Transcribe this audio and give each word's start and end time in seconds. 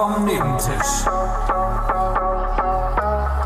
vom 0.00 0.24
Nebentisch. 0.24 1.04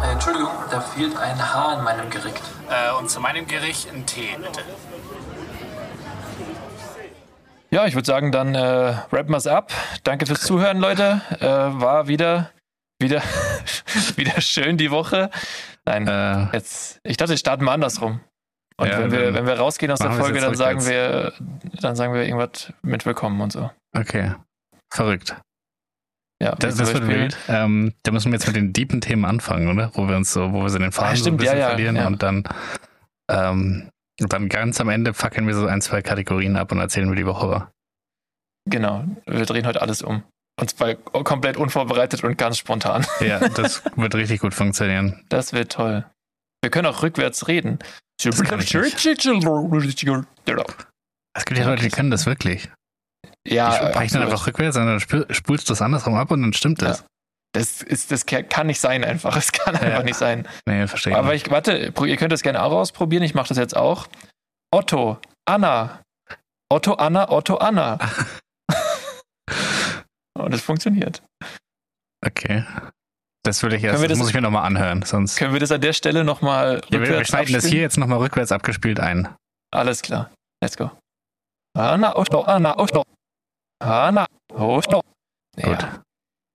Äh, 0.04 0.12
Entschuldigung, 0.12 0.52
da 0.70 0.80
fehlt 0.80 1.16
ein 1.16 1.52
Haar 1.52 1.78
in 1.78 1.82
meinem 1.84 2.08
Gericht. 2.10 2.42
Äh, 2.70 2.92
und 2.96 3.10
zu 3.10 3.18
meinem 3.18 3.44
Gericht 3.48 3.92
ein 3.92 4.06
Tee, 4.06 4.36
bitte. 4.36 4.60
Ja, 7.70 7.86
ich 7.86 7.94
würde 7.96 8.06
sagen, 8.06 8.30
dann 8.30 8.54
äh, 8.54 8.60
rappen 8.60 9.30
wir 9.30 9.36
es 9.36 9.48
ab. 9.48 9.72
Danke 10.04 10.26
fürs 10.26 10.42
Zuhören, 10.42 10.78
Leute. 10.78 11.22
Äh, 11.40 11.44
war 11.48 12.06
wieder, 12.06 12.50
wieder, 13.00 13.20
wieder 14.14 14.40
schön 14.40 14.76
die 14.76 14.92
Woche. 14.92 15.30
Nein, 15.84 16.06
Äh, 16.06 16.52
jetzt, 16.52 17.00
ich 17.02 17.16
dachte, 17.16 17.30
wir 17.30 17.36
starten 17.36 17.64
mal 17.64 17.72
andersrum. 17.72 18.20
Und 18.76 18.86
Ja, 18.86 19.00
wenn, 19.00 19.10
wir, 19.10 19.34
wenn 19.34 19.46
wir 19.48 19.58
rausgehen 19.58 19.90
aus 19.90 19.98
der 19.98 20.12
Folge, 20.12 20.38
dann 20.40 20.54
sagen 20.54 20.86
wir, 20.86 21.32
dann 21.80 21.96
sagen 21.96 22.14
wir 22.14 22.22
irgendwas 22.22 22.72
mit 22.82 23.04
Willkommen 23.06 23.40
und 23.40 23.50
so. 23.50 23.72
okay. 23.96 24.34
Verrückt. 24.92 25.34
Ja, 26.42 26.54
Das, 26.56 26.76
das 26.76 26.92
wird 26.92 27.06
wild. 27.06 27.36
Ähm, 27.48 27.94
da 28.02 28.12
müssen 28.12 28.30
wir 28.30 28.38
jetzt 28.38 28.46
mit 28.46 28.56
den 28.56 28.72
deepen 28.72 29.00
Themen 29.00 29.24
anfangen, 29.24 29.68
oder? 29.68 29.90
Wo 29.94 30.08
wir 30.08 30.16
uns 30.16 30.32
so, 30.32 30.52
wo 30.52 30.62
wir 30.62 30.68
so 30.68 30.78
den 30.78 30.92
Faden 30.92 31.12
Ah, 31.12 31.16
so 31.16 31.30
ein 31.30 31.38
stimmt, 31.38 31.42
ja, 31.42 31.52
bisschen 31.52 31.60
ja, 31.60 31.68
verlieren 31.68 31.96
ja. 31.96 32.06
und 32.06 32.22
dann, 32.22 32.44
ähm, 33.30 33.88
und 34.20 34.32
dann 34.32 34.48
ganz 34.48 34.80
am 34.80 34.88
Ende 34.88 35.14
fackeln 35.14 35.46
wir 35.46 35.54
so 35.54 35.66
ein, 35.66 35.80
zwei 35.80 36.02
Kategorien 36.02 36.56
ab 36.56 36.72
und 36.72 36.78
erzählen, 36.78 37.10
wie 37.10 37.16
die 37.16 37.26
Woche 37.26 37.48
war. 37.48 37.72
Genau, 38.68 39.04
wir 39.26 39.46
drehen 39.46 39.66
heute 39.66 39.82
alles 39.82 40.02
um. 40.02 40.22
Und 40.60 40.70
zwar 40.70 40.94
komplett 40.94 41.56
unvorbereitet 41.56 42.22
und 42.22 42.38
ganz 42.38 42.58
spontan. 42.58 43.04
Ja, 43.20 43.48
das 43.54 43.82
wird 43.96 44.14
richtig 44.14 44.40
gut 44.40 44.54
funktionieren. 44.54 45.24
Das 45.28 45.52
wird 45.52 45.72
toll. 45.72 46.04
Wir 46.62 46.70
können 46.70 46.86
auch 46.86 47.02
rückwärts 47.02 47.48
reden. 47.48 47.78
Das 48.22 48.42
kann 48.42 48.60
ich 48.60 48.72
Es 51.36 51.44
gibt 51.44 51.58
ja 51.58 51.66
Leute, 51.66 51.82
die 51.82 51.90
können 51.90 52.10
das 52.10 52.26
wirklich. 52.26 52.70
Ja, 53.46 53.70
die 53.70 53.86
sprechen 53.92 54.14
dann 54.14 54.22
einfach 54.24 54.46
rückwärts 54.46 54.76
und 54.76 54.86
dann 54.86 55.00
spulst 55.00 55.68
du 55.68 55.72
das 55.72 55.82
andersrum 55.82 56.14
ab 56.14 56.30
und 56.30 56.42
dann 56.42 56.52
stimmt 56.52 56.82
das. 56.82 57.04
Das, 57.52 57.82
ist, 57.82 58.10
das 58.10 58.26
kann 58.26 58.66
nicht 58.66 58.80
sein 58.80 59.04
einfach. 59.04 59.36
Es 59.36 59.52
kann 59.52 59.74
einfach 59.76 59.88
Ja. 59.98 60.02
nicht 60.02 60.16
sein. 60.16 60.48
Nee, 60.66 60.86
verstehe 60.88 61.12
ich. 61.12 61.18
Aber 61.18 61.34
ich, 61.34 61.48
warte, 61.50 61.92
ihr 62.04 62.16
könnt 62.16 62.32
das 62.32 62.42
gerne 62.42 62.62
auch 62.62 62.72
ausprobieren. 62.72 63.22
Ich 63.22 63.34
mache 63.34 63.48
das 63.48 63.58
jetzt 63.58 63.76
auch. 63.76 64.08
Otto, 64.72 65.18
Anna. 65.48 66.00
Otto, 66.72 66.94
Anna, 66.94 67.30
Otto, 67.30 67.56
Anna. 67.58 67.98
Und 70.36 70.52
es 70.52 70.62
funktioniert. 70.62 71.22
Okay. 72.26 72.64
Das 73.44 73.62
will 73.62 73.72
ich 73.74 73.82
wir 73.82 73.92
das 73.92 74.00
das- 74.02 74.18
muss 74.18 74.28
ich 74.30 74.34
mir 74.34 74.40
nochmal 74.40 74.64
anhören. 74.64 75.02
Sonst. 75.02 75.36
Können 75.36 75.52
wir 75.52 75.60
das 75.60 75.70
an 75.70 75.80
der 75.80 75.92
Stelle 75.92 76.24
nochmal 76.24 76.80
Ja, 76.86 76.90
wir, 76.90 77.00
wir 77.00 77.00
rückwärts 77.08 77.28
schneiden 77.28 77.52
das 77.52 77.56
abspielen? 77.64 77.72
hier 77.72 77.82
jetzt 77.82 77.98
nochmal 77.98 78.18
rückwärts 78.18 78.50
abgespielt 78.50 78.98
ein. 78.98 79.28
Alles 79.72 80.02
klar. 80.02 80.30
Let's 80.62 80.76
go. 80.76 80.90
Anna, 81.74 82.16
Otto, 82.16 82.42
Anna, 82.42 82.78
Otto. 82.78 83.02
Anna, 83.80 84.26
Otto. 84.52 85.02
Ja. 85.56 85.68
Gut. 85.68 85.88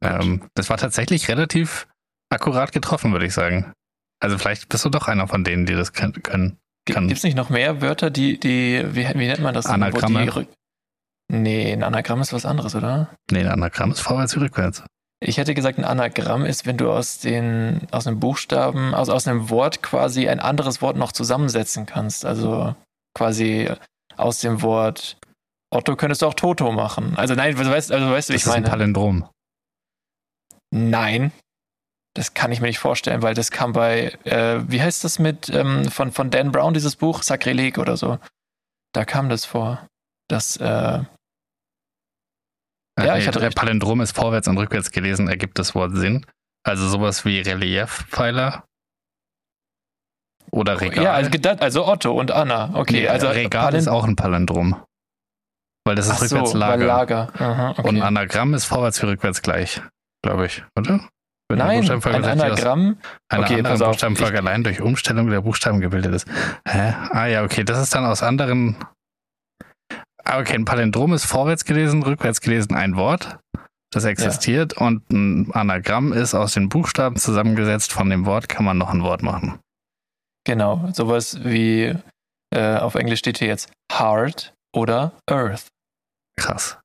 Ähm, 0.02 0.50
das 0.56 0.70
war 0.70 0.78
tatsächlich 0.78 1.28
relativ 1.28 1.88
akkurat 2.30 2.72
getroffen, 2.72 3.12
würde 3.12 3.26
ich 3.26 3.34
sagen. 3.34 3.74
Also 4.22 4.38
vielleicht 4.38 4.70
bist 4.70 4.86
du 4.86 4.90
doch 4.90 5.08
einer 5.08 5.28
von 5.28 5.44
denen, 5.44 5.66
die 5.66 5.76
das 5.76 5.94
können. 5.94 6.58
Gibt 6.86 7.12
es 7.12 7.24
nicht 7.24 7.36
noch 7.36 7.50
mehr 7.50 7.82
Wörter, 7.82 8.10
die, 8.10 8.40
die, 8.40 8.84
wie, 8.92 9.08
wie 9.08 9.28
nennt 9.28 9.42
man 9.42 9.54
das? 9.54 9.66
Anagramme? 9.66 10.26
Die, 10.26 10.48
nee, 11.32 11.72
ein 11.72 11.84
Anagramm 11.84 12.22
ist 12.22 12.34
was 12.34 12.46
anderes, 12.46 12.76
oder? 12.76 13.10
Nee, 13.30 13.42
ein 13.42 13.48
Anagramm 13.48 13.92
ist 13.92 14.00
vorwärts 14.00 14.36
wie 14.36 14.40
rückwärts. 14.40 14.84
Ich 15.22 15.38
hätte 15.38 15.54
gesagt, 15.54 15.78
ein 15.78 15.86
Anagramm 15.86 16.46
ist, 16.46 16.66
wenn 16.66 16.78
du 16.78 16.92
aus 16.92 17.20
den, 17.20 17.88
aus 17.92 18.08
einem 18.08 18.20
Buchstaben, 18.20 18.96
also 18.96 19.14
aus 19.14 19.28
einem 19.28 19.50
Wort 19.50 19.84
quasi 19.84 20.30
ein 20.30 20.40
anderes 20.40 20.82
Wort 20.82 20.96
noch 20.96 21.12
zusammensetzen 21.12 21.86
kannst. 21.86 22.26
Also 22.26 22.74
quasi 23.14 23.70
aus 24.20 24.40
dem 24.40 24.62
Wort 24.62 25.18
Otto 25.72 25.96
könntest 25.96 26.22
du 26.22 26.26
auch 26.26 26.34
Toto 26.34 26.72
machen. 26.72 27.16
Also 27.16 27.36
nein, 27.36 27.56
du 27.56 27.64
weißt, 27.70 27.92
also 27.92 28.10
weißt 28.12 28.30
du, 28.30 28.34
Das 28.34 28.42
ich 28.42 28.46
ist 28.48 28.52
ein 28.52 28.64
meine. 28.64 28.70
Palindrom. 28.70 29.30
Nein. 30.72 31.32
Das 32.16 32.34
kann 32.34 32.52
ich 32.52 32.60
mir 32.60 32.68
nicht 32.68 32.80
vorstellen, 32.80 33.22
weil 33.22 33.36
das 33.36 33.52
kam 33.52 33.72
bei, 33.74 34.12
äh, 34.24 34.62
wie 34.68 34.82
heißt 34.82 35.04
das 35.04 35.20
mit, 35.20 35.50
ähm, 35.50 35.86
von, 35.90 36.12
von 36.12 36.32
Dan 36.32 36.52
Brown, 36.52 36.74
dieses 36.74 36.96
Buch, 36.96 37.22
Sakrileg 37.22 37.78
oder 37.78 37.98
so. 37.98 38.18
Da 38.94 39.06
kam 39.06 39.30
das 39.30 39.46
vor. 39.46 39.86
Das, 40.28 40.58
äh, 40.58 40.64
Ja, 40.66 41.06
Äh, 43.16 43.20
ich 43.20 43.28
hatte 43.28 43.42
recht. 43.42 43.56
Palindrom 43.56 44.02
ist 44.02 44.16
vorwärts 44.16 44.48
und 44.48 44.58
rückwärts 44.58 44.92
gelesen, 44.92 45.28
ergibt 45.28 45.60
das 45.60 45.76
Wort 45.76 45.96
Sinn. 45.96 46.26
Also 46.64 46.90
sowas 46.90 47.24
wie 47.26 47.40
Reliefpfeiler 47.42 48.66
oder 50.52 50.80
Regal. 50.82 51.04
ja, 51.04 51.14
also, 51.14 51.30
also 51.60 51.88
Otto 51.88 52.12
und 52.14 52.32
Anna. 52.32 52.72
Okay, 52.74 53.02
Nee, 53.02 53.08
also 53.08 53.28
Regal 53.28 53.74
ist 53.76 53.88
auch 53.88 54.06
ein 54.06 54.16
Palindrom. 54.16 54.76
Weil 55.86 55.96
das 55.96 56.08
ist 56.08 56.14
Ach 56.14 56.18
so, 56.18 56.36
rückwärts 56.36 56.54
weil 56.54 56.60
Lager. 56.60 56.86
Lager. 56.86 57.28
Aha, 57.40 57.70
okay. 57.78 57.88
Und 57.88 58.02
Anagramm 58.02 58.54
ist 58.54 58.66
vorwärts 58.66 59.02
wie 59.02 59.08
rückwärts 59.08 59.42
gleich, 59.42 59.82
glaube 60.24 60.46
ich, 60.46 60.64
oder? 60.78 61.00
Wenn 61.52 61.58
Nein, 61.58 61.90
ein 61.90 62.26
Anagramm. 62.26 62.98
einer 63.28 63.44
Okay, 63.44 63.64
auf, 63.66 63.80
Buchstabenfolge 63.80 64.38
allein 64.38 64.64
durch 64.64 64.82
Umstellung 64.82 65.32
der 65.32 65.42
Buchstaben 65.42 65.80
gebildet 65.80 66.14
ist. 66.14 66.28
Hä? 66.68 66.94
Ah 67.12 67.26
ja, 67.26 67.44
okay, 67.44 67.64
das 67.64 67.80
ist 67.82 67.96
dann 67.96 68.06
aus 68.06 68.22
anderen. 68.22 68.76
Ah, 70.24 70.40
okay, 70.40 70.54
ein 70.54 70.66
Palindrom 70.66 71.12
ist 71.14 71.26
vorwärts 71.26 71.66
gelesen, 71.66 72.04
rückwärts 72.04 72.42
gelesen 72.42 72.76
ein 72.76 72.96
Wort, 72.98 73.40
das 73.92 74.06
existiert 74.06 74.74
und 74.74 75.10
ein 75.10 75.50
Anagramm 75.54 76.14
ist 76.14 76.36
aus 76.36 76.54
den 76.54 76.70
Buchstaben 76.70 77.16
zusammengesetzt. 77.16 77.92
Von 77.94 78.12
dem 78.12 78.28
Wort 78.28 78.48
kann 78.48 78.64
man 78.64 78.78
noch 78.78 78.94
ein 78.94 79.02
Wort 79.02 79.24
machen. 79.24 79.58
Genau, 80.46 80.90
sowas 80.94 81.44
wie 81.44 81.96
äh, 82.54 82.78
auf 82.78 82.96
Englisch 82.96 83.20
steht 83.20 83.38
hier 83.40 83.48
jetzt 83.48 83.72
Heart 83.92 84.54
oder 84.76 85.14
Earth. 85.30 85.68
Krass. 86.38 86.78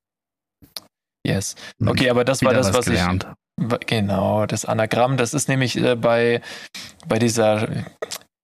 Yes. 1.27 1.55
Okay, 1.85 2.11
aber 2.11 2.25
das 2.25 2.43
war 2.43 2.53
das, 2.53 2.75
was 2.75 2.87
gelernt. 2.87 3.27
ich. 3.61 3.87
Genau, 3.87 4.47
das 4.47 4.65
Anagramm, 4.65 5.17
das 5.17 5.33
ist 5.33 5.49
nämlich 5.49 5.77
äh, 5.77 5.95
bei, 5.95 6.43
bei 7.07 7.19
dieser 7.19 7.69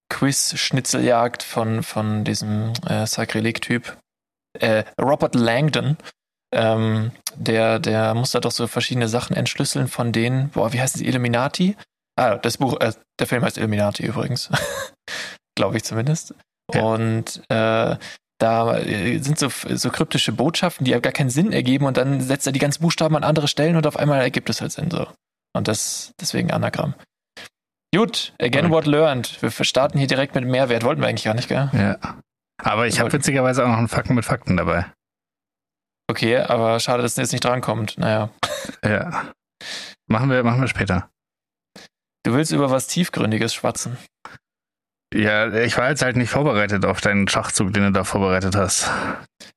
Quiz-Schnitzeljagd 0.08 1.42
von, 1.42 1.82
von 1.82 2.24
diesem 2.24 2.72
äh, 2.86 3.06
Sakrileg-Typ, 3.06 3.96
äh, 4.58 4.84
Robert 5.00 5.34
Langdon. 5.34 5.96
Ähm, 6.52 7.12
der, 7.36 7.78
der 7.78 8.14
muss 8.14 8.32
da 8.32 8.40
doch 8.40 8.50
so 8.50 8.66
verschiedene 8.66 9.08
Sachen 9.08 9.36
entschlüsseln 9.36 9.88
von 9.88 10.12
denen, 10.12 10.50
boah, 10.50 10.72
wie 10.72 10.80
heißen 10.80 10.98
sie, 10.98 11.06
Illuminati? 11.06 11.76
Ah, 12.20 12.36
das 12.36 12.58
Buch, 12.58 12.78
äh, 12.80 12.92
der 13.18 13.26
Film 13.26 13.42
heißt 13.42 13.56
Illuminati 13.56 14.04
übrigens. 14.04 14.50
Glaube 15.56 15.78
ich 15.78 15.84
zumindest. 15.84 16.34
Ja. 16.74 16.82
Und 16.82 17.42
äh, 17.48 17.96
da 18.38 18.78
äh, 18.78 19.18
sind 19.20 19.38
so, 19.38 19.48
so 19.48 19.88
kryptische 19.88 20.32
Botschaften, 20.32 20.84
die 20.84 20.90
ja 20.90 21.00
gar 21.00 21.14
keinen 21.14 21.30
Sinn 21.30 21.50
ergeben 21.50 21.86
und 21.86 21.96
dann 21.96 22.20
setzt 22.20 22.46
er 22.46 22.52
die 22.52 22.58
ganzen 22.58 22.82
Buchstaben 22.82 23.16
an 23.16 23.24
andere 23.24 23.48
Stellen 23.48 23.76
und 23.76 23.86
auf 23.86 23.96
einmal 23.96 24.20
ergibt 24.20 24.50
es 24.50 24.60
halt 24.60 24.70
Sinn 24.70 24.90
so. 24.90 25.06
Und 25.54 25.66
das 25.66 26.12
deswegen 26.20 26.50
Anagramm. 26.50 26.94
Gut, 27.94 28.34
again 28.38 28.68
Correct. 28.68 28.70
what 28.70 28.86
learned. 28.86 29.42
Wir 29.42 29.50
starten 29.50 29.96
hier 29.96 30.06
direkt 30.06 30.34
mit 30.34 30.44
Mehrwert. 30.44 30.84
Wollten 30.84 31.00
wir 31.00 31.08
eigentlich 31.08 31.24
gar 31.24 31.34
nicht, 31.34 31.48
gell? 31.48 31.70
Ja. 31.72 32.18
Aber 32.62 32.86
ich 32.86 33.00
habe 33.00 33.10
witzigerweise 33.12 33.64
auch 33.64 33.68
noch 33.68 33.78
einen 33.78 33.88
Fakten 33.88 34.14
mit 34.14 34.26
Fakten 34.26 34.58
dabei. 34.58 34.84
Okay, 36.10 36.36
aber 36.36 36.80
schade, 36.80 37.02
dass 37.02 37.12
es 37.12 37.16
jetzt 37.16 37.32
nicht 37.32 37.44
drankommt. 37.44 37.96
Naja. 37.96 38.28
Ja. 38.84 39.32
Machen 40.06 40.28
wir, 40.28 40.42
machen 40.44 40.60
wir 40.60 40.68
später. 40.68 41.08
Du 42.22 42.34
willst 42.34 42.52
über 42.52 42.70
was 42.70 42.86
Tiefgründiges 42.86 43.54
schwatzen. 43.54 43.96
Ja, 45.12 45.52
ich 45.52 45.76
war 45.76 45.90
jetzt 45.90 46.02
halt 46.02 46.16
nicht 46.16 46.30
vorbereitet 46.30 46.84
auf 46.84 47.00
deinen 47.00 47.26
Schachzug, 47.26 47.72
den 47.72 47.84
du 47.84 47.92
da 47.92 48.04
vorbereitet 48.04 48.54
hast. 48.54 48.90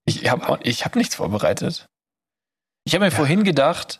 Ich 0.05 0.29
habe 0.29 0.59
ich 0.63 0.83
hab 0.83 0.95
nichts 0.95 1.15
vorbereitet. 1.15 1.85
Ich 2.85 2.95
habe 2.95 3.05
mir 3.05 3.11
vorhin 3.11 3.43
gedacht, 3.43 3.99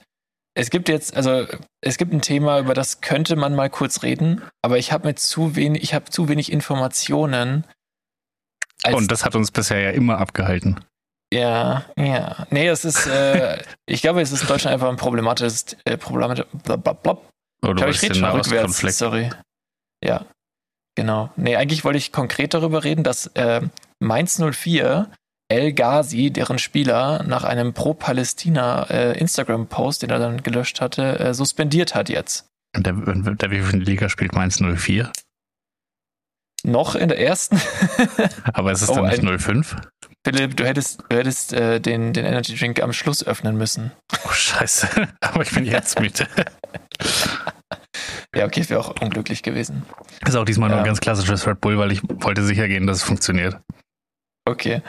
es 0.56 0.69
gibt 0.69 0.90
jetzt, 0.90 1.16
also 1.16 1.47
es 1.81 1.97
gibt 1.97 2.13
ein 2.13 2.22
Thema, 2.22 2.59
über 2.59 2.74
das 2.74 3.01
könnte 3.01 3.36
man 3.36 3.56
mal 3.56 3.69
kurz 3.69 4.04
reden, 4.04 4.42
aber 4.62 4.77
ich 4.77 4.92
habe 4.92 5.07
mir 5.07 5.16
zu 5.16 5.56
wenig, 5.56 5.83
ich 5.83 5.94
habe 5.94 6.06
zu 6.06 6.27
wenig 6.27 6.51
Informationen. 6.51 7.66
Und 8.92 9.12
das 9.12 9.24
hat 9.24 9.36
uns 9.36 9.51
bisher 9.51 9.80
ja 9.80 9.92
immer 9.92 10.18
abgehalten. 10.18 10.83
ja, 11.33 11.86
ja. 11.98 12.45
Nee, 12.50 12.68
es 12.68 12.83
ist, 12.83 13.07
äh, 13.07 13.63
ich 13.86 14.01
glaube, 14.01 14.21
es 14.21 14.31
ist 14.31 14.42
in 14.42 14.48
Deutschland 14.48 14.74
einfach 14.74 14.89
ein 14.89 14.98
problematisches, 14.98 15.77
äh, 15.86 15.98
problematisches, 15.98 16.48
blablabla. 16.63 17.18
Oder 17.63 17.71
Ich 17.71 17.77
glaube, 17.77 17.92
ich 17.92 18.01
rede 18.04 18.15
schon 18.15 18.24
rückwärts. 18.25 18.50
Nahostkonflikt. 18.51 18.95
Sorry. 18.95 19.30
Ja, 20.04 20.25
genau. 20.95 21.31
Nee, 21.38 21.56
eigentlich 21.56 21.83
wollte 21.83 21.98
ich 21.98 22.12
konkret 22.12 22.54
darüber 22.54 22.83
reden, 22.83 23.04
dass 23.04 23.27
äh, 23.36 23.62
Mainz 24.00 24.39
04 24.39 25.10
El 25.50 25.74
Ghazi, 25.74 26.31
deren 26.31 26.57
Spieler, 26.60 27.24
nach 27.24 27.44
einem 27.44 27.74
pro-Palästina 27.74 28.89
äh, 28.89 29.18
den 30.00 30.10
er 30.10 30.19
dann 30.19 30.42
gelöscht 30.44 30.81
hatte, 30.81 31.19
äh, 31.19 31.33
suspendiert 31.33 31.95
hat 31.95 32.10
jetzt. 32.10 32.48
Und 32.75 32.86
der, 32.88 32.94
der 32.94 33.51
wie 33.51 33.62
viel 33.62 33.81
Liga 33.81 34.09
spielt 34.09 34.33
Mainz 34.33 34.59
04? 34.59 35.12
Noch 36.66 36.95
in 36.95 37.09
der 37.09 37.19
ersten. 37.19 37.59
Aber 38.54 38.71
es 38.71 38.81
ist 38.81 38.89
Oh, 38.89 38.95
dann 38.95 39.07
nicht 39.07 39.19
ein- 39.24 39.38
05? 39.39 39.75
Philipp, 40.25 40.56
du 40.56 40.66
hättest, 40.66 41.04
du 41.09 41.18
hättest 41.18 41.51
äh, 41.51 41.81
den, 41.81 42.13
den 42.13 42.25
Energy 42.25 42.56
Drink 42.56 42.81
am 42.81 42.94
Schluss 42.94 43.25
öffnen 43.27 43.57
müssen. 43.57 43.92
Oh, 44.25 44.31
scheiße. 44.31 44.88
Aber 45.19 45.42
ich 45.44 45.51
bin 45.51 45.66
jetzt 45.66 46.00
müde. 46.00 46.25
Ja, 48.35 48.45
okay, 48.45 48.68
wäre 48.69 48.80
auch 48.80 48.95
unglücklich 49.01 49.44
gewesen. 49.44 49.83
Ist 50.25 50.35
auch 50.35 50.45
diesmal 50.45 50.69
nur 50.69 50.77
Ja. 50.80 50.83
ein 50.83 50.88
ganz 50.88 51.00
klassisches 51.01 51.45
Red 51.47 51.62
Bull, 51.62 51.77
weil 51.77 51.91
ich 51.91 52.01
wollte 52.03 52.44
sicher 52.44 52.68
gehen, 52.68 52.88
dass 52.88 52.97
es 52.97 53.03
funktioniert. 53.03 53.57
Okay. 54.45 54.81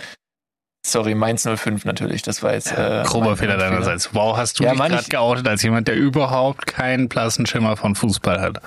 sorry, 0.86 1.14
Mainz 1.14 1.44
05 1.46 1.84
natürlich. 1.86 2.22
Das 2.22 2.42
war 2.42 2.52
jetzt. 2.54 2.72
Äh, 2.72 3.02
Grober 3.06 3.36
Fehler 3.36 3.56
deinerseits. 3.56 4.14
Wow, 4.14 4.36
hast 4.36 4.58
du 4.60 4.64
Ja, 4.64 4.70
dich 4.72 4.80
gerade 4.80 5.00
ich- 5.00 5.08
geoutet 5.08 5.48
als 5.48 5.62
jemand, 5.62 5.88
der 5.88 5.96
überhaupt 5.96 6.66
keinen 6.66 7.08
blassen 7.08 7.46
Schimmer 7.46 7.76
von 7.76 7.94
Fußball 7.94 8.40
hat? 8.40 8.60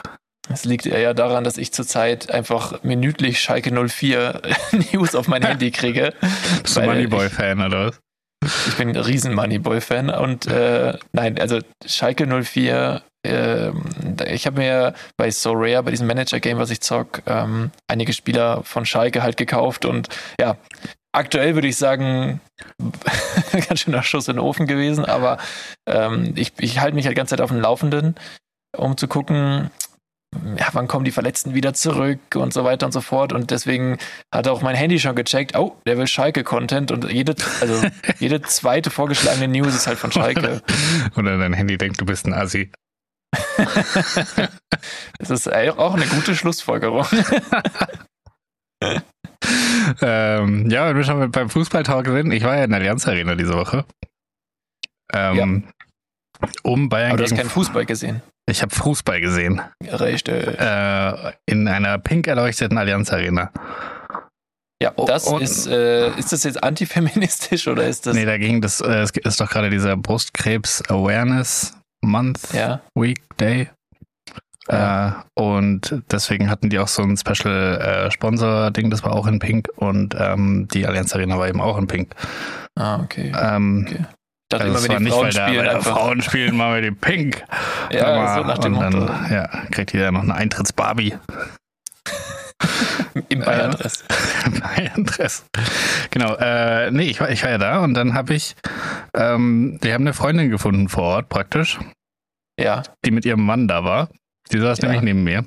Es 0.49 0.63
liegt 0.65 0.85
eher 0.85 1.13
daran, 1.13 1.43
dass 1.43 1.57
ich 1.57 1.73
zurzeit 1.73 2.31
einfach 2.31 2.81
minütlich 2.83 3.39
Schalke 3.41 3.71
04 3.71 4.41
News 4.93 5.13
auf 5.13 5.27
mein 5.27 5.43
Handy 5.43 5.71
kriege. 5.71 6.13
Bist 6.63 6.77
du 6.77 6.81
Moneyboy-Fan 6.81 7.61
oder 7.61 7.87
was? 7.87 7.99
Ich, 8.45 8.67
ich 8.69 8.75
bin 8.77 8.89
ein 8.89 8.95
riesen 8.95 9.33
Moneyboy-Fan 9.35 10.09
und 10.09 10.47
äh, 10.47 10.97
nein, 11.11 11.37
also 11.39 11.59
Schalke 11.85 12.25
04, 12.25 13.01
ähm, 13.27 13.83
ich 14.25 14.45
habe 14.45 14.59
mir 14.59 14.93
bei 15.17 15.29
So 15.31 15.53
Rare, 15.53 15.83
bei 15.83 15.91
diesem 15.91 16.07
Manager-Game, 16.07 16.57
was 16.57 16.69
ich 16.69 16.81
zock, 16.81 17.21
ähm, 17.25 17.71
einige 17.87 18.13
Spieler 18.13 18.63
von 18.63 18.85
Schalke 18.85 19.23
halt 19.23 19.37
gekauft 19.37 19.85
und 19.85 20.09
ja, 20.39 20.57
aktuell 21.11 21.55
würde 21.55 21.67
ich 21.67 21.77
sagen, 21.77 22.39
ganz 23.51 23.81
schöner 23.81 24.03
Schuss 24.03 24.27
in 24.27 24.35
den 24.35 24.43
Ofen 24.43 24.67
gewesen, 24.67 25.05
aber 25.05 25.37
ähm, 25.87 26.33
ich, 26.35 26.53
ich 26.59 26.79
halte 26.79 26.95
mich 26.95 27.05
halt 27.05 27.15
die 27.15 27.17
ganze 27.17 27.35
Zeit 27.35 27.41
auf 27.41 27.51
dem 27.51 27.61
Laufenden, 27.61 28.15
um 28.75 28.97
zu 28.97 29.07
gucken, 29.07 29.71
ja, 30.57 30.67
wann 30.73 30.87
kommen 30.87 31.05
die 31.05 31.11
Verletzten 31.11 31.53
wieder 31.53 31.73
zurück 31.73 32.19
und 32.35 32.53
so 32.53 32.63
weiter 32.63 32.85
und 32.85 32.91
so 32.91 33.01
fort. 33.01 33.31
Und 33.31 33.49
deswegen 33.51 33.97
hat 34.33 34.47
auch 34.47 34.61
mein 34.61 34.75
Handy 34.75 34.99
schon 34.99 35.15
gecheckt, 35.15 35.57
oh, 35.57 35.77
der 35.85 35.97
will 35.97 36.07
Schalke-Content 36.07 36.91
und 36.91 37.09
jede, 37.11 37.35
also 37.61 37.87
jede 38.19 38.41
zweite 38.41 38.89
vorgeschlagene 38.89 39.47
News 39.47 39.73
ist 39.73 39.87
halt 39.87 39.97
von 39.97 40.11
Schalke. 40.11 40.61
Oder 41.15 41.37
dein 41.37 41.53
Handy 41.53 41.77
denkt, 41.77 42.01
du 42.01 42.05
bist 42.05 42.27
ein 42.27 42.33
Assi. 42.33 42.71
Das 45.19 45.29
ist 45.29 45.47
auch 45.51 45.95
eine 45.95 46.05
gute 46.05 46.35
Schlussfolgerung. 46.35 47.05
ähm, 50.01 50.69
ja, 50.69 50.87
wenn 50.87 50.97
wir 50.97 51.03
schon 51.03 51.31
beim 51.31 51.49
Fußballtalk 51.49 52.05
sind, 52.07 52.31
ich 52.31 52.43
war 52.43 52.57
ja 52.57 52.63
in 52.65 52.69
der 52.69 52.79
Allianz 52.79 53.07
Arena 53.07 53.35
diese 53.35 53.53
Woche. 53.53 53.85
Ähm, 55.13 55.67
Um 56.63 56.89
Bayern 56.89 57.11
Aber 57.11 57.17
du 57.17 57.23
hast 57.23 57.35
keinen 57.35 57.49
Fußball 57.49 57.85
gesehen. 57.85 58.21
Ich 58.49 58.61
habe 58.61 58.73
Fußball 58.73 59.19
gesehen. 59.19 59.61
Recht. 59.83 60.29
Äh, 60.29 61.33
in 61.45 61.67
einer 61.67 61.97
pink 61.97 62.27
erleuchteten 62.27 62.77
Allianz 62.77 63.11
Arena. 63.11 63.51
ja, 64.81 64.93
oh, 64.95 65.05
das 65.05 65.25
und- 65.25 65.41
ist, 65.41 65.67
äh, 65.67 66.09
ist 66.17 66.31
das 66.31 66.43
jetzt 66.43 66.63
antifeministisch 66.63 67.67
oder 67.67 67.85
ist 67.87 68.05
das, 68.05 68.15
nee, 68.15 68.25
da 68.25 68.37
ging 68.37 68.61
das, 68.61 68.79
äh, 68.81 69.03
ist 69.23 69.41
doch 69.41 69.49
gerade 69.49 69.69
dieser 69.69 69.97
Brustkrebs 69.97 70.83
Awareness 70.89 71.76
Month 72.01 72.53
ja, 72.53 72.81
Week 72.95 73.21
Day. 73.37 73.69
Äh, 74.67 75.11
und 75.33 76.03
deswegen 76.11 76.49
hatten 76.49 76.69
die 76.69 76.79
auch 76.79 76.89
so 76.89 77.01
ein 77.01 77.15
Special 77.15 77.77
äh, 78.07 78.11
Sponsor-Ding, 78.11 78.89
das 78.89 79.03
war 79.03 79.13
auch 79.13 79.25
in 79.27 79.39
Pink 79.39 79.69
und 79.77 80.15
ähm, 80.19 80.67
die 80.73 80.85
Allianz 80.85 81.15
Arena 81.15 81.37
war 81.37 81.47
eben 81.47 81.61
auch 81.61 81.77
in 81.77 81.87
Pink. 81.87 82.13
ah, 82.75 82.99
okay. 83.01 83.31
Ähm, 83.39 83.87
Okay. 83.87 84.05
Dachte 84.49 84.63
also 84.63 84.77
immer, 84.77 84.89
wenn 84.89 84.97
die 84.99 85.03
nicht, 85.03 85.13
Frauen 85.13 85.25
weil 85.25 85.33
da, 85.33 85.47
spielen, 85.47 85.65
da 85.65 85.71
einfach. 85.71 85.97
Frauen 85.97 86.21
spielen, 86.21 86.55
machen 86.55 86.73
wir 86.75 86.81
die 86.81 86.91
Pink. 86.91 87.43
ja, 87.91 88.35
so 88.37 88.43
nach 88.43 88.57
dem 88.59 88.77
und 88.77 88.93
Motto. 88.93 89.05
dann, 89.05 89.31
ja, 89.31 89.47
kriegt 89.71 89.91
jeder 89.93 90.11
noch 90.11 90.21
eine 90.21 90.35
Eintritts-Barbie. 90.35 91.15
Im 93.29 93.39
Bayern-Dress. 93.41 94.03
Bayern-Dress. 94.61 95.45
Genau, 96.11 96.35
äh, 96.35 96.91
nee, 96.91 97.03
ich 97.03 97.19
war, 97.19 97.29
ich 97.29 97.43
war 97.43 97.49
ja 97.51 97.57
da 97.57 97.79
und 97.83 97.93
dann 97.93 98.13
habe 98.13 98.33
ich, 98.33 98.55
ähm, 99.13 99.77
wir 99.81 99.93
haben 99.93 100.03
eine 100.03 100.13
Freundin 100.13 100.49
gefunden 100.49 100.89
vor 100.89 101.03
Ort 101.03 101.29
praktisch, 101.29 101.79
Ja, 102.59 102.83
die 103.05 103.11
mit 103.11 103.25
ihrem 103.25 103.45
Mann 103.45 103.67
da 103.67 103.83
war. 103.83 104.09
Die 104.51 104.59
saß 104.59 104.79
Ja. 104.79 104.85
nämlich 104.85 105.01
neben 105.03 105.23
mir. 105.23 105.45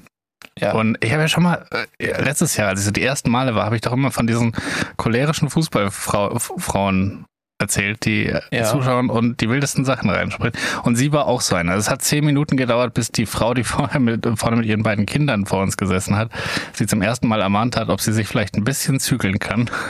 ja. 0.58 0.72
Und 0.72 1.02
ich 1.02 1.10
habe 1.12 1.22
ja 1.22 1.28
schon 1.28 1.42
mal, 1.42 1.66
äh, 1.98 2.22
letztes 2.22 2.56
Jahr, 2.56 2.68
als 2.68 2.80
ich 2.80 2.86
so 2.86 2.92
die 2.92 3.02
ersten 3.02 3.30
Male 3.30 3.54
war, 3.54 3.64
habe 3.64 3.76
ich 3.76 3.82
doch 3.82 3.92
immer 3.92 4.10
von 4.10 4.26
diesen 4.26 4.52
cholerischen 4.96 5.50
Fußballfrauen 5.50 7.24
erzählt, 7.60 8.04
die 8.04 8.26
äh, 8.26 8.40
Ja. 8.50 8.64
zuschauen 8.64 9.10
und 9.10 9.40
die 9.40 9.48
wildesten 9.48 9.84
Sachen 9.84 10.10
reinspringen. 10.10 10.52
Und 10.82 10.96
sie 10.96 11.12
war 11.12 11.26
auch 11.26 11.40
so 11.40 11.54
eine. 11.54 11.72
Also 11.72 11.80
es 11.80 11.90
hat 11.90 12.02
zehn 12.02 12.24
Minuten 12.24 12.56
gedauert, 12.56 12.94
bis 12.94 13.10
die 13.10 13.26
Frau, 13.26 13.54
die 13.54 13.64
vorher 13.64 14.00
mit, 14.00 14.26
vorne 14.36 14.56
mit 14.56 14.66
ihren 14.66 14.82
beiden 14.82 15.06
Kindern 15.06 15.46
vor 15.46 15.62
uns 15.62 15.76
gesessen 15.76 16.16
hat, 16.16 16.30
sie 16.72 16.86
zum 16.86 17.02
ersten 17.02 17.28
Mal 17.28 17.40
ermahnt 17.40 17.76
hat, 17.76 17.88
ob 17.88 18.00
sie 18.00 18.12
sich 18.12 18.26
vielleicht 18.26 18.56
ein 18.56 18.64
bisschen 18.64 19.00
zügeln 19.00 19.38
kann. 19.38 19.70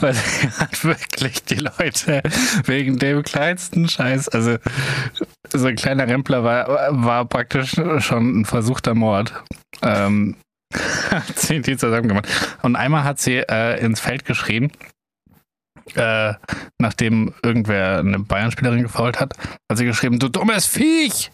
Weil 0.00 0.14
sie 0.14 0.48
hat 0.48 0.84
wirklich 0.84 1.44
die 1.44 1.56
Leute 1.56 2.22
wegen 2.64 2.98
dem 2.98 3.22
kleinsten 3.22 3.88
Scheiß, 3.88 4.28
also 4.28 4.56
so 5.52 5.66
ein 5.66 5.76
kleiner 5.76 6.08
Rempler 6.08 6.42
war, 6.44 6.88
war 6.90 7.24
praktisch 7.24 7.76
schon 7.98 8.40
ein 8.40 8.44
versuchter 8.44 8.94
Mord. 8.94 9.32
Ähm, 9.82 10.36
hat 11.10 11.38
sie 11.38 11.60
die 11.60 11.76
zusammen 11.76 12.08
gemacht. 12.08 12.26
Und 12.62 12.76
einmal 12.76 13.04
hat 13.04 13.20
sie 13.20 13.36
äh, 13.36 13.78
ins 13.80 14.00
Feld 14.00 14.24
geschrien, 14.24 14.72
äh, 15.94 16.34
nachdem 16.78 17.34
irgendwer 17.42 17.98
eine 17.98 18.18
Bayern-Spielerin 18.18 18.82
gefault 18.82 19.20
hat, 19.20 19.34
hat 19.70 19.78
sie 19.78 19.84
geschrieben, 19.84 20.18
du 20.18 20.28
dummes 20.28 20.66
Viech! 20.66 21.30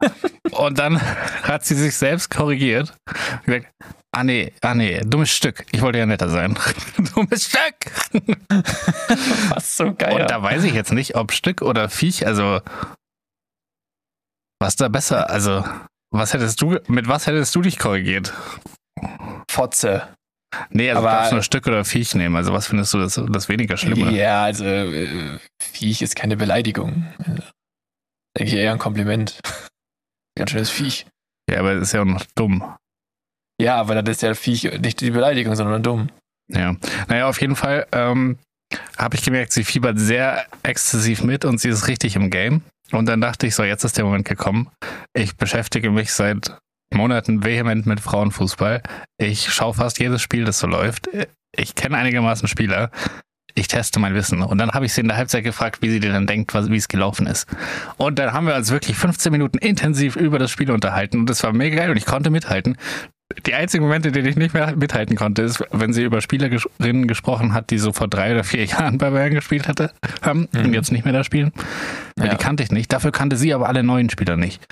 Und 0.52 0.78
dann 0.78 1.00
hat 1.42 1.64
sie 1.64 1.74
sich 1.74 1.96
selbst 1.96 2.30
korrigiert. 2.30 2.94
und 3.08 3.44
Gesagt, 3.46 3.66
ah 4.12 4.24
nee, 4.24 4.52
ah 4.60 4.74
nee, 4.74 5.00
dummes 5.04 5.30
Stück. 5.30 5.64
Ich 5.72 5.82
wollte 5.82 5.98
ja 5.98 6.06
netter 6.06 6.28
sein. 6.28 6.56
dummes 7.14 7.46
Stück! 7.46 7.74
Was 9.50 9.76
so 9.76 9.94
geil. 9.94 10.20
Und 10.20 10.30
da 10.30 10.42
weiß 10.42 10.64
ich 10.64 10.74
jetzt 10.74 10.92
nicht, 10.92 11.16
ob 11.16 11.32
Stück 11.32 11.62
oder 11.62 11.88
Viech, 11.88 12.26
also 12.26 12.60
was 14.60 14.76
da 14.76 14.88
besser, 14.88 15.30
also 15.30 15.64
was 16.10 16.32
hättest 16.32 16.60
du, 16.62 16.78
mit 16.88 17.08
was 17.08 17.26
hättest 17.26 17.54
du 17.54 17.62
dich 17.62 17.78
korrigiert? 17.78 18.32
Fotze. 19.50 20.15
Nee, 20.70 20.90
also 20.90 21.00
Aber- 21.02 21.16
darfst 21.16 21.32
nur 21.32 21.42
Stück 21.42 21.66
oder 21.66 21.84
Viech 21.84 22.14
nehmen, 22.14 22.36
also 22.36 22.52
was 22.52 22.66
findest 22.66 22.92
du 22.94 22.98
das, 22.98 23.20
das 23.28 23.48
weniger 23.48 23.76
Schlimme? 23.76 24.10
Ja, 24.12 24.44
also 24.44 24.64
äh, 24.64 25.38
Viech 25.62 26.02
ist 26.02 26.16
keine 26.16 26.36
Beleidigung. 26.36 27.06
Denke 28.36 28.52
ich 28.52 28.54
eher 28.54 28.72
ein 28.72 28.78
Kompliment. 28.78 29.38
Ganz 30.38 30.50
schönes 30.50 30.70
Viech. 30.70 31.06
Ja, 31.50 31.60
aber 31.60 31.72
es 31.72 31.82
ist 31.82 31.92
ja 31.92 32.02
auch 32.02 32.06
noch 32.06 32.24
dumm. 32.34 32.62
Ja, 33.60 33.76
aber 33.76 34.02
das 34.02 34.16
ist 34.16 34.22
ja 34.22 34.34
Viech 34.34 34.64
nicht 34.80 35.00
die 35.00 35.10
Beleidigung, 35.10 35.54
sondern 35.54 35.82
dumm. 35.82 36.10
Ja. 36.48 36.76
Naja, 37.08 37.28
auf 37.28 37.40
jeden 37.40 37.56
Fall 37.56 37.86
ähm, 37.92 38.38
habe 38.98 39.16
ich 39.16 39.22
gemerkt, 39.22 39.52
sie 39.52 39.64
fiebert 39.64 39.98
sehr 39.98 40.46
exzessiv 40.62 41.22
mit 41.22 41.44
und 41.44 41.58
sie 41.58 41.68
ist 41.70 41.88
richtig 41.88 42.16
im 42.16 42.30
Game. 42.30 42.62
Und 42.92 43.06
dann 43.06 43.20
dachte 43.20 43.46
ich 43.46 43.54
so, 43.54 43.64
jetzt 43.64 43.84
ist 43.84 43.96
der 43.96 44.04
Moment 44.04 44.28
gekommen. 44.28 44.70
Ich 45.14 45.36
beschäftige 45.36 45.90
mich 45.90 46.12
seit 46.12 46.56
Monaten 46.92 47.44
vehement 47.44 47.86
mit 47.86 48.00
Frauenfußball. 48.00 48.82
Ich 49.18 49.52
schaue 49.52 49.74
fast 49.74 49.98
jedes 49.98 50.22
Spiel, 50.22 50.44
das 50.44 50.58
so 50.58 50.66
läuft. 50.66 51.08
Ich 51.56 51.74
kenne 51.74 51.96
einigermaßen 51.96 52.48
Spieler. 52.48 52.90
Ich 53.54 53.68
teste 53.68 53.98
mein 53.98 54.14
Wissen. 54.14 54.42
Und 54.42 54.58
dann 54.58 54.72
habe 54.72 54.84
ich 54.84 54.92
sie 54.92 55.00
in 55.00 55.08
der 55.08 55.16
Halbzeit 55.16 55.42
gefragt, 55.42 55.80
wie 55.80 55.88
sie 55.90 55.98
denn 56.00 56.12
dann 56.12 56.26
denkt, 56.26 56.52
wie 56.54 56.76
es 56.76 56.88
gelaufen 56.88 57.26
ist. 57.26 57.48
Und 57.96 58.18
dann 58.18 58.32
haben 58.34 58.46
wir 58.46 58.54
uns 58.54 58.70
wirklich 58.70 58.96
15 58.96 59.32
Minuten 59.32 59.56
intensiv 59.58 60.14
über 60.16 60.38
das 60.38 60.50
Spiel 60.50 60.70
unterhalten. 60.70 61.20
Und 61.20 61.30
das 61.30 61.42
war 61.42 61.52
mega 61.54 61.76
geil 61.76 61.90
und 61.90 61.96
ich 61.96 62.04
konnte 62.04 62.28
mithalten. 62.30 62.76
Die 63.46 63.54
einzigen 63.54 63.82
Momente, 63.82 64.08
in 64.08 64.14
denen 64.14 64.28
ich 64.28 64.36
nicht 64.36 64.54
mehr 64.54 64.76
mithalten 64.76 65.16
konnte, 65.16 65.42
ist, 65.42 65.64
wenn 65.72 65.92
sie 65.92 66.04
über 66.04 66.20
Spielerinnen 66.20 67.08
gesprochen 67.08 67.54
hat, 67.54 67.70
die 67.70 67.78
so 67.78 67.92
vor 67.92 68.08
drei 68.08 68.32
oder 68.32 68.44
vier 68.44 68.64
Jahren 68.66 68.98
bei 68.98 69.10
Bayern 69.10 69.34
gespielt 69.34 69.66
hatte, 69.68 69.90
haben 70.22 70.48
Mhm. 70.52 70.66
und 70.66 70.74
jetzt 70.74 70.92
nicht 70.92 71.04
mehr 71.04 71.14
da 71.14 71.24
spielen. 71.24 71.52
Weil 72.16 72.28
Ja. 72.28 72.34
Die 72.34 72.42
kannte 72.42 72.62
ich 72.62 72.70
nicht. 72.70 72.92
Dafür 72.92 73.10
kannte 73.10 73.36
sie 73.36 73.52
aber 73.54 73.68
alle 73.68 73.82
neuen 73.82 74.10
Spieler 74.10 74.36
nicht. 74.36 74.64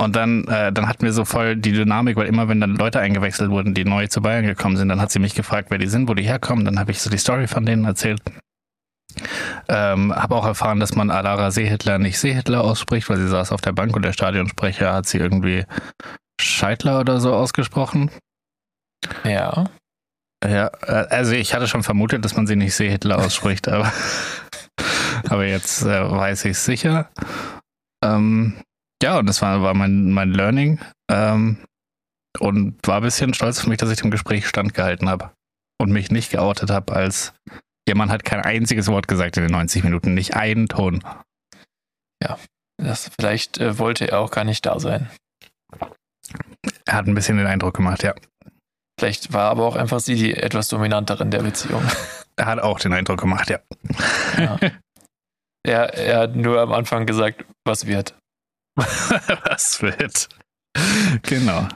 Und 0.00 0.14
dann, 0.14 0.44
äh, 0.44 0.72
dann 0.72 0.88
hatten 0.88 1.04
wir 1.04 1.12
so 1.12 1.24
voll 1.24 1.56
die 1.56 1.72
Dynamik, 1.72 2.16
weil 2.16 2.28
immer 2.28 2.48
wenn 2.48 2.60
dann 2.60 2.76
Leute 2.76 3.00
eingewechselt 3.00 3.50
wurden, 3.50 3.74
die 3.74 3.84
neu 3.84 4.06
zu 4.06 4.22
Bayern 4.22 4.46
gekommen 4.46 4.76
sind, 4.76 4.88
dann 4.88 5.00
hat 5.00 5.10
sie 5.10 5.18
mich 5.18 5.34
gefragt, 5.34 5.70
wer 5.70 5.78
die 5.78 5.88
sind, 5.88 6.08
wo 6.08 6.14
die 6.14 6.22
herkommen. 6.22 6.64
Dann 6.64 6.78
habe 6.78 6.92
ich 6.92 7.00
so 7.00 7.10
die 7.10 7.18
Story 7.18 7.48
von 7.48 7.66
denen 7.66 7.84
erzählt. 7.84 8.20
Ähm, 9.68 10.14
habe 10.14 10.36
auch 10.36 10.46
erfahren, 10.46 10.78
dass 10.78 10.94
man 10.94 11.10
Alara 11.10 11.50
Seehitler 11.50 11.98
nicht 11.98 12.20
Seehitler 12.20 12.62
ausspricht, 12.62 13.10
weil 13.10 13.16
sie 13.16 13.26
saß 13.26 13.50
auf 13.50 13.60
der 13.60 13.72
Bank 13.72 13.96
und 13.96 14.02
der 14.02 14.12
Stadionsprecher 14.12 14.94
hat 14.94 15.06
sie 15.06 15.18
irgendwie 15.18 15.64
Scheitler 16.40 17.00
oder 17.00 17.18
so 17.18 17.34
ausgesprochen. 17.34 18.10
Ja. 19.24 19.64
Ja, 20.44 20.70
äh, 20.82 21.06
also 21.10 21.32
ich 21.32 21.54
hatte 21.54 21.66
schon 21.66 21.82
vermutet, 21.82 22.24
dass 22.24 22.36
man 22.36 22.46
sie 22.46 22.54
nicht 22.54 22.74
Seehitler 22.74 23.18
ausspricht, 23.18 23.66
aber, 23.68 23.92
aber 25.28 25.44
jetzt 25.44 25.82
äh, 25.82 26.08
weiß 26.08 26.44
ich 26.44 26.52
es 26.52 26.64
sicher. 26.64 27.10
Ähm, 28.04 28.54
ja, 29.02 29.18
und 29.18 29.26
das 29.26 29.42
war, 29.42 29.62
war 29.62 29.74
mein, 29.74 30.12
mein 30.12 30.32
Learning. 30.32 30.80
Ähm, 31.10 31.58
und 32.40 32.76
war 32.86 32.98
ein 32.98 33.02
bisschen 33.02 33.34
stolz 33.34 33.58
auf 33.58 33.66
mich, 33.66 33.78
dass 33.78 33.90
ich 33.90 34.00
dem 34.00 34.10
Gespräch 34.10 34.46
standgehalten 34.46 35.08
habe 35.08 35.32
und 35.80 35.90
mich 35.90 36.10
nicht 36.10 36.30
geoutet 36.30 36.70
habe 36.70 36.94
als 36.94 37.32
jemand 37.88 38.12
hat 38.12 38.24
kein 38.24 38.42
einziges 38.42 38.86
Wort 38.88 39.08
gesagt 39.08 39.38
in 39.38 39.44
den 39.44 39.52
90 39.52 39.82
Minuten, 39.82 40.14
nicht 40.14 40.36
einen 40.36 40.68
Ton. 40.68 41.02
Das, 42.80 43.10
vielleicht 43.18 43.58
äh, 43.58 43.78
wollte 43.78 44.08
er 44.10 44.20
auch 44.20 44.30
gar 44.30 44.44
nicht 44.44 44.64
da 44.64 44.78
sein. 44.78 45.10
Er 46.86 46.94
hat 46.94 47.06
ein 47.06 47.14
bisschen 47.14 47.36
den 47.36 47.46
Eindruck 47.46 47.74
gemacht, 47.74 48.02
ja. 48.02 48.14
Vielleicht 48.98 49.32
war 49.32 49.50
aber 49.50 49.66
auch 49.66 49.76
einfach 49.76 50.00
sie 50.00 50.14
die 50.14 50.34
etwas 50.34 50.68
dominanterin 50.68 51.30
der 51.30 51.42
Beziehung. 51.42 51.82
Er 52.36 52.46
hat 52.46 52.60
auch 52.60 52.78
den 52.78 52.92
Eindruck 52.92 53.20
gemacht, 53.20 53.50
ja. 53.50 53.58
Ja. 54.38 54.58
er, 55.66 55.94
er 55.94 56.18
hat 56.20 56.36
nur 56.36 56.60
am 56.60 56.72
Anfang 56.72 57.04
gesagt, 57.04 57.44
was 57.66 57.86
wird. 57.86 58.17
Was 59.44 59.82
wird? 59.82 60.28
Genau. 61.22 61.66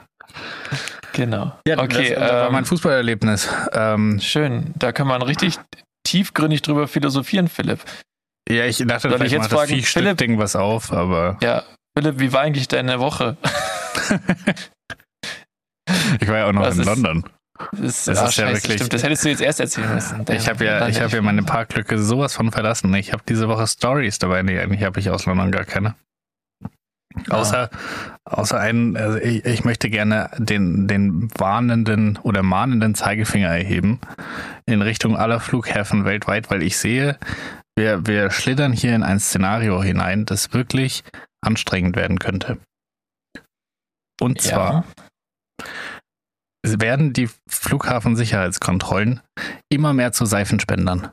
Genau. 1.13 1.57
Ja, 1.67 1.77
okay, 1.79 2.09
das, 2.15 2.19
das 2.19 2.31
war 2.33 2.47
ähm, 2.47 2.53
mein 2.53 2.65
Fußballerlebnis. 2.65 3.49
Ähm, 3.73 4.19
schön. 4.19 4.73
Da 4.77 4.91
kann 4.91 5.07
man 5.07 5.21
richtig 5.21 5.59
tiefgründig 6.05 6.61
drüber 6.63 6.87
philosophieren, 6.87 7.47
Philipp. 7.47 7.79
ja, 8.49 8.65
ich 8.65 8.77
dachte, 8.79 9.01
Soll 9.09 9.11
ich 9.11 9.17
vielleicht 9.17 9.31
jetzt 9.33 9.41
macht 9.41 9.51
das 9.51 9.59
fragen, 9.59 9.69
Philipp? 9.69 9.85
Viehstück-Ding 9.85 10.37
was 10.39 10.55
auf, 10.55 10.91
aber 10.91 11.37
Ja, 11.41 11.63
Philipp, 11.97 12.19
wie 12.19 12.33
war 12.33 12.41
eigentlich 12.41 12.67
deine 12.67 12.99
Woche? 12.99 13.37
ich 16.19 16.27
war 16.27 16.37
ja 16.37 16.47
auch 16.47 16.51
noch 16.53 16.63
Das 16.63 16.75
in 16.75 16.81
ist- 16.81 16.87
London. 16.87 17.23
Das, 17.73 18.05
Das 18.05 18.17
ah, 18.17 18.25
ist 18.27 18.37
ja 18.37 18.45
scheiße, 18.47 18.63
wirklich- 18.63 18.73
Stimmt, 18.77 18.93
das 18.93 19.03
hättest 19.03 19.23
du 19.25 19.29
jetzt 19.29 19.41
erst 19.41 19.59
erzählen 19.59 19.93
müssen. 19.93 20.25
Ich 20.31 20.49
habe 20.49 20.65
ja, 20.65 20.87
ich 20.87 20.99
habe 20.99 21.15
ja 21.15 21.21
meine 21.21 21.43
Parklücke 21.43 21.99
sowas 21.99 22.33
von 22.33 22.51
verlassen. 22.51 22.91
Ich 22.95 23.13
habe 23.13 23.21
diese 23.29 23.47
Woche 23.47 23.67
Stories 23.67 24.17
dabei. 24.17 24.41
Nee, 24.41 24.59
eigentlich 24.59 24.83
habe 24.83 24.99
ich 24.99 25.09
aus 25.11 25.25
London 25.27 25.51
gar 25.51 25.63
keine. 25.63 25.93
Außer, 27.29 27.69
außer 28.25 28.59
einen, 28.59 28.97
also 28.97 29.17
ich, 29.17 29.45
ich 29.45 29.63
möchte 29.63 29.89
gerne 29.89 30.29
den, 30.37 30.87
den 30.87 31.29
warnenden 31.37 32.17
oder 32.23 32.43
mahnenden 32.43 32.95
Zeigefinger 32.95 33.49
erheben 33.49 33.99
in 34.65 34.81
Richtung 34.81 35.17
aller 35.17 35.39
Flughäfen 35.39 36.05
weltweit, 36.05 36.49
weil 36.49 36.63
ich 36.63 36.77
sehe, 36.77 37.17
wir, 37.75 38.05
wir 38.07 38.31
schlittern 38.31 38.73
hier 38.73 38.95
in 38.95 39.03
ein 39.03 39.19
Szenario 39.19 39.81
hinein, 39.81 40.25
das 40.25 40.53
wirklich 40.53 41.03
anstrengend 41.41 41.95
werden 41.95 42.19
könnte. 42.19 42.57
Und 44.19 44.41
zwar 44.41 44.85
werden 46.65 47.13
die 47.13 47.29
Flughafensicherheitskontrollen 47.47 49.21
immer 49.69 49.93
mehr 49.93 50.13
zu 50.13 50.25
Seifenspendern. 50.25 51.11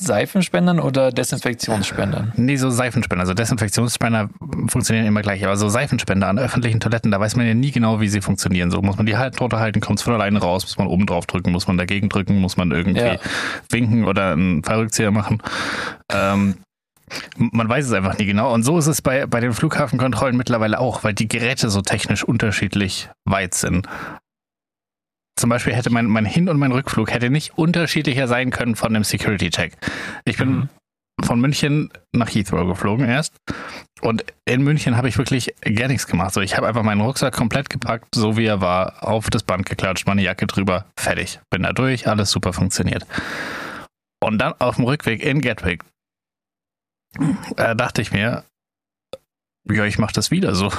Seifenspendern 0.00 0.80
oder 0.80 1.12
Desinfektionsspendern? 1.12 2.32
Nee, 2.36 2.56
so 2.56 2.70
Seifenspender. 2.70 3.20
Also 3.20 3.34
Desinfektionsspender 3.34 4.30
funktionieren 4.68 5.06
immer 5.06 5.22
gleich, 5.22 5.44
aber 5.44 5.56
so 5.56 5.68
Seifenspender 5.68 6.28
an 6.28 6.38
öffentlichen 6.38 6.80
Toiletten, 6.80 7.10
da 7.10 7.20
weiß 7.20 7.36
man 7.36 7.46
ja 7.46 7.54
nie 7.54 7.70
genau, 7.70 8.00
wie 8.00 8.08
sie 8.08 8.20
funktionieren. 8.20 8.70
So 8.70 8.82
muss 8.82 8.96
man 8.96 9.06
die 9.06 9.16
halt 9.16 9.38
drunter 9.38 9.60
halten, 9.60 9.80
kommt 9.80 9.98
es 9.98 10.02
von 10.02 10.14
alleine 10.14 10.38
raus, 10.40 10.64
muss 10.64 10.78
man 10.78 10.86
oben 10.86 11.06
drauf 11.06 11.26
drücken, 11.26 11.52
muss 11.52 11.66
man 11.66 11.76
dagegen 11.78 12.08
drücken, 12.08 12.40
muss 12.40 12.56
man 12.56 12.70
irgendwie 12.70 13.00
Ja. 13.00 13.16
winken 13.70 14.04
oder 14.04 14.32
einen 14.32 14.62
Fallrückzieher 14.64 15.10
machen. 15.10 15.42
Ähm, 16.12 16.56
man 17.36 17.68
weiß 17.68 17.86
es 17.86 17.92
einfach 17.92 18.18
nie 18.18 18.26
genau. 18.26 18.52
Und 18.54 18.62
so 18.62 18.78
ist 18.78 18.86
es 18.86 19.02
bei, 19.02 19.26
bei 19.26 19.40
den 19.40 19.52
Flughafenkontrollen 19.52 20.36
mittlerweile 20.36 20.78
auch, 20.78 21.02
weil 21.04 21.12
die 21.14 21.28
Geräte 21.28 21.68
so 21.70 21.82
technisch 21.82 22.22
unterschiedlich 22.24 23.08
weit 23.24 23.54
sind. 23.54 23.86
Zum 25.36 25.48
Beispiel 25.50 25.74
hätte 25.74 25.90
mein, 25.90 26.06
mein 26.06 26.26
Hin- 26.26 26.48
und 26.48 26.58
mein 26.58 26.72
Rückflug 26.72 27.10
hätte 27.10 27.30
nicht 27.30 27.56
unterschiedlicher 27.56 28.28
sein 28.28 28.50
können 28.50 28.76
von 28.76 28.92
dem 28.92 29.04
Security-Check. 29.04 29.76
Ich 30.24 30.36
bin 30.36 30.50
Mhm. 30.50 30.68
von 31.24 31.40
München 31.40 31.90
nach 32.12 32.28
Heathrow 32.28 32.66
geflogen 32.66 33.08
erst. 33.08 33.34
Und 34.00 34.24
in 34.46 34.62
München 34.62 34.96
habe 34.96 35.08
ich 35.08 35.18
wirklich 35.18 35.54
gar 35.74 35.88
nichts 35.88 36.06
gemacht. 36.06 36.32
So, 36.34 36.40
ich 36.40 36.56
habe 36.56 36.66
einfach 36.66 36.82
meinen 36.82 37.00
Rucksack 37.02 37.34
komplett 37.34 37.68
gepackt, 37.70 38.14
so 38.14 38.36
wie 38.36 38.46
er 38.46 38.60
war, 38.60 39.02
auf 39.06 39.28
das 39.30 39.42
Band 39.42 39.66
geklatscht, 39.66 40.06
meine 40.06 40.22
Jacke 40.22 40.46
drüber, 40.46 40.86
fertig. 40.98 41.40
Bin 41.50 41.62
da 41.62 41.72
durch, 41.72 42.06
alles 42.08 42.30
super 42.30 42.52
funktioniert. 42.52 43.06
Und 44.22 44.38
dann 44.38 44.54
auf 44.58 44.76
dem 44.76 44.84
Rückweg 44.84 45.22
in 45.22 45.40
Gatwick 45.40 45.84
äh, 47.56 47.74
dachte 47.76 48.02
ich 48.02 48.12
mir, 48.12 48.44
ja, 49.70 49.84
ich 49.84 49.98
mache 49.98 50.12
das 50.12 50.30
wieder 50.30 50.54
so. 50.54 50.70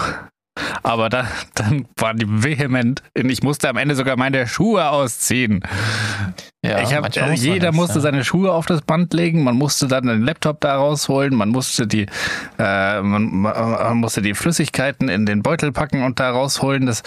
Aber 0.83 1.09
da, 1.09 1.27
dann 1.55 1.87
waren 1.97 2.17
die 2.17 2.25
vehement. 2.27 3.01
Ich 3.13 3.41
musste 3.41 3.69
am 3.69 3.77
Ende 3.77 3.95
sogar 3.95 4.17
meine 4.17 4.47
Schuhe 4.47 4.89
ausziehen. 4.89 5.61
Ja, 6.63 6.81
ich 6.81 6.93
hab, 6.93 7.15
äh, 7.15 7.33
jeder 7.33 7.71
musste 7.71 7.95
ja. 7.95 8.01
seine 8.01 8.23
Schuhe 8.23 8.51
auf 8.51 8.67
das 8.67 8.81
Band 8.81 9.13
legen, 9.15 9.43
man 9.43 9.55
musste 9.55 9.87
dann 9.87 10.05
den 10.05 10.21
Laptop 10.21 10.61
da 10.61 10.75
rausholen, 10.75 11.33
man 11.35 11.49
musste 11.49 11.87
die, 11.87 12.05
äh, 12.59 13.01
man, 13.01 13.31
man 13.31 13.97
musste 13.97 14.21
die 14.21 14.35
Flüssigkeiten 14.35 15.09
in 15.09 15.25
den 15.25 15.41
Beutel 15.41 15.71
packen 15.71 16.03
und 16.03 16.19
da 16.19 16.29
rausholen. 16.29 16.85
Das, 16.85 17.01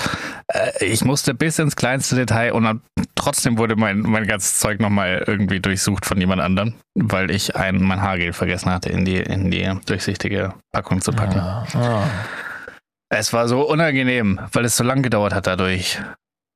äh, 0.48 0.84
ich 0.84 1.04
musste 1.04 1.34
bis 1.34 1.60
ins 1.60 1.76
kleinste 1.76 2.16
Detail 2.16 2.52
und 2.52 2.64
dann, 2.64 2.80
trotzdem 3.14 3.56
wurde 3.56 3.76
mein, 3.76 4.00
mein 4.00 4.26
ganzes 4.26 4.58
Zeug 4.58 4.80
nochmal 4.80 5.22
irgendwie 5.24 5.60
durchsucht 5.60 6.04
von 6.04 6.18
jemand 6.18 6.42
anderem, 6.42 6.74
weil 6.96 7.30
ich 7.30 7.54
ein, 7.54 7.80
mein 7.80 8.02
Haargel 8.02 8.32
vergessen 8.32 8.72
hatte, 8.72 8.88
in 8.88 9.04
die, 9.04 9.18
in 9.18 9.52
die 9.52 9.70
durchsichtige 9.86 10.54
Packung 10.72 11.00
zu 11.00 11.12
packen. 11.12 11.36
Ja. 11.36 11.64
Ah. 11.74 12.02
Es 13.14 13.32
war 13.32 13.48
so 13.48 13.68
unangenehm, 13.68 14.40
weil 14.52 14.64
es 14.64 14.76
so 14.76 14.84
lang 14.84 15.02
gedauert 15.02 15.34
hat 15.34 15.46
dadurch. 15.46 16.00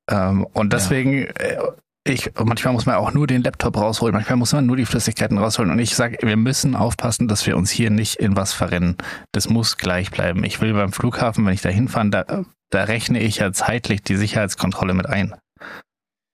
Ähm, 0.09 0.45
und 0.53 0.73
deswegen, 0.73 1.23
äh, 1.25 1.57
ich, 2.05 2.31
manchmal 2.43 2.73
muss 2.73 2.85
man 2.85 2.95
auch 2.95 3.13
nur 3.13 3.27
den 3.27 3.43
Laptop 3.43 3.77
rausholen, 3.77 4.13
manchmal 4.15 4.37
muss 4.37 4.53
man 4.53 4.65
nur 4.65 4.75
die 4.77 4.85
Flüssigkeiten 4.85 5.37
rausholen. 5.37 5.71
Und 5.71 5.79
ich 5.79 5.95
sage, 5.95 6.17
wir 6.21 6.37
müssen 6.37 6.75
aufpassen, 6.75 7.27
dass 7.27 7.45
wir 7.45 7.55
uns 7.57 7.69
hier 7.71 7.89
nicht 7.91 8.15
in 8.15 8.35
was 8.35 8.53
verrennen. 8.53 8.97
Das 9.31 9.49
muss 9.49 9.77
gleich 9.77 10.11
bleiben. 10.11 10.43
Ich 10.43 10.61
will 10.61 10.73
beim 10.73 10.91
Flughafen, 10.91 11.45
wenn 11.45 11.53
ich 11.53 11.61
da 11.61 11.69
hinfahre, 11.69 12.09
da, 12.09 12.25
da 12.71 12.83
rechne 12.83 13.19
ich 13.19 13.37
ja 13.37 13.51
zeitlich 13.51 14.01
die 14.03 14.15
Sicherheitskontrolle 14.15 14.93
mit 14.93 15.05
ein. 15.07 15.35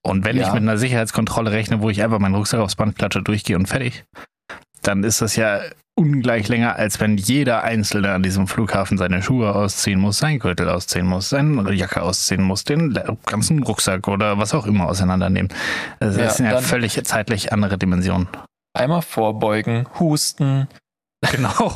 Und 0.03 0.23
wenn 0.23 0.37
Ja. 0.37 0.47
ich 0.47 0.53
mit 0.53 0.61
einer 0.61 0.77
Sicherheitskontrolle 0.77 1.51
rechne, 1.51 1.81
wo 1.81 1.89
ich 1.89 2.03
einfach 2.03 2.19
meinen 2.19 2.35
Rucksack 2.35 2.59
aufs 2.59 2.75
Band 2.75 2.95
klatsche, 2.97 3.23
durchgehe 3.23 3.55
und 3.57 3.67
fertig, 3.67 4.05
dann 4.83 5.03
ist 5.03 5.21
das 5.21 5.35
ja 5.35 5.61
ungleich 5.97 6.49
länger, 6.49 6.75
als 6.75 6.99
wenn 6.99 7.17
jeder 7.17 7.63
Einzelne 7.63 8.11
an 8.11 8.21
diesem 8.21 8.47
Flughafen 8.47 8.97
seine 8.97 9.21
Schuhe 9.21 9.55
ausziehen 9.55 9.99
muss, 9.99 10.17
seinen 10.19 10.39
Gürtel 10.39 10.69
ausziehen 10.69 11.05
muss, 11.05 11.29
seine 11.29 11.71
Jacke 11.73 12.01
ausziehen 12.01 12.43
muss, 12.43 12.65
den 12.65 12.99
ganzen 13.25 13.63
Rucksack 13.63 14.07
oder 14.07 14.37
was 14.37 14.53
auch 14.53 14.65
immer 14.67 14.87
auseinandernehmen. 14.87 15.51
Das 15.99 16.17
Ja, 16.17 16.29
sind 16.29 16.45
ja 16.47 16.59
völlig 16.59 17.01
zeitlich 17.05 17.53
andere 17.53 17.77
Dimensionen. 17.77 18.27
Einmal 18.73 19.01
vorbeugen, 19.01 19.87
husten. 19.99 20.67
Genau, 21.31 21.73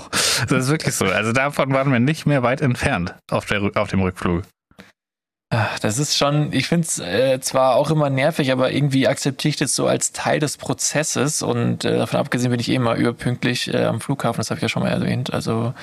das 0.47 0.65
ist 0.65 0.69
wirklich 0.69 0.95
so. 0.95 1.05
Also 1.05 1.31
davon 1.31 1.73
waren 1.73 1.91
wir 1.91 1.99
nicht 1.99 2.25
mehr 2.25 2.43
weit 2.43 2.61
entfernt 2.61 3.15
auf, 3.31 3.45
der, 3.45 3.71
auf 3.75 3.89
dem 3.89 4.01
Rückflug. 4.01 4.43
Das 5.81 5.97
ist 5.97 6.15
schon, 6.15 6.53
ich 6.53 6.67
finde 6.67 6.85
es 6.85 6.99
äh, 6.99 7.39
zwar 7.41 7.75
auch 7.75 7.89
immer 7.89 8.11
nervig, 8.11 8.51
aber 8.51 8.71
irgendwie 8.71 9.07
akzeptiere 9.07 9.49
ich 9.49 9.55
das 9.55 9.75
so 9.75 9.87
als 9.87 10.11
Teil 10.11 10.39
des 10.39 10.57
Prozesses 10.57 11.41
und 11.41 11.85
äh, 11.85 11.97
davon 11.97 12.19
abgesehen 12.19 12.51
bin 12.51 12.59
ich 12.59 12.69
eh 12.69 12.75
immer 12.75 12.95
überpünktlich 12.95 13.73
äh, 13.73 13.85
am 13.85 13.99
Flughafen, 13.99 14.37
das 14.37 14.51
habe 14.51 14.59
ich 14.59 14.61
ja 14.61 14.69
schon 14.69 14.83
mal 14.83 14.89
erwähnt. 14.89 15.33
Also 15.33 15.73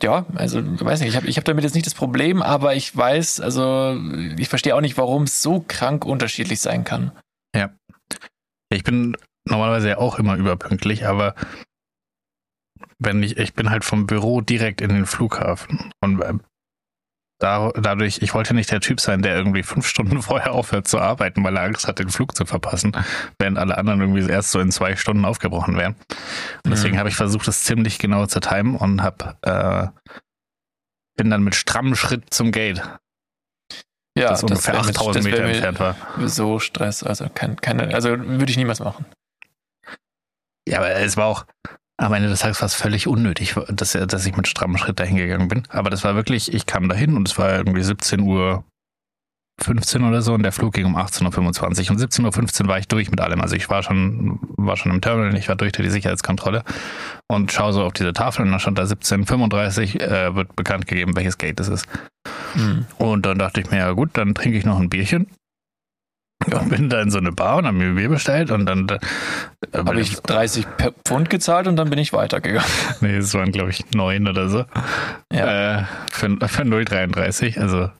ja, 0.00 0.26
also 0.36 0.62
weiß 0.62 1.00
nicht, 1.00 1.08
ich 1.08 1.16
habe 1.16 1.26
ich 1.26 1.36
hab 1.36 1.44
damit 1.44 1.64
jetzt 1.64 1.74
nicht 1.74 1.86
das 1.86 1.94
Problem, 1.94 2.40
aber 2.40 2.76
ich 2.76 2.96
weiß, 2.96 3.40
also 3.40 3.98
ich 4.38 4.48
verstehe 4.48 4.76
auch 4.76 4.80
nicht, 4.80 4.96
warum 4.96 5.24
es 5.24 5.42
so 5.42 5.64
krank 5.66 6.04
unterschiedlich 6.04 6.60
sein 6.60 6.84
kann. 6.84 7.10
Ich 8.70 8.84
bin 8.84 9.16
normalerweise 9.44 9.88
ja 9.88 9.98
auch 9.98 10.20
immer 10.20 10.36
überpünktlich, 10.36 11.04
aber 11.04 11.34
wenn 13.00 13.22
ich, 13.24 13.38
ich 13.38 13.54
bin 13.54 13.70
halt 13.70 13.84
vom 13.84 14.06
Büro 14.06 14.40
direkt 14.40 14.80
in 14.80 14.90
den 14.90 15.06
Flughafen 15.06 15.90
und 16.00 16.20
äh, 16.20 16.34
da, 17.44 17.70
dadurch, 17.74 18.22
ich 18.22 18.32
wollte 18.34 18.54
nicht 18.54 18.70
der 18.70 18.80
Typ 18.80 19.00
sein, 19.00 19.20
der 19.22 19.36
irgendwie 19.36 19.62
fünf 19.62 19.86
Stunden 19.86 20.22
vorher 20.22 20.52
aufhört 20.52 20.88
zu 20.88 20.98
arbeiten, 20.98 21.44
weil 21.44 21.56
er 21.56 21.62
Angst 21.64 21.86
hat, 21.86 21.98
den 21.98 22.08
Flug 22.08 22.34
zu 22.34 22.46
verpassen, 22.46 22.92
während 23.38 23.58
alle 23.58 23.76
anderen 23.76 24.00
irgendwie 24.00 24.28
erst 24.30 24.50
so 24.50 24.60
in 24.60 24.72
zwei 24.72 24.96
Stunden 24.96 25.24
aufgebrochen 25.24 25.76
wären. 25.76 25.94
Und 26.64 26.70
deswegen 26.70 26.94
Mhm. 26.94 26.98
habe 27.00 27.08
ich 27.10 27.16
versucht, 27.16 27.46
das 27.46 27.64
ziemlich 27.64 27.98
genau 27.98 28.26
zu 28.26 28.40
timen 28.40 28.76
und 28.76 29.02
habe 29.02 29.36
äh, 29.42 29.88
bin 31.16 31.30
dann 31.30 31.42
mit 31.44 31.54
strammem 31.54 31.94
Schritt 31.94 32.32
zum 32.34 32.50
Gate, 32.50 32.82
Ja, 34.18 34.30
das 34.30 34.42
ungefähr 34.42 34.74
wär 34.74 34.80
mit- 34.84 34.96
8000 34.96 35.16
das 35.16 35.24
Meter 35.24 35.44
entfernt 35.44 35.80
war. 35.80 35.96
So 36.28 36.58
Stress, 36.58 37.02
also 37.02 37.28
kein, 37.28 37.56
keine, 37.56 37.94
also 37.94 38.10
würde 38.18 38.50
ich 38.50 38.56
niemals 38.56 38.80
machen. 38.80 39.04
Ja, 40.66 40.78
aber 40.78 40.90
es 40.96 41.16
war 41.16 41.26
auch 41.26 41.44
am 41.96 42.12
Ende 42.12 42.28
des 42.28 42.40
Tages 42.40 42.58
fast 42.58 42.76
völlig 42.76 43.06
unnötig, 43.06 43.54
dass, 43.68 43.92
dass 43.92 44.26
ich 44.26 44.36
mit 44.36 44.48
strammem 44.48 44.78
Schritt 44.78 44.98
dahin 44.98 45.16
gegangen 45.16 45.48
bin. 45.48 45.62
Aber 45.68 45.90
das 45.90 46.04
war 46.04 46.14
wirklich, 46.14 46.52
ich 46.52 46.66
kam 46.66 46.88
dahin 46.88 47.16
und 47.16 47.28
es 47.28 47.38
war 47.38 47.54
irgendwie 47.56 47.82
17 47.82 48.20
Uhr 48.20 48.64
15 49.62 50.02
oder 50.02 50.20
so 50.20 50.34
und 50.34 50.42
der 50.42 50.50
Flug 50.50 50.74
ging 50.74 50.84
um 50.84 50.96
18.25 50.96 51.84
Uhr. 51.84 51.90
Und 51.92 52.00
17.15 52.00 52.62
Uhr 52.62 52.68
war 52.68 52.78
ich 52.78 52.88
durch 52.88 53.10
mit 53.10 53.20
allem. 53.20 53.40
Also 53.40 53.54
ich 53.54 53.70
war 53.70 53.82
schon, 53.84 54.40
war 54.56 54.76
schon 54.76 54.90
im 54.90 55.00
Terminal, 55.00 55.36
ich 55.36 55.48
war 55.48 55.54
durch 55.54 55.72
durch 55.72 55.86
die 55.86 55.92
Sicherheitskontrolle 55.92 56.64
und 57.28 57.52
schaue 57.52 57.72
so 57.72 57.84
auf 57.84 57.92
diese 57.92 58.12
Tafel 58.12 58.44
und 58.44 58.52
da 58.52 58.58
stand 58.58 58.78
da 58.78 58.82
17.35 58.82 60.00
äh, 60.00 60.34
wird 60.34 60.56
bekannt 60.56 60.88
gegeben, 60.88 61.14
welches 61.14 61.38
Gate 61.38 61.60
es 61.60 61.68
ist. 61.68 61.86
Hm. 62.54 62.86
Und 62.98 63.26
dann 63.26 63.38
dachte 63.38 63.60
ich 63.60 63.70
mir, 63.70 63.78
ja 63.78 63.92
gut, 63.92 64.10
dann 64.14 64.34
trinke 64.34 64.58
ich 64.58 64.64
noch 64.64 64.80
ein 64.80 64.90
Bierchen. 64.90 65.28
Und 66.52 66.68
bin 66.68 66.90
da 66.90 67.00
in 67.00 67.10
so 67.10 67.18
eine 67.18 67.32
Bar 67.32 67.58
und 67.58 67.66
habe 67.66 67.76
mir 67.76 67.94
Bier 67.94 68.10
bestellt 68.10 68.50
und 68.50 68.66
dann 68.66 68.86
äh, 68.88 68.98
Habe 69.78 70.00
ich 70.00 70.20
30 70.20 70.66
per 70.76 70.92
Pfund 71.06 71.30
gezahlt 71.30 71.66
und 71.66 71.76
dann 71.76 71.88
bin 71.88 71.98
ich 71.98 72.12
weitergegangen. 72.12 72.68
Nee, 73.00 73.16
es 73.16 73.32
waren, 73.34 73.50
glaube 73.50 73.70
ich, 73.70 73.90
neun 73.92 74.28
oder 74.28 74.48
so. 74.48 74.64
Ja. 75.32 75.80
Äh, 75.80 75.84
für, 76.10 76.28
für 76.46 76.62
0,33, 76.62 77.58
also 77.58 77.90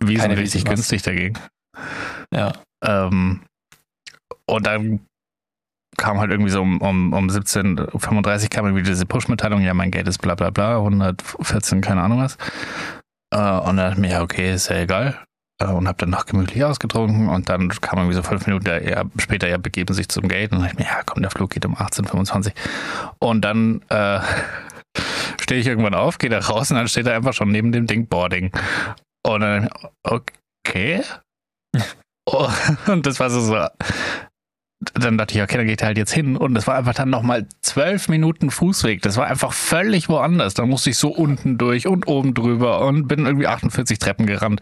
wesentlich 0.00 0.64
günstig 0.64 1.02
dagegen. 1.02 1.38
Ja. 2.32 2.52
Ähm, 2.84 3.40
und 4.46 4.66
dann 4.66 5.00
kam 5.96 6.18
halt 6.18 6.30
irgendwie 6.30 6.50
so 6.50 6.62
um, 6.62 6.80
um, 6.80 7.12
um 7.12 7.28
17.35 7.28 8.48
kam 8.48 8.66
irgendwie 8.66 8.84
diese 8.84 9.04
Push-Mitteilung, 9.04 9.60
ja, 9.60 9.74
mein 9.74 9.90
Geld 9.90 10.06
ist 10.08 10.18
bla 10.18 10.34
bla 10.36 10.50
bla, 10.50 10.76
114, 10.76 11.80
keine 11.80 12.02
Ahnung 12.02 12.20
was. 12.20 12.38
Äh, 13.34 13.38
und 13.38 13.76
dann 13.76 13.76
dachte 13.76 13.94
ich 13.94 13.98
mir, 13.98 14.10
ja, 14.10 14.22
okay, 14.22 14.54
ist 14.54 14.68
ja 14.68 14.76
egal. 14.76 15.18
Äh, 15.60 15.66
und 15.66 15.88
habe 15.88 15.98
dann 15.98 16.10
noch 16.10 16.26
gemütlich 16.26 16.62
ausgetrunken 16.64 17.28
und 17.28 17.48
dann 17.48 17.68
kam 17.68 17.98
irgendwie 17.98 18.14
so 18.14 18.22
fünf 18.22 18.46
Minuten 18.46 18.66
ja, 18.86 19.04
später, 19.18 19.48
ja, 19.48 19.58
begeben 19.58 19.92
sich 19.92 20.08
zum 20.08 20.28
Gate 20.28 20.52
und 20.52 20.58
dann 20.58 20.68
dachte 20.68 20.74
ich 20.74 20.86
mir, 20.86 20.90
ja, 20.90 21.02
komm, 21.04 21.22
der 21.22 21.30
Flug 21.30 21.50
geht 21.50 21.66
um 21.66 21.76
18.25 21.76 22.52
Und 23.18 23.42
dann 23.42 23.82
äh, 23.88 24.20
stehe 25.40 25.60
ich 25.60 25.66
irgendwann 25.66 25.94
auf, 25.94 26.18
gehe 26.18 26.30
da 26.30 26.38
raus 26.38 26.70
und 26.70 26.76
dann 26.76 26.88
steht 26.88 27.06
er 27.06 27.16
einfach 27.16 27.34
schon 27.34 27.50
neben 27.50 27.72
dem 27.72 27.86
Ding 27.86 28.06
Boarding. 28.06 28.52
Und 29.26 29.40
dann, 29.40 29.68
okay. 30.04 31.02
oh, 32.26 32.48
und 32.86 33.06
das 33.06 33.18
war 33.18 33.30
so, 33.30 33.40
so. 33.40 33.66
Dann 34.94 35.18
dachte 35.18 35.34
ich, 35.34 35.42
okay, 35.42 35.56
dann 35.56 35.66
geht 35.66 35.80
er 35.82 35.88
halt 35.88 35.98
jetzt 35.98 36.12
hin. 36.12 36.36
Und 36.36 36.56
es 36.56 36.66
war 36.66 36.76
einfach 36.76 36.94
dann 36.94 37.10
nochmal 37.10 37.46
zwölf 37.60 38.08
Minuten 38.08 38.50
Fußweg. 38.50 39.02
Das 39.02 39.16
war 39.16 39.26
einfach 39.26 39.52
völlig 39.52 40.08
woanders. 40.08 40.54
Da 40.54 40.66
musste 40.66 40.90
ich 40.90 40.96
so 40.98 41.08
unten 41.10 41.58
durch 41.58 41.86
und 41.86 42.06
oben 42.06 42.34
drüber 42.34 42.80
und 42.86 43.06
bin 43.08 43.26
irgendwie 43.26 43.46
48 43.46 43.98
Treppen 43.98 44.26
gerannt. 44.26 44.60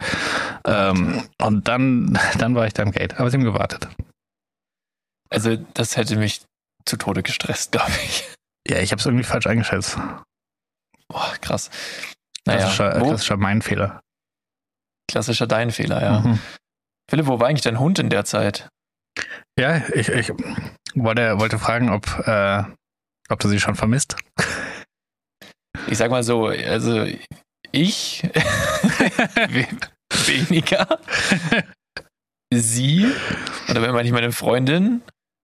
Ähm, 0.66 1.22
und 1.40 1.68
dann, 1.68 2.18
dann 2.38 2.54
war 2.54 2.66
ich 2.66 2.72
da 2.74 2.82
im 2.82 2.92
Gate. 2.92 3.18
Aber 3.18 3.30
sie 3.30 3.36
haben 3.36 3.44
gewartet. 3.44 3.88
Also, 5.30 5.56
das 5.74 5.96
hätte 5.96 6.16
mich 6.16 6.42
zu 6.84 6.96
Tode 6.96 7.22
gestresst, 7.22 7.72
glaube 7.72 7.90
ich. 8.04 8.28
Ja, 8.68 8.78
ich 8.78 8.92
habe 8.92 9.00
es 9.00 9.06
irgendwie 9.06 9.24
falsch 9.24 9.46
eingeschätzt. 9.46 9.98
Boah, 11.08 11.32
krass. 11.40 11.70
Naja, 12.46 12.58
Naja, 12.60 12.64
klassischer, 12.66 13.00
wo, 13.00 13.08
klassischer 13.08 13.36
mein 13.36 13.62
Fehler. 13.62 14.00
klassischer 15.10 15.46
dein 15.46 15.70
Fehler, 15.70 16.02
ja. 16.02 16.20
Mhm. 16.20 16.38
Philipp, 17.10 17.26
wo 17.26 17.38
war 17.40 17.48
eigentlich 17.48 17.62
dein 17.62 17.78
Hund 17.78 17.98
in 17.98 18.08
der 18.10 18.24
Zeit? 18.24 18.68
Ja, 19.58 19.82
ich, 19.94 20.08
ich 20.08 20.30
wollte, 20.94 21.38
wollte 21.38 21.58
fragen, 21.58 21.90
ob, 21.90 22.06
äh, 22.26 22.62
ob 23.28 23.40
du 23.40 23.48
sie 23.48 23.60
schon 23.60 23.74
vermisst. 23.74 24.16
Ich 25.88 25.98
sag 25.98 26.10
mal 26.10 26.22
so, 26.22 26.46
also 26.46 27.06
ich 27.72 28.22
we- 29.48 29.66
weniger. 30.26 30.86
Sie, 32.52 33.06
oder 33.68 33.82
wenn 33.82 33.92
man 33.92 34.04
nicht 34.04 34.12
meine 34.12 34.32
Freundin, 34.32 35.02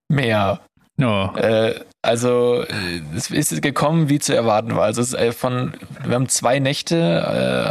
mehr. 0.09 0.61
No. 0.97 1.35
Äh, 1.37 1.81
also 2.02 2.62
äh, 2.62 3.00
es 3.17 3.31
ist 3.31 3.62
gekommen, 3.62 4.09
wie 4.09 4.19
zu 4.19 4.35
erwarten 4.35 4.76
war. 4.76 4.85
Also 4.85 5.00
es 5.02 5.09
ist 5.09 5.19
äh, 5.19 5.33
von, 5.33 5.73
wir 6.05 6.14
haben 6.14 6.29
zwei 6.29 6.59
Nächte 6.59 6.97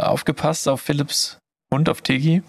aufgepasst 0.04 0.68
auf 0.68 0.80
Philips 0.82 1.38
Hund, 1.72 1.88
auf 1.88 2.02
Tigi. 2.02 2.42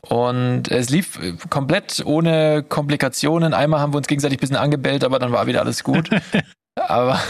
Und 0.00 0.70
es 0.70 0.90
lief 0.90 1.18
äh, 1.22 1.34
komplett 1.50 2.02
ohne 2.04 2.62
Komplikationen. 2.62 3.54
Einmal 3.54 3.80
haben 3.80 3.92
wir 3.92 3.98
uns 3.98 4.06
gegenseitig 4.06 4.38
ein 4.38 4.40
bisschen 4.40 4.56
angebellt, 4.56 5.04
aber 5.04 5.18
dann 5.18 5.32
war 5.32 5.46
wieder 5.46 5.60
alles 5.60 5.84
gut. 5.84 6.10
aber 6.76 7.20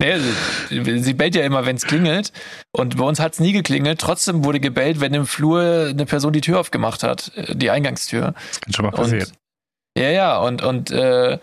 nee, 0.00 0.18
sie, 0.68 0.98
sie 1.00 1.14
bellt 1.14 1.34
ja 1.34 1.42
immer, 1.44 1.66
wenn 1.66 1.76
es 1.76 1.86
klingelt. 1.86 2.32
Und 2.72 2.96
bei 2.96 3.04
uns 3.04 3.20
hat 3.20 3.34
es 3.34 3.40
nie 3.40 3.52
geklingelt. 3.52 4.00
Trotzdem 4.00 4.44
wurde 4.44 4.60
gebellt, 4.60 5.00
wenn 5.00 5.14
im 5.14 5.26
Flur 5.26 5.88
eine 5.90 6.06
Person 6.06 6.32
die 6.32 6.40
Tür 6.40 6.60
aufgemacht 6.60 7.02
hat, 7.02 7.32
äh, 7.36 7.54
die 7.54 7.70
Eingangstür. 7.70 8.34
Das 8.48 8.60
kann 8.60 8.72
schon 8.72 8.84
mal 8.84 8.92
passieren. 8.92 9.28
Und, 9.28 10.02
ja, 10.02 10.10
ja, 10.10 10.38
und, 10.38 10.62
und 10.62 10.90
äh, 10.90 11.38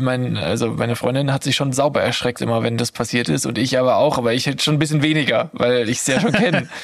mein, 0.00 0.36
also 0.36 0.68
meine 0.72 0.96
Freundin 0.96 1.32
hat 1.32 1.44
sich 1.44 1.56
schon 1.56 1.72
sauber 1.72 2.02
erschreckt 2.02 2.40
immer, 2.40 2.62
wenn 2.62 2.76
das 2.76 2.92
passiert 2.92 3.28
ist. 3.28 3.46
Und 3.46 3.58
ich 3.58 3.78
aber 3.78 3.96
auch, 3.96 4.18
aber 4.18 4.34
ich 4.34 4.46
hätte 4.46 4.62
schon 4.62 4.74
ein 4.74 4.78
bisschen 4.78 5.02
weniger, 5.02 5.50
weil 5.52 5.88
ich 5.88 5.98
es 5.98 6.06
ja 6.06 6.20
schon 6.20 6.32
kenne. 6.32 6.68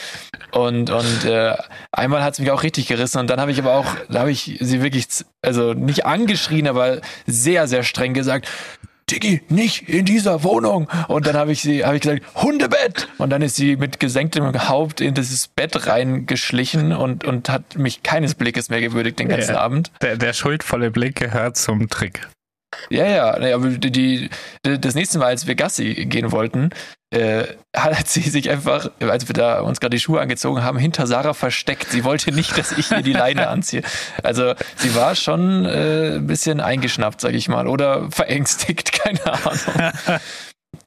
Und, 0.52 0.90
und 0.90 1.24
äh, 1.24 1.54
einmal 1.92 2.22
hat 2.22 2.34
es 2.34 2.38
mich 2.38 2.50
auch 2.50 2.62
richtig 2.62 2.86
gerissen 2.86 3.16
und 3.16 3.30
dann 3.30 3.40
habe 3.40 3.50
ich 3.50 3.58
aber 3.58 3.72
auch, 3.72 3.86
da 4.10 4.20
habe 4.20 4.30
ich 4.30 4.58
sie 4.60 4.82
wirklich, 4.82 5.06
also 5.40 5.72
nicht 5.72 6.04
angeschrien, 6.04 6.68
aber 6.68 7.00
sehr, 7.26 7.66
sehr 7.66 7.84
streng 7.84 8.12
gesagt, 8.12 8.48
Diggi, 9.10 9.42
nicht 9.48 9.88
in 9.88 10.04
dieser 10.04 10.42
Wohnung. 10.42 10.88
Und 11.08 11.26
dann 11.26 11.36
habe 11.36 11.52
ich 11.52 11.62
sie, 11.62 11.84
habe 11.84 11.96
ich 11.96 12.02
gesagt, 12.02 12.22
Hundebett. 12.34 13.08
Und 13.18 13.30
dann 13.30 13.42
ist 13.42 13.56
sie 13.56 13.76
mit 13.76 14.00
gesenktem 14.00 14.68
Haupt 14.68 15.00
in 15.00 15.14
dieses 15.14 15.48
Bett 15.48 15.86
reingeschlichen 15.86 16.92
und, 16.92 17.24
und 17.24 17.48
hat 17.48 17.76
mich 17.76 18.02
keines 18.02 18.34
Blickes 18.34 18.70
mehr 18.70 18.80
gewürdigt 18.80 19.18
den 19.18 19.28
ganzen 19.28 19.54
Ja. 19.54 19.60
Abend. 19.60 19.90
Der, 20.00 20.16
der 20.16 20.32
schuldvolle 20.32 20.90
Blick 20.90 21.16
gehört 21.16 21.56
zum 21.56 21.88
Trick. 21.88 22.28
Ja, 22.90 23.06
ja, 23.06 23.38
nee, 23.38 23.52
aber 23.52 23.68
die, 23.68 23.90
die, 23.90 24.30
das 24.62 24.94
nächste 24.94 25.18
Mal, 25.18 25.26
als 25.26 25.46
wir 25.46 25.54
Gassi 25.54 26.06
gehen 26.06 26.32
wollten, 26.32 26.70
äh, 27.12 27.44
hat 27.76 28.08
sie 28.08 28.20
sich 28.20 28.50
einfach, 28.50 28.90
als 29.00 29.28
wir 29.28 29.34
da 29.34 29.60
uns 29.60 29.80
gerade 29.80 29.96
die 29.96 30.00
Schuhe 30.00 30.20
angezogen 30.20 30.62
haben, 30.62 30.78
hinter 30.78 31.06
Sarah 31.06 31.34
versteckt. 31.34 31.90
Sie 31.90 32.04
wollte 32.04 32.32
nicht, 32.32 32.56
dass 32.56 32.72
ich 32.72 32.90
ihr 32.90 33.02
die 33.02 33.12
Leine 33.12 33.48
anziehe. 33.48 33.82
Also 34.22 34.54
sie 34.76 34.94
war 34.94 35.14
schon 35.14 35.64
äh, 35.64 36.16
ein 36.16 36.26
bisschen 36.26 36.60
eingeschnappt, 36.60 37.20
sag 37.20 37.34
ich 37.34 37.48
mal, 37.48 37.68
oder 37.68 38.10
verängstigt, 38.10 38.92
keine 39.04 39.24
Ahnung. 39.26 39.92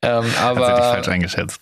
ähm, 0.02 0.24
Hat 0.24 0.24
sie 0.24 0.30
dich 0.30 0.40
aber 0.40 0.78
falsch 0.78 1.08
eingeschätzt. 1.08 1.62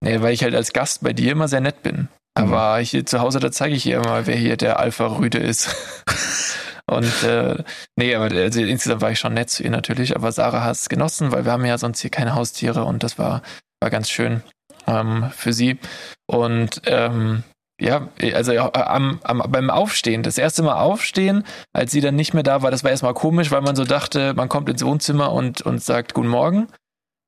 nee, 0.00 0.20
weil 0.20 0.34
ich 0.34 0.42
halt 0.42 0.54
als 0.54 0.72
Gast 0.72 1.02
bei 1.04 1.12
dir 1.12 1.32
immer 1.32 1.48
sehr 1.48 1.60
nett 1.60 1.82
bin. 1.82 2.08
Aber 2.36 2.78
hier 2.78 3.06
zu 3.06 3.20
Hause, 3.20 3.38
da 3.38 3.52
zeige 3.52 3.76
ich 3.76 3.86
ihr 3.86 3.98
immer, 3.98 4.26
wer 4.26 4.34
hier 4.34 4.56
der 4.56 4.80
Alpha-Rüde 4.80 5.38
ist. 5.38 5.74
Und 6.86 7.22
äh, 7.22 7.62
nee, 7.96 8.14
aber 8.14 8.34
also 8.34 8.60
insgesamt 8.60 9.00
war 9.00 9.10
ich 9.10 9.18
schon 9.18 9.34
nett 9.34 9.48
zu 9.50 9.62
ihr 9.62 9.70
natürlich, 9.70 10.16
aber 10.16 10.32
Sarah 10.32 10.64
hat 10.64 10.76
es 10.76 10.88
genossen, 10.88 11.32
weil 11.32 11.44
wir 11.44 11.52
haben 11.52 11.64
ja 11.64 11.78
sonst 11.78 12.00
hier 12.00 12.10
keine 12.10 12.34
Haustiere 12.34 12.84
und 12.84 13.02
das 13.02 13.18
war, 13.18 13.42
war 13.80 13.90
ganz 13.90 14.10
schön 14.10 14.42
ähm, 14.86 15.30
für 15.34 15.52
sie. 15.52 15.78
Und 16.26 16.82
ähm, 16.86 17.42
ja, 17.80 18.08
also 18.34 18.56
am, 18.58 19.18
am, 19.24 19.42
beim 19.48 19.70
Aufstehen, 19.70 20.22
das 20.22 20.38
erste 20.38 20.62
Mal 20.62 20.80
aufstehen, 20.80 21.44
als 21.72 21.90
sie 21.90 22.00
dann 22.00 22.14
nicht 22.14 22.34
mehr 22.34 22.42
da 22.42 22.62
war, 22.62 22.70
das 22.70 22.84
war 22.84 22.90
erstmal 22.90 23.14
komisch, 23.14 23.50
weil 23.50 23.62
man 23.62 23.76
so 23.76 23.84
dachte, 23.84 24.34
man 24.34 24.48
kommt 24.48 24.68
ins 24.68 24.84
Wohnzimmer 24.84 25.32
und, 25.32 25.62
und 25.62 25.82
sagt 25.82 26.14
Guten 26.14 26.28
Morgen. 26.28 26.68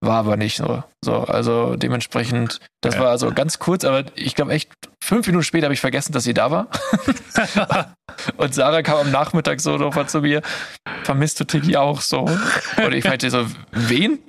War 0.04 0.18
aber 0.18 0.37
nicht 0.37 0.56
so. 0.56 0.85
so 1.02 1.20
also 1.24 1.74
dementsprechend, 1.76 2.61
das 2.82 2.94
Ja. 2.96 3.00
war 3.00 3.18
so 3.18 3.32
ganz 3.32 3.59
kurz, 3.59 3.85
aber 3.85 4.04
ich 4.14 4.35
glaube 4.35 4.52
echt, 4.52 4.70
fünf 5.02 5.26
Minuten 5.26 5.44
später 5.44 5.64
habe 5.66 5.74
ich 5.74 5.80
vergessen, 5.80 6.12
dass 6.12 6.24
sie 6.24 6.35
da 6.35 6.50
war. 6.50 6.68
Und 8.37 8.54
Sarah 8.54 8.82
kam 8.82 8.98
am 8.98 9.11
Nachmittag 9.11 9.61
so 9.61 9.76
nochmal 9.78 10.09
zu 10.09 10.20
mir, 10.20 10.42
vermisst 11.04 11.40
du 11.40 11.44
Tiki 11.44 11.76
auch 11.76 12.00
so? 12.02 12.20
Und 12.20 12.92
ich 12.92 13.04
meinte 13.04 13.30
so, 13.30 13.46
wen? 13.72 14.18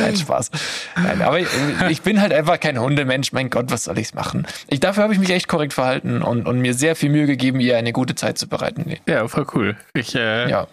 Nein, 0.00 0.16
Spaß. 0.16 0.50
Nein, 0.96 1.20
aber 1.20 1.40
ich, 1.40 1.48
ich 1.90 2.02
bin 2.02 2.20
halt 2.20 2.32
einfach 2.32 2.58
kein 2.60 2.78
Hundemensch. 2.80 3.32
Mein 3.32 3.50
Gott, 3.50 3.70
was 3.70 3.84
soll 3.84 3.98
ich 3.98 4.14
machen? 4.14 4.46
Ich, 4.68 4.80
dafür 4.80 5.02
habe 5.02 5.12
ich 5.12 5.18
mich 5.18 5.30
echt 5.30 5.48
korrekt 5.48 5.74
verhalten 5.74 6.22
und, 6.22 6.46
und 6.46 6.60
mir 6.60 6.72
sehr 6.74 6.96
viel 6.96 7.10
Mühe 7.10 7.26
gegeben, 7.26 7.60
ihr 7.60 7.76
eine 7.76 7.92
gute 7.92 8.14
Zeit 8.14 8.38
zu 8.38 8.48
bereiten. 8.48 8.94
Ja, 9.06 9.28
voll 9.28 9.46
cool. 9.54 9.76
Ich 9.94 10.14
äh, 10.14 10.48
Ja, 10.48 10.68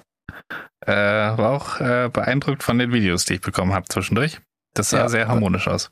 äh, 0.85 0.91
war 0.93 1.51
auch 1.51 1.79
äh, 1.79 2.09
beeindruckt 2.11 2.63
von 2.63 2.77
den 2.77 2.91
Videos, 2.93 3.25
die 3.25 3.35
ich 3.35 3.41
bekommen 3.41 3.73
habe 3.73 3.87
zwischendurch. 3.87 4.39
Das 4.75 4.89
sah 4.89 4.99
Ja. 4.99 5.09
sehr 5.09 5.27
harmonisch 5.27 5.67
aus. 5.67 5.91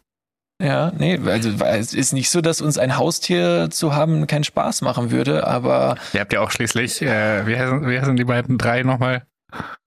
ja, 0.62 0.92
nee, 0.98 1.20
also 1.26 1.50
es 1.66 1.94
ist 1.94 2.14
nicht 2.14 2.30
so, 2.30 2.42
dass 2.42 2.62
uns 2.62 2.78
ein 2.78 2.98
Haustier 2.98 3.70
zu 3.72 3.96
haben 3.96 4.28
keinen 4.28 4.44
Spaß 4.44 4.82
machen 4.82 5.12
würde, 5.12 5.48
aber 5.48 5.96
Ihr 6.14 6.20
habt 6.20 6.34
ja 6.34 6.42
auch 6.42 6.52
schließlich, 6.52 7.02
äh, 7.02 7.46
wie, 7.48 7.58
heißen, 7.58 7.88
wie 7.90 8.00
heißen 8.00 8.16
die 8.16 8.26
beiden 8.26 8.58
drei 8.58 8.84
nochmal? 8.84 9.26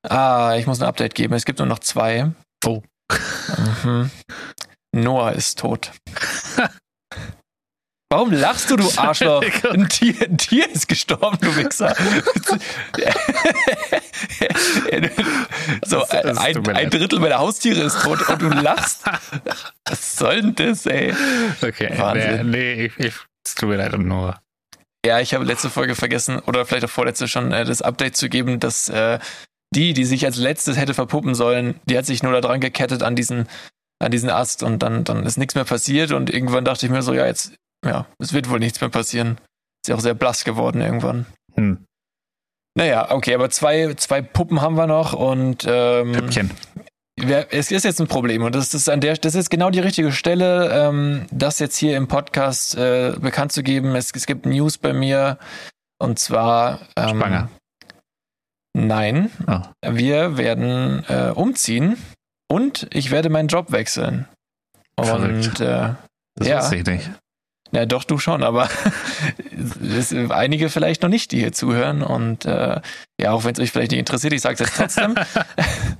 ah, 0.09 0.55
ich 0.59 0.67
muss 0.67 0.81
ein 0.81 0.87
Update 0.89 1.15
geben. 1.15 1.35
Es 1.35 1.45
gibt 1.45 1.59
nur 1.59 1.67
noch 1.69 1.81
zwei. 1.81 2.31
Oh. 2.65 2.83
Mhm. 3.85 4.11
Noah 4.93 5.33
ist 5.33 5.59
tot. 5.59 5.93
Warum 8.09 8.31
lachst 8.31 8.71
du, 8.71 8.77
du 8.77 8.89
Arschloch? 8.97 9.43
Ein 9.65 9.89
Tier, 9.89 10.15
ein 10.23 10.39
Tier 10.39 10.71
ist 10.71 10.87
gestorben, 10.87 11.39
du 11.41 11.57
Wichser. 11.57 11.95
so, 15.85 16.07
ein, 16.07 16.39
ein. 16.39 16.91
Drittel 16.91 17.19
meiner 17.19 17.39
Haustiere 17.39 17.83
ist 17.83 18.01
tot 18.03 18.29
und 18.29 18.43
du 18.43 18.49
lachst. 18.49 19.03
Was 19.85 20.17
soll 20.17 20.41
denn 20.41 20.55
das, 20.55 20.87
ey? 20.87 21.13
Okay, 21.61 21.89
nee, 21.91 21.99
Wahnsinn. 21.99 22.51
nee 22.51 22.87
ich, 22.87 22.99
ich, 22.99 23.15
es 23.45 23.57
tut 23.57 23.69
mir 23.69 23.77
leid 23.77 23.99
Noah. 23.99 24.41
Ja, 25.05 25.21
ich 25.21 25.35
habe 25.35 25.45
letzte 25.45 25.69
Folge 25.69 25.97
vergessen, 25.97 26.39
oder 26.41 26.65
vielleicht 26.65 26.85
auch 26.85 26.91
vorletzte 26.91 27.27
schon, 27.27 27.53
äh, 27.53 27.65
das 27.65 27.83
Update 27.83 28.17
zu 28.17 28.29
geben, 28.29 28.61
dass 28.61 28.89
äh, 28.89 29.19
die, 29.75 29.95
die 29.95 30.05
sich 30.05 30.25
als 30.25 30.37
letztes 30.37 30.77
hätte 30.77 30.95
verpuppen 30.95 31.35
sollen, 31.35 31.81
die 31.87 31.99
hat 31.99 32.07
sich 32.07 32.23
nur 32.23 32.33
da 32.33 32.41
dran 32.41 32.61
gekettet 32.61 33.03
an 33.03 33.17
diesen, 33.17 33.49
an 34.01 34.11
diesen 34.11 34.31
Ast 34.31 34.63
und 34.63 34.83
dann, 34.83 35.05
dann 35.05 35.25
ist 35.25 35.39
nichts 35.39 35.55
mehr 35.55 35.65
passiert 35.65 36.13
und 36.13 36.31
irgendwann 36.31 36.65
dachte 36.65 36.87
ich 36.87 36.93
mir 36.93 37.03
so, 37.03 37.13
ja, 37.13 37.27
jetzt, 37.27 37.53
ja, 37.87 38.07
es 38.19 38.33
wird 38.33 38.49
wohl 38.51 38.59
nichts 38.59 38.81
mehr 38.81 38.91
passieren. 38.91 39.39
Ist 39.85 39.89
ja 39.89 39.95
auch 39.95 40.01
sehr 40.01 40.15
blass 40.15 40.45
geworden 40.45 40.81
irgendwann. 40.81 41.27
Hm, 41.55 41.85
Naja, 42.77 43.11
okay, 43.11 43.35
aber 43.35 43.49
zwei, 43.51 43.95
zwei 43.95 44.21
Puppen 44.23 44.61
haben 44.61 44.77
wir 44.77 44.87
noch 44.87 45.13
und 45.15 45.65
ähm, 45.69 46.13
Püppchen. 46.13 46.51
Wer- 47.19 47.53
Es 47.55 47.71
ist 47.71 47.85
jetzt 47.85 48.01
ein 48.01 48.09
Problem 48.09 48.43
und 48.43 48.55
das 48.55 48.75
ist 48.75 48.91
an 48.91 49.01
der, 49.01 49.17
das 49.17 49.35
ist 49.35 49.49
genau 49.49 49.71
die 49.71 49.81
richtige 49.81 50.13
Stelle, 50.13 50.71
ähm, 50.71 51.25
das 51.31 51.59
jetzt 51.61 51.77
hier 51.79 51.97
im 51.97 52.09
Podcast 52.09 52.75
äh, 52.77 53.15
bekannt 53.19 53.53
zu 53.53 53.63
geben. 53.63 53.95
Es, 53.97 54.11
es 54.15 54.27
gibt 54.27 54.45
News 54.45 54.77
bei 54.77 54.93
mir 54.93 55.39
und 55.99 56.19
zwar 56.19 56.81
ähm, 56.97 57.09
Schwanger. 57.19 57.49
Nein, 58.75 59.31
Oh. 59.47 59.61
wir 59.87 60.37
werden 60.37 61.03
äh, 61.09 61.31
umziehen 61.35 61.97
und 62.51 62.87
ich 62.93 63.11
werde 63.11 63.31
meinen 63.31 63.49
Job 63.49 63.73
wechseln. 63.73 64.29
Und 64.99 65.07
Verrückt. 65.07 65.61
äh, 65.61 65.95
Das 66.39 66.47
Ja. 66.49 66.59
wusste 66.61 66.77
ich 66.77 66.85
nicht. 66.87 67.11
Ja, 67.73 67.87
doch, 67.87 68.05
du 68.05 68.19
schon, 68.19 68.43
aber 68.43 68.69
es 69.99 70.13
einige 70.13 70.69
vielleicht 70.69 71.03
noch 71.03 71.09
nicht, 71.09 71.33
die 71.33 71.39
hier 71.39 71.53
zuhören. 71.53 72.03
Und 72.03 72.45
äh, 72.45 72.81
ja, 73.21 73.33
auch 73.33 73.45
wenn 73.45 73.53
es 73.53 73.61
euch 73.61 73.73
vielleicht 73.73 73.91
nicht 73.91 74.01
interessiert, 74.01 74.33
ich 74.33 74.41
sage 74.41 74.55
es 74.55 74.61
jetzt 74.61 74.77
trotzdem. 74.77 75.15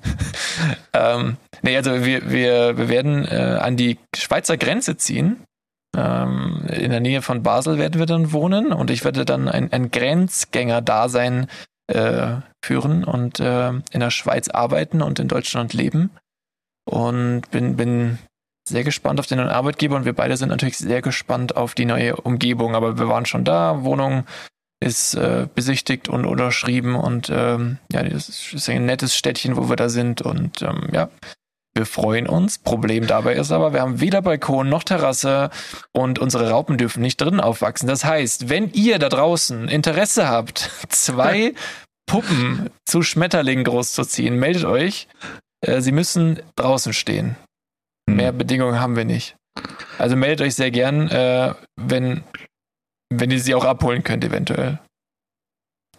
ähm, 0.93 1.37
nee, 1.63 1.77
also 1.77 2.05
wir, 2.05 2.31
wir, 2.31 2.79
wir 2.79 2.89
werden 2.89 3.25
äh, 3.27 3.59
an 3.61 3.77
die 3.77 3.99
Schweizer 4.17 4.57
Grenze 4.57 4.97
ziehen. 4.97 5.43
Ähm, 5.97 6.67
in 6.71 6.91
der 6.91 7.01
Nähe 7.01 7.23
von 7.23 7.43
Basel 7.43 7.79
werden 7.79 7.99
wir 7.99 8.07
dann 8.07 8.33
wohnen 8.33 8.73
und 8.73 8.91
ich 8.91 9.05
werde 9.05 9.25
dann 9.25 9.49
ein, 9.49 9.73
ein 9.73 9.91
Grenzgänger-Dasein 9.91 11.47
äh, 11.89 12.37
führen 12.65 13.05
und 13.05 13.41
äh, 13.41 13.71
in 13.71 14.01
der 14.01 14.11
Schweiz 14.11 14.49
arbeiten 14.49 15.03
und 15.03 15.19
in 15.19 15.29
Deutschland 15.29 15.73
leben. 15.73 16.11
Und 16.89 17.51
bin, 17.51 17.77
bin 17.77 18.19
sehr 18.69 18.85
gespannt 18.85 19.21
auf 19.21 19.27
den 19.27 19.39
neuen 19.39 19.51
Arbeitgeber 19.51 19.97
und 19.97 20.05
wir 20.05 20.13
beide 20.13 20.37
sind 20.37 20.49
natürlich 20.49 20.79
sehr 20.79 21.03
gespannt 21.03 21.57
auf 21.57 21.75
die 21.75 21.85
neue 21.85 22.17
Umgebung. 22.17 22.75
Aber 22.75 22.99
wir 22.99 23.09
waren 23.09 23.27
schon 23.27 23.45
da, 23.45 23.85
Wohnung 23.85 24.25
ist 24.81 25.15
äh, 25.15 25.49
besichtigt 25.55 26.09
und 26.09 26.27
unterschrieben 26.27 26.95
und 26.95 27.31
ähm, 27.31 27.79
ja, 27.91 28.03
das 28.03 28.53
ist 28.53 28.69
ein 28.69 28.85
nettes 28.85 29.17
Städtchen, 29.17 29.57
wo 29.57 29.69
wir 29.71 29.77
da 29.77 29.89
sind 29.89 30.21
und 30.21 30.61
ähm, 30.63 30.89
ja, 30.93 31.09
wir 31.75 31.87
freuen 31.87 32.27
uns. 32.27 32.59
Problem 32.59 33.07
dabei 33.07 33.35
ist 33.35 33.53
aber, 33.53 33.73
wir 33.73 33.81
haben 33.81 34.01
weder 34.01 34.23
Balkon 34.23 34.69
noch 34.69 34.83
Terrasse 34.83 35.51
und 35.93 36.19
unsere 36.19 36.51
Raupen 36.51 36.79
dürfen 36.79 37.03
nicht 37.03 37.21
drin 37.21 37.41
aufwachsen. 37.41 37.89
Das 37.89 38.05
heißt, 38.05 38.49
wenn 38.49 38.71
ihr 38.73 38.99
da 38.99 39.09
draußen 39.09 39.69
Interesse 39.69 40.29
habt, 40.29 40.71
zwei 40.89 41.55
Puppen 42.07 42.71
zu 42.85 43.03
Schmetterlingen 43.03 43.65
großzuziehen, 43.65 44.39
meldet 44.39 44.65
euch. 44.65 45.09
Äh, 45.61 45.81
sie 45.81 45.93
müssen 45.93 46.41
draußen 46.57 46.93
stehen. 46.93 47.37
Hm. 48.09 48.17
Mehr 48.17 48.33
Bedingungen 48.33 48.81
haben 48.81 48.97
wir 48.97 49.05
nicht. 49.05 49.37
Also 49.99 50.17
meldet 50.17 50.43
euch 50.43 50.55
sehr 50.55 50.71
gern, 50.71 51.09
äh, 51.09 51.55
wenn, 51.77 52.23
wenn 53.11 53.31
ihr 53.31 53.41
sie 53.41 53.55
auch 53.55 53.65
abholen 53.65 54.03
könnt, 54.03 54.25
eventuell. 54.25 54.79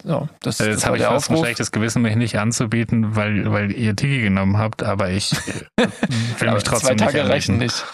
So, 0.04 0.28
das, 0.40 0.60
also 0.60 0.70
jetzt 0.70 0.86
habe 0.86 0.96
ich 0.96 1.02
fast 1.02 1.28
Aufruf. 1.28 1.38
ein 1.38 1.44
schlechtes 1.44 1.72
Gewissen, 1.72 2.02
mich 2.02 2.14
nicht 2.14 2.38
anzubieten, 2.38 3.16
weil, 3.16 3.50
weil 3.50 3.72
ihr 3.72 3.96
Tiki 3.96 4.20
genommen 4.20 4.56
habt, 4.56 4.84
aber 4.84 5.10
ich 5.10 5.32
will 6.38 6.52
mich 6.52 6.62
trotzdem 6.62 6.98
Zwei 6.98 7.06
Tage 7.06 7.22
nicht 7.22 7.30
reichen 7.32 7.58
nicht. 7.58 7.84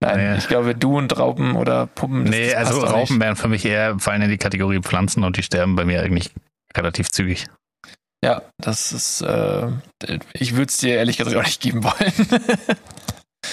Nein, 0.00 0.32
nee. 0.32 0.36
ich 0.36 0.48
glaube, 0.48 0.74
du 0.74 0.98
und 0.98 1.16
Raupen 1.18 1.56
oder 1.56 1.86
Puppen. 1.86 2.24
Nee, 2.24 2.50
das 2.50 2.68
also 2.68 2.80
Raupen 2.80 3.18
wären 3.20 3.36
für 3.36 3.48
mich 3.48 3.64
eher 3.64 3.98
fallen 3.98 4.20
in 4.20 4.28
die 4.28 4.36
Kategorie 4.36 4.80
Pflanzen 4.80 5.24
und 5.24 5.38
die 5.38 5.42
sterben 5.42 5.76
bei 5.76 5.86
mir 5.86 6.02
eigentlich 6.02 6.30
relativ 6.76 7.10
zügig. 7.10 7.46
Ja, 8.22 8.42
das 8.58 8.92
ist, 8.92 9.22
äh, 9.22 9.68
ich 10.34 10.52
würde 10.52 10.68
es 10.68 10.78
dir 10.78 10.96
ehrlich 10.96 11.16
gesagt 11.16 11.36
auch 11.36 11.44
nicht 11.44 11.60
geben 11.60 11.84
wollen. 11.84 12.12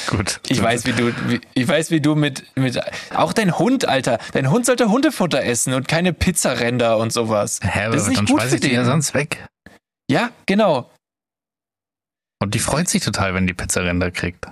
Gut. 0.07 0.39
Ich 0.47 0.61
weiß, 0.61 0.85
wie 0.85 0.93
du, 0.93 1.13
wie, 1.27 1.41
ich 1.53 1.67
weiß, 1.67 1.91
wie 1.91 2.01
du 2.01 2.15
mit, 2.15 2.45
mit, 2.55 2.79
auch 3.13 3.33
dein 3.33 3.57
Hund, 3.57 3.87
Alter. 3.87 4.19
Dein 4.33 4.49
Hund 4.49 4.65
sollte 4.65 4.89
Hundefutter 4.89 5.43
essen 5.43 5.73
und 5.73 5.87
keine 5.87 6.13
Pizzaränder 6.13 6.97
und 6.97 7.11
sowas. 7.13 7.59
Hä, 7.63 7.89
das 7.91 8.03
ist 8.03 8.07
nicht 8.09 8.19
dann 8.19 8.25
gut 8.25 8.41
für 8.41 8.59
den. 8.59 8.73
ja 8.73 8.85
sonst 8.85 9.13
weg. 9.13 9.45
Ja, 10.09 10.31
genau. 10.45 10.89
Und 12.41 12.55
die 12.55 12.59
freut 12.59 12.89
sich 12.89 13.03
total, 13.03 13.33
wenn 13.33 13.47
die 13.47 13.53
Pizzaränder 13.53 14.11
kriegt. 14.11 14.47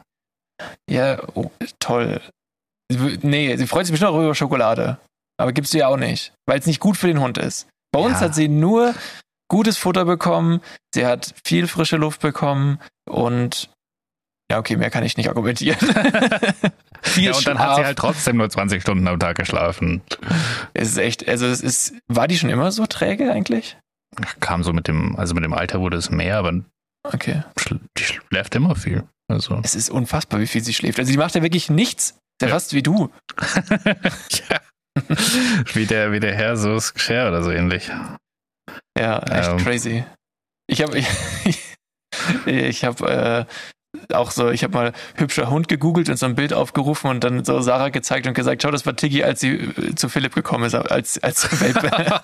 Ja, 0.90 1.22
oh, 1.34 1.52
toll. 1.80 2.22
Nee, 3.22 3.56
sie 3.56 3.68
freut 3.68 3.86
sich 3.86 3.94
bestimmt 3.94 4.12
auch 4.12 4.20
über 4.20 4.36
Schokolade. 4.36 5.00
Aber 5.38 5.54
gibst 5.54 5.74
du 5.74 5.78
ja 5.78 5.88
auch 5.88 5.98
nicht, 5.98 6.34
weil 6.46 6.60
es 6.60 6.66
nicht 6.66 6.80
gut 6.80 6.98
für 6.98 7.08
den 7.08 7.20
Hund 7.20 7.38
ist. 7.38 7.68
Bei 7.92 8.00
uns 8.00 8.16
ja. 8.16 8.22
hat 8.22 8.36
sie 8.36 8.48
nur 8.48 8.94
gutes 9.50 9.78
Futter 9.78 10.06
bekommen, 10.06 10.62
sie 10.94 11.06
hat 11.06 11.34
viel 11.44 11.68
frische 11.68 11.98
Luft 11.98 12.22
bekommen 12.22 12.80
und 13.10 13.70
ja, 14.52 14.58
okay, 14.58 14.78
mehr 14.78 14.90
kann 14.90 15.04
ich 15.04 15.16
nicht 15.16 15.30
argumentieren. 15.30 15.78
viel 17.02 17.24
ja, 17.26 17.36
und 17.36 17.48
dann 17.48 17.58
Schlaf. 17.58 17.60
hat 17.60 17.76
sie 17.76 17.86
halt 17.86 17.98
trotzdem 17.98 18.38
nur 18.38 18.50
20 18.50 18.82
Stunden 18.82 19.08
am 19.08 19.20
Tag 19.20 19.38
geschlafen. 19.38 20.02
Es 20.74 20.90
ist 20.90 20.98
echt, 20.98 21.28
also 21.28 21.46
es 21.46 21.62
ist, 21.62 21.94
war 22.08 22.28
die 22.28 22.38
schon 22.38 22.50
immer 22.50 22.72
so 22.72 22.86
träge 22.86 23.32
eigentlich? 23.32 23.78
Kam 24.40 24.64
so 24.64 24.74
mit 24.74 24.88
dem, 24.88 25.16
also 25.18 25.36
mit 25.36 25.44
dem 25.44 25.54
Alter 25.54 25.80
wurde 25.82 25.98
es 25.98 26.10
mehr, 26.10 26.38
aber 26.38 26.62
okay. 27.04 27.44
die 27.98 28.04
schläft 28.04 28.56
immer 28.56 28.76
viel. 28.76 29.04
Also. 29.28 29.60
Es 29.64 29.76
ist 29.76 29.92
unfassbar, 29.92 30.40
wie 30.40 30.48
viel 30.48 30.64
sie 30.64 30.74
schläft. 30.74 30.98
Also 31.00 31.12
sie 31.12 31.18
macht 31.18 31.36
ja 31.36 31.44
wirklich 31.44 31.70
nichts. 31.70 32.18
Der 32.42 32.50
ja. 32.50 32.56
fast 32.56 32.74
wie 32.74 32.82
du. 32.82 33.12
ja. 34.50 34.60
wie 35.74 35.86
der, 35.86 36.12
wie 36.12 36.20
der 36.20 36.34
Herr 36.36 36.58
so 36.58 36.80
Share 36.80 37.30
oder 37.30 37.44
so 37.44 37.52
ähnlich. 37.52 37.92
Ja, 38.98 39.20
echt 39.20 39.50
ähm. 39.50 39.58
crazy. 39.58 40.04
Ich 40.68 40.82
habe 40.82 40.98
ich, 41.46 41.60
ich 42.46 42.86
habe 42.86 43.48
äh, 43.48 43.54
auch 44.14 44.32
so, 44.32 44.50
ich 44.50 44.64
habe 44.64 44.74
mal 44.74 44.94
hübscher 45.16 45.50
Hund 45.50 45.68
gegoogelt 45.68 46.10
und 46.10 46.18
so 46.18 46.28
ein 46.28 46.36
Bild 46.36 46.54
aufgerufen 46.54 47.10
und 47.10 47.24
dann 47.24 47.44
so 47.44 47.60
Sarah 47.62 47.90
gezeigt 47.90 48.28
und 48.28 48.36
gesagt, 48.36 48.62
schau, 48.62 48.70
das 48.72 48.86
war 48.86 48.96
Tiggy, 48.96 49.24
als 49.24 49.40
sie 49.40 49.54
äh, 49.54 49.96
zu 49.96 50.10
Philipp 50.10 50.36
gekommen 50.36 50.66
ist, 50.66 50.76
als 50.76 51.18
als 51.24 51.60
Welpe. 51.60 51.90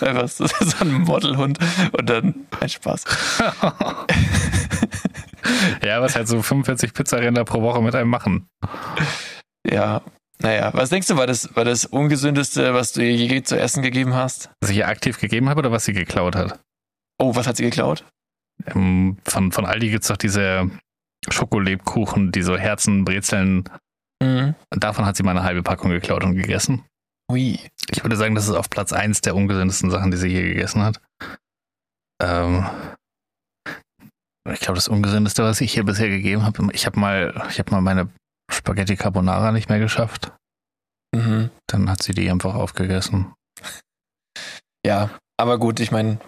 Einfach 0.00 0.28
so, 0.28 0.46
so 0.46 0.76
ein 0.80 0.92
Modelhund 0.92 1.58
und 1.92 2.08
dann 2.08 2.46
ein 2.60 2.68
Spaß. 2.68 3.04
ja, 5.84 6.00
was 6.00 6.16
halt 6.16 6.28
so 6.28 6.40
45 6.40 6.94
Pizzaränder 6.94 7.44
pro 7.44 7.60
Woche 7.62 7.82
mit 7.82 7.94
einem 7.94 8.10
machen. 8.10 8.46
Ja, 9.70 10.00
naja, 10.40 10.70
was 10.74 10.90
denkst 10.90 11.08
du, 11.08 11.16
war 11.16 11.26
das, 11.26 11.54
war 11.56 11.64
das 11.64 11.84
ungesündeste, 11.84 12.74
was 12.74 12.92
du 12.92 13.02
ihr 13.02 13.14
je 13.14 13.42
zu 13.42 13.58
essen 13.58 13.82
gegeben 13.82 14.14
hast? 14.14 14.50
Was 14.60 14.70
ich 14.70 14.78
ihr 14.78 14.88
aktiv 14.88 15.20
gegeben 15.20 15.48
habe 15.48 15.60
oder 15.60 15.72
was 15.72 15.84
sie 15.84 15.92
geklaut 15.92 16.36
hat? 16.36 16.60
Oh, 17.18 17.36
was 17.36 17.46
hat 17.46 17.56
sie 17.56 17.64
geklaut? 17.64 18.04
Ähm, 18.66 19.18
von, 19.24 19.52
von 19.52 19.66
Aldi 19.66 19.90
gibt 19.90 20.02
es 20.02 20.08
doch 20.08 20.16
diese 20.16 20.70
Schokolebkuchen, 21.28 22.32
die 22.32 22.42
so 22.42 22.56
Herzen, 22.56 23.04
Brezeln. 23.04 23.64
Mhm. 24.22 24.54
Davon 24.70 25.06
hat 25.06 25.16
sie 25.16 25.22
mal 25.22 25.32
eine 25.32 25.44
halbe 25.44 25.62
Packung 25.62 25.90
geklaut 25.90 26.24
und 26.24 26.36
gegessen. 26.36 26.84
Ui. 27.30 27.58
Ich 27.90 28.02
würde 28.02 28.16
sagen, 28.16 28.34
das 28.34 28.48
ist 28.48 28.54
auf 28.54 28.70
Platz 28.70 28.92
1 28.92 29.22
der 29.22 29.34
ungesündesten 29.34 29.90
Sachen, 29.90 30.10
die 30.10 30.16
sie 30.16 30.28
je 30.28 30.42
gegessen 30.42 30.82
hat. 30.82 31.00
Ähm, 32.22 32.66
ich 34.50 34.60
glaube, 34.60 34.76
das 34.76 34.88
ungesündeste, 34.88 35.42
was 35.42 35.60
ich 35.60 35.72
hier 35.72 35.84
bisher 35.84 36.08
gegeben 36.08 36.44
habe, 36.44 36.68
ich 36.72 36.86
habe 36.86 37.00
mal, 37.00 37.46
ich 37.48 37.58
habe 37.58 37.70
mal 37.70 37.80
meine 37.80 38.10
Spaghetti 38.50 38.96
Carbonara 38.96 39.52
nicht 39.52 39.68
mehr 39.68 39.78
geschafft. 39.78 40.32
Mhm. 41.14 41.50
Dann 41.66 41.88
hat 41.88 42.02
sie 42.02 42.12
die 42.12 42.30
einfach 42.30 42.54
aufgegessen. 42.54 43.32
Ja, 44.86 45.10
aber 45.40 45.58
gut, 45.58 45.80
ich 45.80 45.90
meine, 45.90 46.18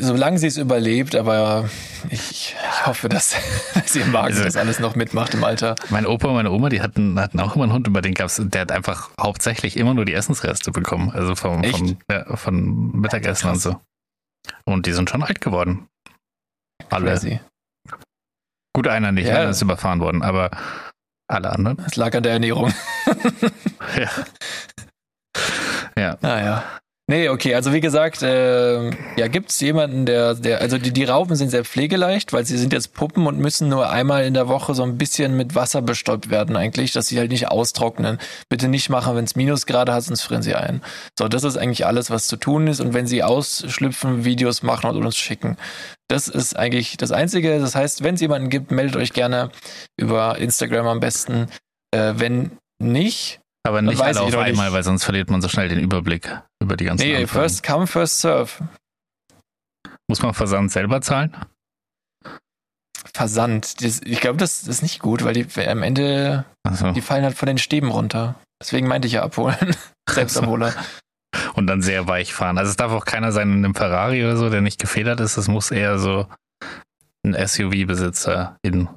solange 0.00 0.38
sie 0.38 0.46
es 0.46 0.56
überlebt, 0.56 1.14
aber 1.14 1.68
ich, 2.10 2.30
ich 2.30 2.86
hoffe, 2.86 3.08
dass, 3.08 3.34
dass 3.74 3.94
ihr 3.96 4.06
Magen 4.06 4.28
also, 4.28 4.44
das 4.44 4.56
alles 4.56 4.78
noch 4.78 4.96
mitmacht 4.96 5.34
im 5.34 5.44
Alter. 5.44 5.74
Mein 5.90 6.06
Opa 6.06 6.28
und 6.28 6.34
meine 6.34 6.50
Oma, 6.50 6.68
die 6.68 6.80
hatten, 6.82 7.18
hatten 7.18 7.40
auch 7.40 7.54
immer 7.54 7.64
einen 7.64 7.72
Hund, 7.72 7.86
über 7.86 8.02
den 8.02 8.14
gab's, 8.14 8.40
der 8.42 8.62
hat 8.62 8.72
einfach 8.72 9.10
hauptsächlich 9.20 9.76
immer 9.76 9.94
nur 9.94 10.04
die 10.04 10.14
Essensreste 10.14 10.70
bekommen. 10.70 11.10
Also 11.10 11.34
vom, 11.34 11.64
vom 11.64 11.96
ja, 12.10 12.36
von 12.36 12.92
Mittagessen 13.00 13.50
Krass. 13.50 13.66
und 13.66 13.72
so. 13.72 13.80
Und 14.64 14.86
die 14.86 14.92
sind 14.92 15.10
schon 15.10 15.22
alt 15.22 15.40
geworden. 15.40 15.88
Alle. 16.90 17.12
Crazy. 17.12 17.40
Gut, 18.74 18.88
einer 18.88 19.12
nicht, 19.12 19.28
ja. 19.28 19.36
einer 19.36 19.50
ist 19.50 19.62
überfahren 19.62 20.00
worden, 20.00 20.22
aber 20.22 20.50
alle 21.28 21.50
anderen. 21.50 21.78
Es 21.86 21.96
lag 21.96 22.14
an 22.14 22.22
der 22.22 22.32
Ernährung. 22.32 22.72
ja. 23.96 24.10
Ja. 25.96 26.18
Naja. 26.20 26.64
Nee, 27.06 27.28
okay, 27.28 27.54
also 27.54 27.74
wie 27.74 27.82
gesagt, 27.82 28.22
äh, 28.22 28.88
ja, 29.18 29.28
gibt's 29.28 29.60
jemanden, 29.60 30.06
der, 30.06 30.34
der, 30.36 30.62
also 30.62 30.78
die, 30.78 30.90
die 30.90 31.04
Raupen 31.04 31.36
sind 31.36 31.50
sehr 31.50 31.62
pflegeleicht, 31.62 32.32
weil 32.32 32.46
sie 32.46 32.56
sind 32.56 32.72
jetzt 32.72 32.94
Puppen 32.94 33.26
und 33.26 33.38
müssen 33.38 33.68
nur 33.68 33.90
einmal 33.90 34.24
in 34.24 34.32
der 34.32 34.48
Woche 34.48 34.74
so 34.74 34.84
ein 34.84 34.96
bisschen 34.96 35.36
mit 35.36 35.54
Wasser 35.54 35.82
bestäubt 35.82 36.30
werden 36.30 36.56
eigentlich, 36.56 36.92
dass 36.92 37.08
sie 37.08 37.18
halt 37.18 37.30
nicht 37.30 37.48
austrocknen. 37.48 38.18
Bitte 38.48 38.68
nicht 38.68 38.88
machen, 38.88 39.16
wenn 39.16 39.26
es 39.26 39.36
Minusgrade 39.36 39.92
hat, 39.92 40.04
sonst 40.04 40.22
frieren 40.22 40.42
sie 40.42 40.54
ein. 40.54 40.80
So, 41.18 41.28
das 41.28 41.44
ist 41.44 41.58
eigentlich 41.58 41.84
alles, 41.84 42.10
was 42.10 42.26
zu 42.26 42.38
tun 42.38 42.68
ist 42.68 42.80
und 42.80 42.94
wenn 42.94 43.06
sie 43.06 43.22
ausschlüpfen, 43.22 44.24
Videos 44.24 44.62
machen 44.62 44.88
und 44.88 45.04
uns 45.04 45.18
schicken. 45.18 45.58
Das 46.08 46.28
ist 46.28 46.56
eigentlich 46.56 46.96
das 46.96 47.12
Einzige. 47.12 47.58
Das 47.60 47.74
heißt, 47.74 48.02
wenn 48.02 48.14
es 48.14 48.22
jemanden 48.22 48.48
gibt, 48.48 48.70
meldet 48.70 48.96
euch 48.96 49.12
gerne 49.12 49.50
über 49.98 50.38
Instagram 50.38 50.86
am 50.86 51.00
besten. 51.00 51.48
Äh, 51.90 52.14
wenn 52.16 52.52
nicht, 52.78 53.40
aber 53.66 53.82
nicht 53.82 54.00
alle 54.00 54.20
auf 54.20 54.36
einmal, 54.36 54.72
weil 54.72 54.82
sonst 54.82 55.04
verliert 55.04 55.30
man 55.30 55.40
so 55.40 55.48
schnell 55.48 55.68
den 55.68 55.80
Überblick 55.80 56.30
über 56.62 56.76
die 56.76 56.84
ganzen 56.84 57.06
Nee, 57.06 57.16
Anfragen. 57.16 57.28
first 57.28 57.66
come, 57.66 57.86
first 57.86 58.20
serve. 58.20 58.50
Muss 60.08 60.22
man 60.22 60.34
Versand 60.34 60.70
selber 60.70 61.00
zahlen? 61.00 61.34
Versand. 63.14 63.82
Das, 63.82 64.00
ich 64.04 64.20
glaube, 64.20 64.36
das, 64.38 64.66
ist 64.66 64.82
nicht 64.82 65.00
gut, 65.00 65.24
weil 65.24 65.34
die 65.34 65.46
am 65.66 65.82
Ende, 65.82 66.44
so. 66.72 66.92
die 66.92 67.00
fallen 67.00 67.24
halt 67.24 67.36
von 67.36 67.46
den 67.46 67.58
Stäben 67.58 67.90
runter. 67.90 68.34
Deswegen 68.60 68.86
meinte 68.86 69.06
ich 69.06 69.14
ja 69.14 69.22
abholen. 69.22 69.76
Selbstabholer. 70.10 70.74
Und 71.54 71.66
dann 71.66 71.82
sehr 71.82 72.06
weich 72.06 72.34
fahren. 72.34 72.58
Also 72.58 72.70
es 72.70 72.76
darf 72.76 72.92
auch 72.92 73.04
keiner 73.04 73.32
sein 73.32 73.50
in 73.52 73.64
einem 73.64 73.74
Ferrari 73.74 74.24
oder 74.24 74.36
so, 74.36 74.50
der 74.50 74.60
nicht 74.60 74.80
gefedert 74.80 75.20
ist. 75.20 75.36
Es 75.36 75.48
muss 75.48 75.70
eher 75.70 75.98
so 75.98 76.26
ein 77.24 77.34
SUV-Besitzer 77.34 78.56
in 78.62 78.88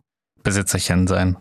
Besitzerchen 0.43 1.07
sein. 1.07 1.37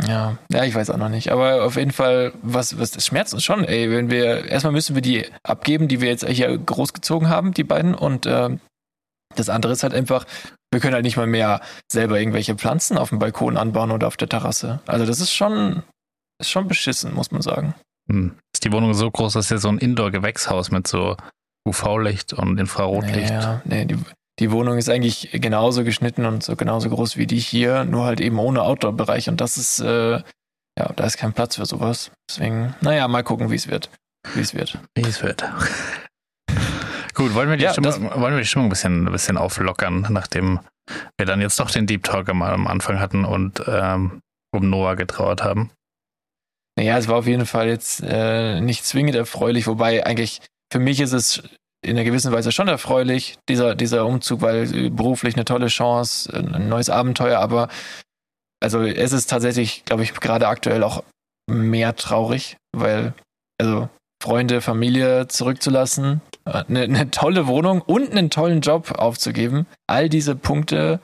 Ja, 0.00 0.38
ja, 0.50 0.64
ich 0.64 0.74
weiß 0.74 0.90
auch 0.90 0.96
noch 0.96 1.08
nicht. 1.08 1.30
Aber 1.30 1.64
auf 1.64 1.76
jeden 1.76 1.92
Fall, 1.92 2.32
was, 2.42 2.78
was 2.78 2.92
das 2.92 3.06
schmerzt 3.06 3.34
uns 3.34 3.44
schon, 3.44 3.64
ey. 3.64 3.90
Wenn 3.90 4.10
wir, 4.10 4.46
erstmal 4.46 4.72
müssen 4.72 4.94
wir 4.94 5.02
die 5.02 5.26
abgeben, 5.42 5.88
die 5.88 6.00
wir 6.00 6.08
jetzt 6.08 6.26
hier 6.26 6.56
großgezogen 6.56 7.28
haben, 7.28 7.52
die 7.52 7.64
beiden. 7.64 7.94
Und 7.94 8.26
äh, 8.26 8.56
das 9.36 9.48
andere 9.48 9.72
ist 9.72 9.82
halt 9.82 9.94
einfach, 9.94 10.24
wir 10.72 10.80
können 10.80 10.94
halt 10.94 11.04
nicht 11.04 11.16
mal 11.16 11.26
mehr 11.26 11.60
selber 11.90 12.18
irgendwelche 12.18 12.54
Pflanzen 12.54 12.96
auf 12.96 13.10
dem 13.10 13.18
Balkon 13.18 13.56
anbauen 13.56 13.90
oder 13.90 14.06
auf 14.06 14.16
der 14.16 14.28
Terrasse. 14.28 14.80
Also 14.86 15.04
das 15.04 15.20
ist 15.20 15.32
schon, 15.32 15.82
ist 16.40 16.50
schon 16.50 16.68
beschissen, 16.68 17.14
muss 17.14 17.30
man 17.30 17.42
sagen. 17.42 17.74
Hm. 18.10 18.34
Ist 18.54 18.64
die 18.64 18.72
Wohnung 18.72 18.94
so 18.94 19.10
groß, 19.10 19.34
dass 19.34 19.48
hier 19.48 19.58
so 19.58 19.68
ein 19.68 19.78
Indoor-Gewächshaus 19.78 20.70
mit 20.70 20.88
so 20.88 21.16
UV-Licht 21.68 22.32
und 22.32 22.58
Infrarotlicht? 22.58 23.30
Ja, 23.30 23.60
nee, 23.64 23.84
die, 23.84 23.98
die 24.42 24.50
Wohnung 24.50 24.76
ist 24.76 24.88
eigentlich 24.88 25.30
genauso 25.30 25.84
geschnitten 25.84 26.26
und 26.26 26.42
so 26.42 26.56
genauso 26.56 26.90
groß 26.90 27.16
wie 27.16 27.28
die 27.28 27.38
hier, 27.38 27.84
nur 27.84 28.04
halt 28.04 28.20
eben 28.20 28.40
ohne 28.40 28.62
Outdoor-Bereich. 28.62 29.28
Und 29.28 29.40
das 29.40 29.56
ist, 29.56 29.78
äh, 29.78 30.20
ja, 30.76 30.92
da 30.96 31.04
ist 31.04 31.16
kein 31.16 31.32
Platz 31.32 31.54
für 31.56 31.64
sowas. 31.64 32.10
Deswegen, 32.28 32.74
naja, 32.80 33.06
mal 33.06 33.22
gucken, 33.22 33.52
wie 33.52 33.54
es 33.54 33.68
wird. 33.68 33.88
Wie 34.34 34.40
es 34.40 34.52
wird. 34.52 34.80
Wie 34.96 35.02
es 35.02 35.22
wird. 35.22 35.44
Gut, 37.14 37.34
wollen 37.34 37.50
wir 37.50 37.56
die, 37.56 37.62
ja, 37.62 37.70
Stimmung, 37.72 38.10
wollen 38.20 38.34
wir 38.34 38.40
die 38.40 38.46
Stimmung 38.46 38.66
ein 38.66 38.70
bisschen, 38.70 39.06
ein 39.06 39.12
bisschen 39.12 39.36
auflockern, 39.36 40.08
nachdem 40.10 40.58
wir 41.16 41.26
dann 41.26 41.40
jetzt 41.40 41.60
doch 41.60 41.70
den 41.70 41.86
Deep 41.86 42.02
Talk 42.02 42.32
mal 42.34 42.52
am 42.52 42.66
Anfang 42.66 42.98
hatten 42.98 43.24
und 43.24 43.62
ähm, 43.68 44.22
um 44.50 44.68
Noah 44.68 44.96
getrauert 44.96 45.44
haben. 45.44 45.70
Naja, 46.76 46.98
es 46.98 47.06
war 47.06 47.16
auf 47.16 47.28
jeden 47.28 47.46
Fall 47.46 47.68
jetzt 47.68 48.02
äh, 48.02 48.60
nicht 48.60 48.84
zwingend 48.84 49.14
erfreulich, 49.14 49.68
wobei 49.68 50.04
eigentlich 50.04 50.40
für 50.72 50.80
mich 50.80 50.98
ist 51.00 51.12
es 51.12 51.44
in 51.84 51.90
einer 51.96 52.04
gewissen 52.04 52.32
Weise 52.32 52.52
schon 52.52 52.68
erfreulich, 52.68 53.36
dieser, 53.48 53.74
dieser 53.74 54.06
Umzug, 54.06 54.40
weil 54.40 54.90
beruflich 54.90 55.34
eine 55.34 55.44
tolle 55.44 55.66
Chance, 55.66 56.32
ein 56.32 56.68
neues 56.68 56.90
Abenteuer, 56.90 57.40
aber 57.40 57.68
also 58.62 58.82
es 58.82 59.12
ist 59.12 59.28
tatsächlich, 59.28 59.84
glaube 59.84 60.04
ich, 60.04 60.14
gerade 60.14 60.46
aktuell 60.46 60.84
auch 60.84 61.02
mehr 61.50 61.96
traurig, 61.96 62.56
weil, 62.72 63.12
also 63.60 63.88
Freunde, 64.22 64.60
Familie 64.60 65.26
zurückzulassen, 65.26 66.20
eine, 66.44 66.82
eine 66.82 67.10
tolle 67.10 67.48
Wohnung 67.48 67.80
und 67.82 68.12
einen 68.12 68.30
tollen 68.30 68.60
Job 68.60 68.92
aufzugeben, 68.92 69.66
all 69.88 70.08
diese 70.08 70.36
Punkte 70.36 71.00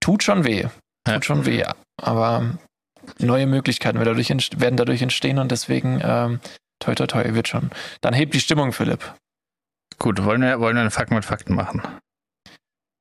tut 0.00 0.22
schon 0.22 0.44
weh. 0.44 0.62
Tut 1.04 1.14
Ja. 1.14 1.22
schon 1.22 1.44
weh. 1.44 1.64
Aber 2.00 2.58
neue 3.18 3.46
Möglichkeiten 3.46 3.98
werden 3.98 4.08
dadurch, 4.08 4.30
entst- 4.30 4.60
werden 4.60 4.76
dadurch 4.78 5.02
entstehen 5.02 5.38
und 5.38 5.50
deswegen 5.52 6.00
ähm, 6.02 6.40
toi 6.80 6.94
toi 6.94 7.06
toi 7.06 7.34
wird 7.34 7.48
schon. 7.48 7.70
Dann 8.00 8.14
hebt 8.14 8.32
die 8.32 8.40
Stimmung, 8.40 8.72
Philipp. 8.72 9.14
Gut, 9.98 10.22
wollen 10.24 10.42
wir, 10.42 10.60
wollen 10.60 10.76
wir 10.76 10.82
einen 10.82 10.90
Fakt 10.90 11.10
mit 11.10 11.24
Fakten 11.24 11.54
machen? 11.54 11.82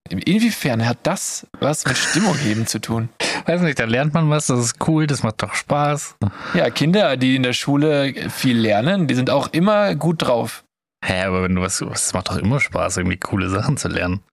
Inwiefern 0.10 0.88
hat 0.88 1.00
das 1.04 1.48
was 1.60 1.86
mit 1.86 1.98
Stimmung 1.98 2.36
heben 2.38 2.66
zu 2.66 2.80
tun? 2.80 3.10
Weiß 3.46 3.62
nicht, 3.62 3.78
da 3.78 3.84
lernt 3.84 4.14
man 4.14 4.30
was, 4.30 4.48
das 4.48 4.60
ist 4.60 4.88
cool, 4.88 5.06
das 5.06 5.22
macht 5.22 5.44
doch 5.44 5.54
Spaß. 5.54 6.16
Ja, 6.54 6.70
Kinder, 6.70 7.18
die 7.18 7.36
in 7.36 7.44
der 7.44 7.52
Schule 7.54 8.30
viel 8.30 8.58
lernen, 8.58 9.08
die 9.08 9.16
sind 9.16 9.30
auch 9.30 9.50
immer 9.52 9.96
gut 9.96 10.22
drauf. 10.22 10.64
Hä, 11.06 11.24
aber 11.24 11.44
wenn 11.44 11.56
du 11.56 11.62
was, 11.62 11.82
es 11.82 12.14
macht 12.14 12.30
doch 12.30 12.38
immer 12.38 12.60
Spaß, 12.62 12.98
irgendwie 12.98 13.18
coole 13.18 13.50
Sachen 13.50 13.76
zu 13.78 13.90
lernen. 13.90 14.24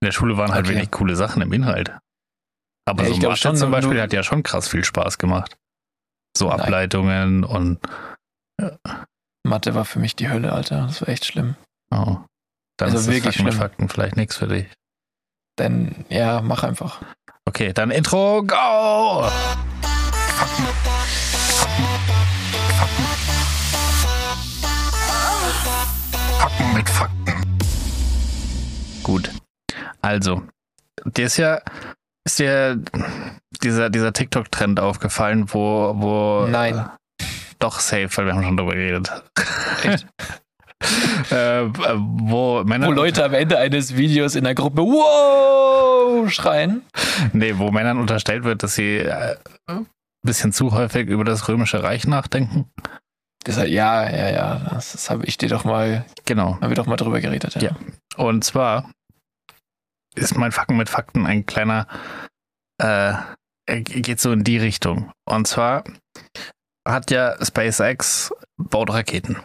In 0.00 0.06
der 0.06 0.12
Schule 0.12 0.36
waren 0.38 0.52
halt 0.52 0.66
Okay. 0.66 0.76
wenig 0.76 0.90
coole 0.90 1.14
Sachen 1.14 1.42
im 1.42 1.52
Inhalt. 1.52 1.92
Aber 2.88 3.04
Ja, 3.04 3.10
so 3.12 3.20
Mathe 3.20 3.36
schon, 3.36 3.56
zum 3.56 3.70
Beispiel 3.70 4.00
hat 4.00 4.12
ja 4.12 4.22
schon 4.22 4.42
krass 4.42 4.68
viel 4.68 4.84
Spaß 4.84 5.18
gemacht. 5.18 5.56
So 6.36 6.48
Nein. 6.48 6.60
Ableitungen 6.60 7.44
und 7.44 7.80
Mathe 9.46 9.74
war 9.74 9.84
für 9.84 9.98
mich 9.98 10.16
die 10.16 10.28
Hölle, 10.30 10.52
Alter. 10.52 10.86
Das 10.86 11.02
war 11.02 11.08
echt 11.08 11.24
schlimm. 11.26 11.56
Oh. 11.90 12.18
Dann 12.78 12.90
Also 12.90 12.98
ist 12.98 13.06
wirklich 13.06 13.36
Fakten 13.36 13.44
mit 13.44 13.54
schlimm. 13.54 13.62
Fakten 13.62 13.88
vielleicht 13.88 14.16
nichts 14.16 14.36
für 14.36 14.48
dich. 14.48 14.66
Denn, 15.58 16.04
ja, 16.10 16.42
mach 16.42 16.62
einfach. 16.62 17.00
Okay, 17.46 17.72
dann 17.72 17.90
Intro, 17.90 18.42
go! 18.42 19.28
Fakten 26.38 26.74
mit 26.74 26.88
Fakten. 26.88 27.58
Gut. 29.02 29.30
Also, 30.02 30.42
dir 31.04 31.26
ist 31.26 31.38
ja, 31.38 31.60
ist 32.24 32.38
dir 32.38 32.78
dieser, 33.62 33.88
dieser 33.88 34.12
TikTok-Trend 34.12 34.80
aufgefallen, 34.80 35.52
wo, 35.54 35.94
wo. 35.96 36.46
Nein. 36.46 36.90
Doch, 37.58 37.80
safe, 37.80 38.08
weil 38.16 38.26
wir 38.26 38.34
haben 38.34 38.42
schon 38.42 38.56
drüber 38.58 38.74
geredet. 38.74 39.10
Echt? 39.82 40.06
äh, 41.30 41.64
wo. 41.72 42.62
Wo 42.64 42.92
Leute 42.92 43.24
am 43.24 43.34
Ende 43.34 43.58
eines 43.58 43.96
Videos 43.96 44.34
in 44.34 44.44
der 44.44 44.54
Gruppe 44.54 44.82
Wow 44.82 46.30
schreien. 46.30 46.82
Nee, 47.32 47.58
wo 47.58 47.70
Männern 47.70 47.98
unterstellt 47.98 48.44
wird, 48.44 48.62
dass 48.62 48.74
sie 48.74 48.98
äh, 48.98 49.36
ein 49.66 49.86
bisschen 50.22 50.52
zu 50.52 50.72
häufig 50.72 51.08
über 51.08 51.24
das 51.24 51.48
Römische 51.48 51.82
Reich 51.82 52.06
nachdenken. 52.06 52.70
Das, 53.44 53.56
ja, 53.56 54.10
ja, 54.10 54.30
ja. 54.30 54.70
Das, 54.70 54.92
das 54.92 55.08
habe 55.08 55.24
ich 55.24 55.38
dir 55.38 55.48
doch 55.48 55.64
mal, 55.64 56.04
Genau. 56.24 56.60
haben 56.60 56.68
wir 56.68 56.74
doch 56.74 56.86
mal 56.86 56.96
drüber 56.96 57.20
geredet. 57.20 57.54
Ja. 57.54 57.62
Ja. 57.62 57.76
Und 58.16 58.44
zwar 58.44 58.90
ist 60.14 60.36
mein 60.36 60.52
Fakten 60.52 60.76
mit 60.76 60.88
Fakten 60.88 61.26
ein 61.26 61.46
kleiner, 61.46 61.86
äh, 62.82 63.14
geht 63.66 64.20
so 64.20 64.32
in 64.32 64.44
die 64.44 64.58
Richtung. 64.58 65.12
Und 65.26 65.46
zwar 65.46 65.84
hat 66.86 67.10
ja 67.10 67.36
SpaceX 67.44 68.32
baut 68.56 68.90
Raketen. 68.90 69.36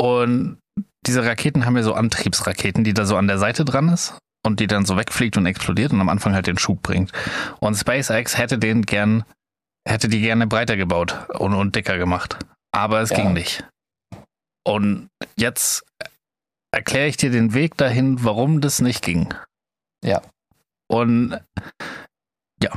Und 0.00 0.58
diese 1.06 1.24
Raketen 1.26 1.66
haben 1.66 1.76
ja 1.76 1.82
so 1.82 1.92
Antriebsraketen, 1.92 2.84
die 2.84 2.94
da 2.94 3.04
so 3.04 3.16
an 3.16 3.28
der 3.28 3.38
Seite 3.38 3.66
dran 3.66 3.90
ist 3.90 4.16
und 4.46 4.58
die 4.60 4.66
dann 4.66 4.86
so 4.86 4.96
wegfliegt 4.96 5.36
und 5.36 5.44
explodiert 5.44 5.92
und 5.92 6.00
am 6.00 6.08
Anfang 6.08 6.32
halt 6.32 6.46
den 6.46 6.56
Schub 6.56 6.80
bringt. 6.80 7.12
Und 7.60 7.74
SpaceX 7.74 8.38
hätte 8.38 8.58
den 8.58 8.82
gern, 8.82 9.24
hätte 9.86 10.08
die 10.08 10.22
gerne 10.22 10.46
breiter 10.46 10.78
gebaut 10.78 11.28
und, 11.38 11.52
und 11.52 11.76
dicker 11.76 11.98
gemacht. 11.98 12.38
Aber 12.72 13.00
es 13.00 13.10
Ja. 13.10 13.16
ging 13.16 13.34
nicht. 13.34 13.64
Und 14.66 15.08
jetzt 15.36 15.84
erkläre 16.72 17.08
ich 17.08 17.18
dir 17.18 17.30
den 17.30 17.52
Weg 17.52 17.76
dahin, 17.76 18.24
warum 18.24 18.62
das 18.62 18.80
nicht 18.80 19.02
ging. 19.02 19.34
Ja. 20.02 20.22
Und 20.88 21.38
ja. 22.62 22.70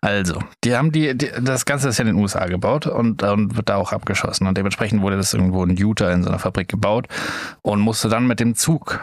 Also, 0.00 0.42
die 0.64 0.74
haben 0.76 0.92
die, 0.92 1.16
die 1.16 1.30
das 1.40 1.64
Ganze 1.64 1.88
ist 1.88 1.98
ja 1.98 2.02
in 2.02 2.14
den 2.14 2.16
USA 2.22 2.46
gebaut 2.46 2.86
und, 2.86 3.22
und 3.22 3.56
wird 3.56 3.68
da 3.68 3.76
auch 3.76 3.92
abgeschossen. 3.92 4.46
Und 4.46 4.56
dementsprechend 4.58 5.02
wurde 5.02 5.16
das 5.16 5.32
irgendwo 5.34 5.62
in 5.64 5.76
Utah 5.76 6.10
in 6.12 6.22
so 6.22 6.28
einer 6.30 6.38
Fabrik 6.38 6.68
gebaut 6.68 7.06
und 7.62 7.80
musste 7.80 8.08
dann 8.08 8.26
mit 8.26 8.40
dem 8.40 8.54
Zug 8.54 9.00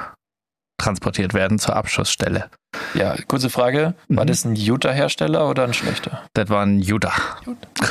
transportiert 0.77 1.33
werden 1.33 1.57
zur 1.57 1.75
Abschussstelle. 1.75 2.49
ja, 2.93 3.15
kurze 3.27 3.49
Frage. 3.49 3.95
War 4.09 4.23
Mhm. 4.25 4.27
das 4.27 4.43
ein 4.45 4.55
Utah-Hersteller 4.55 5.47
oder 5.49 5.63
ein 5.63 5.73
schlechter? 5.73 6.23
Das 6.33 6.49
war 6.49 6.63
ein 6.65 6.79
Utah. 6.79 7.13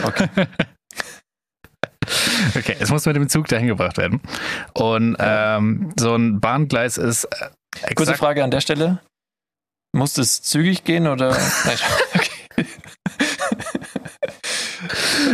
Okay. 0.05 0.29
Okay, 2.55 2.77
es 2.79 2.91
muss 2.91 3.07
mit 3.07 3.17
dem 3.17 3.31
Zug 3.31 3.49
dahin 3.49 3.67
gebracht 3.67 3.97
werden. 3.97 4.21
Und 4.75 5.17
ähm, 5.19 5.91
so 5.99 6.15
ein 6.15 6.39
Bahngleis 6.39 6.99
ist 6.99 7.25
äh, 7.25 7.95
Kurze 7.95 8.15
Frage 8.15 8.45
an 8.45 8.51
der 8.51 8.61
Stelle. 8.61 9.01
Muss 9.93 10.19
es 10.19 10.43
zügig 10.43 10.85
gehen 10.85 11.07
oder? 11.07 11.31
Nein, 11.65 11.79
okay. 12.15 12.67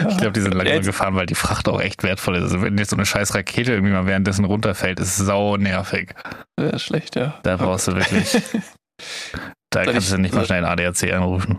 Ich 0.09 0.16
glaube, 0.18 0.33
die 0.33 0.40
sind 0.40 0.55
langsam 0.55 0.83
gefahren, 0.83 1.14
weil 1.14 1.26
die 1.26 1.35
Fracht 1.35 1.68
auch 1.68 1.81
echt 1.81 2.03
wertvoll 2.03 2.37
ist. 2.37 2.42
Also 2.44 2.62
wenn 2.62 2.76
jetzt 2.79 2.90
so 2.90 2.96
eine 2.96 3.07
scheiß 3.07 3.35
Rakete 3.35 3.72
irgendwie 3.72 3.92
mal 3.92 4.07
währenddessen 4.07 4.44
runterfällt, 4.44 5.00
ist 5.00 5.18
es 5.18 5.26
sau 5.26 5.57
nervig. 5.57 6.14
Sehr 6.59 6.79
schlecht, 6.79 7.16
ja. 7.16 7.38
Da 7.42 7.57
brauchst 7.57 7.88
du 7.88 7.94
wirklich, 7.94 8.33
da 9.70 9.85
Soll 9.85 9.92
kannst 9.92 10.09
ich- 10.09 10.14
du 10.14 10.20
nicht 10.20 10.35
mal 10.35 10.44
schnell 10.46 10.64
einen 10.64 10.81
ADAC 10.81 11.12
anrufen, 11.12 11.59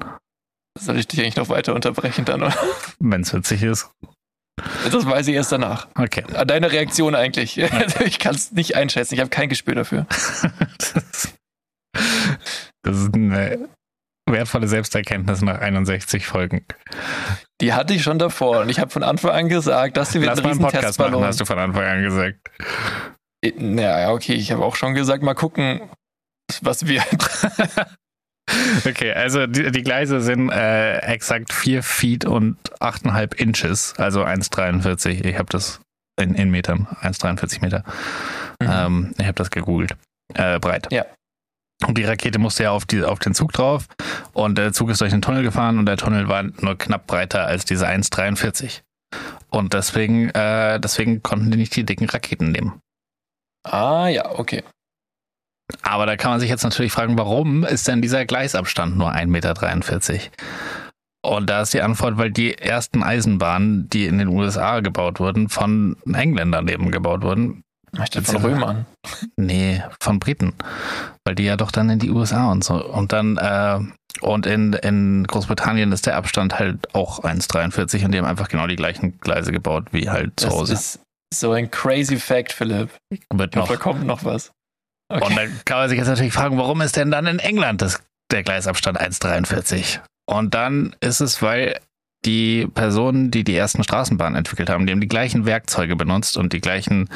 Soll 0.79 0.97
ich 0.99 1.07
dich 1.07 1.19
eigentlich 1.21 1.35
noch 1.35 1.49
weiter 1.49 1.73
unterbrechen 1.75 2.25
dann? 2.25 2.43
Oder? 2.43 2.55
wenn 2.99 3.21
es 3.21 3.33
witzig 3.33 3.63
ist. 3.63 3.89
Das 4.91 5.05
weiß 5.05 5.27
ich 5.27 5.35
erst 5.35 5.51
danach. 5.51 5.87
Okay. 5.95 6.23
An 6.35 6.47
deiner 6.47 6.71
Reaktion 6.71 7.15
eigentlich. 7.15 7.61
Also 7.73 8.01
ich 8.05 8.19
kann 8.19 8.35
es 8.35 8.51
nicht 8.51 8.75
einschätzen. 8.75 9.15
Ich 9.15 9.19
habe 9.19 9.29
kein 9.29 9.49
Gespür 9.49 9.75
dafür. 9.75 10.05
Das 10.77 10.91
ist, 10.95 11.35
das 12.83 12.97
ist 12.97 13.13
eine 13.15 13.67
wertvolle 14.31 14.67
Selbsterkenntnis 14.67 15.41
nach 15.41 15.59
61 15.59 16.25
Folgen. 16.25 16.65
Die 17.61 17.73
hatte 17.73 17.93
ich 17.93 18.03
schon 18.03 18.19
davor 18.19 18.61
und 18.61 18.69
ich 18.69 18.79
habe 18.79 18.89
von 18.89 19.03
Anfang 19.03 19.31
an 19.31 19.49
gesagt, 19.49 19.97
dass 19.97 20.11
sie 20.11 20.19
mal 20.19 20.29
einen 20.29 20.41
Podcast 20.41 20.61
machen, 20.61 20.81
Testballon. 20.81 21.23
hast 21.23 21.39
du 21.39 21.45
von 21.45 21.59
Anfang 21.59 21.83
an 21.83 22.03
gesagt. 22.03 22.39
Ja, 23.43 24.11
okay, 24.11 24.33
ich 24.33 24.51
habe 24.51 24.63
auch 24.63 24.75
schon 24.75 24.93
gesagt, 24.93 25.23
mal 25.23 25.33
gucken, 25.33 25.81
was 26.61 26.87
wir. 26.87 27.03
Okay, 28.85 29.13
also 29.13 29.47
die, 29.47 29.71
die 29.71 29.83
Gleise 29.83 30.19
sind 30.19 30.49
äh, 30.49 30.97
exakt 30.97 31.53
4 31.53 31.83
Feet 31.83 32.25
und 32.25 32.57
8,5 32.81 33.35
Inches, 33.35 33.93
also 33.97 34.25
1,43. 34.25 35.23
Ich 35.23 35.37
habe 35.37 35.47
das 35.49 35.79
in, 36.19 36.35
in 36.35 36.51
Metern, 36.51 36.87
1,43 37.01 37.61
Meter. 37.61 37.83
Ähm, 38.61 39.13
ich 39.17 39.25
habe 39.25 39.35
das 39.35 39.51
gegoogelt. 39.51 39.95
Äh, 40.33 40.59
breit. 40.59 40.87
Ja. 40.91 41.05
Und 41.87 41.97
die 41.97 42.03
Rakete 42.03 42.39
musste 42.39 42.63
ja 42.63 42.71
auf, 42.71 42.85
die, 42.85 43.03
auf 43.03 43.19
den 43.19 43.33
Zug 43.33 43.53
drauf 43.53 43.87
und 44.33 44.57
der 44.57 44.73
Zug 44.73 44.89
ist 44.89 45.01
durch 45.01 45.11
den 45.11 45.21
Tunnel 45.21 45.43
gefahren 45.43 45.79
und 45.79 45.85
der 45.85 45.97
Tunnel 45.97 46.27
war 46.27 46.43
nur 46.43 46.77
knapp 46.77 47.07
breiter 47.07 47.45
als 47.45 47.65
diese 47.65 47.87
1,43. 47.87 48.81
Und 49.49 49.73
deswegen, 49.73 50.29
äh, 50.29 50.79
deswegen 50.79 51.21
konnten 51.23 51.51
die 51.51 51.57
nicht 51.57 51.75
die 51.75 51.83
dicken 51.83 52.07
Raketen 52.07 52.51
nehmen. 52.51 52.79
Ah, 53.63 54.07
ja, 54.07 54.31
okay. 54.39 54.63
Aber 55.83 56.05
da 56.05 56.17
kann 56.17 56.31
man 56.31 56.39
sich 56.39 56.49
jetzt 56.49 56.63
natürlich 56.63 56.91
fragen, 56.91 57.17
warum 57.17 57.63
ist 57.63 57.87
denn 57.87 58.01
dieser 58.01 58.25
Gleisabstand 58.25 58.97
nur 58.97 59.11
1,43 59.11 59.27
Meter? 59.27 60.21
Und 61.23 61.49
da 61.49 61.61
ist 61.61 61.73
die 61.73 61.81
Antwort, 61.81 62.17
weil 62.17 62.31
die 62.31 62.57
ersten 62.57 63.03
Eisenbahnen, 63.03 63.87
die 63.89 64.05
in 64.05 64.17
den 64.17 64.27
USA 64.27 64.79
gebaut 64.79 65.19
wurden, 65.19 65.49
von 65.49 65.95
Engländern 66.11 66.67
eben 66.67 66.91
gebaut 66.91 67.21
wurden. 67.21 67.63
Ich 67.93 68.09
dachte 68.09 68.23
von 68.23 68.37
Römern. 68.41 68.85
Nee, 69.35 69.83
von 70.01 70.19
Briten. 70.19 70.53
Weil 71.25 71.35
die 71.35 71.43
ja 71.43 71.57
doch 71.57 71.71
dann 71.71 71.89
in 71.89 71.99
die 71.99 72.09
USA 72.09 72.51
und 72.51 72.63
so. 72.63 72.75
Und 72.83 73.11
dann, 73.11 73.37
äh, 73.37 73.79
und 74.21 74.45
in, 74.45 74.73
in 74.73 75.25
Großbritannien 75.27 75.91
ist 75.91 76.05
der 76.05 76.15
Abstand 76.15 76.57
halt 76.59 76.93
auch 76.95 77.23
1,43 77.23 78.05
und 78.05 78.11
die 78.13 78.17
haben 78.19 78.25
einfach 78.25 78.47
genau 78.47 78.67
die 78.67 78.75
gleichen 78.75 79.19
Gleise 79.19 79.51
gebaut 79.51 79.87
wie 79.91 80.09
halt 80.09 80.39
zu 80.39 80.45
Das 80.47 80.55
Hause. 80.55 80.73
ist 80.73 80.99
so 81.33 81.51
ein 81.51 81.69
crazy 81.71 82.17
Fact, 82.17 82.51
Philipp. 82.53 82.89
Wird 83.33 83.55
noch. 83.55 83.67
da 83.67 83.75
kommt 83.77 84.05
noch 84.05 84.23
was. 84.23 84.51
Und 85.11 85.21
Okay. 85.23 85.35
dann 85.35 85.61
kann 85.65 85.77
man 85.79 85.89
sich 85.89 85.97
jetzt 85.97 86.07
natürlich 86.07 86.33
fragen, 86.33 86.57
warum 86.57 86.79
ist 86.81 86.95
denn 86.95 87.11
dann 87.11 87.27
in 87.27 87.39
England 87.39 87.81
das, 87.81 88.01
der 88.31 88.43
Gleisabstand 88.43 88.99
1,43? 88.99 89.99
Und 90.25 90.53
dann 90.53 90.95
ist 91.01 91.19
es, 91.19 91.41
weil 91.41 91.77
die 92.25 92.67
Personen, 92.67 93.31
die 93.31 93.43
die 93.43 93.55
ersten 93.55 93.83
Straßenbahnen 93.83 94.37
entwickelt 94.37 94.69
haben, 94.69 94.85
die 94.85 94.91
haben 94.93 95.01
die 95.01 95.07
gleichen 95.07 95.45
Werkzeuge 95.45 95.95
benutzt 95.95 96.37
und 96.37 96.53
die 96.53 96.61
gleichen 96.61 97.09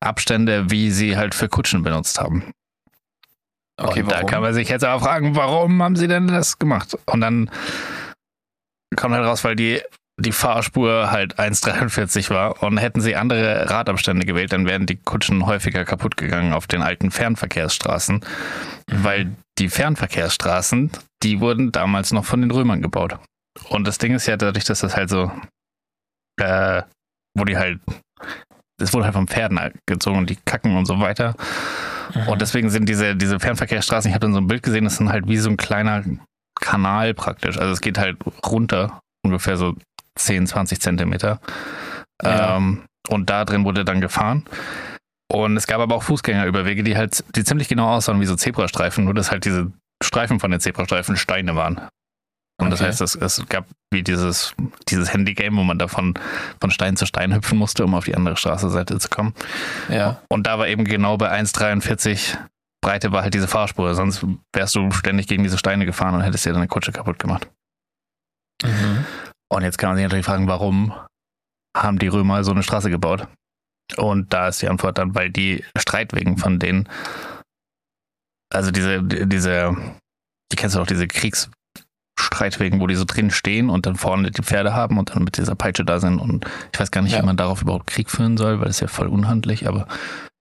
Abstände, 0.00 0.70
wie 0.70 0.90
sie 0.90 1.16
halt 1.16 1.34
für 1.34 1.48
Kutschen 1.48 1.82
benutzt 1.82 2.20
haben. 2.20 2.44
Okay, 3.76 4.02
und 4.02 4.10
da 4.10 4.16
warum? 4.16 4.26
kann 4.28 4.42
man 4.42 4.52
sich 4.54 4.68
jetzt 4.68 4.84
aber 4.84 5.02
fragen, 5.02 5.36
warum 5.36 5.82
haben 5.82 5.96
sie 5.96 6.08
denn 6.08 6.26
das 6.28 6.58
gemacht? 6.58 6.98
Und 7.06 7.20
dann 7.20 7.50
kommt 8.96 9.14
halt 9.14 9.24
raus, 9.24 9.42
weil 9.44 9.56
die, 9.56 9.80
die 10.18 10.32
Fahrspur 10.32 11.10
halt 11.10 11.38
1,43 11.38 12.28
war 12.30 12.62
und 12.62 12.76
hätten 12.76 13.00
sie 13.00 13.16
andere 13.16 13.70
Radabstände 13.70 14.26
gewählt, 14.26 14.52
dann 14.52 14.66
wären 14.66 14.84
die 14.84 14.96
Kutschen 14.96 15.46
häufiger 15.46 15.84
kaputt 15.84 16.16
gegangen 16.16 16.52
auf 16.52 16.66
den 16.66 16.82
alten 16.82 17.10
Fernverkehrsstraßen, 17.10 18.16
Mhm. 18.16 19.04
weil 19.04 19.32
die 19.58 19.68
Fernverkehrsstraßen, 19.68 20.90
die 21.22 21.40
wurden 21.40 21.70
damals 21.72 22.12
noch 22.12 22.24
von 22.24 22.40
den 22.40 22.50
Römern 22.50 22.82
gebaut. 22.82 23.18
Und 23.68 23.86
das 23.86 23.98
Ding 23.98 24.14
ist 24.14 24.26
ja 24.26 24.36
dadurch, 24.36 24.64
dass 24.64 24.80
das 24.80 24.96
halt 24.96 25.10
so, 25.10 25.30
äh, 26.40 26.82
wo 27.36 27.44
die 27.44 27.56
halt, 27.56 27.80
das 28.78 28.92
wurde 28.92 29.04
halt 29.04 29.14
vom 29.14 29.28
Pferden 29.28 29.58
gezogen 29.86 30.18
und 30.18 30.30
die 30.30 30.36
kacken 30.36 30.76
und 30.76 30.86
so 30.86 31.00
weiter. 31.00 31.34
Mhm. 32.14 32.28
Und 32.28 32.40
deswegen 32.40 32.70
sind 32.70 32.88
diese, 32.88 33.16
diese 33.16 33.40
Fernverkehrsstraßen, 33.40 34.08
ich 34.08 34.14
habe 34.14 34.24
dann 34.24 34.32
so 34.32 34.40
ein 34.40 34.46
Bild 34.46 34.62
gesehen, 34.62 34.84
das 34.84 34.96
sind 34.96 35.10
halt 35.10 35.28
wie 35.28 35.38
so 35.38 35.50
ein 35.50 35.56
kleiner 35.56 36.04
Kanal 36.60 37.14
praktisch. 37.14 37.58
Also 37.58 37.72
es 37.72 37.80
geht 37.80 37.98
halt 37.98 38.18
runter, 38.46 39.00
ungefähr 39.24 39.56
so 39.56 39.74
10, 40.16 40.46
20 40.46 40.80
Zentimeter. 40.80 41.40
Ja. 42.22 42.56
Ähm, 42.56 42.84
und 43.08 43.30
da 43.30 43.44
drin 43.44 43.64
wurde 43.64 43.84
dann 43.84 44.00
gefahren. 44.00 44.44
Und 45.30 45.56
es 45.56 45.66
gab 45.66 45.80
aber 45.80 45.94
auch 45.94 46.02
Fußgängerüberwege, 46.02 46.82
die 46.82 46.96
halt, 46.96 47.24
die 47.36 47.44
ziemlich 47.44 47.68
genau 47.68 47.88
aussahen 47.88 48.20
wie 48.20 48.26
so 48.26 48.34
Zebrastreifen, 48.34 49.04
nur 49.04 49.14
dass 49.14 49.30
halt 49.30 49.44
diese 49.44 49.72
Streifen 50.02 50.40
von 50.40 50.50
den 50.50 50.60
Zebrastreifen 50.60 51.16
Steine 51.16 51.54
waren. 51.54 51.80
Und 52.60 52.70
das 52.70 52.80
Okay. 52.80 52.88
heißt, 52.88 53.00
es, 53.00 53.14
es 53.14 53.44
gab 53.48 53.66
wie 53.92 54.02
dieses, 54.02 54.54
dieses 54.88 55.12
Handygame, 55.12 55.56
wo 55.56 55.62
man 55.64 55.78
da 55.78 55.88
von, 55.88 56.14
von 56.60 56.70
Stein 56.70 56.96
zu 56.96 57.06
Stein 57.06 57.34
hüpfen 57.34 57.58
musste, 57.58 57.84
um 57.84 57.94
auf 57.94 58.04
die 58.04 58.14
andere 58.14 58.36
Straßenseite 58.36 58.98
zu 58.98 59.08
kommen. 59.08 59.34
ja. 59.88 60.20
Und 60.28 60.46
da 60.46 60.58
war 60.58 60.68
eben 60.68 60.84
genau 60.84 61.16
bei 61.16 61.30
1,43 61.32 62.36
Breite 62.82 63.12
war 63.12 63.22
halt 63.22 63.34
diese 63.34 63.48
Fahrspur. 63.48 63.94
Sonst 63.94 64.24
wärst 64.54 64.74
du 64.74 64.90
ständig 64.92 65.26
gegen 65.28 65.42
diese 65.42 65.58
Steine 65.58 65.84
gefahren 65.84 66.14
und 66.14 66.22
hättest 66.22 66.46
dir 66.46 66.52
deine 66.54 66.68
Kutsche 66.68 66.92
kaputt 66.92 67.18
gemacht. 67.18 67.48
Mhm. 68.62 69.04
Und 69.52 69.62
jetzt 69.64 69.76
kann 69.78 69.90
man 69.90 69.96
sich 69.96 70.04
natürlich 70.04 70.24
fragen, 70.24 70.48
warum 70.48 70.94
haben 71.76 71.98
die 71.98 72.08
Römer 72.08 72.42
so 72.44 72.52
eine 72.52 72.62
Straße 72.62 72.88
gebaut? 72.90 73.26
Und 73.96 74.32
da 74.32 74.48
ist 74.48 74.62
die 74.62 74.68
Antwort 74.68 74.98
dann, 74.98 75.14
weil 75.14 75.30
die 75.30 75.64
Streitwegen 75.76 76.38
von 76.38 76.58
denen, 76.58 76.88
also 78.52 78.70
diese, 78.70 79.02
diese, 79.02 79.76
die 80.52 80.56
kennst 80.56 80.76
du 80.76 80.80
auch, 80.80 80.86
diese 80.86 81.06
Kriegsstreitwegen, 82.20 82.80
wo 82.80 82.86
die 82.86 82.94
so 82.96 83.04
drin 83.04 83.30
stehen 83.30 83.70
und 83.70 83.86
dann 83.86 83.96
vorne 83.96 84.30
die 84.30 84.42
Pferde 84.42 84.74
haben 84.74 84.98
und 84.98 85.14
dann 85.14 85.24
mit 85.24 85.38
dieser 85.38 85.54
Peitsche 85.54 85.84
da 85.84 86.00
sind. 86.00 86.18
Und 86.18 86.44
ich 86.72 86.80
weiß 86.80 86.90
gar 86.90 87.02
nicht, 87.02 87.12
Ja. 87.12 87.22
wie 87.22 87.26
man 87.26 87.36
darauf 87.36 87.62
überhaupt 87.62 87.86
Krieg 87.86 88.10
führen 88.10 88.36
soll, 88.36 88.58
weil 88.58 88.66
das 88.66 88.76
ist 88.76 88.80
ja 88.80 88.88
voll 88.88 89.08
unhandlich, 89.08 89.66
aber 89.66 89.86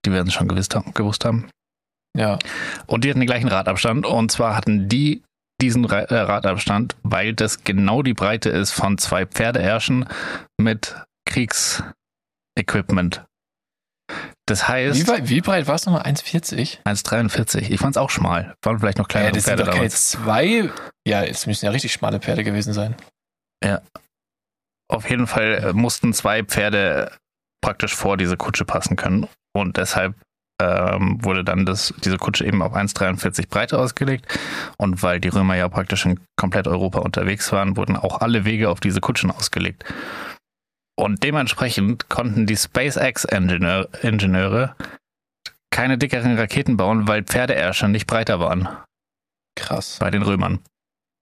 die 0.05 0.11
werden 0.11 0.27
es 0.27 0.33
schon 0.33 0.47
gewusst 0.47 0.75
haben. 0.75 0.93
Gewusst 0.93 1.25
haben. 1.25 1.49
Ja. 2.17 2.39
Und 2.87 3.03
die 3.03 3.09
hatten 3.09 3.19
den 3.19 3.27
gleichen 3.27 3.47
Radabstand. 3.47 4.05
Und 4.05 4.31
zwar 4.31 4.55
hatten 4.55 4.89
die 4.89 5.23
diesen 5.61 5.85
äh, 5.89 6.15
Radabstand, 6.15 6.95
weil 7.03 7.33
das 7.33 7.63
genau 7.63 8.01
die 8.01 8.13
Breite 8.13 8.49
ist 8.49 8.71
von 8.71 8.97
zwei 8.97 9.25
Pferdeärschen 9.25 10.05
mit 10.57 10.95
Kriegsequipment. 11.25 13.25
Das 14.45 14.67
heißt, 14.67 14.99
Wie, 14.99 15.07
weit, 15.07 15.29
wie 15.29 15.41
breit 15.41 15.67
war 15.67 15.75
es 15.75 15.85
nochmal? 15.85 16.03
1,40? 16.03 16.83
1,43. 16.83 17.69
Ich 17.69 17.79
fand 17.79 17.95
es 17.95 17.97
auch 18.01 18.09
schmal. 18.09 18.55
Waren 18.63 18.79
vielleicht 18.79 18.97
noch 18.97 19.05
Ja, 19.05 19.11
kleinere 19.11 19.33
das 19.33 19.43
sind 19.43 19.57
Pferde 19.57 19.71
doch 19.71 19.77
keine 19.77 19.89
zwei. 19.89 20.69
Ja, 21.07 21.23
es 21.23 21.45
müssen 21.45 21.65
ja 21.65 21.71
richtig 21.71 21.93
schmale 21.93 22.19
Pferde 22.19 22.43
gewesen 22.43 22.73
sein. 22.73 22.95
Auf 24.91 25.09
jeden 25.09 25.27
Fall 25.27 25.63
äh, 25.63 25.73
mussten 25.73 26.13
zwei 26.13 26.43
Pferde 26.43 27.11
praktisch 27.61 27.95
vor 27.95 28.17
diese 28.17 28.37
Kutsche 28.37 28.65
passen 28.65 28.95
können. 28.95 29.27
Und 29.53 29.77
deshalb 29.77 30.15
ähm, 30.61 31.23
wurde 31.23 31.43
dann 31.43 31.65
das, 31.65 31.93
diese 32.03 32.17
Kutsche 32.17 32.45
eben 32.45 32.61
auf 32.61 32.73
1,43 32.73 33.49
Breite 33.49 33.77
ausgelegt. 33.77 34.25
Und 34.77 35.03
weil 35.03 35.19
die 35.19 35.29
Römer 35.29 35.55
ja 35.55 35.69
praktisch 35.69 36.05
in 36.05 36.19
komplett 36.37 36.67
Europa 36.67 36.99
unterwegs 36.99 37.51
waren, 37.51 37.77
wurden 37.77 37.95
auch 37.95 38.21
alle 38.21 38.45
Wege 38.45 38.69
auf 38.69 38.79
diese 38.79 38.99
Kutschen 38.99 39.31
ausgelegt. 39.31 39.85
Und 40.99 41.23
dementsprechend 41.23 42.09
konnten 42.09 42.45
die 42.45 42.57
SpaceX-Ingenieure 42.57 44.75
keine 45.71 45.97
dickeren 45.97 46.37
Raketen 46.37 46.75
bauen, 46.75 47.07
weil 47.07 47.23
Pferdeärsche 47.23 47.87
nicht 47.87 48.05
breiter 48.05 48.41
waren 48.41 48.67
Krass. 49.55 49.95
bei 50.01 50.11
den 50.11 50.23
Römern. 50.23 50.59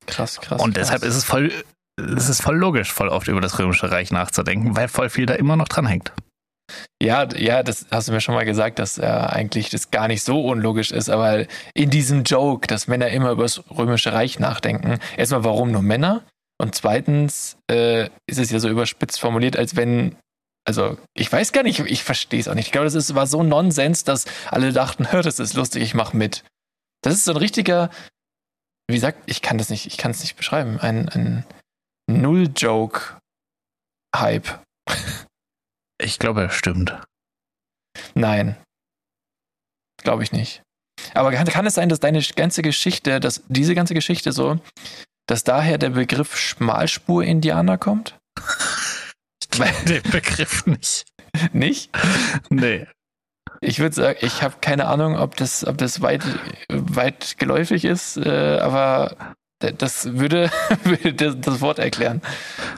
Krass, 0.08 0.42
krass. 0.42 0.60
Und 0.60 0.78
deshalb 0.78 1.02
krass. 1.02 1.12
ist 1.12 1.18
es 1.18 1.24
voll, 1.26 1.52
es 1.96 2.28
ist 2.28 2.42
voll 2.42 2.58
logisch, 2.58 2.92
voll 2.92 3.10
oft 3.10 3.28
über 3.28 3.40
das 3.40 3.60
Römische 3.60 3.92
Reich 3.92 4.12
nachzudenken, 4.12 4.76
weil 4.76 4.88
voll 4.88 5.12
viel 5.12 5.28
da 5.28 5.36
immer 5.36 5.56
noch 5.56 5.68
dran 5.68 5.86
hängt. 5.86 6.12
Ja, 7.00 7.28
ja, 7.36 7.62
das 7.62 7.86
hast 7.92 8.08
du 8.08 8.13
mir 8.13 8.22
schon 8.22 8.34
mal 8.34 8.46
gesagt, 8.46 8.80
dass 8.80 8.98
äh, 8.98 9.06
eigentlich 9.06 9.70
das 9.70 9.92
gar 9.92 10.08
nicht 10.08 10.24
so 10.24 10.44
unlogisch 10.44 10.90
ist, 10.90 11.10
aber 11.10 11.46
in 11.76 11.92
diesem 11.92 12.24
Joke, 12.24 12.66
dass 12.66 12.88
Männer 12.88 13.10
immer 13.10 13.30
über 13.30 13.44
das 13.44 13.62
Römische 13.70 14.12
Reich 14.12 14.40
nachdenken, 14.40 14.98
erstmal, 15.18 15.44
warum 15.44 15.72
nur 15.72 15.84
Männer? 15.84 16.24
Und 16.60 16.76
zweitens 16.76 17.58
äh, 17.70 18.10
ist 18.28 18.39
es 18.39 18.50
ja 18.50 18.60
so 18.60 18.70
überspitzt 18.70 19.20
formuliert, 19.20 19.58
als 19.58 19.76
wenn, 19.76 20.15
also 20.65 20.98
ich 21.13 21.32
weiß 21.32 21.52
gar 21.52 21.63
nicht, 21.63 21.80
ich 21.80 22.04
verstehe 22.04 22.39
es 22.39 22.48
auch 22.48 22.56
nicht. 22.56 22.67
Ich 22.67 22.72
glaube, 22.72 22.86
das 22.86 22.96
ist, 22.96 23.13
war 23.13 23.28
so 23.28 23.43
Nonsens, 23.43 24.04
dass 24.04 24.26
alle 24.48 24.74
dachten, 24.74 25.12
hör, 25.12 25.22
das 25.24 25.39
ist 25.39 25.54
lustig, 25.54 25.84
ich 25.84 25.93
mach 25.93 26.13
mit. 26.13 26.43
Das 27.02 27.13
ist 27.13 27.26
so 27.26 27.32
ein 27.32 27.38
richtiger, 27.38 27.91
wie 28.88 28.96
gesagt, 28.96 29.22
ich 29.28 29.41
kann 29.41 29.58
das 29.58 29.70
nicht, 29.70 29.86
ich 29.86 29.98
kann 29.98 30.12
es 30.12 30.22
nicht 30.22 30.36
beschreiben, 30.36 30.80
ein, 30.80 31.10
ein 31.10 31.46
Null-Joke-Hype. 32.10 33.20
Ich 36.00 36.20
glaube, 36.20 36.43
es 36.43 36.54
stimmt. 36.54 36.96
Nein. 38.13 38.56
Glaube 40.04 40.22
ich 40.22 40.32
nicht. 40.32 40.62
Aber 41.15 41.32
kann, 41.32 41.48
kann 41.48 41.65
es 41.65 41.74
sein, 41.74 41.89
dass 41.89 42.00
deine 42.00 42.22
ganze 42.22 42.62
Geschichte, 42.62 43.20
dass 43.20 43.43
diese 43.48 43.74
ganze 43.74 43.96
Geschichte 43.96 44.32
so, 44.32 44.60
dass 45.28 45.44
daher 45.44 45.78
der 45.78 45.92
Begriff 45.92 46.36
Schmalspur-Indianer 46.36 47.78
kommt? 47.78 48.18
Den 49.88 50.04
Begriff 50.12 50.66
nicht. 50.66 51.06
Nicht? 51.52 51.90
Nee. 52.50 52.88
Ich 53.62 53.80
würde 53.80 53.96
sagen, 53.96 54.20
ich 54.22 54.44
habe 54.44 54.56
keine 54.62 54.88
Ahnung, 54.88 55.18
ob 55.18 55.36
das, 55.36 55.66
ob 55.66 55.78
das 55.78 56.02
weit, 56.02 56.24
weit 56.70 57.38
geläufig 57.38 57.86
ist, 57.86 58.18
äh, 58.18 58.60
aber 58.60 59.36
das 59.60 60.13
würde, 60.13 60.52
würde 60.84 61.13
das, 61.13 61.36
das 61.40 61.62
Wort 61.62 61.80
erklären. 61.80 62.22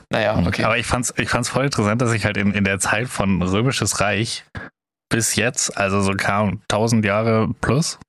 Naja, 0.10 0.42
okay. 0.46 0.64
Aber 0.64 0.78
ich 0.78 0.86
fand's, 0.86 1.14
ich 1.18 1.30
fand's 1.30 1.50
voll 1.50 1.66
interessant, 1.66 2.02
dass 2.02 2.14
ich 2.14 2.26
halt 2.26 2.38
in, 2.38 2.54
in 2.54 2.64
der 2.64 2.80
Zeit 2.80 3.10
von 3.10 3.42
Römisches 3.42 4.00
Reich 4.00 4.46
bis 5.10 5.36
jetzt, 5.36 5.76
also 5.76 6.02
so 6.02 6.14
kam 6.14 6.62
1000 6.70 7.04
Jahre 7.04 7.50
plus, 7.62 8.00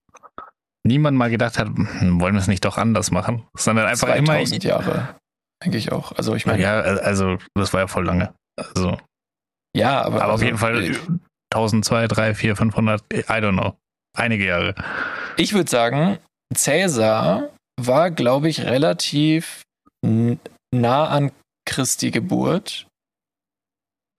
niemand 0.86 1.16
mal 1.16 1.30
gedacht 1.30 1.58
hat, 1.58 1.68
hm, 1.68 2.20
wollen 2.20 2.34
wir 2.34 2.40
es 2.40 2.48
nicht 2.48 2.64
doch 2.64 2.78
anders 2.78 3.10
machen, 3.10 3.46
sondern 3.56 3.86
einfach 3.86 4.14
immer. 4.14 4.26
2000 4.26 4.64
Jahre, 4.64 5.14
denke 5.62 5.78
ich 5.78 5.92
auch. 5.92 6.12
Also 6.12 6.34
ich 6.34 6.46
meine, 6.46 6.62
Ja, 6.62 6.80
also 6.80 7.38
das 7.54 7.72
war 7.72 7.80
ja 7.80 7.86
voll 7.86 8.04
lange. 8.04 8.32
Also, 8.56 8.98
ja, 9.76 10.02
aber, 10.02 10.16
aber 10.16 10.26
auf 10.26 10.30
also, 10.32 10.44
jeden 10.44 10.58
Fall 10.58 10.96
1000, 11.54 11.84
2, 11.84 12.08
3, 12.08 12.34
4, 12.34 12.56
500, 12.56 13.02
I 13.12 13.16
don't 13.18 13.52
know. 13.52 13.76
Einige 14.16 14.46
Jahre. 14.46 14.74
Ich 15.36 15.52
würde 15.52 15.70
sagen, 15.70 16.18
Cäsar 16.54 17.50
war, 17.80 18.10
glaube 18.10 18.48
ich, 18.48 18.62
relativ 18.62 19.62
nah 20.02 21.08
an 21.08 21.30
Christi 21.64 22.10
Geburt. 22.10 22.86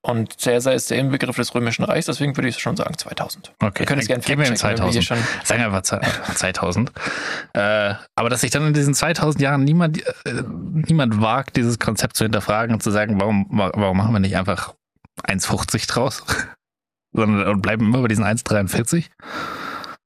Und 0.04 0.40
Cäsar 0.42 0.74
ist 0.74 0.90
der 0.90 0.98
Inbegriff 0.98 1.36
des 1.36 1.54
Römischen 1.54 1.84
Reichs, 1.86 2.08
deswegen 2.08 2.36
würde 2.36 2.48
ich 2.48 2.58
schon 2.58 2.76
sagen 2.76 2.98
2000. 2.98 3.54
Okay, 3.62 3.82
Wir 3.82 3.86
können 3.86 4.02
es 4.02 4.08
gerne 4.08 4.24
gehen 4.24 4.40
wir 4.40 4.48
in 4.48 4.58
fact-checken, 4.58 4.80
wenn 4.80 4.86
wir 4.88 4.92
hier 4.94 5.02
2000. 5.02 5.06
schon. 5.06 5.46
Sagen 5.46 5.60
wir 5.62 5.66
einfach 5.68 5.82
zwei- 5.84 6.34
2000. 6.36 6.92
Äh, 7.54 7.94
aber 8.16 8.30
dass 8.30 8.42
sich 8.42 8.50
dann 8.50 8.66
in 8.66 8.74
diesen 8.74 8.96
2000 8.96 9.42
Jahren 9.44 9.64
niemand, 9.64 10.04
äh, 10.26 10.44
niemand 10.48 11.22
wagt, 11.22 11.56
dieses 11.56 11.78
Konzept 11.78 12.16
zu 12.18 12.24
hinterfragen 12.26 12.74
und 12.74 12.82
zu 12.82 12.90
sagen, 12.90 13.20
warum, 13.22 13.46
wa- 13.52 13.72
warum 13.76 13.98
machen 13.98 14.14
wir 14.14 14.20
nicht 14.20 14.36
einfach 14.38 14.74
1,50 15.28 15.88
draus? 15.88 16.24
Sondern 17.14 17.48
und 17.48 17.62
bleiben 17.62 17.86
immer 17.86 18.02
bei 18.02 18.08
diesen 18.08 18.24
1,43? 18.26 19.06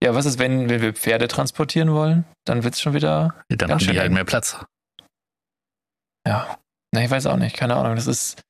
Ja, 0.02 0.14
was 0.14 0.26
ist, 0.26 0.38
wenn, 0.38 0.68
wenn 0.68 0.82
wir 0.82 0.92
Pferde 0.92 1.26
transportieren 1.26 1.90
wollen? 1.92 2.26
Dann 2.44 2.64
wird 2.64 2.74
es 2.74 2.82
schon 2.82 2.92
wieder. 2.92 3.34
Dann 3.48 3.68
Ganz 3.70 3.86
haben 3.86 3.92
die 3.94 3.98
halt 4.00 4.12
mehr 4.12 4.24
Platz. 4.24 4.58
Ja. 6.26 6.58
Na, 6.92 7.02
ich 7.02 7.10
weiß 7.10 7.26
auch 7.26 7.36
nicht, 7.38 7.56
keine 7.56 7.76
Ahnung. 7.76 7.96
Das 7.96 8.06
ist. 8.06 8.42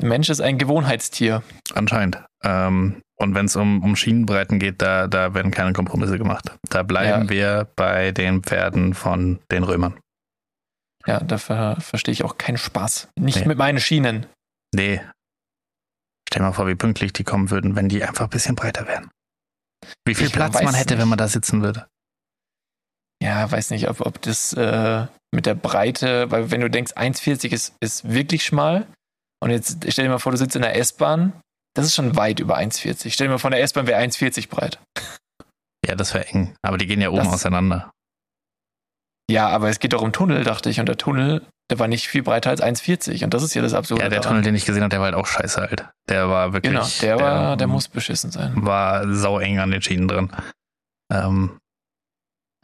Mensch 0.00 0.28
ist 0.28 0.40
ein 0.40 0.58
Gewohnheitstier. 0.58 1.42
Anscheinend. 1.74 2.22
Ähm, 2.44 3.00
und 3.16 3.34
wenn 3.34 3.46
es 3.46 3.56
um, 3.56 3.82
um 3.82 3.96
Schienenbreiten 3.96 4.58
geht, 4.60 4.80
da, 4.80 5.08
da 5.08 5.34
werden 5.34 5.50
keine 5.50 5.72
Kompromisse 5.72 6.18
gemacht. 6.18 6.52
Da 6.68 6.82
bleiben 6.84 7.24
Ja. 7.24 7.30
wir 7.30 7.68
bei 7.74 8.12
den 8.12 8.42
Pferden 8.42 8.94
von 8.94 9.40
den 9.50 9.64
Römern. 9.64 9.98
Ja, 11.06 11.20
da 11.20 11.38
ver 11.38 11.80
verstehe 11.80 12.12
ich 12.12 12.22
auch 12.22 12.38
keinen 12.38 12.58
Spaß. 12.58 13.08
Nicht 13.18 13.40
Nee. 13.40 13.46
mit 13.46 13.58
meinen 13.58 13.80
Schienen. 13.80 14.26
Nee. 14.74 15.00
Stell 16.28 16.40
dir 16.42 16.46
mal 16.46 16.52
vor, 16.52 16.66
wie 16.68 16.74
pünktlich 16.74 17.12
die 17.12 17.24
kommen 17.24 17.50
würden, 17.50 17.74
wenn 17.74 17.88
die 17.88 18.04
einfach 18.04 18.24
ein 18.24 18.30
bisschen 18.30 18.54
breiter 18.54 18.86
wären. 18.86 19.10
Wie 20.04 20.14
viel 20.14 20.26
Ich 20.26 20.32
Platz 20.32 20.62
man 20.62 20.74
hätte, 20.74 20.94
nicht. 20.94 21.00
wenn 21.00 21.08
man 21.08 21.18
da 21.18 21.26
sitzen 21.28 21.62
würde. 21.62 21.86
Ja, 23.22 23.50
weiß 23.50 23.70
nicht, 23.70 23.88
ob, 23.88 24.00
ob 24.02 24.20
das 24.22 24.52
äh, 24.52 25.06
mit 25.34 25.46
der 25.46 25.54
Breite, 25.54 26.30
weil 26.30 26.50
wenn 26.50 26.60
du 26.60 26.70
denkst, 26.70 26.92
1,40 26.92 27.52
ist, 27.52 27.74
ist 27.80 28.08
wirklich 28.08 28.44
schmal 28.44 28.86
und 29.40 29.50
jetzt 29.50 29.78
stell 29.90 30.04
dir 30.04 30.10
mal 30.10 30.18
vor, 30.18 30.32
du 30.32 30.38
sitzt 30.38 30.56
in 30.56 30.62
der 30.62 30.76
S-Bahn, 30.76 31.32
das 31.74 31.86
ist 31.86 31.94
schon 31.94 32.16
weit 32.16 32.40
über 32.40 32.56
1,40. 32.58 33.10
Stell 33.12 33.26
dir 33.28 33.32
mal 33.32 33.38
vor, 33.38 33.50
eine 33.50 33.60
S-Bahn 33.60 33.86
wäre 33.86 34.00
1,40 34.00 34.48
breit. 34.48 34.78
Ja, 35.86 35.94
das 35.94 36.12
wäre 36.14 36.26
eng. 36.26 36.54
Aber 36.62 36.76
die 36.78 36.86
gehen 36.86 37.00
ja 37.00 37.08
oben 37.10 37.18
Das- 37.24 37.34
auseinander. 37.34 37.90
Ja, 39.30 39.48
aber 39.48 39.68
es 39.68 39.78
geht 39.78 39.92
doch 39.92 40.00
um 40.02 40.12
Tunnel, 40.12 40.42
dachte 40.42 40.70
ich. 40.70 40.80
Und 40.80 40.86
der 40.88 40.96
Tunnel, 40.96 41.46
der 41.70 41.78
war 41.78 41.86
nicht 41.86 42.08
viel 42.08 42.22
breiter 42.22 42.48
als 42.50 42.62
1,40. 42.62 43.24
Und 43.24 43.34
das 43.34 43.42
ist 43.42 43.52
ja 43.54 43.60
das 43.60 43.74
Absurde. 43.74 44.02
Ja, 44.02 44.08
der 44.08 44.20
daran. 44.20 44.30
Tunnel, 44.36 44.42
den 44.42 44.54
ich 44.54 44.64
gesehen 44.64 44.82
habe, 44.82 44.88
der 44.90 45.00
war 45.00 45.06
halt 45.06 45.14
auch 45.14 45.26
scheiße 45.26 45.60
halt. 45.60 45.86
Der 46.08 46.28
war 46.30 46.54
wirklich. 46.54 46.72
Genau, 46.72 46.86
der, 47.02 47.20
war, 47.20 47.56
der 47.58 47.66
muss 47.66 47.88
beschissen 47.88 48.30
sein. 48.30 48.54
war 48.64 49.06
sau 49.14 49.38
eng 49.38 49.58
an 49.58 49.70
den 49.70 49.82
Schienen 49.82 50.08
drin. 50.08 50.32
Ähm, 51.12 51.58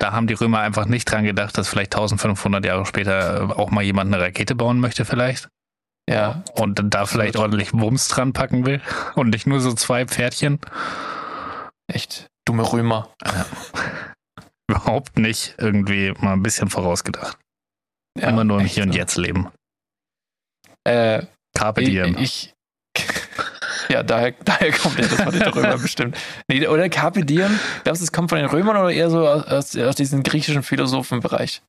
da 0.00 0.12
haben 0.12 0.26
die 0.26 0.34
Römer 0.34 0.60
einfach 0.60 0.86
nicht 0.86 1.04
dran 1.04 1.24
gedacht, 1.24 1.56
dass 1.58 1.68
vielleicht 1.68 1.94
1500 1.94 2.64
Jahre 2.64 2.86
später 2.86 3.58
auch 3.58 3.70
mal 3.70 3.82
jemand 3.82 4.12
eine 4.12 4.22
Rakete 4.22 4.54
bauen 4.54 4.80
möchte 4.80 5.04
vielleicht 5.04 5.48
Ja, 6.08 6.42
und 6.54 6.78
dann 6.78 6.90
da 6.90 7.06
vielleicht 7.06 7.36
ordentlich 7.36 7.72
Wumms 7.72 8.08
dran 8.08 8.32
packen 8.32 8.66
will 8.66 8.82
und 9.14 9.30
nicht 9.30 9.46
nur 9.46 9.60
so 9.60 9.72
zwei 9.72 10.06
Pferdchen. 10.06 10.60
echt 11.86 12.26
dumme 12.46 12.70
Römer. 12.70 13.08
Überhaupt 14.70 15.18
nicht 15.18 15.54
irgendwie 15.58 16.12
mal 16.18 16.34
ein 16.34 16.42
bisschen 16.42 16.68
vorausgedacht. 16.68 17.38
Ja, 18.18 18.28
Immer 18.28 18.44
nur 18.44 18.60
im 18.60 18.66
Hier 18.66 18.84
und 18.84 18.90
ne? 18.90 18.96
Jetzt 18.96 19.16
leben. 19.16 19.48
Äh, 20.84 21.22
Carpe 21.56 21.82
ich, 21.82 21.88
diem. 21.88 22.16
ich 22.18 22.54
Ja, 23.88 24.02
daher, 24.02 24.32
daher 24.44 24.72
kommt 24.72 24.98
ja 24.98 25.06
das 25.06 25.20
von 25.22 25.32
den 25.32 25.42
Römern 25.48 25.80
bestimmt. 25.80 26.16
Nee, 26.48 26.66
oder 26.66 26.88
Carpe 26.88 27.24
Diem, 27.24 27.58
glaubst 27.84 28.00
du, 28.00 28.04
es 28.04 28.12
kommt 28.12 28.30
von 28.30 28.38
den 28.38 28.48
Römern 28.48 28.76
oder 28.76 28.90
eher 28.90 29.10
so 29.10 29.26
aus, 29.28 29.44
aus, 29.44 29.76
aus 29.76 29.96
diesem 29.96 30.22
griechischen 30.22 30.62
Philosophenbereich? 30.62 31.62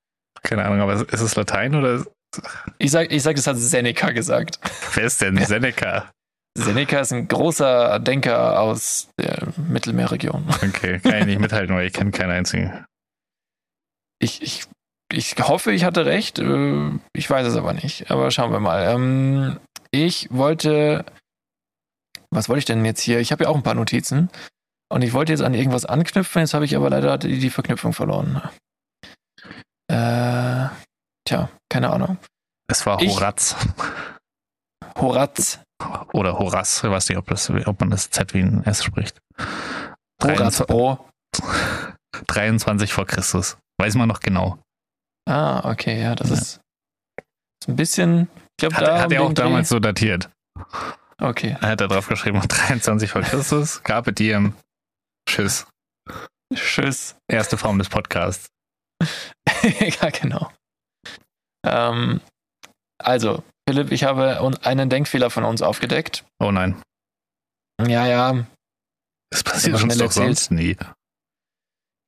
Keine 0.43 0.63
Ahnung, 0.65 0.81
aber 0.81 0.93
ist 0.93 1.21
es 1.21 1.35
Latein 1.35 1.75
oder 1.75 2.05
Ich 2.77 2.91
sag, 2.91 3.11
ich 3.11 3.23
sag, 3.23 3.35
das 3.35 3.47
hat 3.47 3.57
Seneca 3.57 4.11
gesagt. 4.11 4.59
wer 4.93 5.03
ist 5.05 5.21
denn 5.21 5.37
Seneca? 5.45 6.11
Seneca 6.57 6.99
ist 7.01 7.11
ein 7.11 7.27
großer 7.27 7.99
Denker 7.99 8.59
aus 8.61 9.09
der 9.19 9.47
Mittelmeerregion. 9.57 10.45
Okay, 10.63 10.99
kann 10.99 11.15
ich 11.19 11.25
nicht 11.25 11.39
mithalten, 11.39 11.75
weil 11.75 11.87
ich 11.87 11.93
kenne 11.93 12.11
keinen 12.11 12.31
einzigen. 12.31 12.85
Ich, 14.19 14.41
ich, 14.41 14.63
ich 15.11 15.35
hoffe, 15.39 15.73
ich 15.73 15.83
hatte 15.83 16.05
recht. 16.05 16.39
äh, 16.39 16.91
Ich 17.13 17.29
weiß 17.29 17.45
es 17.47 17.57
aber 17.57 17.73
nicht. 17.73 18.09
Aber 18.09 18.31
schauen 18.31 18.51
wir 18.53 18.61
mal. 18.61 18.83
Ähm, 18.89 19.59
Ich 19.91 20.29
wollte. 20.31 21.05
Was 22.31 22.47
wollte 22.49 22.59
ich 22.59 22.65
denn 22.65 22.85
jetzt 22.85 23.01
hier? 23.01 23.19
Ich 23.19 23.31
habe 23.33 23.43
ja 23.43 23.49
auch 23.49 23.55
ein 23.55 23.63
paar 23.63 23.75
Notizen. 23.75 24.29
Und 24.89 25.01
ich 25.01 25.11
wollte 25.13 25.33
jetzt 25.33 25.41
an 25.41 25.53
irgendwas 25.53 25.85
anknüpfen. 25.85 26.39
Jetzt 26.41 26.53
habe 26.53 26.63
ich 26.63 26.75
aber 26.75 26.89
leider 26.89 27.17
die, 27.17 27.39
die 27.39 27.49
Verknüpfung 27.49 27.91
verloren. 27.91 28.41
Äh, 29.91 30.67
tja, 31.25 31.49
keine 31.69 31.91
Ahnung. 31.91 32.17
Es 32.67 32.85
war 32.85 33.01
Ich- 33.01 33.11
Horaz. 33.15 33.55
Horaz. 34.97 35.59
Oder 36.13 36.39
Horaz, 36.39 36.83
ich 36.83 36.89
weiß 36.89 37.09
nicht, 37.09 37.17
ob, 37.17 37.27
das, 37.27 37.49
ob 37.49 37.79
man 37.81 37.89
das 37.89 38.09
Z 38.09 38.33
wie 38.33 38.39
ein 38.41 38.63
S 38.65 38.83
spricht. 38.83 39.19
Horaz 40.23 40.65
Pro. 40.65 41.05
23 42.27 42.93
vor 42.93 43.05
Christus. 43.05 43.57
Weiß 43.77 43.95
man 43.95 44.07
noch 44.07 44.21
genau. 44.21 44.57
Ah, 45.27 45.69
okay, 45.69 46.01
ja, 46.01 46.15
das 46.15 46.31
ist, 46.31 46.61
ist 47.61 47.67
ein 47.67 47.75
bisschen. 47.75 48.29
Ich 48.51 48.57
glaube, 48.69 48.75
Hat, 48.77 48.83
da. 48.87 48.99
hat 49.01 49.11
er 49.11 49.21
auch 49.23 49.29
Dreh- 49.33 49.43
damals 49.43 49.67
so 49.69 49.79
datiert. 49.79 50.29
Okay, 51.19 51.57
Er 51.59 51.69
hat 51.71 51.81
da 51.81 51.87
drauf 51.87 52.07
geschrieben, 52.07 52.39
23 52.47 53.11
vor 53.11 53.21
Christus, 53.21 53.83
Carpe 53.83 54.13
Diem, 54.13 54.53
Tschüss. 55.27 55.67
tschüss. 56.53 57.15
Erste 57.27 57.57
Form 57.57 57.77
des 57.79 57.89
Podcasts. 57.89 58.47
ja, 59.63 60.09
genau. 60.11 60.49
Ähm, 61.65 62.21
also, 63.03 63.43
Philipp, 63.67 63.91
ich 63.91 64.03
habe 64.03 64.39
einen 64.63 64.89
Denkfehler 64.89 65.29
von 65.29 65.43
uns 65.43 65.61
aufgedeckt. 65.61 66.23
Oh 66.39 66.51
nein, 66.51 66.81
Ja, 67.85 68.05
ja. 68.05 68.45
das 69.31 69.43
passiert 69.43 69.81
uns 69.81 69.97
doch 69.97 70.05
erzählt. 70.05 70.37
sonst 70.37 70.51
nie. 70.51 70.77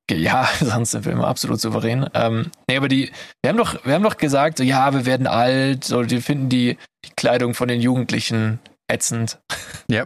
Ja, 0.09 0.47
sonst 0.61 0.91
sind 0.91 1.05
wir 1.05 1.11
immer 1.11 1.27
absolut 1.27 1.59
souverän. 1.59 2.09
Ähm, 2.13 2.51
nee, 2.69 2.77
aber 2.77 2.87
die, 2.87 3.11
wir 3.41 3.49
haben 3.49 3.57
doch, 3.57 3.83
wir 3.85 3.93
haben 3.93 4.03
doch 4.03 4.17
gesagt, 4.17 4.57
so, 4.59 4.63
ja, 4.63 4.93
wir 4.93 5.05
werden 5.05 5.27
alt, 5.27 5.83
so, 5.83 6.09
wir 6.09 6.21
finden 6.21 6.47
die, 6.49 6.77
die 7.05 7.11
Kleidung 7.17 7.53
von 7.53 7.67
den 7.67 7.81
Jugendlichen 7.81 8.59
ätzend. 8.91 9.39
Ja. 9.89 10.05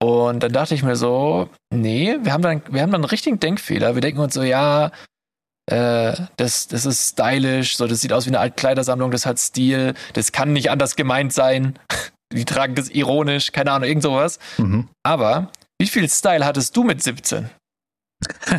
Und 0.00 0.42
dann 0.44 0.52
dachte 0.52 0.74
ich 0.74 0.82
mir 0.84 0.94
so, 0.96 1.50
nee, 1.74 2.16
wir 2.22 2.32
haben 2.32 2.42
dann, 2.42 2.62
wir 2.70 2.80
haben 2.82 2.92
dann 2.92 3.02
einen 3.02 3.10
richtigen 3.10 3.40
Denkfehler. 3.40 3.94
Wir 3.94 4.00
denken 4.00 4.20
uns 4.20 4.32
so, 4.32 4.42
ja, 4.42 4.90
äh, 5.68 6.14
das, 6.36 6.66
das 6.68 6.86
ist 6.86 7.10
stylisch, 7.10 7.76
so, 7.76 7.86
das 7.86 8.00
sieht 8.00 8.12
aus 8.12 8.26
wie 8.26 8.30
eine 8.30 8.40
Altkleidersammlung, 8.40 9.10
das 9.10 9.26
hat 9.26 9.38
Stil, 9.38 9.94
das 10.14 10.32
kann 10.32 10.52
nicht 10.52 10.70
anders 10.70 10.96
gemeint 10.96 11.32
sein. 11.32 11.78
Die 12.32 12.44
tragen 12.44 12.74
das 12.74 12.90
ironisch, 12.90 13.52
keine 13.52 13.72
Ahnung, 13.72 13.88
irgend 13.88 14.02
sowas. 14.02 14.38
Mhm. 14.58 14.88
Aber 15.02 15.50
wie 15.80 15.86
viel 15.86 16.06
Style 16.10 16.44
hattest 16.44 16.76
du 16.76 16.84
mit 16.84 17.02
17? 17.02 17.48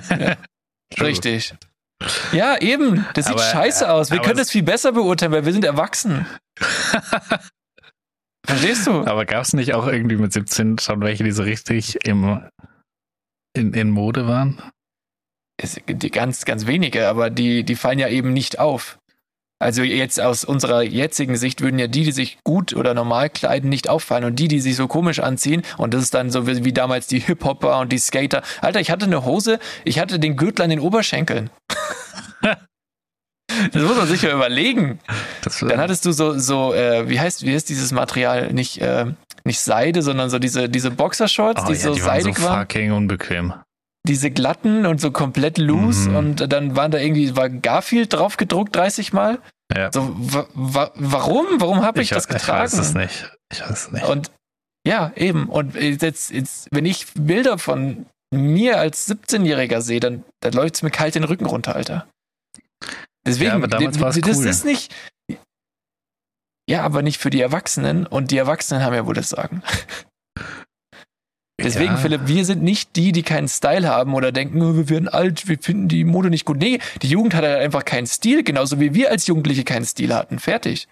True. 0.10 0.38
Richtig. 1.00 1.54
Ja, 2.32 2.58
eben. 2.60 3.06
Das 3.14 3.26
sieht 3.26 3.36
Aber- 3.36 3.44
scheiße 3.44 3.92
aus. 3.92 4.10
Wir 4.10 4.22
können 4.22 4.38
das 4.38 4.50
viel 4.50 4.64
besser 4.64 4.92
beurteilen, 4.92 5.32
weil 5.34 5.46
wir 5.46 5.54
sind 5.54 5.66
erwachsen. 5.66 6.26
Verstehst 8.48 8.88
du? 8.88 9.06
Aber 9.06 9.26
gab 9.26 9.44
es 9.44 9.54
nicht 9.54 9.74
auch 9.76 9.86
irgendwie 9.86 10.16
mit 10.16 10.34
17 10.34 10.80
schon 10.80 11.02
welche, 11.02 11.24
die 11.24 11.32
so 11.32 11.44
richtig 11.44 12.08
im, 12.08 12.42
in, 13.56 13.74
in 13.74 13.92
Mode 13.92 14.28
waren? 14.28 14.60
Die 15.88 16.12
ganz, 16.12 16.46
ganz 16.46 16.66
wenige, 16.66 17.08
aber 17.08 17.30
die, 17.30 17.64
die 17.64 17.76
fallen 17.76 18.00
ja 18.00 18.08
eben 18.08 18.34
nicht 18.34 18.60
auf. 18.60 19.00
Also 19.62 19.84
jetzt 19.84 20.22
aus 20.22 20.46
unserer 20.46 20.84
jetzigen 20.84 21.36
Sicht 21.36 21.60
würden 21.60 21.80
ja 21.80 21.88
die, 21.88 22.06
die 22.06 22.14
sich 22.14 22.38
gut 22.46 22.74
oder 22.74 22.94
normal 22.94 23.30
kleiden, 23.30 23.70
nicht 23.70 23.90
auffallen. 23.90 24.24
Und 24.24 24.38
die, 24.40 24.48
die 24.48 24.62
sich 24.62 24.78
so 24.78 24.88
komisch 24.88 25.20
anziehen, 25.20 25.64
und 25.78 25.94
das 25.94 26.04
ist 26.04 26.14
dann 26.14 26.32
so 26.32 26.48
wie, 26.48 26.64
wie 26.64 26.72
damals 26.72 27.08
die 27.08 27.20
Hip-Hopper 27.20 27.80
und 27.80 27.92
die 27.92 27.98
Skater. 27.98 28.42
Alter, 28.62 28.80
ich 28.80 28.90
hatte 28.90 29.06
eine 29.06 29.26
Hose, 29.26 29.60
ich 29.84 30.00
hatte 30.00 30.18
den 30.18 30.38
Gürtel 30.38 30.64
an 30.64 30.70
den 30.70 30.80
Oberschenkeln. 30.80 31.50
das 32.42 33.84
muss 33.84 33.98
man 33.98 34.08
sich 34.08 34.22
ja 34.22 34.34
überlegen. 34.34 35.00
Das, 35.42 35.60
Dann 35.60 35.80
hattest 35.82 36.06
du 36.06 36.14
so, 36.14 36.40
so 36.40 36.74
äh, 36.74 37.10
wie 37.10 37.20
heißt, 37.20 37.46
wie 37.46 37.54
heißt 37.54 37.68
dieses 37.68 37.92
Material? 37.92 38.54
Nicht, 38.54 38.80
äh, 38.80 39.08
nicht 39.44 39.60
Seide, 39.60 40.04
sondern 40.04 40.30
so 40.30 40.40
diese, 40.40 40.70
diese 40.70 40.90
Boxershorts, 40.90 41.64
oh, 41.64 41.68
die 41.68 41.74
ja, 41.74 41.80
so 41.80 41.94
die 41.96 42.06
waren 42.06 42.22
so 42.22 42.28
seidig 42.28 42.42
waren. 42.42 42.60
fucking 42.62 42.94
unbequem. 42.94 43.54
Diese 44.08 44.32
glatten 44.32 44.86
und 44.86 45.02
so 45.02 45.12
komplett 45.12 45.58
loose 45.58 46.10
Mhm. 46.10 46.16
und 46.16 46.52
dann 46.54 46.76
waren 46.76 46.90
da 46.92 46.98
irgendwie, 47.00 47.36
war 47.36 47.50
Garfield 47.50 48.14
drauf 48.14 48.38
gedruckt 48.38 48.76
30 48.76 49.14
Mal. 49.14 49.40
Ja. 49.76 49.92
So, 49.94 50.16
wa 50.18 50.48
wa 50.54 50.92
warum? 50.96 51.46
Warum 51.60 51.82
habe 51.84 52.02
ich, 52.02 52.10
das 52.10 52.26
Ich 52.26 52.30
weiß 52.34 52.42
getragen? 52.42 52.80
es 52.80 52.94
nicht. 52.96 53.32
Ich 53.52 53.62
weiß 53.62 53.70
es 53.88 53.92
nicht. 53.92 54.06
Und 54.06 54.32
ja, 54.88 55.12
eben. 55.16 55.48
Und 55.50 55.76
jetzt, 55.76 56.32
jetzt, 56.32 56.70
wenn 56.72 56.86
ich 56.86 57.06
Bilder 57.14 57.58
von 57.60 58.06
mir 58.34 58.80
als 58.80 59.08
17-Jähriger 59.10 59.82
sehe, 59.82 60.00
dann, 60.00 60.24
dann 60.40 60.54
läuft 60.54 60.76
es 60.76 60.82
mir 60.82 60.92
kalt 60.92 61.16
den 61.16 61.24
Rücken 61.26 61.46
runter, 61.46 61.76
Alter. 61.76 62.08
Deswegen, 63.28 63.50
Ja, 63.50 63.56
aber 63.56 63.68
damals 63.68 64.00
war 64.00 64.10
es 64.10 64.22
das 64.22 64.38
cool. 64.38 64.48
ist 64.48 64.66
nicht. 64.66 64.96
Ja, 66.70 66.84
aber 66.84 67.02
nicht 67.02 67.18
für 67.20 67.30
die 67.32 67.42
Erwachsenen. 67.42 68.08
Und 68.08 68.32
die 68.32 68.38
Erwachsenen 68.38 68.84
haben 68.84 68.94
ja 68.94 69.06
wohl 69.06 69.16
das 69.16 69.30
Sagen. 69.30 69.62
Deswegen, 71.64 71.94
ja, 71.94 71.98
Philipp, 71.98 72.22
wir 72.26 72.46
sind 72.46 72.64
nicht 72.64 72.96
die, 72.96 73.12
die 73.12 73.24
keinen 73.24 73.48
Style 73.48 73.88
haben 73.88 74.14
oder 74.14 74.32
denken, 74.32 74.62
oh, 74.62 74.76
wir 74.76 74.90
werden 74.90 75.08
alt, 75.08 75.48
wir 75.48 75.58
finden 75.60 75.88
die 75.88 76.04
Mode 76.04 76.30
nicht 76.30 76.46
gut. 76.46 76.58
Nee, 76.58 76.80
die 77.02 77.08
Jugend 77.08 77.34
hat 77.34 77.44
halt 77.44 77.60
einfach 77.60 77.86
keinen 77.86 78.08
Stil, 78.08 78.44
genauso 78.44 78.80
wie 78.80 78.94
wir 78.94 79.12
als 79.12 79.28
Jugendliche 79.28 79.64
keinen 79.64 79.86
Stil 79.86 80.14
hatten. 80.14 80.40
Fertig. 80.40 80.88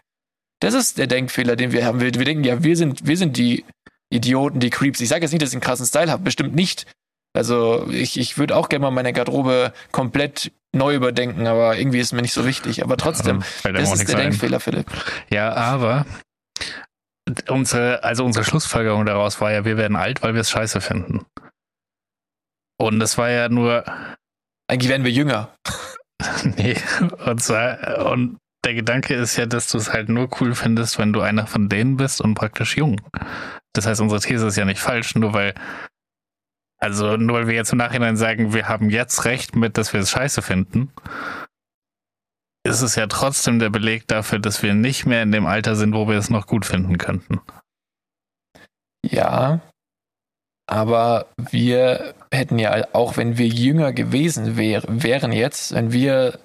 Das 0.59 0.73
ist 0.73 0.97
der 0.97 1.07
Denkfehler, 1.07 1.55
den 1.55 1.71
wir 1.71 1.85
haben. 1.85 1.99
Wir, 1.99 2.13
wir 2.13 2.25
denken, 2.25 2.43
ja, 2.43 2.63
wir 2.63 2.75
sind, 2.75 3.05
wir 3.05 3.17
sind 3.17 3.37
die 3.37 3.65
Idioten, 4.09 4.59
die 4.59 4.69
Creeps. 4.69 5.01
Ich 5.01 5.09
sage 5.09 5.23
jetzt 5.23 5.31
nicht, 5.31 5.41
dass 5.41 5.49
ich 5.49 5.55
einen 5.55 5.61
krassen 5.61 5.85
Style 5.85 6.11
habe, 6.11 6.23
bestimmt 6.23 6.55
nicht. 6.55 6.85
Also 7.33 7.87
ich, 7.91 8.19
ich 8.19 8.37
würde 8.37 8.55
auch 8.55 8.69
gerne 8.69 8.83
mal 8.83 8.91
meine 8.91 9.13
Garderobe 9.13 9.73
komplett 9.91 10.51
neu 10.73 10.95
überdenken, 10.95 11.45
aber 11.47 11.77
irgendwie 11.77 11.99
ist 11.99 12.13
mir 12.13 12.21
nicht 12.21 12.33
so 12.33 12.45
wichtig. 12.45 12.83
Aber 12.83 12.97
trotzdem, 12.97 13.43
einem 13.63 13.75
das 13.75 13.93
ist 13.93 14.07
der 14.09 14.17
ein. 14.17 14.23
Denkfehler, 14.23 14.59
Philipp. 14.59 14.87
Ja, 15.29 15.53
aber 15.53 16.05
unsere, 17.49 18.03
also 18.03 18.25
unsere 18.25 18.45
Schlussfolgerung 18.45 19.05
daraus 19.05 19.41
war 19.41 19.51
ja, 19.51 19.65
wir 19.65 19.77
werden 19.77 19.95
alt, 19.95 20.23
weil 20.23 20.33
wir 20.33 20.41
es 20.41 20.49
scheiße 20.49 20.81
finden. 20.81 21.25
Und 22.79 22.99
das 22.99 23.17
war 23.17 23.29
ja 23.29 23.49
nur, 23.49 23.83
Eigentlich 24.67 24.89
werden 24.89 25.05
wir 25.05 25.11
jünger. 25.11 25.55
nee, 26.43 26.75
und 27.25 27.41
zwar, 27.41 28.11
und 28.11 28.37
der 28.65 28.73
Gedanke 28.73 29.13
ist 29.13 29.37
ja, 29.37 29.45
dass 29.45 29.69
du 29.69 29.77
es 29.77 29.93
halt 29.93 30.09
nur 30.09 30.29
cool 30.41 30.55
findest, 30.55 30.99
wenn 30.99 31.13
du 31.13 31.21
einer 31.21 31.47
von 31.47 31.69
denen 31.69 31.95
bist 31.95 32.19
und 32.19 32.35
praktisch 32.35 32.75
jung. 32.75 32.99
Das 33.73 33.85
heißt, 33.85 34.01
unsere 34.01 34.19
These 34.19 34.47
ist 34.47 34.57
ja 34.57 34.65
nicht 34.65 34.81
falsch, 34.81 35.15
nur 35.15 35.33
weil, 35.33 35.53
also 36.79 37.15
nur 37.15 37.37
weil 37.37 37.47
wir 37.47 37.55
jetzt 37.55 37.71
im 37.71 37.77
Nachhinein 37.77 38.17
sagen, 38.17 38.53
wir 38.53 38.67
haben 38.67 38.89
jetzt 38.89 39.23
recht 39.23 39.55
mit, 39.55 39.77
dass 39.77 39.93
wir 39.93 40.01
es 40.01 40.11
scheiße 40.11 40.41
finden, 40.41 40.91
ist 42.67 42.81
es 42.81 42.95
ja 42.95 43.07
trotzdem 43.07 43.59
der 43.59 43.69
Beleg 43.69 44.07
dafür, 44.07 44.39
dass 44.39 44.61
wir 44.61 44.73
nicht 44.73 45.05
mehr 45.05 45.23
in 45.23 45.31
dem 45.31 45.45
Alter 45.45 45.75
sind, 45.75 45.93
wo 45.93 46.07
wir 46.07 46.17
es 46.17 46.29
noch 46.29 46.47
gut 46.47 46.65
finden 46.65 46.97
könnten. 46.97 47.39
Ja, 49.05 49.61
aber 50.69 51.27
wir 51.37 52.13
hätten 52.31 52.59
ja, 52.59 52.93
auch 52.93 53.17
wenn 53.17 53.37
wir 53.37 53.47
jünger 53.47 53.93
gewesen 53.93 54.57
wär, 54.57 54.83
wären 54.87 55.31
jetzt, 55.31 55.73
wenn 55.73 55.91
wir, 55.91 56.39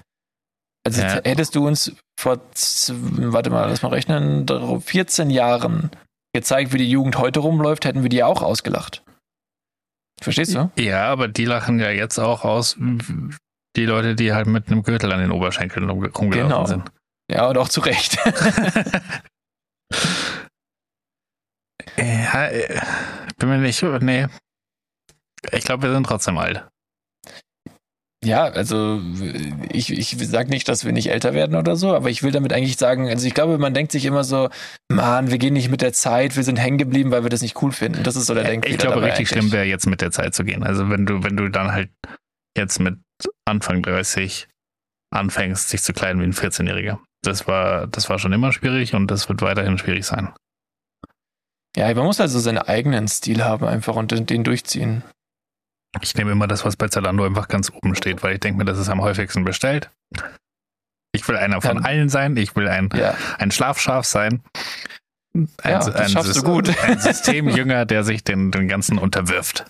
also 0.86 1.02
Ja. 1.02 1.20
hättest 1.24 1.56
du 1.56 1.66
uns 1.66 1.92
vor, 2.18 2.38
warte 2.56 3.50
mal, 3.50 3.68
lass 3.68 3.82
mal 3.82 3.88
rechnen, 3.88 4.46
14 4.80 5.30
Jahren 5.30 5.90
gezeigt, 6.34 6.72
wie 6.72 6.78
die 6.78 6.90
Jugend 6.90 7.18
heute 7.18 7.40
rumläuft, 7.40 7.84
hätten 7.84 8.02
wir 8.02 8.10
die 8.10 8.18
ja 8.18 8.26
auch 8.26 8.42
ausgelacht. 8.42 9.02
Verstehst 10.20 10.54
du? 10.54 10.70
Ja, 10.76 11.06
aber 11.06 11.26
die 11.26 11.44
lachen 11.44 11.80
ja 11.80 11.90
jetzt 11.90 12.18
auch 12.18 12.44
aus, 12.44 12.76
die 13.76 13.86
Leute, 13.86 14.14
die 14.14 14.32
halt 14.32 14.46
mit 14.46 14.68
einem 14.68 14.82
Gürtel 14.82 15.12
an 15.12 15.20
den 15.20 15.30
Oberschenkeln 15.30 15.88
rumgelaufen 15.88 16.30
Genau. 16.30 16.66
sind. 16.66 16.90
Ja, 17.30 17.48
und 17.48 17.56
auch 17.58 17.68
zu 17.68 17.80
Recht. 17.80 18.18
Ja, 21.98 22.46
äh, 22.46 22.80
bin 23.38 23.48
mir 23.48 23.58
nicht, 23.58 23.82
nee. 24.00 24.26
Ich 25.52 25.64
glaube, 25.64 25.82
wir 25.82 25.92
sind 25.92 26.04
trotzdem 26.06 26.38
alt. 26.38 26.66
Ja, 28.24 28.44
also 28.44 29.00
ich, 29.72 29.90
ich 29.90 30.16
sage 30.28 30.48
nicht, 30.48 30.68
dass 30.68 30.84
wir 30.84 30.92
nicht 30.92 31.10
älter 31.10 31.34
werden 31.34 31.56
oder 31.56 31.74
so, 31.74 31.92
aber 31.92 32.08
ich 32.08 32.22
will 32.22 32.30
damit 32.30 32.52
eigentlich 32.52 32.76
sagen, 32.76 33.08
also 33.08 33.26
ich 33.26 33.34
glaube, 33.34 33.58
man 33.58 33.74
denkt 33.74 33.90
sich 33.90 34.04
immer 34.04 34.22
so, 34.22 34.48
Mann, 34.88 35.32
wir 35.32 35.38
gehen 35.38 35.54
nicht 35.54 35.70
mit 35.70 35.82
der 35.82 35.92
Zeit, 35.92 36.36
wir 36.36 36.44
sind 36.44 36.56
hängen 36.56 36.78
geblieben, 36.78 37.10
weil 37.10 37.24
wir 37.24 37.30
das 37.30 37.42
nicht 37.42 37.60
cool 37.62 37.72
finden. 37.72 38.04
Das 38.04 38.14
ist 38.14 38.26
so 38.26 38.34
der 38.34 38.44
Denkfehler. 38.44 38.74
Ich 38.76 38.80
glaube, 38.80 39.02
richtig 39.02 39.18
eigentlich. 39.18 39.28
schlimm 39.28 39.52
wäre 39.52 39.64
jetzt 39.64 39.86
mit 39.88 40.00
der 40.00 40.12
Zeit 40.12 40.34
zu 40.34 40.44
gehen. 40.44 40.62
Also 40.62 40.88
wenn 40.88 41.04
du, 41.04 41.24
wenn 41.24 41.36
du 41.36 41.48
dann 41.48 41.72
halt 41.72 41.90
jetzt 42.56 42.78
mit 42.78 42.96
Anfang 43.44 43.82
30 43.82 44.48
anfängst, 45.12 45.68
sich 45.68 45.82
zu 45.82 45.92
kleiden 45.92 46.20
wie 46.22 46.26
ein 46.26 46.32
14-Jähriger. 46.32 46.98
Das 47.22 47.46
war, 47.46 47.86
das 47.86 48.08
war 48.08 48.18
schon 48.18 48.32
immer 48.32 48.52
schwierig 48.52 48.94
und 48.94 49.08
das 49.10 49.28
wird 49.28 49.42
weiterhin 49.42 49.78
schwierig 49.78 50.04
sein. 50.06 50.32
Ja, 51.76 51.92
man 51.94 52.04
muss 52.04 52.20
also 52.20 52.38
seinen 52.38 52.58
eigenen 52.58 53.08
Stil 53.08 53.44
haben 53.44 53.66
einfach 53.66 53.96
und 53.96 54.10
den, 54.28 54.44
durchziehen. 54.44 55.02
Ich 56.00 56.14
nehme 56.14 56.32
immer 56.32 56.46
das, 56.46 56.64
was 56.64 56.76
bei 56.76 56.88
Zalando 56.88 57.24
einfach 57.24 57.48
ganz 57.48 57.70
oben 57.70 57.94
steht, 57.94 58.22
weil 58.22 58.34
ich 58.34 58.40
denke 58.40 58.58
mir, 58.58 58.64
das 58.64 58.78
ist 58.78 58.88
am 58.88 59.00
häufigsten 59.02 59.44
bestellt. 59.44 59.90
Ich 61.14 61.26
will 61.28 61.36
einer 61.36 61.60
von 61.60 61.76
Dann- 61.76 61.84
allen 61.84 62.08
sein. 62.08 62.36
Ich 62.36 62.56
will 62.56 62.68
ein, 62.68 62.88
Ja, 62.94 63.14
ein 63.38 63.50
Schlafschaf 63.50 64.06
sein. 64.06 64.42
Ein, 65.34 65.48
Ja, 65.64 65.78
das 65.90 66.12
schaffst 66.12 66.36
du 66.36 66.42
gut. 66.42 66.68
Ein 66.82 66.98
Systemjünger, 66.98 67.84
der 67.84 68.04
sich 68.04 68.24
den, 68.24 68.50
den 68.50 68.68
Ganzen 68.68 68.98
unterwirft. 68.98 69.66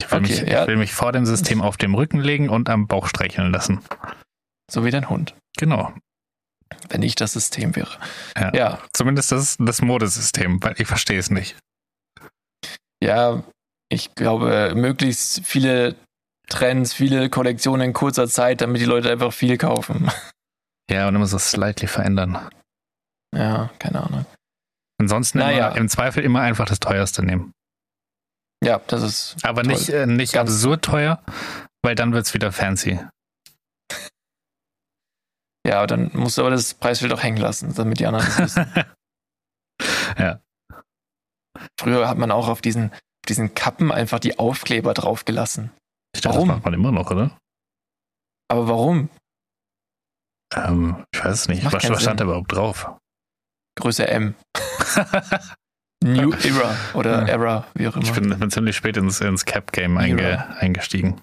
Ich 0.00 0.10
will, 0.10 0.18
Okay, 0.18 0.40
mich, 0.42 0.50
ja. 0.52 0.62
ich 0.62 0.68
will 0.68 0.76
mich 0.76 0.92
vor 0.92 1.12
dem 1.12 1.24
System 1.26 1.62
auf 1.62 1.76
dem 1.76 1.94
Rücken 1.94 2.20
legen 2.20 2.48
und 2.48 2.68
am 2.68 2.86
Bauch 2.86 3.06
streicheln 3.08 3.52
lassen. 3.52 3.80
so 4.70 4.84
wie 4.84 4.90
dein 4.90 5.08
Hund, 5.08 5.34
Genau. 5.56 5.92
wenn 6.88 7.02
ich 7.02 7.14
das 7.14 7.32
System 7.32 7.76
wäre. 7.76 7.98
Ja. 8.36 8.52
ja, 8.54 8.78
Zumindest 8.92 9.30
das, 9.32 9.56
das 9.58 9.82
Modesystem, 9.82 10.62
weil 10.62 10.74
ich 10.80 10.86
verstehe 10.88 11.18
es 11.18 11.30
nicht. 11.30 11.56
Ja, 13.02 13.42
ich 13.90 14.14
glaube, 14.14 14.72
möglichst 14.74 15.44
viele 15.44 15.94
Trends, 16.48 16.92
viele 16.92 17.30
Kollektionen 17.30 17.88
in 17.88 17.92
kurzer 17.92 18.28
Zeit, 18.28 18.60
damit 18.60 18.80
die 18.80 18.86
Leute 18.86 19.10
einfach 19.10 19.32
viel 19.32 19.56
kaufen. 19.58 20.10
Ja, 20.90 21.08
und 21.08 21.14
immer 21.14 21.26
so 21.26 21.38
slightly 21.38 21.86
verändern. 21.88 22.38
Ja, 23.34 23.70
keine 23.78 24.02
Ahnung. 24.04 24.26
Ansonsten 25.00 25.38
Naja. 25.38 25.68
immer, 25.68 25.76
im 25.76 25.88
Zweifel 25.88 26.22
immer 26.22 26.40
einfach 26.42 26.66
das 26.66 26.80
teuerste 26.80 27.24
nehmen. 27.24 27.52
Ja, 28.62 28.78
das 28.86 29.02
ist. 29.02 29.36
Aber 29.44 29.62
Toll. 29.62 29.72
nicht, 29.72 29.88
äh, 29.88 30.06
nicht 30.06 30.32
Ganz- 30.32 30.50
absurd 30.50 30.84
teuer, 30.84 31.22
weil 31.82 31.94
dann 31.94 32.12
wird 32.12 32.26
es 32.26 32.34
wieder 32.34 32.52
fancy. 32.52 33.00
Ja, 35.66 35.86
dann 35.86 36.10
musst 36.12 36.36
du 36.36 36.42
aber 36.42 36.50
das 36.50 36.74
Preisschild 36.74 37.12
auch 37.12 37.22
hängen 37.22 37.38
lassen, 37.38 37.74
damit 37.74 37.98
die 38.00 38.06
anderen 38.06 38.26
das 38.26 38.38
wissen. 38.38 38.66
Ja. 40.18 40.40
Früher 41.80 42.08
hat 42.08 42.18
man 42.18 42.30
auch 42.30 42.46
auf 42.48 42.60
diesen, 42.60 42.92
diesen 43.28 43.54
Kappen 43.54 43.90
einfach 43.90 44.20
die 44.20 44.38
Aufkleber 44.38 44.94
draufgelassen. 44.94 45.72
Ich 46.14 46.20
dachte, 46.20 46.36
Warum? 46.36 46.48
das 46.48 46.56
macht 46.58 46.64
man 46.66 46.74
immer 46.74 46.92
noch, 46.92 47.10
oder? 47.10 47.36
Aber 48.48 48.68
warum? 48.68 49.08
Ähm, 50.54 51.04
ich 51.12 51.24
weiß 51.24 51.32
es 51.32 51.48
nicht. 51.48 51.64
Was, 51.64 51.88
was 51.88 52.02
stand 52.02 52.20
da 52.20 52.24
überhaupt 52.24 52.52
drauf? 52.52 52.92
Größe 53.76 54.06
M. 54.06 54.34
New 56.04 56.32
Era 56.32 56.76
oder 56.94 57.22
Ja. 57.22 57.28
Era, 57.28 57.64
wie 57.74 57.88
auch 57.88 57.96
ich 57.96 58.08
immer. 58.16 58.20
bin, 58.28 58.38
bin 58.38 58.50
ziemlich 58.50 58.76
spät 58.76 58.96
ins, 58.96 59.20
ins 59.20 59.44
Cap-Game 59.44 59.96
einge, 59.98 60.44
eingestiegen. 60.60 61.20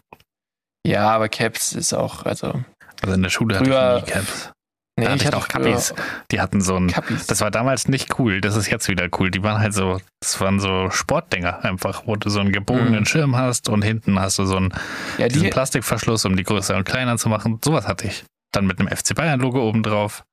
Ja, 0.86 1.10
aber 1.12 1.30
Caps 1.30 1.74
ist 1.74 1.94
auch, 1.94 2.26
also. 2.26 2.64
Also 3.02 3.16
in 3.16 3.22
der 3.24 3.30
Schule 3.30 3.56
Früher- 3.56 3.80
hatte 3.80 3.98
ich 4.00 4.06
nie 4.06 4.12
Caps. 4.12 4.52
Nee, 5.00 5.06
hatte 5.06 5.16
ich 5.16 5.22
ich 5.22 5.28
hatte 5.28 5.38
früher 5.40 5.48
Kappis. 5.64 5.94
Die 6.32 6.42
hatten 6.42 6.60
so 6.62 6.76
ein. 6.76 6.88
Kappis. 6.88 7.26
Das 7.28 7.40
war 7.42 7.50
damals 7.50 7.88
nicht 7.88 8.20
cool. 8.20 8.42
Das 8.42 8.56
ist 8.56 8.70
jetzt 8.70 8.88
wieder 8.90 9.08
cool. 9.20 9.32
Die 9.32 9.42
waren 9.42 9.60
halt 9.62 9.74
so, 9.74 10.00
das 10.22 10.40
waren 10.42 10.60
so 10.60 10.90
Sportdinger 10.90 11.64
einfach, 11.64 12.04
wo 12.08 12.16
du 12.16 12.30
so 12.30 12.40
einen 12.42 12.52
gebogenen 12.52 13.00
Mhm. 13.02 13.06
Schirm 13.06 13.36
hast 13.38 13.70
und 13.70 13.84
hinten 13.84 14.20
hast 14.20 14.38
du 14.40 14.46
so 14.46 14.58
einen 14.58 14.74
ja, 15.18 15.28
diesen 15.30 15.44
die, 15.46 15.50
Plastikverschluss, 15.50 16.26
um 16.26 16.36
die 16.36 16.44
größer 16.44 16.76
und 16.76 16.84
kleiner 16.84 17.18
zu 17.18 17.30
machen. 17.30 17.60
Sowas 17.64 17.88
hatte 17.88 18.08
ich. 18.08 18.26
Dann 18.52 18.66
mit 18.68 18.80
einem 18.80 18.90
FC 18.90 19.16
Bayern-Logo 19.16 19.62
oben 19.68 19.82
drauf. 19.82 20.24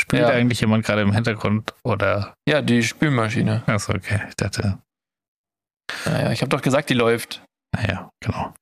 Spielt 0.00 0.22
Ja. 0.22 0.28
eigentlich 0.30 0.60
jemand 0.60 0.84
gerade 0.84 1.02
im 1.02 1.12
Hintergrund 1.12 1.74
oder. 1.84 2.34
ja, 2.48 2.60
die 2.62 2.82
Spülmaschine. 2.82 3.62
Achso, 3.66 3.94
okay. 3.94 4.20
Ich 4.28 4.36
dachte, 4.36 4.78
Naja, 6.04 6.32
ich 6.32 6.40
habe 6.40 6.48
doch 6.50 6.62
gesagt, 6.62 6.90
die 6.90 6.94
läuft. 6.94 7.42
naja, 7.74 8.10
genau. 8.20 8.54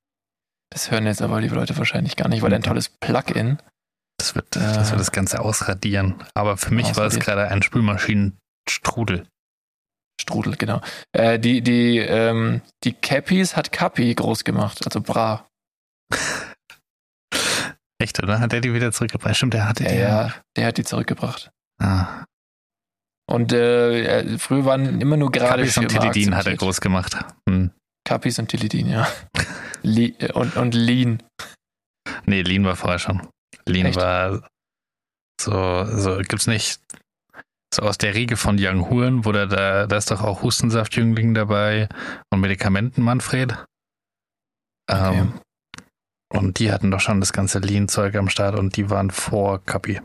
Das 0.70 0.90
hören 0.90 1.04
jetzt 1.06 1.20
aber 1.22 1.40
die 1.40 1.48
Leute 1.48 1.76
wahrscheinlich 1.76 2.16
gar 2.16 2.28
nicht, 2.28 2.42
weil 2.42 2.52
ein 2.54 2.62
tolles 2.62 2.88
Plugin. 2.88 3.58
Das 4.18 4.34
wird, 4.34 4.56
Äh. 4.56 4.60
das 4.60 4.90
wird 4.90 5.00
das 5.00 5.12
Ganze 5.12 5.40
ausradieren. 5.40 6.22
Aber 6.34 6.56
für 6.56 6.72
mich 6.72 6.84
war 6.96 7.06
es 7.06 7.16
Ausradiert. 7.16 7.24
gerade 7.24 7.48
ein 7.48 7.62
Spülmaschinenstrudel. 7.62 9.26
Strudel, 10.20 10.56
genau. 10.56 10.80
Äh, 11.12 11.38
die, 11.38 11.62
die, 11.62 11.98
ähm, 11.98 12.62
die 12.84 12.92
Cappies 12.92 13.56
hat 13.56 13.72
Cappi 13.72 14.14
groß 14.14 14.44
gemacht, 14.44 14.82
also 14.84 15.00
Bra. 15.00 15.48
Echt, 18.02 18.22
oder? 18.22 18.40
Hat 18.40 18.52
der 18.52 18.60
die 18.60 18.74
wieder 18.74 18.90
zurückgebracht? 18.92 19.36
Stimmt, 19.36 19.54
der 19.54 19.68
hatte 19.68 19.84
Ja, 19.84 19.90
die. 19.90 19.98
ja, 19.98 20.34
der 20.56 20.66
hat 20.66 20.78
die 20.78 20.84
zurückgebracht. 20.84 21.50
Ah. 21.80 22.24
Und 23.30 23.52
äh, 23.52 24.38
früher 24.38 24.64
waren 24.64 25.00
immer 25.00 25.16
nur 25.16 25.30
gerade 25.30 25.62
Kappis 25.62 25.78
und 25.78 25.90
Schirme 25.90 26.10
Tilidin 26.10 26.36
hat 26.36 26.46
er 26.46 26.56
groß 26.56 26.80
gemacht. 26.80 27.16
Hm. 27.48 27.70
Und 28.08 28.48
Tilidin, 28.48 28.88
ja. 28.88 29.08
Äh, 29.84 30.32
und, 30.32 30.56
und 30.56 30.74
Lean. 30.74 31.22
Nee, 32.26 32.42
Lean 32.42 32.64
war 32.64 32.76
vorher 32.76 32.98
schon. 32.98 33.26
Lean 33.66 33.86
Echt? 33.86 33.96
war 33.96 34.48
so, 35.40 35.84
so 35.84 36.18
gibt's 36.18 36.46
nicht 36.46 36.80
so 37.74 37.82
aus 37.82 37.98
der 37.98 38.14
Riege 38.14 38.36
von 38.36 38.56
Young 38.60 38.90
Huren, 38.90 39.24
wo 39.24 39.32
da, 39.32 39.46
da, 39.46 39.86
da 39.86 39.96
ist 39.96 40.10
doch 40.10 40.22
auch 40.22 40.42
Hustensaftjüngling 40.42 41.34
dabei 41.34 41.88
und 42.30 42.40
Medikamenten 42.40 43.02
Manfred. 43.02 43.64
Okay. 44.90 45.18
Ähm, 45.20 45.40
und 46.32 46.58
die 46.58 46.72
hatten 46.72 46.90
doch 46.90 47.00
schon 47.00 47.20
das 47.20 47.32
ganze 47.32 47.58
Lean-Zeug 47.58 48.16
am 48.16 48.28
Start 48.28 48.58
und 48.58 48.76
die 48.76 48.90
waren 48.90 49.10
vor 49.10 49.64
Kapi. 49.64 50.00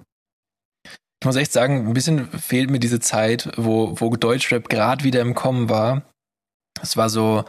Ich 1.20 1.26
muss 1.26 1.36
echt 1.36 1.52
sagen, 1.52 1.88
ein 1.88 1.94
bisschen 1.94 2.28
fehlt 2.30 2.70
mir 2.70 2.80
diese 2.80 3.00
Zeit, 3.00 3.50
wo, 3.58 4.00
wo 4.00 4.16
Deutschrap 4.16 4.70
gerade 4.70 5.04
wieder 5.04 5.22
im 5.22 5.34
Kommen 5.34 5.70
war. 5.70 6.04
Es 6.82 6.96
war 6.96 7.10
so 7.10 7.44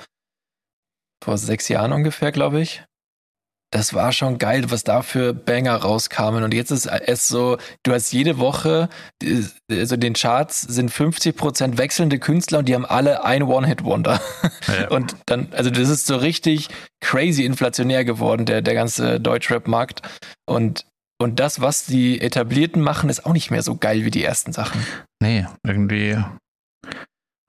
vor 1.23 1.37
sechs 1.37 1.69
Jahren 1.69 1.93
ungefähr, 1.93 2.33
glaube 2.33 2.61
ich. 2.61 2.85
Das 3.71 3.93
war 3.93 4.13
schon 4.13 4.39
geil, 4.39 4.71
was 4.71 4.83
da 4.83 5.03
für 5.03 5.35
Banger 5.35 5.77
rauskamen. 5.77 6.43
Und 6.43 6.55
jetzt 6.55 6.71
ist 6.71 6.87
es 6.87 7.29
so, 7.29 7.59
du 7.83 7.93
hast 7.93 8.13
jede 8.13 8.39
Woche, 8.39 8.89
also 9.71 9.95
in 9.95 10.01
den 10.01 10.15
Charts 10.15 10.63
sind 10.63 10.91
50% 10.91 11.77
wechselnde 11.77 12.19
Künstler 12.19 12.61
und 12.61 12.69
die 12.69 12.75
haben 12.75 12.87
alle 12.87 13.25
ein 13.25 13.43
One-Hit-Wonder. 13.43 14.21
Ja. 14.69 14.89
Und 14.89 15.17
dann, 15.27 15.49
also 15.53 15.71
das 15.71 15.89
ist 15.89 16.07
so 16.07 16.17
richtig 16.17 16.69
crazy 17.01 17.45
inflationär 17.45 18.05
geworden, 18.05 18.47
der, 18.47 18.63
der 18.63 18.75
ganze 18.75 19.21
Deutschrap-Markt. 19.21 20.03
Und, 20.47 20.87
und 21.21 21.41
das, 21.41 21.61
was 21.61 21.87
die 21.87 22.21
Etablierten 22.21 22.83
machen, 22.83 23.11
ist 23.11 23.27
auch 23.27 23.33
nicht 23.33 23.51
mehr 23.51 23.63
so 23.63 23.77
geil 23.77 24.05
wie 24.05 24.11
die 24.11 24.25
ersten 24.25 24.53
Sachen. 24.53 24.85
Nee, 25.23 25.47
irgendwie 25.63 26.17
haben 26.17 26.39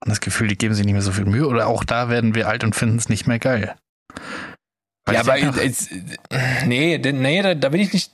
das 0.05 0.21
Gefühl, 0.21 0.47
die 0.47 0.57
geben 0.57 0.73
sich 0.73 0.85
nicht 0.85 0.93
mehr 0.93 1.01
so 1.01 1.11
viel 1.11 1.25
Mühe 1.25 1.47
oder 1.47 1.67
auch 1.67 1.83
da 1.83 2.09
werden 2.09 2.35
wir 2.35 2.47
alt 2.47 2.63
und 2.63 2.75
finden 2.75 2.97
es 2.97 3.09
nicht 3.09 3.27
mehr 3.27 3.39
geil. 3.39 3.75
Ja, 5.13 5.21
ich 5.21 5.45
aber 5.47 5.63
jetzt, 5.63 5.89
nee, 6.65 6.97
denn- 6.97 7.21
nee, 7.21 7.41
da, 7.41 7.55
da 7.55 7.69
bin 7.69 7.81
ich 7.81 7.93
nicht. 7.93 8.11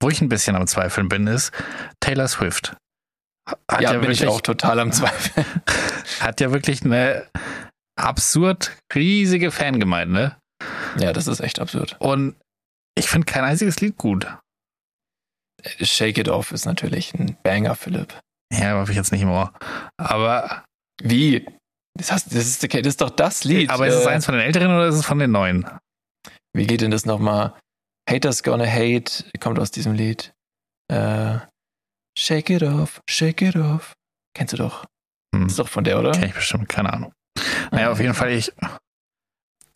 wo 0.00 0.08
ich 0.08 0.20
ein 0.20 0.28
bisschen 0.28 0.56
am 0.56 0.66
Zweifeln 0.66 1.08
bin, 1.08 1.26
ist 1.26 1.52
Taylor 2.00 2.28
Swift. 2.28 2.76
Hat 3.70 3.80
ja, 3.82 3.92
ja, 3.92 3.98
bin 3.98 4.10
ich 4.10 4.20
wirklich, 4.20 4.28
auch 4.28 4.40
total 4.40 4.78
am 4.80 4.92
Zweifeln. 4.92 5.46
hat 6.20 6.40
ja 6.40 6.52
wirklich 6.52 6.84
eine 6.84 7.26
absurd 7.98 8.76
riesige 8.94 9.50
Fangemeinde. 9.50 10.36
ja, 10.98 11.12
das 11.12 11.26
ist 11.26 11.40
echt 11.40 11.58
absurd. 11.60 11.96
Und 11.98 12.36
ich 12.96 13.08
finde 13.08 13.26
kein 13.26 13.44
einziges 13.44 13.80
Lied 13.80 13.96
gut. 13.96 14.26
Shake 15.82 16.18
It 16.18 16.28
Off 16.28 16.52
ist 16.52 16.64
natürlich 16.64 17.12
ein 17.14 17.36
Banger, 17.42 17.74
Philipp. 17.74 18.18
Ja, 18.52 18.70
habe 18.78 18.90
ich 18.90 18.96
jetzt 18.96 19.12
nicht 19.12 19.22
im 19.22 19.30
Ohr. 19.30 19.52
Aber, 19.98 20.64
Wie? 21.02 21.46
Das, 21.98 22.12
hast, 22.12 22.26
das, 22.28 22.46
ist, 22.46 22.62
das 22.62 22.86
ist 22.86 23.00
doch 23.00 23.10
das 23.10 23.44
Lied. 23.44 23.68
aber 23.68 23.86
ist 23.86 23.94
es 23.94 24.06
Äh, 24.06 24.10
eins 24.10 24.24
von 24.24 24.34
den 24.34 24.42
älteren 24.44 24.68
oder 24.74 24.86
ist 24.88 24.94
es 24.94 25.04
von 25.04 25.18
den 25.18 25.30
neuen? 25.32 25.66
Wie 26.52 26.66
geht 26.66 26.80
denn 26.80 26.90
das 26.90 27.06
nochmal? 27.06 27.54
Haters 28.08 28.42
Gonna 28.42 28.66
Hate 28.66 29.24
kommt 29.40 29.58
aus 29.58 29.70
diesem 29.70 29.92
Lied. 29.94 30.32
Äh, 30.88 31.38
shake 32.18 32.50
it 32.50 32.62
off, 32.62 33.00
shake 33.08 33.42
it 33.42 33.56
off. 33.56 33.94
Kennst 34.34 34.52
du 34.54 34.56
doch. 34.56 34.84
Hm. 35.34 35.46
Ist 35.46 35.58
doch 35.58 35.68
von 35.68 35.84
der, 35.84 35.98
oder? 35.98 36.12
Kenn 36.12 36.24
ich 36.24 36.34
bestimmt, 36.34 36.68
keine 36.68 36.92
Ahnung. 36.92 37.12
Naja, 37.70 37.90
auf 37.92 38.00
jeden 38.00 38.14
Fall, 38.14 38.30
ich. 38.32 38.52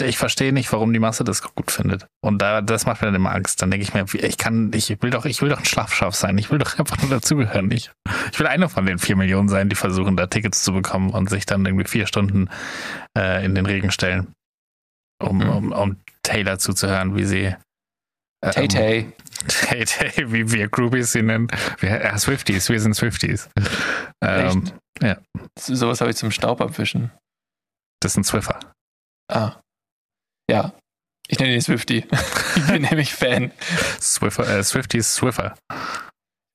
ich 0.03 0.19
verstehe 0.19 0.53
nicht, 0.53 0.73
warum 0.73 0.93
die 0.93 0.99
Masse 0.99 1.23
das 1.23 1.43
gut 1.43 1.71
findet. 1.71 2.07
Und 2.21 2.43
da, 2.43 2.61
das 2.61 2.87
macht 2.87 3.01
mir 3.01 3.07
dann 3.07 3.15
immer 3.15 3.33
Angst. 3.33 3.63
Dann 3.63 3.71
denke 3.71 3.85
ich 3.85 3.95
mir, 3.95 4.05
ich 4.13 4.37
kann, 4.37 4.73
ich 4.75 5.01
will 5.01 5.11
doch, 5.11 5.25
ich 5.27 5.41
will 5.41 5.49
doch 5.49 5.59
ein 5.61 5.65
Schlafschaf 5.65 6.15
sein. 6.17 6.37
Ich 6.39 6.51
will 6.51 6.59
doch 6.59 6.77
einfach 6.79 6.99
nur 7.01 7.11
dazugehören. 7.11 7.71
Ich, 7.71 7.93
ich 8.33 8.39
will 8.41 8.49
einer 8.49 8.69
von 8.69 8.85
den 8.85 8.99
vier 8.99 9.15
Millionen 9.15 9.49
sein, 9.49 9.69
die 9.69 9.77
versuchen, 9.77 10.17
da 10.17 10.27
Tickets 10.27 10.65
zu 10.65 10.73
bekommen 10.73 11.11
und 11.11 11.31
sich 11.31 11.47
dann 11.47 11.65
irgendwie 11.65 11.87
vier 11.87 12.09
Stunden 12.09 12.49
äh, 13.17 13.45
in 13.45 13.55
den 13.55 13.67
Regen 13.67 13.93
stellen, 13.93 14.33
um, 15.23 15.39
Mhm. 15.39 15.49
um, 15.51 15.73
um 15.73 15.97
Taylor 16.25 16.59
zuzuhören, 16.59 17.17
wie 17.17 17.25
sie 17.25 17.55
ähm, 18.43 18.51
Tay 18.53 18.69
Tay. 18.69 19.13
Tay 19.49 19.85
Tay, 19.85 20.33
wie 20.33 20.51
wir 20.51 20.69
Groupies 20.69 21.13
sie 21.13 21.23
nennen. 21.23 21.47
Wir, 21.79 21.91
ja, 22.03 22.19
Swifties, 22.19 22.69
wir 22.69 22.81
sind 22.81 22.95
Swifties. 22.95 23.49
Ähm, 24.23 24.73
ja. 25.01 25.19
So- 25.59 25.75
Sowas 25.75 26.01
habe 26.01 26.11
ich 26.11 26.17
zum 26.17 26.31
Staubabwischen. 26.31 27.11
das 28.01 28.13
ist 28.13 28.17
ein 28.19 28.25
Swiffer. 28.25 28.59
Ah. 29.33 29.61
Ja. 30.51 30.75
Ich 31.29 31.39
nenne 31.39 31.55
ihn 31.55 31.61
Swifty. 31.63 32.07
ich 32.57 32.67
bin 32.67 32.83
nämlich 32.83 33.15
Fan. 33.15 33.53
Swiffer 34.01 34.47
äh, 34.49 34.63
Swifties 34.63 35.15
Swiffer. 35.15 35.55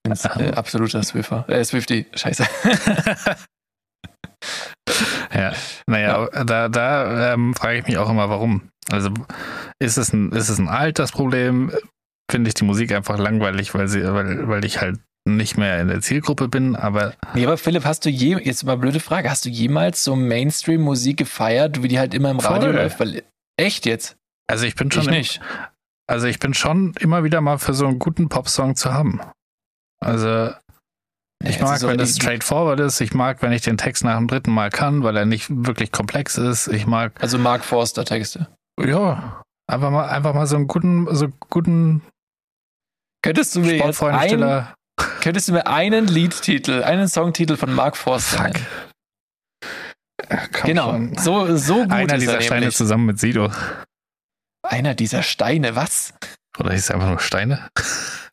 Ich 0.06 0.22
bin 0.24 0.46
äh, 0.46 0.52
absoluter 0.52 1.02
Swiffer. 1.04 1.48
Äh, 1.50 1.64
Swifty. 1.66 2.06
Scheiße. 2.14 2.46
Ja, 5.34 5.54
naja, 5.88 6.28
da, 6.44 6.70
da 6.70 7.34
ähm, 7.34 7.54
frage 7.54 7.80
ich 7.80 7.88
mich 7.88 7.98
auch 7.98 8.10
immer, 8.10 8.30
warum. 8.30 8.64
Also 8.92 9.10
ist 9.80 9.98
es 9.98 10.12
ein, 10.14 10.32
ist 10.32 10.50
es 10.50 10.58
ein 10.60 10.68
Altersproblem? 10.68 11.72
Finde 12.32 12.48
ich 12.48 12.54
die 12.56 12.64
Musik 12.66 12.92
einfach 12.92 13.18
langweilig, 13.18 13.74
weil 13.74 13.88
sie, 13.88 14.04
weil, 14.14 14.48
weil 14.48 14.66
ich 14.66 14.82
halt 14.82 15.00
nicht 15.28 15.58
mehr 15.58 15.80
in 15.82 15.88
der 15.90 16.02
Zielgruppe 16.02 16.48
bin, 16.48 16.76
aber 16.76 17.14
Nee, 17.36 17.46
aber 17.46 17.58
Philipp, 17.58 17.86
hast 17.86 18.06
du 18.06 18.10
je, 18.10 18.38
jetzt 18.40 18.64
mal 18.64 18.78
blöde 18.78 19.00
Frage, 19.00 19.30
hast 19.30 19.46
du 19.46 19.50
jemals 19.50 20.04
so 20.04 20.16
Mainstream-Musik 20.16 21.18
gefeiert, 21.18 21.84
wie 21.84 21.88
die 21.88 22.00
halt 22.00 22.14
immer 22.14 22.32
im 22.32 22.40
Radio 22.40 22.70
Voll. 22.70 22.76
läuft? 22.76 23.00
Weil, 23.00 23.24
echt 23.58 23.86
jetzt? 23.86 24.16
also 24.48 24.66
ich 24.66 24.76
bin 24.76 24.92
schon 24.92 25.04
Ich 25.04 25.08
im- 25.10 25.14
nicht. 25.14 25.42
also 26.08 26.26
ich 26.26 26.40
bin 26.40 26.54
schon 26.56 26.94
immer 27.00 27.24
wieder 27.24 27.42
mal 27.42 27.60
für 27.60 27.74
so 27.76 27.86
einen 27.86 28.00
guten 28.00 28.30
Popsong 28.30 28.76
zu 28.76 28.92
haben. 28.94 29.20
Also 30.00 30.52
ich 31.44 31.60
mag, 31.62 31.82
wenn 31.84 31.98
die- 31.98 32.06
straightforward 32.06 32.80
ist. 32.82 33.00
Ich 33.02 33.14
mag, 33.14 33.42
wenn 33.42 33.52
ich 33.52 33.62
den 33.62 33.78
Text 33.78 34.04
nach 34.04 34.18
dem 34.18 34.28
dritten 34.28 34.52
Mal 34.52 34.70
kann, 34.70 35.04
weil 35.04 35.16
er 35.18 35.26
nicht 35.26 35.48
wirklich 35.50 35.92
komplex 35.92 36.38
ist. 36.38 36.68
Ich 36.68 36.86
mag, 36.86 37.14
Also 37.22 37.38
Mark 37.38 37.64
Forster 37.64 38.04
Texte. 38.06 38.48
ja, 38.80 39.42
einfach 39.68 39.90
mal, 39.92 40.08
einfach 40.10 40.34
mal 40.34 40.48
so 40.48 40.56
einen 40.58 40.68
guten, 40.68 41.14
so 41.16 41.28
guten 41.50 42.02
Könntest 43.22 43.56
du 43.56 43.60
mir 43.62 43.74
jetzt 43.76 43.84
ein, 43.86 43.94
Sportfreundstiller. 43.94 44.74
könntest 45.22 45.48
du 45.50 45.54
mir 45.54 45.68
einen 45.68 46.08
Liedtitel, 46.08 46.84
einen 46.84 47.08
Songtitel 47.08 47.56
von 47.58 47.74
Mark 47.74 47.96
Forster 47.98 48.46
Fuck. 48.46 48.56
Ja, 50.30 50.46
Genau, 50.66 50.92
schon. 50.92 51.18
so, 51.18 51.56
so 51.58 51.84
gut 51.84 51.92
Einer 51.92 52.18
dieser 52.18 52.36
er 52.36 52.42
Steine 52.42 52.60
nämlich. 52.62 52.76
zusammen 52.78 53.06
mit 53.06 53.20
Sido. 53.20 53.52
Einer 54.64 54.94
dieser 54.94 55.24
Steine, 55.24 55.76
was? 55.76 56.14
Oder 56.60 56.72
hieß 56.74 56.82
es 56.84 56.92
einfach 56.92 57.08
nur 57.10 57.20
Steine? 57.20 57.70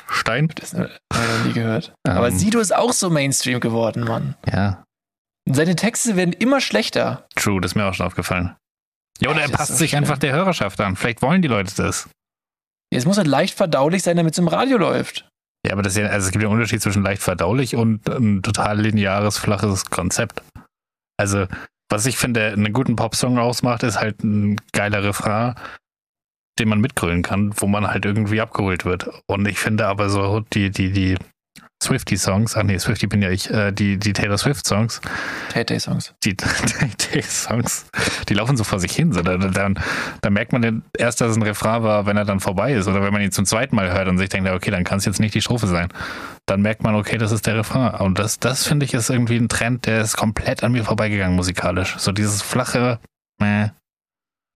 Stein? 0.08 0.48
Das 0.54 0.72
habe 0.74 0.90
ich 1.12 1.44
nie 1.46 1.52
gehört. 1.52 1.92
Aber 2.08 2.28
Ähm, 2.28 2.38
Sido 2.38 2.60
ist 2.60 2.74
auch 2.74 2.92
so 2.92 3.10
Mainstream 3.10 3.60
geworden, 3.60 4.04
Mann. 4.04 4.34
Ja, 4.50 4.84
seine 5.48 5.76
Texte 5.76 6.16
werden 6.16 6.32
immer 6.32 6.60
schlechter. 6.60 7.26
true, 7.36 7.60
das 7.60 7.72
ist 7.72 7.74
mir 7.76 7.84
auch 7.86 7.94
schon 7.94 8.06
aufgefallen. 8.06 8.56
Ja, 9.20 9.30
oder 9.30 9.42
er 9.42 9.48
passt 9.48 9.78
sich 9.78 9.90
schlimm. 9.90 10.02
einfach 10.02 10.18
der 10.18 10.32
Hörerschaft 10.32 10.80
an. 10.80 10.96
Vielleicht 10.96 11.22
wollen 11.22 11.40
die 11.40 11.48
Leute 11.48 11.72
das. 11.76 12.08
Jetzt 12.92 13.06
muss 13.06 13.16
er 13.18 13.24
leicht 13.24 13.54
verdaulich 13.56 14.02
sein, 14.02 14.16
damit 14.16 14.34
es 14.34 14.38
im 14.38 14.48
Radio 14.48 14.76
läuft. 14.76 15.28
Ja, 15.64 15.72
aber 15.72 15.82
das 15.82 15.94
ist 15.94 15.98
ja, 16.00 16.06
also 16.08 16.26
es 16.26 16.32
gibt 16.32 16.42
ja 16.42 16.48
einen 16.48 16.58
Unterschied 16.58 16.82
zwischen 16.82 17.02
leicht 17.02 17.22
verdaulich 17.22 17.74
und 17.76 18.08
ein 18.08 18.42
total 18.42 18.80
lineares, 18.80 19.38
flaches 19.38 19.86
Konzept. 19.86 20.42
Also, 21.18 21.46
was 21.90 22.06
ich 22.06 22.18
finde, 22.18 22.48
einen 22.48 22.72
guten 22.72 22.94
Popsong 22.96 23.38
ausmacht, 23.38 23.82
ist 23.84 23.98
halt 23.98 24.22
ein 24.22 24.60
geiler 24.72 25.02
Refrain, 25.02 25.54
den 26.58 26.68
man 26.68 26.80
mitgrölen 26.80 27.22
kann, 27.22 27.52
wo 27.56 27.66
man 27.66 27.86
halt 27.86 28.04
irgendwie 28.04 28.40
abgeholt 28.40 28.84
wird. 28.84 29.08
Und 29.26 29.46
ich 29.46 29.58
finde 29.58 29.86
aber 29.86 30.08
so 30.08 30.40
die, 30.52 30.70
die, 30.70 30.92
die 30.92 31.16
Swifty-Songs, 31.82 32.56
ach 32.56 32.62
nee, 32.62 32.78
Swifty 32.78 33.06
bin 33.06 33.20
ja 33.20 33.30
ich, 33.30 33.50
äh, 33.50 33.70
die, 33.70 33.98
die 33.98 34.14
Taylor 34.14 34.38
Swift-Songs, 34.38 35.02
Tay-Tay-Songs. 35.50 36.14
die, 36.24 36.34
die 37.14 37.22
Songs, 37.22 37.86
die 38.28 38.34
laufen 38.34 38.56
so 38.56 38.64
vor 38.64 38.80
sich 38.80 38.92
hin. 38.92 39.12
So, 39.12 39.20
da, 39.20 39.36
da, 39.36 39.70
da 40.20 40.30
merkt 40.30 40.52
man 40.52 40.62
dann 40.62 40.82
erst, 40.96 41.20
dass 41.20 41.32
es 41.32 41.36
ein 41.36 41.42
Refrain 41.42 41.82
war, 41.82 42.06
wenn 42.06 42.16
er 42.16 42.24
dann 42.24 42.40
vorbei 42.40 42.72
ist. 42.72 42.88
Oder 42.88 43.02
wenn 43.02 43.12
man 43.12 43.20
ihn 43.20 43.30
zum 43.30 43.44
zweiten 43.44 43.76
Mal 43.76 43.92
hört 43.92 44.08
und 44.08 44.16
sich 44.16 44.30
denkt, 44.30 44.48
okay, 44.50 44.70
dann 44.70 44.84
kann 44.84 44.98
es 44.98 45.04
jetzt 45.04 45.20
nicht 45.20 45.34
die 45.34 45.42
Strophe 45.42 45.66
sein. 45.66 45.88
Dann 46.46 46.62
merkt 46.62 46.82
man, 46.82 46.94
okay, 46.94 47.18
das 47.18 47.30
ist 47.30 47.46
der 47.46 47.56
Refrain. 47.56 47.94
Und 48.00 48.18
das, 48.18 48.40
das 48.40 48.66
finde 48.66 48.86
ich 48.86 48.94
ist 48.94 49.10
irgendwie 49.10 49.36
ein 49.36 49.50
Trend, 49.50 49.84
der 49.84 50.00
ist 50.00 50.16
komplett 50.16 50.64
an 50.64 50.72
mir 50.72 50.84
vorbeigegangen 50.84 51.36
musikalisch. 51.36 51.96
So 51.98 52.10
dieses 52.10 52.40
flache, 52.40 53.00
meh. 53.38 53.68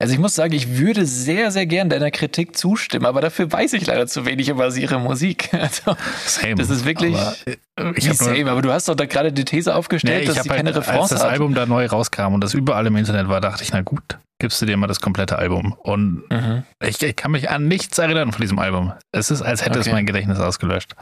Also 0.01 0.15
ich 0.15 0.19
muss 0.19 0.35
sagen, 0.35 0.55
ich 0.55 0.79
würde 0.79 1.05
sehr, 1.05 1.51
sehr 1.51 1.67
gern 1.67 1.91
deiner 1.91 2.11
Kritik 2.11 2.57
zustimmen, 2.57 3.05
aber 3.05 3.21
dafür 3.21 3.53
weiß 3.53 3.75
ich 3.75 3.87
leider 3.87 4.07
zu 4.07 4.25
wenig 4.25 4.49
über 4.49 4.75
ihre 4.75 4.99
Musik. 4.99 5.51
Also, 5.61 5.95
Same. 6.25 6.55
Das 6.55 6.71
ist 6.71 6.85
wirklich- 6.87 7.17
Aber, 7.17 7.37
äh, 7.47 7.93
ich 7.97 8.07
nur, 8.07 8.15
same, 8.15 8.51
aber 8.51 8.63
du 8.63 8.73
hast 8.73 8.89
doch 8.89 8.95
da 8.95 9.05
gerade 9.05 9.31
die 9.33 9.45
These 9.45 9.71
nee, 9.71 9.77
aufgestellt, 9.77 10.23
ich 10.23 10.29
dass 10.29 10.39
hab 10.39 10.45
sie 10.45 10.51
halt, 10.51 10.57
keine 10.59 10.71
als 10.71 10.79
Refrains 10.89 11.09
das 11.11 11.23
hat. 11.23 11.31
Album 11.31 11.55
da 11.55 11.67
neu 11.67 11.85
rauskam 11.87 12.33
und 12.35 12.43
das 12.43 12.55
überall 12.55 12.87
im 12.87 12.97
Internet 12.97 13.29
war, 13.29 13.43
dachte 13.43 13.63
ich, 13.63 13.73
na 13.73 13.83
gut, 13.83 14.19
gibst 14.41 14.61
du 14.63 14.67
dir 14.67 14.79
mal 14.79 14.87
das 14.87 15.01
komplette 15.01 15.39
Album. 15.39 15.75
Und 15.75 16.23
Mhm. 16.31 16.63
Ich, 16.83 17.03
ich 17.03 17.15
kann 17.17 17.33
mich 17.33 17.51
an 17.51 17.69
nichts 17.69 17.99
erinnern 17.99 18.33
von 18.33 18.41
diesem 18.41 18.59
Album. 18.59 18.93
Es 19.13 19.31
ist, 19.31 19.43
als 19.43 19.65
hätte 19.67 19.79
es 19.81 19.87
Okay. 19.87 19.95
mein 19.95 20.07
Gedächtnis 20.07 20.41
ausgelöscht. 20.41 20.95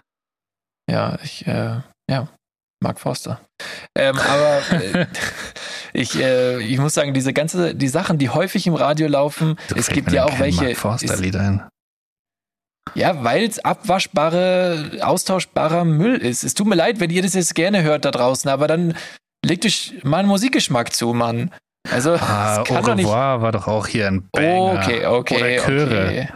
Ja, 0.90 1.18
ich, 1.22 1.46
äh, 1.46 1.80
ja, 2.10 2.28
Mark 2.80 3.00
Forster. 3.00 3.40
Ähm, 3.96 4.16
aber 4.18 4.60
äh, 4.82 5.06
ich, 5.92 6.16
äh, 6.20 6.60
ich 6.62 6.78
muss 6.78 6.94
sagen, 6.94 7.12
diese 7.14 7.32
ganze, 7.32 7.74
die 7.74 7.88
Sachen, 7.88 8.18
die 8.18 8.28
häufig 8.30 8.66
im 8.66 8.74
Radio 8.74 9.08
laufen, 9.08 9.56
So 9.68 9.76
es 9.76 9.88
gibt 9.88 10.12
ja 10.12 10.24
auch 10.24 10.38
welche. 10.38 10.64
Mark 10.64 10.76
Forster 10.76 11.14
ist- 11.14 11.20
Lied 11.20 11.36
ein. 11.36 11.66
Ja, 12.94 13.22
weil 13.22 13.44
es 13.44 13.58
abwaschbare, 13.58 14.98
austauschbarer 15.02 15.84
Müll 15.84 16.16
ist. 16.16 16.42
Es 16.42 16.54
tut 16.54 16.66
mir 16.66 16.74
leid, 16.74 17.00
wenn 17.00 17.10
ihr 17.10 17.20
das 17.22 17.34
jetzt 17.34 17.54
gerne 17.54 17.82
hört 17.82 18.04
da 18.06 18.10
draußen, 18.10 18.50
aber 18.50 18.66
dann 18.66 18.96
legt 19.44 19.66
euch 19.66 19.94
mal 20.04 20.18
einen 20.20 20.28
Musikgeschmack 20.28 20.94
zu, 20.94 21.12
Mann. 21.12 21.52
Also, 21.90 22.12
Ah, 22.14 22.52
es 22.54 22.58
Au 22.60 22.64
kann 22.64 22.84
doch 22.84 22.94
nicht. 22.94 23.04
revoir 23.06 23.42
war 23.42 23.52
doch 23.52 23.66
auch 23.68 23.86
hier 23.86 24.06
ein 24.08 24.28
Banger. 24.32 24.80
Okay, 24.82 25.06
okay. 25.06 25.36
Oder 25.36 25.66
Chöre. 25.66 26.06
Okay. 26.06 26.28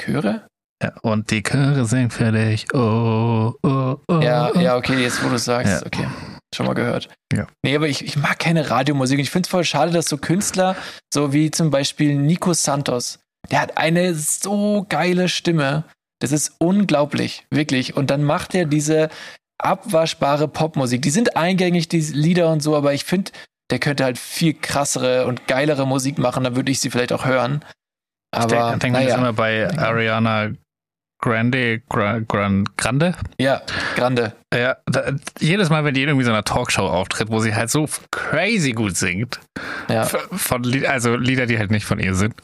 Chöre? 0.00 0.46
Ja, 0.82 0.92
und 1.02 1.30
die 1.30 1.42
Chöre 1.42 1.84
singen 1.84 2.10
für 2.10 2.32
dich. 2.32 2.66
Oh, 2.74 3.52
oh, 3.62 3.96
oh. 4.08 4.20
Ja, 4.20 4.50
ja, 4.58 4.76
okay, 4.76 5.02
jetzt 5.02 5.22
wo 5.22 5.28
du 5.28 5.38
sagst, 5.38 5.80
Ja. 5.80 5.86
okay. 5.86 6.08
Schon 6.54 6.66
mal 6.66 6.74
gehört. 6.74 7.08
Ja. 7.32 7.46
Nee, 7.62 7.76
aber 7.76 7.86
ich, 7.86 8.04
ich 8.04 8.16
mag 8.16 8.38
keine 8.40 8.70
Radiomusik. 8.70 9.20
Ich 9.20 9.30
finde 9.30 9.46
es 9.46 9.50
voll 9.50 9.62
schade, 9.64 9.92
dass 9.92 10.08
so 10.08 10.16
Künstler, 10.18 10.74
so 11.14 11.32
wie 11.32 11.50
zum 11.52 11.70
Beispiel 11.70 12.16
Nico 12.16 12.54
Santos, 12.54 13.20
der 13.52 13.60
hat 13.60 13.78
eine 13.78 14.14
so 14.14 14.84
geile 14.88 15.28
Stimme. 15.28 15.84
Das 16.20 16.32
ist 16.32 16.54
unglaublich, 16.58 17.46
wirklich. 17.50 17.96
Und 17.96 18.10
dann 18.10 18.24
macht 18.24 18.54
er 18.56 18.64
diese 18.64 19.10
abwaschbare 19.58 20.48
Popmusik. 20.48 21.02
Die 21.02 21.10
sind 21.10 21.36
eingängig, 21.36 21.88
die 21.88 22.00
Lieder 22.00 22.50
und 22.50 22.62
so, 22.62 22.74
aber 22.76 22.94
ich 22.94 23.04
finde, 23.04 23.30
der 23.70 23.78
könnte 23.78 24.02
halt 24.04 24.18
viel 24.18 24.54
krassere 24.54 25.26
und 25.26 25.46
geilere 25.46 25.86
Musik 25.86 26.18
machen. 26.18 26.42
Dann 26.44 26.56
würde 26.56 26.72
ich 26.72 26.80
sie 26.80 26.90
vielleicht 26.90 27.12
auch 27.12 27.24
hören. 27.26 27.64
Ich 28.34 28.40
Aber 28.40 28.70
denke 28.70 28.78
denk 28.80 28.94
naja, 28.94 29.16
immer 29.16 29.32
bei 29.32 29.70
Ariana 29.78 30.50
Grande, 31.22 31.80
Gra, 31.88 32.20
Gran, 32.20 32.64
Grande. 32.76 33.14
ja, 33.38 33.60
Grande. 33.94 34.32
Ja, 34.54 34.76
da, 34.86 35.12
jedes 35.38 35.68
Mal, 35.70 35.84
wenn 35.84 35.94
die 35.94 36.02
in 36.02 36.08
irgendwie 36.08 36.24
so 36.24 36.32
einer 36.32 36.44
Talkshow 36.44 36.86
auftritt, 36.86 37.30
wo 37.30 37.40
sie 37.40 37.54
halt 37.54 37.70
so 37.70 37.86
crazy 38.10 38.72
gut 38.72 38.96
singt, 38.96 39.38
Ja, 39.88 40.04
von, 40.04 40.64
also 40.86 41.16
Lieder, 41.16 41.46
die 41.46 41.58
halt 41.58 41.70
nicht 41.70 41.84
von 41.84 41.98
ihr 41.98 42.14
sind, 42.14 42.34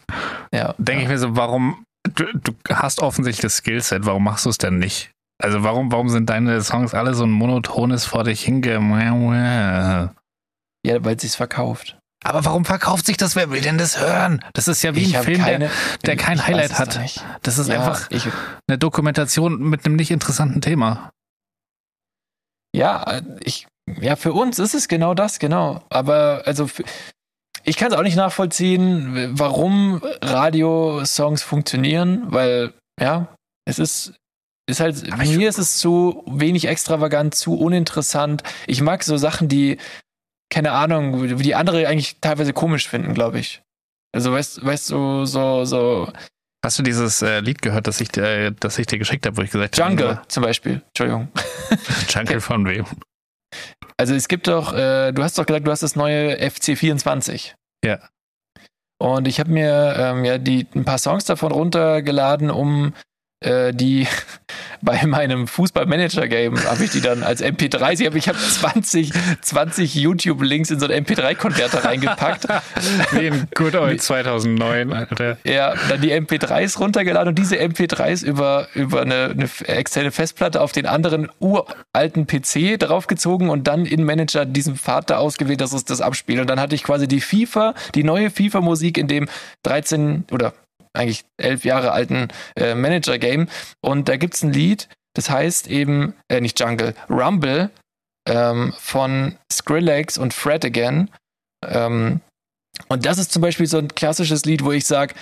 ja. 0.53 0.75
denke 0.79 1.03
ich 1.05 1.09
mir 1.09 1.19
so, 1.19 1.37
warum, 1.37 1.85
du, 2.15 2.25
du 2.35 2.53
hast 2.71 3.01
offensichtlich 3.01 3.43
das 3.43 3.57
Skillset, 3.57 4.05
warum 4.07 4.25
machst 4.25 4.45
du 4.45 4.51
es 4.51 4.59
denn 4.59 4.79
nicht? 4.79 5.11
Also 5.43 5.63
warum, 5.63 5.93
warum 5.93 6.09
sind 6.09 6.31
deine 6.31 6.63
Songs 6.63 6.95
alle 6.95 7.15
so 7.15 7.25
ein 7.25 7.31
monotones 7.31 8.05
vor 8.05 8.25
dich 8.25 8.43
hinge... 8.43 8.81
Ja, 10.87 11.05
weil 11.05 11.19
sie 11.19 11.27
es 11.27 11.35
verkauft. 11.35 11.99
Aber 12.27 12.45
warum 12.45 12.65
verkauft 12.65 13.07
sich 13.07 13.17
das? 13.17 13.37
Wer 13.37 13.51
will 13.51 13.61
denn 13.61 13.79
das 13.79 14.01
hören? 14.01 14.45
Das 14.53 14.67
ist 14.67 14.83
ja 14.83 14.95
wie 14.97 15.03
Ich 15.03 15.17
ein 15.17 15.23
Film, 15.25 15.41
keine, 15.41 15.59
der, 15.59 15.71
der 16.05 16.17
kein 16.17 16.45
Highlight 16.45 16.77
hat. 16.79 16.99
Das 17.43 17.57
ist 17.59 17.69
Ja, 17.69 17.79
einfach 17.79 18.11
ich, 18.11 18.27
eine 18.69 18.79
Dokumentation 18.79 19.61
mit 19.61 19.87
einem 19.87 19.95
nicht 19.95 20.11
interessanten 20.11 20.61
Thema. 20.61 21.11
ja, 22.75 23.21
ich, 23.41 23.67
ja, 24.01 24.17
für 24.17 24.33
uns 24.33 24.59
ist 24.59 24.75
es 24.75 24.89
genau 24.89 25.15
das, 25.15 25.39
genau. 25.39 25.83
Aber 25.89 26.43
also 26.47 26.67
für, 26.67 26.83
ich 27.63 27.77
kann 27.77 27.93
es 27.93 27.97
auch 27.97 28.03
nicht 28.03 28.17
nachvollziehen, 28.17 29.31
warum 29.39 30.03
Radiosongs 30.21 31.43
funktionieren, 31.43 32.25
weil 32.33 32.73
ja, 33.01 33.29
es 33.65 33.79
ist 33.79 34.15
ist 34.69 34.81
halt 34.81 35.13
Aber 35.13 35.25
mir 35.25 35.49
ist 35.49 35.59
es 35.59 35.79
zu 35.79 36.25
wenig 36.27 36.67
extravagant, 36.67 37.37
zu 37.37 37.55
uninteressant. 37.55 38.43
Ich 38.67 38.81
mag 38.83 39.05
so 39.05 39.17
Sachen, 39.17 39.47
die 39.47 39.79
keine 40.51 40.73
Ahnung, 40.73 41.23
wie 41.39 41.43
die 41.43 41.55
andere 41.55 41.87
eigentlich 41.89 42.19
teilweise 42.21 42.53
komisch 42.53 42.89
finden, 42.89 43.15
glaube 43.15 43.39
ich. 43.39 43.63
Also 44.15 44.33
weißt, 44.33 44.65
weißt 44.65 44.91
du, 44.91 45.25
so 45.27 45.65
so 45.65 46.11
Hast 46.65 46.79
du 46.79 46.83
dieses 46.83 47.23
äh, 47.23 47.41
Lied 47.41 47.63
gehört, 47.63 47.87
das 47.87 48.01
ich, 48.01 48.09
dir- 48.09 48.51
das 48.51 48.79
ich 48.79 48.87
dir 48.87 48.99
geschickt 48.99 49.25
habe, 49.27 49.37
wo 49.37 49.43
ich 49.43 49.51
gesagt 49.51 49.79
habe, 49.79 49.89
Jungle 49.91 50.21
zum 50.29 50.43
Beispiel. 50.43 50.83
Entschuldigung. 50.89 51.29
Jungle 52.09 52.41
von 52.41 52.67
wem? 52.67 52.85
Also 53.99 54.15
es 54.15 54.27
gibt 54.29 54.49
doch, 54.49 54.73
äh, 54.73 55.13
du 55.13 55.23
hast 55.23 55.39
doch 55.39 55.47
gesagt, 55.47 55.67
du 55.67 55.71
hast 55.71 55.83
das 55.83 55.97
neue 55.97 56.37
FC24. 56.41 57.53
Ja. 57.85 57.99
Und 58.99 59.29
ich 59.29 59.39
habe 59.39 59.51
mir 59.51 59.95
ähm, 59.99 60.25
ja 60.25 60.39
die 60.39 60.67
ein 60.75 60.85
paar 60.85 60.99
Songs 60.99 61.25
davon 61.27 61.53
runtergeladen, 61.53 62.51
um 62.51 62.95
äh, 63.41 63.73
die 63.73 64.07
bei 64.83 65.05
meinem 65.07 65.47
Fußballmanager-Game 65.47 66.65
habe 66.65 66.85
ich 66.85 66.91
die 66.91 67.01
dann 67.01 67.23
als 67.23 67.43
MP3. 67.43 68.01
Ich 68.01 68.07
habe 68.07 68.19
ich 68.19 68.29
hab 68.29 68.37
20, 68.37 69.13
20 69.41 69.95
YouTube-Links 69.95 70.71
in 70.71 70.81
so 70.81 70.87
einen 70.87 71.05
MP3-Konverter 71.05 71.85
reingepackt. 71.85 72.47
Wie 73.13 73.27
in 73.27 73.49
Good 73.55 73.75
Old 73.75 74.03
2009, 74.03 74.93
Alter. 74.93 75.39
Ja, 75.45 75.75
dann 75.89 76.01
die 76.01 76.13
MP3s 76.13 76.79
runtergeladen 76.79 77.31
und 77.31 77.39
diese 77.39 77.57
MP3s 77.57 78.25
über, 78.25 78.69
über 78.75 79.03
eine, 79.03 79.31
eine 79.31 79.49
externe 79.67 80.13
Festplatte 80.13 80.61
auf 80.61 80.73
den 80.73 80.87
anderen 80.87 81.29
uralten 81.41 82.27
PC 82.27 82.79
draufgezogen 82.79 83.51
und 83.51 83.67
dann 83.67 83.87
in 83.87 84.05
Manager 84.05 84.45
diesen 84.45 84.77
Pfad 84.77 85.11
da 85.11 85.19
ausgewählt, 85.19 85.61
dass 85.61 85.73
es 85.73 85.85
das 85.85 86.01
abspielt. 86.01 86.41
Und 86.41 86.49
dann 86.49 86.61
hatte 86.61 86.75
ich 86.75 86.85
quasi 86.85 87.09
die 87.09 87.21
FIFA, 87.21 87.75
die 87.95 88.05
neue 88.05 88.31
FIFA-Musik 88.31 88.99
in 88.99 89.09
dem 89.09 89.29
13 89.63 90.25
oder 90.31 90.53
eigentlich 90.97 91.25
elf 91.37 91.65
Jahre 91.65 91.93
alten 91.93 92.29
äh, 92.57 92.75
Manager-Game. 92.75 93.49
Und 93.81 94.09
da 94.09 94.17
gibt 94.17 94.35
es 94.35 94.43
ein 94.43 94.53
Lied, 94.53 94.89
das 95.15 95.31
heißt 95.31 95.69
eben, 95.69 96.15
äh, 96.29 96.41
nicht 96.41 96.59
Jungle, 96.61 96.95
Rumble 97.09 97.71
ähm, 98.29 98.75
von 98.79 99.37
Skrillex 99.53 100.19
und 100.19 100.35
Fred 100.35 100.65
Again. 100.65 101.11
Ähm, 101.65 102.21
und 102.89 103.07
das 103.07 103.19
ist 103.19 103.33
zum 103.33 103.43
Beispiel 103.43 103.67
so 103.67 103.79
ein 103.79 103.89
klassisches 103.89 104.45
Lied, 104.45 104.65
wo 104.65 104.73
ich 104.73 104.85
sage, 104.85 105.15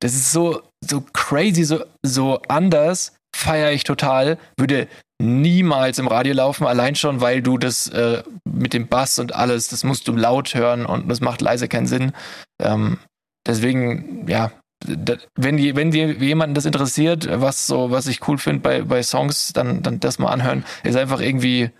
das 0.00 0.14
ist 0.14 0.32
so, 0.32 0.62
so 0.84 1.02
crazy, 1.12 1.64
so, 1.64 1.84
so 2.02 2.40
anders, 2.48 3.16
feiere 3.34 3.72
ich 3.72 3.84
total, 3.84 4.38
würde 4.56 4.88
niemals 5.20 5.98
im 5.98 6.08
Radio 6.08 6.32
laufen, 6.32 6.66
allein 6.66 6.94
schon, 6.94 7.20
weil 7.20 7.42
du 7.42 7.58
das 7.58 7.88
äh, 7.88 8.22
mit 8.44 8.72
dem 8.72 8.88
Bass 8.88 9.18
und 9.18 9.34
alles, 9.34 9.68
das 9.68 9.84
musst 9.84 10.08
du 10.08 10.16
laut 10.16 10.54
hören 10.54 10.86
und 10.86 11.08
das 11.08 11.20
macht 11.20 11.42
leise 11.42 11.68
keinen 11.68 11.86
Sinn. 11.86 12.12
Ähm, 12.60 12.98
deswegen, 13.46 14.26
ja, 14.28 14.50
wenn 14.86 15.56
die, 15.56 15.76
wenn 15.76 15.92
jemanden 15.92 16.54
das 16.54 16.64
interessiert, 16.64 17.28
was 17.30 17.66
so, 17.66 17.90
was 17.90 18.06
ich 18.06 18.26
cool 18.28 18.38
finde 18.38 18.60
bei, 18.60 18.82
bei 18.82 19.02
Songs, 19.02 19.52
dann, 19.52 19.82
dann 19.82 20.00
das 20.00 20.18
mal 20.18 20.30
anhören. 20.30 20.64
Ist 20.84 20.96
einfach 20.96 21.20
irgendwie, 21.20 21.70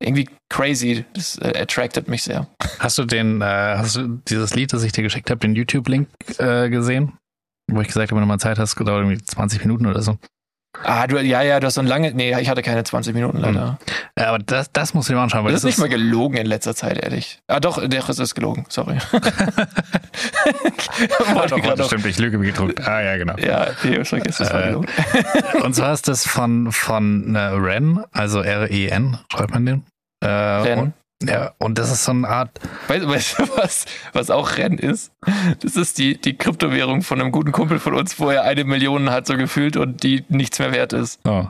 irgendwie 0.00 0.28
crazy. 0.50 1.04
Das 1.14 1.38
äh, 1.38 1.58
attracted 1.58 2.08
mich 2.08 2.22
sehr. 2.22 2.46
Hast 2.78 2.98
du 2.98 3.04
den, 3.04 3.40
äh, 3.40 3.44
hast 3.44 3.96
du 3.96 4.20
dieses 4.28 4.54
Lied, 4.54 4.72
das 4.72 4.82
ich 4.82 4.92
dir 4.92 5.02
geschickt 5.02 5.30
habe, 5.30 5.40
den 5.40 5.54
YouTube-Link 5.54 6.08
äh, 6.38 6.68
gesehen? 6.68 7.14
Wo 7.70 7.80
ich 7.80 7.86
gesagt 7.86 8.10
habe, 8.10 8.20
wenn 8.20 8.26
du 8.26 8.28
mal 8.28 8.38
Zeit 8.38 8.58
hast, 8.58 8.74
dauert 8.78 9.04
irgendwie 9.04 9.22
20 9.22 9.60
Minuten 9.60 9.86
oder 9.86 10.02
so. 10.02 10.18
Ah, 10.84 11.06
du, 11.06 11.18
ja, 11.18 11.42
ja, 11.42 11.60
du 11.60 11.66
hast 11.66 11.74
so 11.74 11.80
ein 11.82 11.86
lange, 11.86 12.12
nee, 12.14 12.34
ich 12.40 12.48
hatte 12.48 12.62
keine 12.62 12.82
20 12.82 13.14
Minuten 13.14 13.38
leider. 13.38 13.78
Ja, 14.18 14.28
aber 14.28 14.38
das, 14.38 14.72
das 14.72 14.94
muss 14.94 15.08
ich 15.08 15.14
mal 15.14 15.24
anschauen. 15.24 15.44
Weil 15.44 15.52
das, 15.52 15.62
das 15.62 15.70
ist 15.70 15.78
nicht 15.78 15.90
mal 15.90 15.94
gelogen 15.94 16.38
in 16.38 16.46
letzter 16.46 16.74
Zeit, 16.74 16.98
ehrlich. 16.98 17.40
Ah, 17.46 17.60
doch, 17.60 17.86
der 17.86 18.08
Riss 18.08 18.18
ist 18.18 18.34
gelogen, 18.34 18.64
sorry. 18.68 18.96
ah, 19.12 19.20
doch, 21.46 21.64
warte, 21.64 21.84
stimmt, 21.84 22.06
ich 22.06 22.18
lüge 22.18 22.40
wie 22.40 22.46
gedruckt. 22.46 22.80
Ah, 22.86 23.02
ja, 23.02 23.16
genau. 23.16 23.36
Ja, 23.36 23.68
die 23.82 24.04
Schreck 24.04 24.26
ist 24.26 24.40
das 24.40 24.50
äh, 24.50 24.68
gelogen. 24.68 24.88
und 25.62 25.74
zwar 25.74 25.92
ist 25.92 26.08
das 26.08 26.26
von, 26.26 26.72
von 26.72 27.34
äh, 27.34 27.38
Ren, 27.38 28.04
also 28.12 28.40
R-E-N, 28.40 29.18
schreibt 29.30 29.52
man 29.52 29.66
den. 29.66 29.84
Äh, 30.20 30.26
Ren. 30.28 30.78
Und, 30.78 30.92
ja, 31.28 31.52
und 31.58 31.78
das 31.78 31.90
ist 31.90 32.04
so 32.04 32.12
eine 32.12 32.28
Art. 32.28 32.58
Weißt, 32.88 33.06
weißt 33.06 33.38
du, 33.38 33.48
was, 33.56 33.86
was 34.12 34.30
auch 34.30 34.56
Ren 34.56 34.78
ist? 34.78 35.12
Das 35.60 35.76
ist 35.76 35.98
die, 35.98 36.20
die 36.20 36.36
Kryptowährung 36.36 37.02
von 37.02 37.20
einem 37.20 37.32
guten 37.32 37.52
Kumpel 37.52 37.78
von 37.78 37.94
uns, 37.94 38.18
wo 38.18 38.30
er 38.30 38.42
eine 38.42 38.64
Million 38.64 39.10
hat, 39.10 39.26
so 39.26 39.36
gefühlt 39.36 39.76
und 39.76 40.02
die 40.02 40.24
nichts 40.28 40.58
mehr 40.58 40.72
wert 40.72 40.92
ist. 40.92 41.20
Oh. 41.24 41.46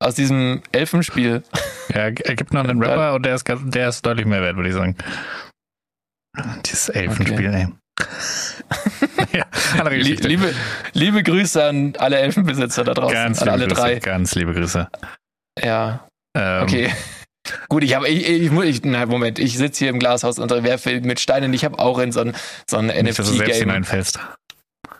Aus 0.00 0.14
diesem 0.14 0.62
Elfenspiel. 0.72 1.42
Ja, 1.90 2.08
er 2.08 2.12
gibt 2.12 2.52
noch 2.52 2.64
einen 2.64 2.82
Rapper 2.82 3.14
und 3.14 3.24
der 3.24 3.34
ist, 3.34 3.44
der 3.48 3.88
ist 3.88 4.04
deutlich 4.04 4.26
mehr 4.26 4.42
wert, 4.42 4.56
würde 4.56 4.68
ich 4.68 4.74
sagen. 4.74 4.96
Dieses 6.64 6.88
Elfenspiel, 6.88 7.48
okay. 7.48 7.66
ey. 7.66 7.72
ja, 9.32 9.86
liebe, 9.88 10.54
liebe 10.92 11.22
Grüße 11.22 11.62
an 11.62 11.94
alle 11.98 12.18
Elfenbesitzer 12.18 12.84
da 12.84 12.94
draußen. 12.94 13.14
Ganz 13.14 13.42
an 13.42 13.50
alle 13.50 13.66
Grüße, 13.66 13.80
drei. 13.80 13.98
Ganz 13.98 14.34
liebe 14.34 14.54
Grüße. 14.54 14.88
Ja. 15.62 16.08
Ähm, 16.36 16.62
okay. 16.62 16.90
Gut, 17.68 17.82
ich 17.82 17.94
habe, 17.94 18.08
ich, 18.08 18.28
ich, 18.28 18.52
ich, 18.52 18.80
na, 18.84 19.06
Moment, 19.06 19.38
ich 19.38 19.56
sitze 19.56 19.80
hier 19.80 19.90
im 19.90 19.98
Glashaus 19.98 20.38
und 20.38 20.50
werfe 20.50 21.00
mit 21.00 21.20
Steinen. 21.20 21.52
Ich 21.52 21.64
habe 21.64 21.78
auch 21.78 21.98
in 21.98 22.12
so 22.12 22.20
ein, 22.20 22.34
so 22.66 22.76
ein 22.76 22.86
NFT-Game. 22.86 23.84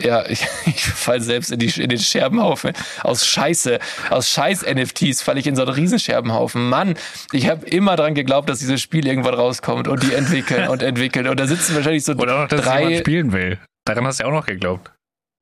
Ja, 0.01 0.24
ich, 0.28 0.45
ich 0.66 0.84
falle 0.84 1.20
selbst 1.20 1.53
in, 1.53 1.59
die, 1.59 1.68
in 1.80 1.88
den 1.88 1.99
Scherbenhaufen. 1.99 2.72
Aus 3.03 3.26
Scheiße, 3.26 3.78
aus 4.11 4.28
Scheiß-NFTs 4.30 5.22
falle 5.22 5.40
ich 5.40 5.47
in 5.47 5.57
so 5.57 5.62
einen 5.62 5.72
Riesenscherbenhaufen. 5.72 6.68
Mann, 6.68 6.95
ich 7.32 7.49
habe 7.49 7.66
immer 7.66 7.97
dran 7.97 8.14
geglaubt, 8.14 8.49
dass 8.49 8.59
dieses 8.59 8.80
Spiel 8.80 9.07
irgendwann 9.07 9.34
rauskommt 9.34 9.88
und 9.88 10.03
die 10.03 10.14
entwickeln 10.14 10.68
und 10.68 10.82
entwickeln. 10.82 11.28
Und 11.28 11.38
da 11.38 11.47
sitzen 11.47 11.74
wahrscheinlich 11.74 12.05
so 12.05 12.14
Oder 12.14 12.45
auch, 12.45 12.49
dass 12.49 12.62
drei... 12.62 12.80
jemand 12.80 12.99
spielen 12.99 13.32
will. 13.32 13.59
Daran 13.84 14.07
hast 14.07 14.20
du 14.20 14.24
ja 14.24 14.30
auch 14.30 14.34
noch 14.34 14.47
geglaubt. 14.47 14.93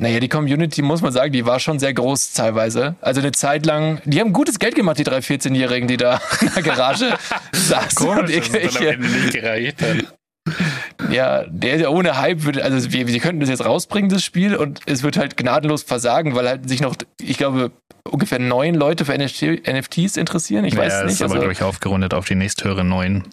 Naja, 0.00 0.18
die 0.18 0.30
Community, 0.30 0.80
muss 0.80 1.02
man 1.02 1.12
sagen, 1.12 1.30
die 1.30 1.44
war 1.44 1.60
schon 1.60 1.78
sehr 1.78 1.92
groß 1.92 2.32
teilweise. 2.32 2.96
Also 3.02 3.20
eine 3.20 3.32
Zeit 3.32 3.66
lang, 3.66 4.00
die 4.06 4.18
haben 4.18 4.32
gutes 4.32 4.58
Geld 4.58 4.74
gemacht, 4.74 4.98
die 4.98 5.04
drei 5.04 5.18
14-Jährigen, 5.18 5.88
die 5.88 5.98
da 5.98 6.22
in 6.40 6.50
der 6.54 6.62
Garage 6.62 7.18
saßen. 7.52 8.06
Komisch, 8.06 8.30
ich, 8.30 8.54
ich, 8.54 8.80
nicht 8.80 9.34
gereicht 9.34 9.82
hat. 9.82 10.16
Ja, 11.10 11.44
der 11.48 11.92
ohne 11.92 12.16
Hype 12.16 12.44
würde, 12.44 12.64
also 12.64 12.90
wir, 12.90 13.08
wir 13.08 13.20
könnten 13.20 13.40
das 13.40 13.50
jetzt 13.50 13.62
rausbringen, 13.62 14.08
das 14.08 14.24
Spiel, 14.24 14.56
und 14.56 14.80
es 14.86 15.02
wird 15.02 15.18
halt 15.18 15.36
gnadenlos 15.36 15.82
versagen, 15.82 16.34
weil 16.34 16.48
halt 16.48 16.66
sich 16.66 16.80
noch, 16.80 16.96
ich 17.20 17.36
glaube, 17.36 17.70
ungefähr 18.10 18.38
neun 18.38 18.76
Leute 18.76 19.04
für 19.04 19.12
NFT, 19.12 19.68
NFTs 19.70 20.16
interessieren. 20.16 20.64
Ich 20.64 20.74
ja, 20.74 20.80
weiß 20.80 21.04
nicht. 21.04 21.12
Ist 21.12 21.22
aber, 21.22 21.32
also, 21.32 21.40
glaube 21.42 21.52
ich, 21.52 21.62
aufgerundet 21.62 22.14
auf 22.14 22.26
die 22.26 22.36
nächsthöhere 22.36 22.84
neun. 22.84 23.24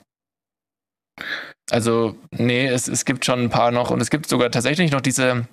Also, 1.71 2.17
nee, 2.31 2.67
es, 2.67 2.89
es 2.89 3.05
gibt 3.05 3.23
schon 3.23 3.39
ein 3.39 3.49
paar 3.49 3.71
noch 3.71 3.89
und 3.89 4.01
es 4.01 4.09
gibt 4.09 4.27
sogar 4.27 4.51
tatsächlich 4.51 4.91
noch 4.91 5.01
diese, 5.01 5.47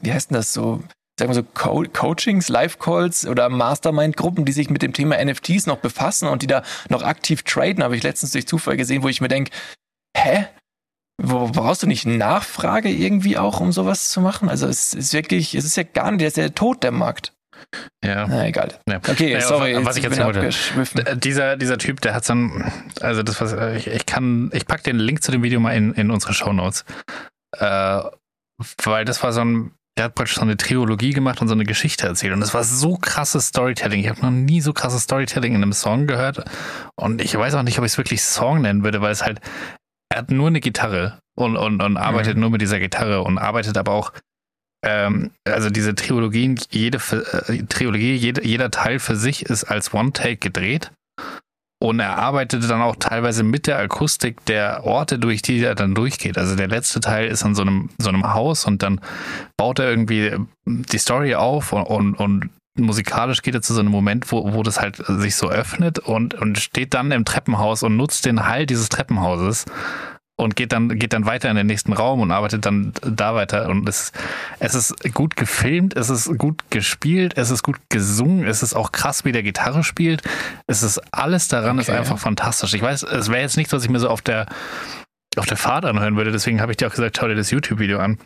wie 0.00 0.12
heißt 0.12 0.30
denn 0.30 0.36
das 0.36 0.52
so, 0.52 0.82
sagen 1.18 1.30
wir 1.30 1.34
so, 1.34 1.42
Co 1.42 1.84
Coachings, 1.92 2.48
Live-Calls 2.48 3.26
oder 3.26 3.48
Mastermind-Gruppen, 3.48 4.44
die 4.44 4.52
sich 4.52 4.70
mit 4.70 4.82
dem 4.82 4.92
Thema 4.92 5.22
NFTs 5.22 5.66
noch 5.66 5.78
befassen 5.78 6.28
und 6.28 6.42
die 6.42 6.46
da 6.46 6.62
noch 6.88 7.02
aktiv 7.02 7.42
traden, 7.42 7.82
habe 7.82 7.96
ich 7.96 8.02
letztens 8.02 8.32
durch 8.32 8.46
Zufall 8.46 8.76
gesehen, 8.76 9.02
wo 9.02 9.08
ich 9.08 9.20
mir 9.20 9.28
denke, 9.28 9.50
hä? 10.16 10.46
Wo, 11.20 11.48
brauchst 11.48 11.82
du 11.82 11.88
nicht 11.88 12.06
Nachfrage 12.06 12.88
irgendwie 12.88 13.38
auch, 13.38 13.58
um 13.60 13.72
sowas 13.72 14.10
zu 14.10 14.20
machen? 14.20 14.48
Also 14.48 14.68
es 14.68 14.94
ist 14.94 15.12
wirklich, 15.12 15.56
es 15.56 15.64
ist 15.64 15.76
ja 15.76 15.82
gar 15.82 16.12
nicht, 16.12 16.20
der 16.20 16.28
ist 16.28 16.36
ja 16.36 16.48
tot, 16.50 16.84
der 16.84 16.92
Markt. 16.92 17.32
Ja. 18.04 18.26
Na, 18.28 18.46
egal. 18.46 18.78
Ja. 18.88 18.98
Okay, 18.98 19.32
naja, 19.32 19.40
sorry. 19.40 19.84
Was 19.84 19.96
ich 19.96 20.04
jetzt 20.04 20.18
wollte. 20.22 21.16
Dieser, 21.16 21.56
dieser 21.56 21.78
Typ, 21.78 22.00
der 22.00 22.14
hat 22.14 22.24
so 22.24 22.34
ein, 22.34 22.72
also 23.00 23.22
das 23.22 23.40
was, 23.40 23.52
ich, 23.76 23.88
ich 23.88 24.06
kann, 24.06 24.50
ich 24.52 24.66
pack 24.66 24.84
den 24.84 24.98
Link 24.98 25.22
zu 25.22 25.32
dem 25.32 25.42
Video 25.42 25.58
mal 25.58 25.74
in, 25.74 25.92
in 25.94 26.10
unsere 26.10 26.34
Show 26.34 26.52
Notes. 26.52 26.84
Äh, 27.56 28.00
weil 28.84 29.04
das 29.04 29.22
war 29.22 29.32
so 29.32 29.40
ein, 29.40 29.72
der 29.98 30.06
hat 30.06 30.14
praktisch 30.14 30.36
so 30.36 30.42
eine 30.42 30.56
Trilogie 30.56 31.12
gemacht 31.12 31.40
und 31.40 31.48
so 31.48 31.54
eine 31.54 31.64
Geschichte 31.64 32.06
erzählt. 32.06 32.32
Und 32.32 32.40
das 32.40 32.54
war 32.54 32.62
so 32.62 32.96
krasses 32.96 33.48
Storytelling. 33.48 34.00
Ich 34.00 34.08
habe 34.08 34.22
noch 34.22 34.30
nie 34.30 34.60
so 34.60 34.72
krasses 34.72 35.02
Storytelling 35.02 35.54
in 35.54 35.62
einem 35.62 35.72
Song 35.72 36.06
gehört. 36.06 36.44
Und 36.94 37.20
ich 37.20 37.36
weiß 37.36 37.54
auch 37.54 37.64
nicht, 37.64 37.78
ob 37.78 37.84
ich 37.84 37.92
es 37.92 37.98
wirklich 37.98 38.22
Song 38.22 38.62
nennen 38.62 38.84
würde, 38.84 39.00
weil 39.00 39.10
es 39.10 39.24
halt, 39.24 39.40
er 40.08 40.20
hat 40.20 40.30
nur 40.30 40.46
eine 40.46 40.60
Gitarre 40.60 41.18
und, 41.36 41.56
und, 41.56 41.82
und 41.82 41.96
arbeitet 41.96 42.36
mhm. 42.36 42.42
nur 42.42 42.50
mit 42.50 42.60
dieser 42.60 42.78
Gitarre 42.78 43.22
und 43.22 43.38
arbeitet 43.38 43.76
aber 43.76 43.92
auch, 43.92 44.12
ähm, 44.84 45.32
also 45.44 45.68
diese 45.68 45.96
Trilogien, 45.96 46.60
jede 46.70 46.98
äh, 46.98 47.64
Trilogie, 47.64 48.14
jede, 48.14 48.44
jeder 48.44 48.70
Teil 48.70 49.00
für 49.00 49.16
sich 49.16 49.46
ist 49.46 49.64
als 49.64 49.92
One-Take 49.92 50.36
gedreht. 50.36 50.92
Und 51.80 52.00
er 52.00 52.18
arbeitete 52.18 52.66
dann 52.66 52.82
auch 52.82 52.96
teilweise 52.96 53.44
mit 53.44 53.68
der 53.68 53.78
Akustik 53.78 54.44
der 54.46 54.84
Orte, 54.84 55.18
durch 55.18 55.42
die 55.42 55.60
er 55.60 55.76
dann 55.76 55.94
durchgeht. 55.94 56.36
Also 56.36 56.56
der 56.56 56.66
letzte 56.66 56.98
Teil 56.98 57.28
ist 57.28 57.44
an 57.44 57.54
so 57.54 57.62
einem, 57.62 57.90
so 57.98 58.08
einem 58.08 58.34
Haus 58.34 58.64
und 58.64 58.82
dann 58.82 59.00
baut 59.56 59.78
er 59.78 59.88
irgendwie 59.88 60.32
die 60.64 60.98
Story 60.98 61.36
auf 61.36 61.72
und, 61.72 61.84
und, 61.84 62.14
und 62.14 62.50
musikalisch 62.76 63.42
geht 63.42 63.54
er 63.54 63.62
zu 63.62 63.74
so 63.74 63.80
einem 63.80 63.90
Moment, 63.90 64.30
wo, 64.32 64.54
wo 64.54 64.62
das 64.62 64.80
halt 64.80 64.96
sich 65.06 65.36
so 65.36 65.48
öffnet 65.48 66.00
und, 66.00 66.34
und 66.34 66.58
steht 66.58 66.94
dann 66.94 67.12
im 67.12 67.24
Treppenhaus 67.24 67.82
und 67.84 67.96
nutzt 67.96 68.24
den 68.26 68.46
Halt 68.46 68.70
dieses 68.70 68.88
Treppenhauses 68.88 69.64
und 70.38 70.54
geht 70.54 70.72
dann, 70.72 70.88
geht 71.00 71.12
dann 71.12 71.26
weiter 71.26 71.50
in 71.50 71.56
den 71.56 71.66
nächsten 71.66 71.92
Raum 71.92 72.20
und 72.20 72.30
arbeitet 72.30 72.64
dann 72.64 72.92
da 73.02 73.34
weiter. 73.34 73.68
Und 73.68 73.88
es, 73.88 74.12
es 74.60 74.74
ist 74.74 75.12
gut 75.12 75.34
gefilmt, 75.34 75.96
es 75.96 76.10
ist 76.10 76.38
gut 76.38 76.62
gespielt, 76.70 77.36
es 77.36 77.50
ist 77.50 77.64
gut 77.64 77.76
gesungen, 77.88 78.46
es 78.46 78.62
ist 78.62 78.74
auch 78.74 78.92
krass, 78.92 79.24
wie 79.24 79.32
der 79.32 79.42
Gitarre 79.42 79.82
spielt. 79.82 80.22
Es 80.68 80.84
ist 80.84 81.00
alles 81.12 81.48
daran 81.48 81.80
okay. 81.80 81.90
ist 81.90 81.90
einfach 81.90 82.18
fantastisch. 82.20 82.72
Ich 82.74 82.82
weiß, 82.82 83.02
es 83.02 83.28
wäre 83.28 83.40
jetzt 83.40 83.56
nichts, 83.56 83.72
was 83.72 83.82
ich 83.82 83.90
mir 83.90 83.98
so 83.98 84.08
auf 84.08 84.22
der, 84.22 84.46
auf 85.36 85.46
der 85.46 85.56
Fahrt 85.56 85.84
anhören 85.84 86.16
würde. 86.16 86.30
Deswegen 86.30 86.60
habe 86.60 86.70
ich 86.70 86.76
dir 86.76 86.86
auch 86.86 86.92
gesagt, 86.94 87.18
schau 87.18 87.26
dir 87.26 87.34
das 87.34 87.50
YouTube-Video 87.50 87.98
an. 87.98 88.18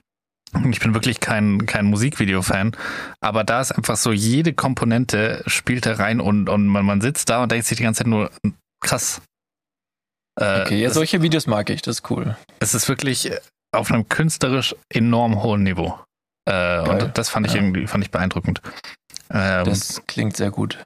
Ich 0.71 0.81
bin 0.81 0.93
wirklich 0.93 1.19
kein, 1.21 1.65
kein 1.65 1.87
Musikvideo-Fan, 1.87 2.77
aber 3.23 3.43
da 3.43 3.63
ist 3.63 3.73
einfach 3.73 3.97
so, 3.97 4.13
jede 4.13 4.53
Komponente 4.53 5.43
spielt 5.47 5.87
da 5.87 5.95
rein 5.95 6.21
und, 6.21 6.51
und 6.51 6.67
man, 6.67 6.85
man 6.85 7.01
sitzt 7.01 7.31
da 7.31 7.43
und 7.43 7.51
denkt 7.51 7.65
sich 7.65 7.79
die 7.79 7.85
ganze 7.85 8.01
Zeit 8.01 8.09
nur, 8.09 8.31
krass, 8.81 9.23
äh, 10.41 10.63
okay, 10.63 10.83
ja, 10.83 10.91
solche 10.91 11.23
Videos 11.23 11.47
mag 11.47 11.71
ich, 11.71 11.83
das 11.83 11.97
ist 11.97 12.11
cool. 12.11 12.37
Es 12.61 12.75
ist 12.75 12.89
wirklich 12.89 13.31
auf 13.75 13.91
einem 13.91 14.09
künstlerisch 14.09 14.75
enorm 14.89 15.43
hohen 15.43 15.63
Niveau. 15.63 15.99
Äh, 16.49 16.81
und 16.81 17.17
das 17.17 17.29
fand 17.29 17.47
ich 17.47 17.55
ja. 17.55 17.61
irgendwie 17.61 17.87
fand 17.87 18.05
ich 18.05 18.11
beeindruckend. 18.11 18.61
Ähm, 19.31 19.65
das 19.65 20.03
klingt 20.07 20.37
sehr 20.37 20.51
gut. 20.51 20.83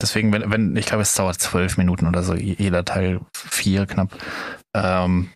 Deswegen, 0.00 0.32
wenn, 0.32 0.50
wenn, 0.50 0.76
ich 0.76 0.86
glaube, 0.86 1.02
es 1.02 1.14
dauert 1.14 1.40
zwölf 1.40 1.76
Minuten 1.76 2.06
oder 2.06 2.22
so, 2.22 2.34
jeder 2.34 2.84
Teil 2.84 3.20
vier 3.34 3.86
knapp. 3.86 4.10
Ähm, 4.74 5.32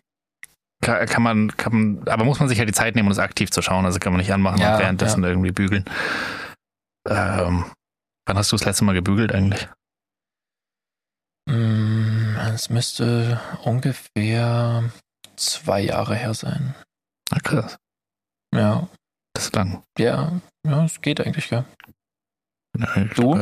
kann, 0.81 1.05
kann, 1.05 1.23
man, 1.23 1.57
kann 1.57 1.73
man, 1.73 2.07
aber 2.07 2.23
muss 2.23 2.39
man 2.39 2.49
sich 2.49 2.57
ja 2.57 2.65
die 2.65 2.73
Zeit 2.73 2.95
nehmen, 2.95 3.07
um 3.07 3.11
es 3.11 3.19
aktiv 3.19 3.51
zu 3.51 3.61
schauen. 3.61 3.85
Also 3.85 3.99
kann 3.99 4.13
man 4.13 4.19
nicht 4.19 4.31
anmachen 4.31 4.59
Ja, 4.59 4.75
und 4.75 4.81
währenddessen 4.81 5.23
irgendwie 5.23 5.51
bügeln. 5.51 5.85
Ähm, 7.09 7.65
wann 8.25 8.37
hast 8.37 8.51
du 8.51 8.55
das 8.55 8.65
letzte 8.65 8.85
Mal 8.85 8.93
gebügelt 8.93 9.33
eigentlich? 9.33 9.67
Mm, 11.49 11.92
Es 12.53 12.69
müsste 12.69 13.41
ungefähr 13.63 14.91
zwei 15.35 15.81
Jahre 15.81 16.15
her 16.15 16.33
sein. 16.33 16.75
Na 17.31 17.39
krass, 17.39 17.77
Ja, 18.53 18.87
das 19.33 19.45
ist 19.45 19.55
lang. 19.55 19.83
ja, 19.97 20.39
ja, 20.65 20.85
es 20.85 21.01
geht 21.01 21.19
eigentlich, 21.19 21.49
ja. 21.49 21.65
Ich 22.77 23.13
Du? 23.15 23.35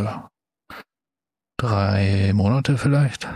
Drei 1.58 2.32
Monate 2.34 2.78
vielleicht. 2.78 3.28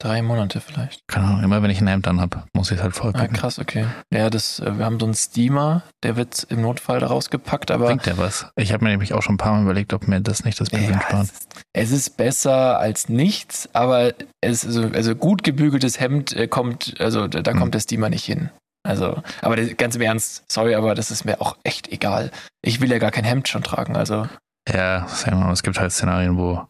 Drei 0.00 0.22
Monate 0.22 0.60
vielleicht. 0.62 1.06
Keine 1.08 1.26
Ahnung, 1.26 1.42
immer 1.44 1.62
wenn 1.62 1.70
ich 1.70 1.80
ein 1.80 1.86
Hemd 1.86 2.08
an 2.08 2.22
habe, 2.22 2.44
muss 2.54 2.70
ich 2.70 2.78
es 2.78 2.82
halt 2.82 2.94
voll 2.96 3.12
Ah, 3.14 3.26
krass, 3.28 3.58
okay. 3.58 3.84
Ja, 4.10 4.30
das, 4.30 4.58
äh, 4.58 4.78
wir 4.78 4.86
haben 4.86 4.98
so 4.98 5.04
einen 5.04 5.14
Steamer, 5.14 5.82
der 6.02 6.16
wird 6.16 6.46
im 6.48 6.62
Notfall 6.62 7.00
da 7.00 7.08
rausgepackt, 7.08 7.70
aber 7.70 7.86
Bringt 7.88 8.06
der 8.06 8.16
was? 8.16 8.46
Ich 8.56 8.72
habe 8.72 8.82
mir 8.82 8.90
nämlich 8.90 9.12
auch 9.12 9.22
schon 9.22 9.34
ein 9.34 9.38
paar 9.38 9.52
Mal 9.52 9.62
überlegt, 9.62 9.92
ob 9.92 10.08
mir 10.08 10.22
das 10.22 10.42
nicht 10.44 10.58
das 10.58 10.70
Bügeln 10.70 10.92
Ja, 10.92 11.02
spart. 11.02 11.24
es, 11.24 11.30
ist, 11.32 11.48
es 11.74 11.90
ist 11.92 12.16
besser 12.16 12.78
als 12.78 13.10
nichts, 13.10 13.68
aber 13.74 14.14
es 14.40 14.64
also, 14.64 14.88
also 14.88 15.14
gut 15.14 15.42
gebügeltes 15.44 16.00
Hemd 16.00 16.34
äh, 16.34 16.48
kommt, 16.48 16.94
also 16.98 17.28
da, 17.28 17.52
Hm. 17.52 17.58
kommt 17.58 17.74
der 17.74 17.80
Steamer 17.80 18.08
nicht 18.08 18.24
hin. 18.24 18.48
Also, 18.82 19.22
aber 19.42 19.56
das, 19.56 19.76
ganz 19.76 19.96
im 19.96 20.00
Ernst, 20.00 20.44
sorry, 20.50 20.74
aber 20.74 20.94
das 20.94 21.10
ist 21.10 21.26
mir 21.26 21.42
auch 21.42 21.58
echt 21.62 21.88
egal. 21.92 22.30
Ich 22.62 22.80
will 22.80 22.90
ja 22.90 22.96
gar 22.98 23.10
kein 23.10 23.24
Hemd 23.24 23.48
schon 23.48 23.62
tragen. 23.62 23.94
Also 23.96 24.26
Ja, 24.66 25.06
sagen 25.08 25.38
wir 25.38 25.44
mal, 25.44 25.52
es 25.52 25.62
gibt 25.62 25.78
halt 25.78 25.92
Szenarien, 25.92 26.38
wo, 26.38 26.66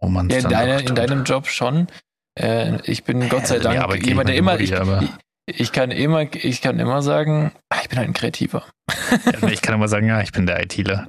wo 0.00 0.08
man 0.08 0.28
ja, 0.30 0.38
in, 0.38 0.42
dann 0.42 0.50
deine, 0.52 0.80
in 0.80 0.94
deinem 0.96 1.22
Job 1.22 1.46
schon. 1.46 1.86
Äh, 2.38 2.78
ich 2.84 3.04
bin 3.04 3.28
Gott 3.28 3.46
sei 3.46 3.56
Also 3.56 3.68
Dank 3.70 3.92
geht 3.92 4.06
jemand, 4.06 4.28
der 4.28 4.36
immer, 4.36 4.54
über 4.58 5.02
ich, 5.02 5.08
ich, 5.46 5.60
ich 5.60 5.72
kann 5.72 5.90
immer, 5.90 6.22
ich 6.34 6.60
kann 6.62 6.78
immer 6.78 7.02
sagen, 7.02 7.52
ah, 7.68 7.78
ich 7.82 7.88
bin 7.88 7.98
halt 7.98 8.08
ein 8.08 8.14
Kreativer. 8.14 8.64
Ja, 9.40 9.48
ich 9.48 9.62
kann 9.62 9.74
immer 9.74 9.88
sagen, 9.88 10.08
ja, 10.08 10.20
ich 10.20 10.32
bin 10.32 10.46
der 10.46 10.62
ITler. 10.62 11.08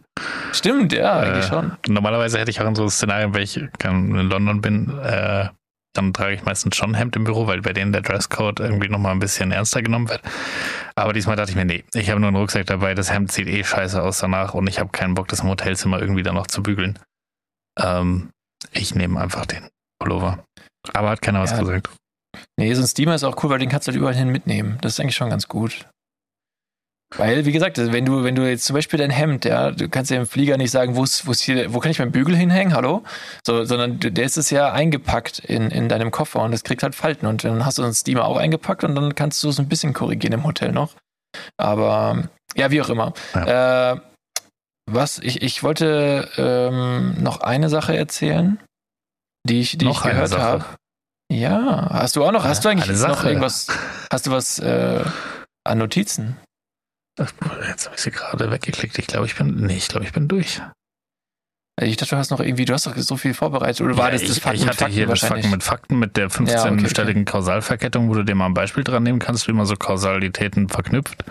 Stimmt, 0.52 0.94
ja, 0.94 1.20
eigentlich 1.20 1.46
Äh, 1.46 1.50
schon. 1.50 1.78
Normalerweise 1.88 2.40
hätte 2.40 2.52
ich 2.52 2.62
auch 2.62 2.68
in 2.68 2.76
so 2.76 2.88
Szenarien, 2.90 3.34
wenn 3.34 3.42
ich 3.44 3.58
in 3.58 4.12
London 4.30 4.62
bin, 4.62 4.98
äh, 5.00 5.50
dann 5.96 6.14
trage 6.14 6.34
ich 6.36 6.44
meistens 6.44 6.76
schon 6.76 6.92
ein 6.92 6.96
Hemd 6.96 7.16
im 7.16 7.24
Büro, 7.24 7.48
weil 7.48 7.62
bei 7.62 7.72
denen 7.74 7.94
der 7.94 8.02
Dresscode 8.02 8.60
irgendwie 8.60 8.90
nochmal 8.90 9.14
ein 9.14 9.20
bisschen 9.20 9.52
ernster 9.52 9.82
genommen 9.82 10.10
wird. 10.10 10.22
Aber 10.96 11.14
diesmal 11.14 11.38
dachte 11.38 11.52
ich 11.52 11.56
mir, 11.56 11.66
nee, 11.66 11.86
ich 11.94 12.10
habe 12.10 12.20
nur 12.20 12.28
einen 12.28 12.38
Rucksack 12.38 12.66
dabei, 12.66 12.94
das 12.94 13.12
Hemd 13.12 13.32
sieht 13.32 13.48
eh 13.48 13.64
scheiße 13.64 14.02
aus 14.04 14.20
danach 14.20 14.54
und 14.54 14.68
ich 14.68 14.80
habe 14.80 14.90
keinen 14.90 15.14
Bock, 15.16 15.30
das 15.30 15.40
im 15.40 15.50
Hotelzimmer 15.50 16.00
irgendwie 16.02 16.24
dann 16.24 16.36
noch 16.36 16.48
zu 16.48 16.62
bügeln. 16.62 17.00
Ähm, 17.80 18.30
ich 18.72 18.94
nehme 18.96 19.20
einfach 19.20 19.46
den 19.46 19.70
Pullover. 20.00 20.44
Aber 20.94 21.10
hat 21.10 21.22
keiner 21.22 21.42
was 21.42 21.52
Ja. 21.52 21.60
gesagt. 21.60 21.90
Nee, 22.58 22.74
so 22.74 22.82
ein 22.82 22.88
Steamer 22.88 23.16
ist 23.16 23.24
auch 23.24 23.42
cool, 23.44 23.50
weil 23.50 23.60
den 23.60 23.70
kannst 23.70 23.88
du 23.88 23.92
halt 23.92 23.98
überall 23.98 24.16
hin 24.16 24.30
mitnehmen. 24.30 24.78
Das 24.82 24.94
ist 24.94 25.00
eigentlich 25.00 25.16
schon 25.16 25.30
ganz 25.30 25.48
gut. 25.48 25.88
Weil, 27.18 27.46
wie 27.46 27.52
gesagt, 27.52 27.78
wenn 27.78 28.04
du, 28.04 28.24
wenn 28.24 28.36
du 28.36 28.50
jetzt 28.50 28.66
zum 28.66 28.74
Beispiel 28.74 28.98
dein 29.00 29.12
Hemd, 29.12 29.46
ja, 29.46 29.72
du 29.72 29.88
kannst 29.88 30.12
ja 30.12 30.18
im 30.18 30.26
Flieger 30.28 30.58
nicht 30.58 30.72
sagen, 30.72 30.96
wo 30.96 31.04
ist, 31.04 31.26
wo 31.28 31.32
ist 31.32 31.42
hier, 31.42 31.74
wo 31.74 31.80
kann 31.80 31.92
ich 31.92 32.00
meinen 32.00 32.12
Bügel 32.12 32.36
hinhängen, 32.36 32.74
hallo? 32.74 33.04
So, 33.46 33.64
sondern 33.64 34.00
der 34.00 34.26
ist 34.26 34.38
es 34.38 34.50
ja 34.50 34.74
eingepackt 34.74 35.40
in, 35.40 35.70
in 35.72 35.88
deinem 35.88 36.12
Koffer 36.12 36.42
und 36.42 36.52
das 36.52 36.64
kriegt 36.64 36.84
halt 36.84 36.96
Falten 36.96 37.26
und 37.28 37.44
dann 37.44 37.64
hast 37.66 37.78
du 37.78 37.84
einen 37.84 37.94
Steamer 37.94 38.26
auch 38.26 38.38
eingepackt 38.38 38.84
und 38.84 38.96
dann 38.96 39.16
kannst 39.16 39.42
du 39.44 39.50
es 39.50 39.60
ein 39.60 39.70
bisschen 39.70 39.94
korrigieren 39.94 40.34
im 40.34 40.44
Hotel 40.44 40.72
noch. 40.72 40.96
Aber, 41.58 42.28
ja, 42.56 42.72
wie 42.72 42.82
auch 42.82 42.90
immer. 42.90 43.14
Äh, 43.34 43.98
was, 44.92 45.20
ich, 45.20 45.42
ich 45.42 45.64
wollte 45.64 46.28
ähm, 46.38 47.16
noch 47.22 47.42
eine 47.42 47.70
Sache 47.70 47.96
erzählen, 47.96 48.60
die 49.46 49.62
ich, 49.62 49.78
die 49.78 49.86
Noch 49.86 50.04
ich 50.06 50.12
gehört 50.12 50.38
habe. 50.38 50.66
Ja, 51.32 51.88
hast 51.92 52.16
du 52.16 52.24
auch 52.26 52.32
noch, 52.32 52.44
hast 52.44 52.64
du 52.66 52.70
eigentlich 52.70 52.88
noch 53.00 53.24
irgendwas, 53.24 53.68
hast 54.12 54.28
du 54.28 54.32
was 54.32 54.60
äh, 54.60 55.04
an 55.64 55.78
Notizen? 55.78 56.38
Jetzt 57.18 57.86
habe 57.86 57.96
ich 57.96 58.02
sie 58.02 58.12
gerade 58.12 58.52
weggeklickt. 58.52 58.98
Ich 59.00 59.08
glaube, 59.08 59.26
ich 59.26 59.36
bin, 59.36 59.56
nee, 59.56 59.78
ich 59.78 59.88
glaube, 59.88 60.06
ich 60.06 60.12
bin 60.14 60.28
durch. 60.28 60.62
Also 61.78 61.90
Ich 61.92 61.98
dachte, 61.98 62.12
du 62.12 62.18
hast 62.18 62.30
noch 62.32 62.40
irgendwie, 62.40 62.66
du 62.66 62.74
hast 62.74 62.86
doch 62.88 62.96
so 62.96 63.18
viel 63.18 63.34
vorbereitet. 63.34 63.82
Oder 63.82 63.98
war 63.98 64.06
Ja, 64.06 64.12
das 64.12 64.22
das 64.22 64.38
ich, 64.38 64.44
Fakten 64.44 64.62
ich 64.62 64.68
hatte 64.68 64.78
Fakten 64.78 64.94
hier 64.94 65.08
das? 65.08 65.20
Fakten 65.22 65.50
mit 65.50 65.64
Fakten 65.64 66.00
mit 66.00 66.16
der 66.18 66.28
Ja, 66.30 66.62
okay, 66.66 66.86
15-stelligen 66.86 67.26
Kausalverkettung, 67.26 68.08
wo 68.10 68.14
du 68.14 68.24
dir 68.24 68.36
mal 68.36 68.46
ein 68.46 68.54
Beispiel 68.54 68.84
dran 68.84 69.04
nehmen 69.04 69.20
kannst, 69.20 69.48
wie 69.48 69.54
man 69.54 69.66
so 69.66 69.76
Kausalitäten 69.76 70.70
verknüpft. 70.70 71.24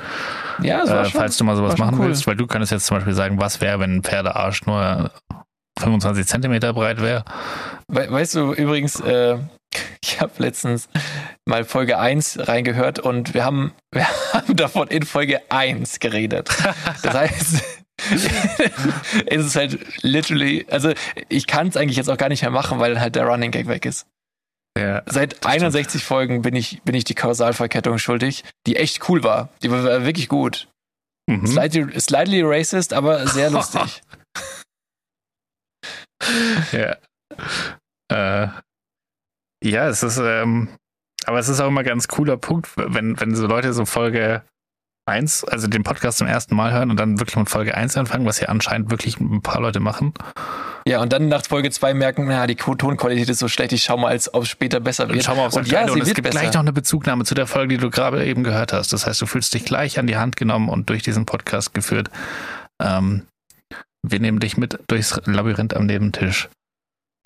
ja, 0.62 0.80
das 0.80 0.90
war 0.90 1.00
Äh, 1.02 1.04
schon. 1.10 1.20
falls 1.20 1.36
du 1.38 1.44
mal 1.44 1.56
sowas 1.56 1.78
war 1.78 1.86
machen 1.86 1.98
cool. 2.00 2.08
willst, 2.08 2.26
weil 2.26 2.36
du 2.36 2.46
könntest 2.46 2.72
jetzt 2.72 2.86
zum 2.86 2.96
Beispiel 2.96 3.14
sagen, 3.14 3.38
was 3.40 3.60
wäre, 3.60 3.78
wenn 3.80 3.96
ein 3.96 4.02
Pferdearsch 4.02 4.66
nur 4.66 5.12
25 5.78 6.26
Zentimeter 6.26 6.72
breit 6.72 7.00
wäre. 7.00 7.24
We 7.88 8.10
weißt 8.10 8.34
du, 8.36 8.52
übrigens, 8.52 9.00
äh, 9.00 9.38
ich 10.02 10.20
habe 10.20 10.32
letztens 10.38 10.88
mal 11.46 11.64
Folge 11.64 11.98
1 11.98 12.48
reingehört 12.48 12.98
und 12.98 13.34
wir 13.34 13.44
haben, 13.44 13.72
wir 13.92 14.06
haben 14.32 14.56
davon 14.56 14.88
in 14.88 15.04
Folge 15.04 15.40
1 15.50 16.00
geredet. 16.00 16.50
Das 17.02 17.14
heißt, 17.14 17.62
es 19.26 19.46
ist 19.46 19.56
halt 19.56 19.78
literally, 20.02 20.66
also 20.70 20.92
ich 21.28 21.46
kann 21.46 21.68
es 21.68 21.76
eigentlich 21.76 21.96
jetzt 21.96 22.10
auch 22.10 22.16
gar 22.18 22.28
nicht 22.28 22.42
mehr 22.42 22.50
machen, 22.50 22.78
weil 22.78 23.00
halt 23.00 23.16
der 23.16 23.24
Running 23.26 23.50
Gag 23.50 23.66
weg 23.66 23.86
ist. 23.86 24.06
Ja. 24.76 25.02
Seit 25.06 25.46
61 25.46 26.02
Folgen 26.02 26.42
bin 26.42 26.56
ich, 26.56 26.82
bin 26.82 26.96
ich 26.96 27.04
die 27.04 27.14
Kausalverkettung 27.14 27.98
schuldig, 27.98 28.44
die 28.66 28.76
echt 28.76 29.08
cool 29.08 29.22
war. 29.22 29.50
Die 29.62 29.70
war 29.70 30.04
wirklich 30.04 30.28
gut. 30.28 30.68
Mhm. 31.26 31.46
Slightly, 31.46 32.00
slightly 32.00 32.42
racist, 32.42 32.92
aber 32.92 33.26
sehr 33.28 33.50
lustig. 33.52 34.02
Ja. 36.72 36.96
Äh, 38.12 38.48
ja, 39.64 39.88
es 39.88 40.02
ist, 40.02 40.18
ähm, 40.18 40.68
aber 41.24 41.38
es 41.38 41.48
ist 41.48 41.60
auch 41.60 41.68
immer 41.68 41.80
ein 41.80 41.86
ganz 41.86 42.08
cooler 42.08 42.36
Punkt, 42.36 42.68
wenn, 42.76 43.18
wenn 43.18 43.34
so 43.34 43.46
Leute 43.46 43.72
so 43.72 43.86
Folge 43.86 44.42
1, 45.06 45.44
also 45.44 45.66
den 45.68 45.82
Podcast 45.82 46.18
zum 46.18 46.26
ersten 46.26 46.54
Mal 46.54 46.72
hören 46.72 46.90
und 46.90 46.98
dann 46.98 47.18
wirklich 47.18 47.36
mit 47.36 47.50
Folge 47.50 47.74
1 47.74 47.96
anfangen, 47.96 48.26
was 48.26 48.40
ja 48.40 48.48
anscheinend 48.48 48.90
wirklich 48.90 49.20
ein 49.20 49.42
paar 49.42 49.60
Leute 49.60 49.80
machen. 49.80 50.14
Ja, 50.86 51.00
und 51.00 51.12
dann 51.12 51.28
nach 51.28 51.44
Folge 51.44 51.70
2 51.70 51.94
merken, 51.94 52.26
na, 52.26 52.46
die 52.46 52.56
Tonqualität 52.56 53.28
ist 53.28 53.38
so 53.38 53.48
schlecht, 53.48 53.72
ich 53.72 53.84
schau 53.84 53.96
mal, 53.96 54.08
als 54.08 54.32
ob 54.32 54.42
es 54.42 54.48
später 54.50 54.80
besser 54.80 55.04
Und 55.04 55.14
wird. 55.14 55.24
schau 55.24 55.34
mal 55.34 55.46
aufs 55.46 55.56
und 55.56 55.66
ja, 55.68 55.82
und 55.90 56.00
es 56.00 56.08
gibt 56.14 56.22
besser. 56.22 56.40
gleich 56.40 56.52
noch 56.52 56.60
eine 56.60 56.72
Bezugnahme 56.72 57.24
zu 57.24 57.34
der 57.34 57.46
Folge, 57.46 57.76
die 57.76 57.80
du 57.80 57.90
gerade 57.90 58.24
eben 58.24 58.44
gehört 58.44 58.72
hast. 58.72 58.92
Das 58.92 59.06
heißt, 59.06 59.20
du 59.20 59.26
fühlst 59.26 59.52
dich 59.54 59.64
gleich 59.64 59.98
an 59.98 60.06
die 60.06 60.16
Hand 60.16 60.36
genommen 60.36 60.68
und 60.68 60.88
durch 60.90 61.02
diesen 61.02 61.24
Podcast 61.26 61.72
geführt. 61.74 62.10
Ähm, 62.82 63.22
wir 64.06 64.20
nehmen 64.20 64.38
dich 64.40 64.56
mit 64.56 64.78
durchs 64.88 65.18
Labyrinth 65.24 65.74
am 65.74 65.86
Nebentisch. 65.86 66.48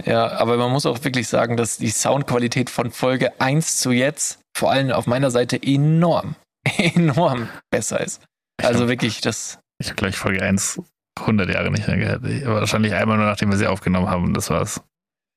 Ja, 0.04 0.28
aber 0.32 0.56
man 0.56 0.70
muss 0.70 0.86
auch 0.86 1.02
wirklich 1.04 1.26
sagen, 1.28 1.56
dass 1.56 1.78
die 1.78 1.90
Soundqualität 1.90 2.70
von 2.70 2.90
Folge 2.92 3.40
1 3.40 3.78
zu 3.78 3.90
jetzt, 3.90 4.38
vor 4.56 4.70
allem 4.70 4.92
auf 4.92 5.06
meiner 5.06 5.30
Seite, 5.32 5.60
enorm, 5.60 6.36
enorm 6.78 7.48
besser 7.70 8.00
ist. 8.00 8.22
Also 8.62 8.88
wirklich, 8.88 9.20
das, 9.20 9.58
Ich 9.80 9.88
habe 9.88 9.96
gleich 9.96 10.16
Folge 10.16 10.42
1 10.42 10.80
100 11.20 11.48
Jahre 11.52 11.70
nicht 11.72 11.86
mehr 11.88 11.96
gehört. 11.96 12.24
Ich- 12.26 12.46
Wahrscheinlich 12.46 12.94
einmal 12.94 13.16
nur, 13.16 13.26
nachdem 13.26 13.50
wir 13.50 13.56
sie 13.58 13.66
aufgenommen 13.66 14.08
haben. 14.08 14.34
Das 14.34 14.50
war's. 14.50 14.80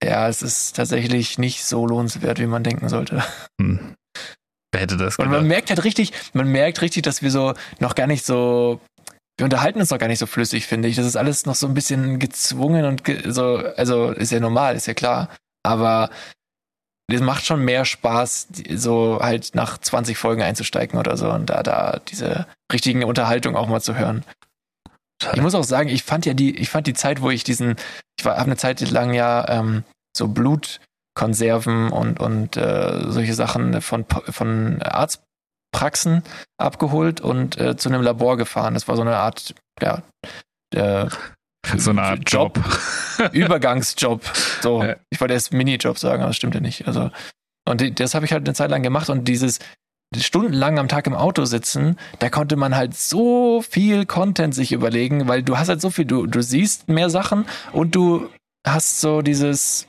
ja, 0.03 0.27
es 0.27 0.43
ist 0.43 0.75
tatsächlich 0.75 1.39
nicht 1.39 1.63
so 1.65 1.87
lohnenswert, 1.87 2.39
wie 2.39 2.45
man 2.45 2.63
denken 2.63 2.87
sollte. 2.87 3.23
Hm. 3.59 3.95
Wer 4.71 4.81
hätte 4.81 4.95
das 4.97 5.17
Und 5.17 5.25
man 5.25 5.33
gedacht? 5.33 5.47
merkt 5.47 5.69
halt 5.69 5.83
richtig, 5.83 6.13
man 6.33 6.47
merkt 6.47 6.81
richtig, 6.81 7.01
dass 7.03 7.21
wir 7.23 7.29
so 7.31 7.53
noch 7.79 7.93
gar 7.95 8.05
nicht 8.07 8.25
so, 8.25 8.79
wir 9.41 9.45
unterhalten 9.45 9.79
uns 9.79 9.89
noch 9.89 9.97
gar 9.97 10.05
nicht 10.05 10.19
so 10.19 10.27
flüssig, 10.27 10.67
finde 10.67 10.87
ich. 10.87 10.95
Das 10.95 11.07
ist 11.07 11.15
alles 11.15 11.47
noch 11.47 11.55
so 11.55 11.65
ein 11.65 11.73
bisschen 11.73 12.19
gezwungen 12.19 12.85
und 12.85 13.03
ge 13.03 13.31
so, 13.31 13.55
also 13.75 14.11
ist 14.11 14.31
ja 14.31 14.39
normal, 14.39 14.75
ist 14.75 14.85
ja 14.85 14.93
klar. 14.93 15.29
Aber 15.63 16.11
es 17.11 17.21
macht 17.21 17.43
schon 17.43 17.65
mehr 17.65 17.83
Spaß, 17.83 18.49
so 18.75 19.17
halt 19.19 19.55
nach 19.55 19.79
20 19.79 20.15
Folgen 20.15 20.43
einzusteigen 20.43 20.99
oder 20.99 21.17
so 21.17 21.31
und 21.31 21.49
da, 21.49 21.63
da 21.63 21.99
diese 22.07 22.45
richtigen 22.71 23.03
Unterhaltung 23.03 23.55
auch 23.55 23.67
mal 23.67 23.81
zu 23.81 23.95
hören. 23.95 24.23
Ich 25.33 25.41
muss 25.41 25.55
auch 25.55 25.63
sagen, 25.63 25.89
ich 25.89 26.03
fand 26.03 26.27
ja 26.27 26.35
die, 26.35 26.55
ich 26.57 26.69
fand 26.69 26.85
die 26.85 26.93
Zeit, 26.93 27.23
wo 27.23 27.31
ich 27.31 27.43
diesen, 27.43 27.77
ich 28.19 28.25
war, 28.25 28.33
habe 28.33 28.45
eine 28.45 28.57
Zeit 28.57 28.79
lang 28.91 29.11
ja 29.15 29.49
ähm, 29.49 29.83
so 30.15 30.27
Blutkonserven 30.27 31.89
und 31.89 32.19
und 32.19 32.57
äh, 32.57 33.09
solche 33.09 33.33
Sachen 33.33 33.81
von 33.81 34.05
von 34.05 34.83
Arztpraxen 35.81 36.23
abgeholt 36.57 37.21
und 37.21 37.57
äh, 37.59 37.75
zu 37.75 37.89
einem 37.89 38.01
Labor 38.01 38.37
gefahren. 38.37 38.73
Das 38.73 38.87
war 38.87 38.95
so 38.95 39.01
eine 39.01 39.17
Art, 39.17 39.55
ja, 39.81 40.03
äh, 40.75 41.07
so 41.77 41.91
eine 41.91 42.01
Art 42.03 42.21
Job. 42.31 42.59
Übergangsjob. 43.31 44.23
So, 44.61 44.83
Ja. 44.83 44.95
ich 45.09 45.19
wollte 45.21 45.33
erst 45.33 45.53
Minijob 45.53 45.97
sagen, 45.97 46.21
aber 46.21 46.29
das 46.29 46.37
stimmt 46.37 46.55
ja 46.55 46.61
nicht. 46.61 46.87
Also 46.87 47.11
und 47.69 47.99
das 47.99 48.15
habe 48.15 48.25
ich 48.25 48.33
halt 48.33 48.45
eine 48.47 48.55
Zeit 48.55 48.71
lang 48.71 48.81
gemacht 48.83 49.09
und 49.09 49.27
dieses 49.27 49.59
stundenlang 50.17 50.77
am 50.79 50.87
Tag 50.89 51.07
im 51.07 51.13
Auto 51.13 51.45
sitzen, 51.45 51.97
da 52.19 52.29
konnte 52.29 52.57
man 52.57 52.75
halt 52.75 52.95
so 52.97 53.61
viel 53.61 54.05
Content 54.05 54.53
sich 54.53 54.71
überlegen, 54.73 55.27
weil 55.27 55.41
du 55.43 55.57
hast 55.57 55.69
halt 55.69 55.79
so 55.79 55.89
viel, 55.89 56.05
du, 56.05 56.25
du 56.25 56.41
siehst 56.41 56.89
mehr 56.89 57.09
Sachen 57.09 57.45
und 57.71 57.95
du 57.95 58.29
hast 58.67 58.99
so 58.99 59.21
dieses, 59.21 59.87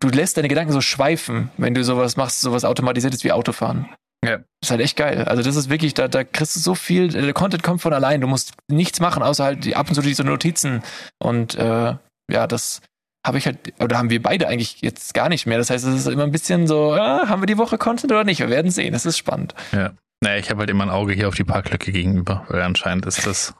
du 0.00 0.08
lässt 0.08 0.36
deine 0.36 0.48
Gedanken 0.48 0.72
so 0.72 0.80
schweifen, 0.80 1.50
wenn 1.56 1.74
du 1.74 1.82
sowas 1.82 2.16
machst, 2.16 2.42
sowas 2.42 2.64
automatisiertes 2.64 3.24
wie 3.24 3.32
Autofahren. 3.32 3.88
Ja. 4.24 4.38
Das 4.38 4.46
ist 4.64 4.70
halt 4.70 4.80
echt 4.82 4.96
geil. 4.96 5.24
Also 5.24 5.42
das 5.42 5.56
ist 5.56 5.70
wirklich, 5.70 5.94
da, 5.94 6.06
da 6.08 6.24
kriegst 6.24 6.54
du 6.54 6.60
so 6.60 6.74
viel, 6.74 7.08
der 7.08 7.32
Content 7.32 7.62
kommt 7.62 7.80
von 7.80 7.92
allein, 7.92 8.20
du 8.20 8.26
musst 8.26 8.52
nichts 8.68 9.00
machen, 9.00 9.22
außer 9.22 9.44
halt 9.44 9.74
ab 9.74 9.88
und 9.88 9.94
zu 9.94 10.02
diese 10.02 10.24
Notizen 10.24 10.82
und 11.18 11.54
äh, 11.54 11.94
ja, 12.30 12.46
das, 12.46 12.82
habe 13.26 13.38
ich 13.38 13.46
halt, 13.46 13.74
oder 13.80 13.98
haben 13.98 14.10
wir 14.10 14.22
beide 14.22 14.48
eigentlich 14.48 14.80
jetzt 14.80 15.12
gar 15.14 15.28
nicht 15.28 15.46
mehr. 15.46 15.58
Das 15.58 15.70
heißt, 15.70 15.84
es 15.84 15.94
ist 15.94 16.06
immer 16.06 16.24
ein 16.24 16.32
bisschen 16.32 16.66
so, 16.66 16.92
ah, 16.94 17.28
haben 17.28 17.42
wir 17.42 17.46
die 17.46 17.58
Woche 17.58 17.78
Content 17.78 18.12
oder 18.12 18.24
nicht? 18.24 18.40
Wir 18.40 18.48
werden 18.48 18.70
sehen. 18.70 18.92
Das 18.92 19.06
ist 19.06 19.18
spannend. 19.18 19.54
Ja. 19.72 19.92
Naja, 20.22 20.38
ich 20.38 20.50
habe 20.50 20.60
halt 20.60 20.70
immer 20.70 20.84
ein 20.84 20.90
Auge 20.90 21.12
hier 21.12 21.28
auf 21.28 21.34
die 21.34 21.44
Parklücke 21.44 21.92
gegenüber, 21.92 22.44
weil 22.48 22.62
anscheinend 22.62 23.06
ist 23.06 23.26
das. 23.26 23.54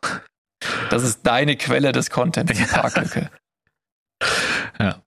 Das 0.90 1.02
ist 1.02 1.26
deine 1.26 1.56
Quelle 1.56 1.92
des 1.92 2.10
Contents, 2.10 2.52
die 2.52 2.64
Parklücke. 2.70 3.30
ja. 4.78 5.02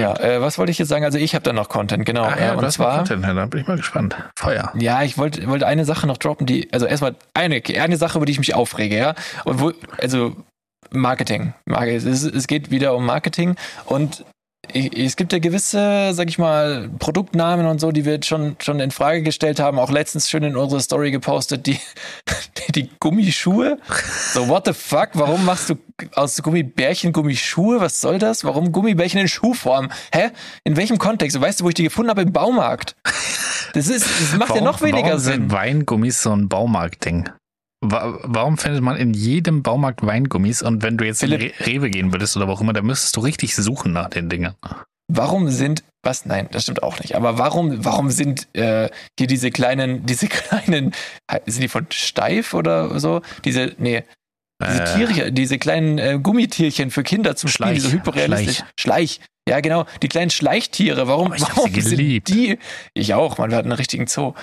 Ja, 0.00 0.16
äh, 0.18 0.40
was 0.40 0.58
wollte 0.58 0.70
ich 0.72 0.78
jetzt 0.78 0.88
sagen? 0.88 1.04
Also 1.04 1.18
ich 1.18 1.34
habe 1.34 1.42
da 1.42 1.52
noch 1.52 1.68
Content, 1.68 2.04
genau. 2.06 2.24
Ah, 2.24 2.36
ja, 2.38 2.52
äh, 2.52 2.56
und 2.56 2.70
zwar, 2.72 2.98
Content, 2.98 3.24
da 3.24 3.46
bin 3.46 3.60
ich 3.60 3.66
mal 3.66 3.76
gespannt. 3.76 4.16
Feuer. 4.36 4.72
ja, 4.78 5.02
ich 5.02 5.18
wollte 5.18 5.46
wollte 5.48 5.66
eine 5.66 5.84
Sache 5.84 6.06
noch 6.06 6.16
droppen, 6.18 6.46
die, 6.46 6.72
also 6.72 6.86
erstmal 6.86 7.14
eine, 7.34 7.62
eine 7.80 7.96
Sache, 7.96 8.18
über 8.18 8.26
die 8.26 8.32
ich 8.32 8.38
mich 8.38 8.54
aufrege, 8.54 8.96
ja. 8.96 9.14
Und 9.44 9.60
wo, 9.60 9.72
also 10.00 10.36
Marketing. 10.90 11.52
Marke- 11.64 11.96
Es, 11.96 12.04
es 12.04 12.46
geht 12.46 12.70
wieder 12.70 12.94
um 12.94 13.04
Marketing 13.06 13.56
und 13.86 14.24
es 14.72 15.16
gibt 15.16 15.32
ja 15.32 15.38
gewisse, 15.38 16.12
sag 16.12 16.28
ich 16.28 16.38
mal, 16.38 16.88
Produktnamen 16.98 17.66
und 17.66 17.80
so, 17.80 17.92
die 17.92 18.04
wir 18.04 18.14
jetzt 18.14 18.26
schon, 18.26 18.56
schon 18.60 18.80
in 18.80 18.90
Frage 18.90 19.22
gestellt 19.22 19.60
haben, 19.60 19.78
auch 19.78 19.90
letztens 19.90 20.28
schön 20.28 20.42
in 20.42 20.56
unsere 20.56 20.80
Story 20.80 21.10
gepostet, 21.10 21.66
die, 21.66 21.78
die, 22.68 22.72
die 22.72 22.90
Gummischuhe. 23.00 23.78
So, 24.32 24.48
what 24.48 24.66
the 24.66 24.72
fuck? 24.72 25.10
Warum 25.14 25.44
machst 25.44 25.70
du 25.70 25.76
aus 26.14 26.42
Gummibärchen 26.42 27.12
Gummischuhe? 27.12 27.80
Was 27.80 28.00
soll 28.00 28.18
das? 28.18 28.44
Warum 28.44 28.72
Gummibärchen 28.72 29.20
in 29.20 29.28
Schuhform? 29.28 29.90
Hä? 30.12 30.30
In 30.64 30.76
welchem 30.76 30.98
Kontext? 30.98 31.40
Weißt 31.40 31.60
du, 31.60 31.64
wo 31.64 31.68
ich 31.68 31.74
die 31.74 31.84
gefunden 31.84 32.10
habe? 32.10 32.22
Im 32.22 32.32
Baumarkt. 32.32 32.96
Das 33.72 33.88
ist, 33.88 34.06
das 34.06 34.38
macht 34.38 34.54
ja 34.54 34.62
noch 34.62 34.80
weniger 34.80 35.08
warum 35.08 35.20
Sinn. 35.20 35.32
sind 35.34 35.52
Weingummis 35.52 36.22
so 36.22 36.32
ein 36.32 36.48
Baumarktding? 36.48 37.28
Wa 37.90 38.18
warum 38.22 38.58
findet 38.58 38.82
man 38.82 38.96
in 38.96 39.14
jedem 39.14 39.62
Baumarkt 39.62 40.04
Weingummis 40.04 40.62
und 40.62 40.82
wenn 40.82 40.96
du 40.96 41.04
jetzt 41.04 41.22
in 41.22 41.30
Philipp. 41.30 41.60
Re 41.60 41.66
Rewe 41.66 41.90
gehen 41.90 42.12
würdest 42.12 42.36
oder 42.36 42.48
wo 42.48 42.52
auch 42.52 42.60
immer, 42.60 42.72
dann 42.72 42.86
müsstest 42.86 43.16
du 43.16 43.20
richtig 43.20 43.54
suchen 43.54 43.92
nach 43.92 44.08
den 44.08 44.28
Dingern. 44.28 44.54
Warum 45.08 45.50
sind 45.50 45.84
was? 46.02 46.26
Nein, 46.26 46.48
das 46.50 46.64
stimmt 46.64 46.82
auch 46.82 46.98
nicht. 47.00 47.14
Aber 47.16 47.38
warum, 47.38 47.84
warum 47.84 48.10
sind 48.10 48.48
äh, 48.54 48.88
hier 49.18 49.26
diese 49.26 49.50
kleinen, 49.50 50.04
diese 50.06 50.28
kleinen, 50.28 50.92
sind 51.46 51.62
die 51.62 51.68
von 51.68 51.86
Steif 51.90 52.54
oder 52.54 52.98
so? 53.00 53.22
Diese, 53.44 53.74
nee, 53.78 54.04
diese 54.62 54.82
Äh, 54.82 54.94
Tiere, 54.96 55.32
diese 55.32 55.58
kleinen 55.58 55.98
äh, 55.98 56.18
Gummitierchen 56.22 56.90
für 56.90 57.02
Kinder 57.02 57.36
zum 57.36 57.50
Spielen, 57.50 57.74
die 57.74 57.80
so 57.80 57.88
Schleich, 57.90 58.00
hyperrealistisch. 58.00 58.64
Schleich. 58.78 59.20
Ja, 59.48 59.60
genau, 59.60 59.84
die 60.02 60.08
kleinen 60.08 60.30
Schleichtiere. 60.30 61.06
Warum, 61.06 61.30
Oh, 61.30 61.34
ich 61.34 61.42
warum 61.42 61.72
sie 61.72 61.80
sind 61.80 61.96
geliebt. 61.98 62.28
die? 62.28 62.58
Ich 62.94 63.14
auch, 63.14 63.38
man, 63.38 63.50
wir 63.50 63.56
hatten 63.58 63.68
einen 63.70 63.78
richtigen 63.78 64.06
Zoo. 64.08 64.34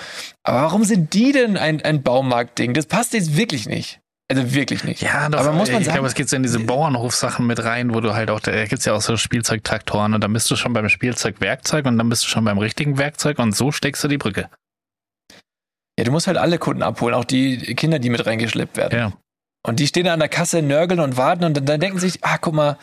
Aber 0.42 0.62
warum 0.62 0.84
sind 0.84 1.12
die 1.12 1.32
denn 1.32 1.56
ein, 1.58 1.82
ein 1.82 2.02
Baumarktding? 2.02 2.72
Das 2.72 2.86
passt 2.86 3.12
jetzt 3.12 3.36
wirklich 3.36 3.66
nicht. 3.66 4.00
Also 4.30 4.54
wirklich 4.54 4.82
nicht. 4.84 5.02
Ja, 5.02 5.28
doch, 5.28 5.40
Aber 5.40 5.52
muss 5.52 5.70
man 5.70 5.82
ich 5.82 5.86
sagen- 5.86 5.96
glaube, 5.96 6.08
es 6.08 6.14
geht 6.14 6.30
so 6.30 6.36
in 6.36 6.42
diese 6.42 6.58
Bauernhofsachen 6.60 7.46
mit 7.46 7.62
rein, 7.62 7.92
wo 7.94 8.00
du 8.00 8.14
halt 8.14 8.30
auch, 8.30 8.40
da 8.40 8.64
gibt's 8.64 8.86
ja 8.86 8.94
auch 8.94 9.02
so 9.02 9.18
Spielzeugtraktoren 9.18 10.14
und 10.14 10.24
dann 10.24 10.32
bist 10.32 10.50
du 10.50 10.56
schon 10.56 10.72
beim 10.72 10.88
Spielzeugwerkzeug 10.88 11.84
und 11.84 11.98
dann 11.98 12.08
bist 12.08 12.24
du 12.24 12.28
schon 12.28 12.42
beim 12.46 12.56
richtigen 12.56 12.96
Werkzeug 12.96 13.38
und 13.38 13.54
so 13.54 13.70
steckst 13.70 14.02
du 14.02 14.08
die 14.08 14.16
Brücke. 14.16 14.48
Ja, 15.98 16.04
du 16.04 16.10
musst 16.10 16.26
halt 16.26 16.38
alle 16.38 16.58
Kunden 16.58 16.82
abholen, 16.82 17.14
auch 17.14 17.26
die 17.26 17.58
Kinder, 17.74 17.98
die 17.98 18.08
mit 18.08 18.24
reingeschleppt 18.24 18.78
werden. 18.78 18.98
Ja. 18.98 19.12
Und 19.66 19.78
die 19.80 19.86
stehen 19.86 20.04
da 20.06 20.14
an 20.14 20.18
der 20.20 20.28
Kasse, 20.30 20.62
nörgeln 20.62 21.00
und 21.00 21.18
warten 21.18 21.44
und 21.44 21.56
dann, 21.58 21.66
dann 21.66 21.80
denken 21.80 21.98
sich, 21.98 22.24
ah, 22.24 22.38
guck 22.38 22.54
mal, 22.54 22.78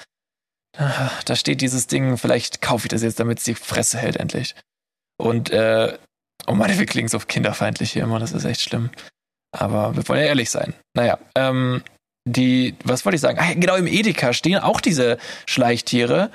da 0.74 1.36
steht 1.36 1.62
dieses 1.62 1.88
Ding, 1.88 2.18
vielleicht 2.18 2.62
kaufe 2.62 2.86
ich 2.86 2.90
das 2.90 3.04
jetzt, 3.04 3.20
damit 3.20 3.40
es 3.40 3.44
die 3.44 3.56
Fresse 3.56 3.98
hält 3.98 4.18
endlich. 4.18 4.56
Und, 5.18 5.50
äh, 5.52 5.98
oh 6.48 6.54
Mann, 6.54 6.78
wir 6.78 6.86
klingen 6.86 7.10
so 7.10 7.20
kinderfeindlich 7.20 7.92
hier 7.92 8.04
immer, 8.04 8.20
das 8.20 8.32
ist 8.32 8.46
echt 8.46 8.62
schlimm. 8.62 8.90
Aber 9.52 9.96
wir 9.96 10.08
wollen 10.08 10.22
ja 10.22 10.28
ehrlich 10.28 10.50
sein. 10.50 10.74
Naja, 10.96 11.20
ähm, 11.36 11.84
die, 12.28 12.76
was 12.84 13.04
wollte 13.04 13.16
ich 13.16 13.22
sagen? 13.22 13.38
Ah, 13.40 13.54
genau, 13.54 13.76
im 13.76 13.88
Edeka 13.88 14.34
stehen 14.34 14.60
auch 14.60 14.80
diese 14.80 15.18
Schleichtiere 15.46 16.32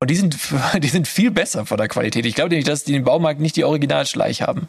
und 0.00 0.10
die 0.10 0.16
sind, 0.16 0.36
die 0.78 0.88
sind 0.88 1.08
viel 1.08 1.30
besser 1.30 1.66
von 1.66 1.78
der 1.78 1.88
Qualität. 1.88 2.26
Ich 2.26 2.34
glaube 2.34 2.50
nämlich, 2.50 2.66
dass 2.66 2.84
die 2.84 2.94
im 2.94 3.04
Baumarkt 3.04 3.40
nicht 3.40 3.56
die 3.56 3.64
Originalschleich 3.64 4.42
haben. 4.42 4.68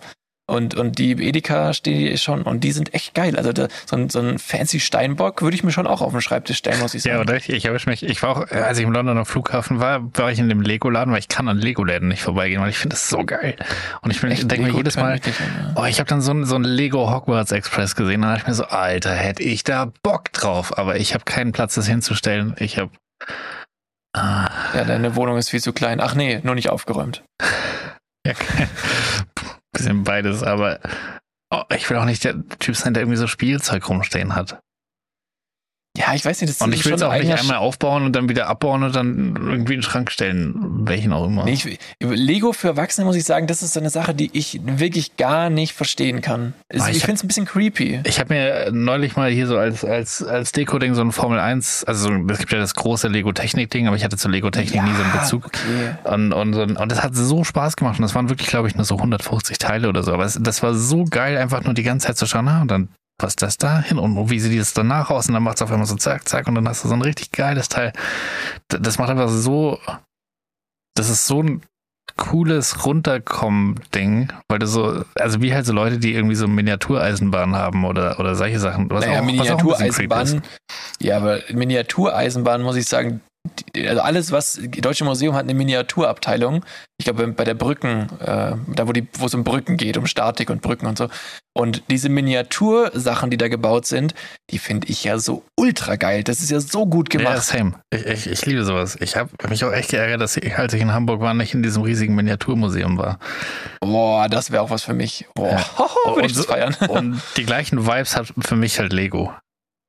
Und, 0.49 0.75
und 0.75 0.97
die 0.97 1.11
Edeka 1.11 1.73
stehen 1.73 1.99
die 1.99 2.17
schon 2.17 2.41
und 2.41 2.63
die 2.63 2.71
sind 2.71 2.93
echt 2.93 3.13
geil. 3.13 3.35
Also 3.37 3.53
da, 3.53 3.67
so, 3.85 3.95
ein, 3.95 4.09
so 4.09 4.19
ein 4.19 4.39
fancy 4.39 4.79
Steinbock 4.79 5.41
würde 5.41 5.55
ich 5.55 5.63
mir 5.63 5.71
schon 5.71 5.87
auch 5.87 6.01
auf 6.01 6.11
den 6.11 6.21
Schreibtisch 6.21 6.57
stellen, 6.57 6.79
muss 6.79 6.93
ich 6.93 7.03
sagen. 7.03 7.15
Ja, 7.15 7.21
oder 7.21 7.35
ich, 7.37 7.49
ich 7.49 7.65
erwische 7.65 7.89
mich, 7.89 8.03
ich 8.03 8.21
war 8.23 8.29
auch, 8.31 8.51
als 8.51 8.77
ich 8.79 8.83
im 8.83 8.91
Londoner 8.91 9.25
Flughafen 9.25 9.79
war, 9.79 10.01
war 10.17 10.31
ich 10.31 10.39
in 10.39 10.49
dem 10.49 10.61
Lego-Laden, 10.61 11.11
weil 11.13 11.19
ich 11.19 11.27
kann 11.27 11.47
an 11.47 11.57
Lego-Läden 11.57 12.07
nicht 12.07 12.23
vorbeigehen, 12.23 12.61
weil 12.61 12.69
ich 12.69 12.77
finde 12.77 12.95
das 12.95 13.07
so 13.09 13.23
geil. 13.23 13.55
Und 14.01 14.11
ich, 14.11 14.19
bin- 14.21 14.31
ich 14.31 14.47
denke 14.47 14.71
mir 14.71 14.75
jedes 14.77 14.97
Mal, 14.97 15.17
ja. 15.17 15.73
oh, 15.75 15.85
ich 15.85 15.99
habe 15.99 16.09
dann 16.09 16.21
so 16.21 16.31
ein, 16.31 16.45
so 16.45 16.55
ein 16.55 16.63
Lego 16.63 17.11
Hogwarts 17.11 17.51
Express 17.51 17.95
gesehen, 17.95 18.21
dann 18.21 18.31
dachte 18.31 18.41
ich 18.43 18.47
mir 18.47 18.53
so, 18.55 18.65
Alter, 18.65 19.13
hätte 19.13 19.43
ich 19.43 19.63
da 19.63 19.91
Bock 20.03 20.31
drauf, 20.33 20.77
aber 20.77 20.97
ich 20.97 21.13
habe 21.13 21.23
keinen 21.25 21.51
Platz, 21.51 21.75
das 21.75 21.87
hinzustellen. 21.87 22.55
Ich 22.59 22.77
habe 22.77 22.91
ah, 24.15 24.49
Ja, 24.73 24.83
deine 24.83 25.15
Wohnung 25.15 25.37
ist 25.37 25.49
viel 25.49 25.61
zu 25.61 25.73
klein. 25.73 25.99
Ach 26.01 26.15
nee, 26.15 26.39
nur 26.43 26.55
nicht 26.55 26.69
aufgeräumt. 26.69 27.23
ja, 28.25 28.33
bisschen 29.71 30.03
beides, 30.03 30.43
aber 30.43 30.79
oh, 31.51 31.63
ich 31.75 31.89
will 31.89 31.97
auch 31.97 32.05
nicht 32.05 32.23
der 32.23 32.47
Typ 32.59 32.75
sein, 32.75 32.93
der 32.93 33.03
irgendwie 33.03 33.17
so 33.17 33.27
Spielzeug 33.27 33.87
rumstehen 33.89 34.35
hat. 34.35 34.59
Ja, 35.97 36.13
ich 36.13 36.23
weiß 36.23 36.39
nicht, 36.39 36.53
das 36.53 36.61
Und 36.65 36.73
ich 36.73 36.85
will 36.85 36.93
es 36.93 37.01
auch 37.01 37.13
nicht 37.13 37.31
einmal 37.31 37.57
aufbauen 37.57 38.03
und 38.03 38.15
dann 38.15 38.29
wieder 38.29 38.47
abbauen 38.47 38.83
und 38.83 38.95
dann 38.95 39.35
irgendwie 39.35 39.73
in 39.73 39.79
den 39.79 39.83
Schrank 39.83 40.11
stellen, 40.11 40.87
welchen 40.87 41.11
auch 41.11 41.25
immer. 41.25 41.45
Nee, 41.45 41.53
ich, 41.53 41.79
Lego 41.99 42.53
für 42.53 42.69
Erwachsene 42.69 43.05
muss 43.05 43.15
ich 43.15 43.25
sagen, 43.25 43.47
das 43.47 43.63
ist 43.63 43.73
so 43.73 43.79
eine 43.79 43.89
Sache, 43.89 44.13
die 44.13 44.29
ich 44.33 44.61
wirklich 44.63 45.17
gar 45.17 45.49
nicht 45.49 45.73
verstehen 45.73 46.21
kann. 46.21 46.53
Ah, 46.71 46.89
ich 46.89 46.97
ich 46.97 46.99
finde 46.99 47.15
es 47.15 47.23
ein 47.23 47.27
bisschen 47.27 47.45
creepy. 47.45 48.01
Ich 48.05 48.19
habe 48.19 48.33
mir 48.33 48.71
neulich 48.71 49.15
mal 49.15 49.31
hier 49.31 49.47
so 49.47 49.57
als, 49.57 49.83
als, 49.83 50.23
als 50.23 50.51
Deko-Ding 50.51 50.93
so 50.93 51.01
ein 51.01 51.11
Formel 51.11 51.39
1, 51.39 51.85
also 51.85 52.07
so, 52.07 52.13
es 52.29 52.37
gibt 52.37 52.51
ja 52.51 52.59
das 52.59 52.75
große 52.75 53.07
Lego-Technik-Ding, 53.07 53.87
aber 53.87 53.95
ich 53.95 54.03
hatte 54.03 54.15
zu 54.15 54.29
Lego-Technik 54.29 54.83
nie 54.83 54.93
so 54.93 55.03
einen 55.03 55.11
Bezug. 55.19 55.45
Okay. 55.47 55.95
Und, 56.03 56.33
und, 56.33 56.55
und 56.77 56.91
das 56.91 57.03
hat 57.03 57.15
so 57.15 57.43
Spaß 57.43 57.75
gemacht 57.75 57.97
und 57.97 58.03
das 58.03 58.13
waren 58.13 58.29
wirklich, 58.29 58.47
glaube 58.47 58.67
ich, 58.67 58.75
nur 58.75 58.85
so 58.85 58.95
150 58.95 59.57
Teile 59.57 59.89
oder 59.89 60.03
so. 60.03 60.13
Aber 60.13 60.23
es, 60.23 60.37
das 60.39 60.61
war 60.61 60.75
so 60.75 61.05
geil, 61.05 61.37
einfach 61.37 61.63
nur 61.63 61.73
die 61.73 61.83
ganze 61.83 62.07
Zeit 62.07 62.17
zu 62.17 62.27
schauen, 62.27 62.47
ah, 62.47 62.61
und 62.61 62.69
dann 62.69 62.89
passt 63.19 63.43
das 63.43 63.57
da 63.57 63.79
hin 63.81 63.99
und 63.99 64.31
wie 64.31 64.39
sieht 64.39 64.59
das 64.59 64.73
danach 64.73 65.11
aus 65.11 65.27
und 65.27 65.35
dann 65.35 65.43
macht 65.43 65.57
es 65.57 65.61
auf 65.61 65.71
einmal 65.71 65.85
so 65.85 65.95
zack, 65.95 66.27
zack 66.27 66.47
und 66.47 66.55
dann 66.55 66.67
hast 66.67 66.83
du 66.83 66.87
so 66.87 66.95
ein 66.95 67.01
richtig 67.03 67.31
geiles 67.31 67.69
Teil. 67.69 67.93
Das 68.69 68.97
macht 68.97 69.11
einfach 69.11 69.29
so, 69.29 69.77
das 70.95 71.09
ist 71.09 71.27
so 71.27 71.43
ein 71.43 71.61
cooles 72.17 72.85
Runterkommen-Ding, 72.85 74.33
weil 74.49 74.59
du 74.59 74.65
so, 74.67 75.03
also 75.15 75.41
wie 75.41 75.53
halt 75.53 75.65
so 75.65 75.73
Leute, 75.73 75.99
die 75.99 76.13
irgendwie 76.13 76.35
so 76.35 76.47
Miniatureisenbahnen 76.47 77.55
haben 77.55 77.85
oder, 77.85 78.19
oder 78.19 78.35
solche 78.35 78.59
Sachen. 78.59 78.89
Was 78.89 79.05
Naja, 79.05 79.21
auch- 79.21 79.25
was 79.27 79.51
auch 79.51 79.59
ein 79.59 79.67
bisschen 79.67 79.89
creepy 79.91 80.07
Miniatureisenbahn. 80.07 80.41
Ja, 80.99 81.17
aber 81.17 81.39
Miniatureisenbahn 81.51 82.61
muss 82.63 82.75
ich 82.75 82.87
sagen, 82.87 83.21
also 83.75 84.01
alles, 84.01 84.31
was 84.31 84.59
Deutsche 84.79 85.05
Museum 85.05 85.33
hat 85.33 85.43
eine 85.43 85.53
Miniaturabteilung. 85.53 86.65
Ich 86.99 87.05
glaube, 87.05 87.25
bei 87.29 87.45
der 87.45 87.53
Brücken, 87.53 88.09
äh, 88.19 88.55
da 88.75 88.87
wo 88.87 88.91
die, 88.91 89.07
wo 89.17 89.27
es 89.27 89.33
um 89.33 89.43
Brücken 89.45 89.77
geht, 89.77 89.95
um 89.97 90.05
Statik 90.05 90.49
und 90.49 90.61
Brücken 90.61 90.85
und 90.85 90.97
so. 90.97 91.07
Und 91.57 91.83
diese 91.89 92.09
Miniatursachen, 92.09 93.29
die 93.29 93.37
da 93.37 93.47
gebaut 93.47 93.85
sind, 93.85 94.13
die 94.49 94.59
finde 94.59 94.87
ich 94.87 95.03
ja 95.03 95.17
so 95.19 95.43
ultra 95.57 95.95
geil. 95.95 96.23
Das 96.23 96.39
ist 96.41 96.51
ja 96.51 96.59
so 96.59 96.85
gut 96.85 97.13
Ja, 97.13 97.19
gemacht. 97.19 97.43
same. 97.43 97.73
Ich, 97.93 98.05
ich, 98.05 98.27
ich 98.29 98.45
liebe 98.45 98.63
sowas. 98.65 98.97
Ich 98.99 99.15
habe 99.15 99.29
mich 99.49 99.63
auch 99.63 99.71
echt 99.71 99.91
geärgert, 99.91 100.21
dass 100.21 100.35
ich, 100.37 100.57
als 100.57 100.73
ich 100.73 100.81
in 100.81 100.91
Hamburg 100.93 101.21
war, 101.21 101.33
nicht 101.33 101.53
in 101.53 101.63
diesem 101.63 101.83
riesigen 101.83 102.15
Miniaturmuseum 102.15 102.97
war. 102.97 103.19
Boah, 103.79 104.27
das 104.27 104.51
wäre 104.51 104.61
auch 104.63 104.69
was 104.69 104.83
für 104.83 104.93
mich. 104.93 105.25
Boah, 105.35 105.51
Ja. 105.51 105.65
würde 106.15 106.27
ich 106.27 106.33
das 106.33 106.43
so- 106.43 106.51
feiern. 106.51 106.75
Und 106.89 107.21
die 107.37 107.45
gleichen 107.45 107.85
Vibes 107.87 108.15
hat 108.15 108.33
für 108.39 108.55
mich 108.55 108.79
halt 108.79 108.91
Lego. 108.93 109.33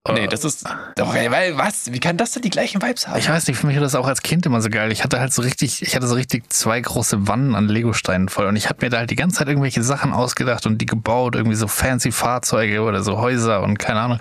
Nee, 0.09 0.27
das 0.27 0.45
ist 0.45 0.67
doch, 0.97 1.15
ey, 1.15 1.31
weil, 1.31 1.59
was? 1.59 1.93
Wie 1.93 2.01
kann 2.01 2.17
das 2.17 2.33
denn 2.33 2.43
die 2.43 2.51
gleichen 2.51 2.81
Vibes 2.81 3.07
haben? 3.07 3.19
Ich 3.19 3.29
weiß 3.29 3.47
nicht, 3.47 3.59
für 3.59 3.67
mich 3.67 3.77
war 3.77 3.83
das 3.83 3.95
auch 3.95 4.07
als 4.07 4.23
Kind 4.23 4.47
immer 4.47 4.61
so 4.63 4.71
geil. 4.71 4.91
Ich 4.93 5.05
hatte 5.05 5.21
halt 5.21 5.33
so 5.33 5.43
richtig, 5.43 5.83
ich 5.83 5.95
hatte 5.95 6.07
so 6.07 6.15
richtig 6.15 6.51
zwei 6.51 6.81
große 6.81 7.29
Wannen 7.29 7.55
an 7.55 7.69
Lego-Steinen 7.69 8.29
voll 8.29 8.47
und 8.47 8.57
ich 8.57 8.69
habe 8.69 8.79
mir 8.85 8.91
da 8.91 8.99
halt 8.99 9.11
die 9.11 9.17
ganze 9.17 9.39
Zeit 9.39 9.49
irgendwelche 9.49 9.83
Sachen 9.83 10.13
ausgedacht 10.13 10.67
und 10.67 10.79
die 10.79 10.87
gebaut, 10.87 11.35
irgendwie 11.35 11.57
so 11.57 11.69
fancy 11.69 12.13
Fahrzeuge 12.13 12.81
oder 12.83 13.03
so 13.03 13.19
Häuser 13.19 13.63
und 13.63 13.79
keine 13.79 14.01
Ahnung. 14.01 14.21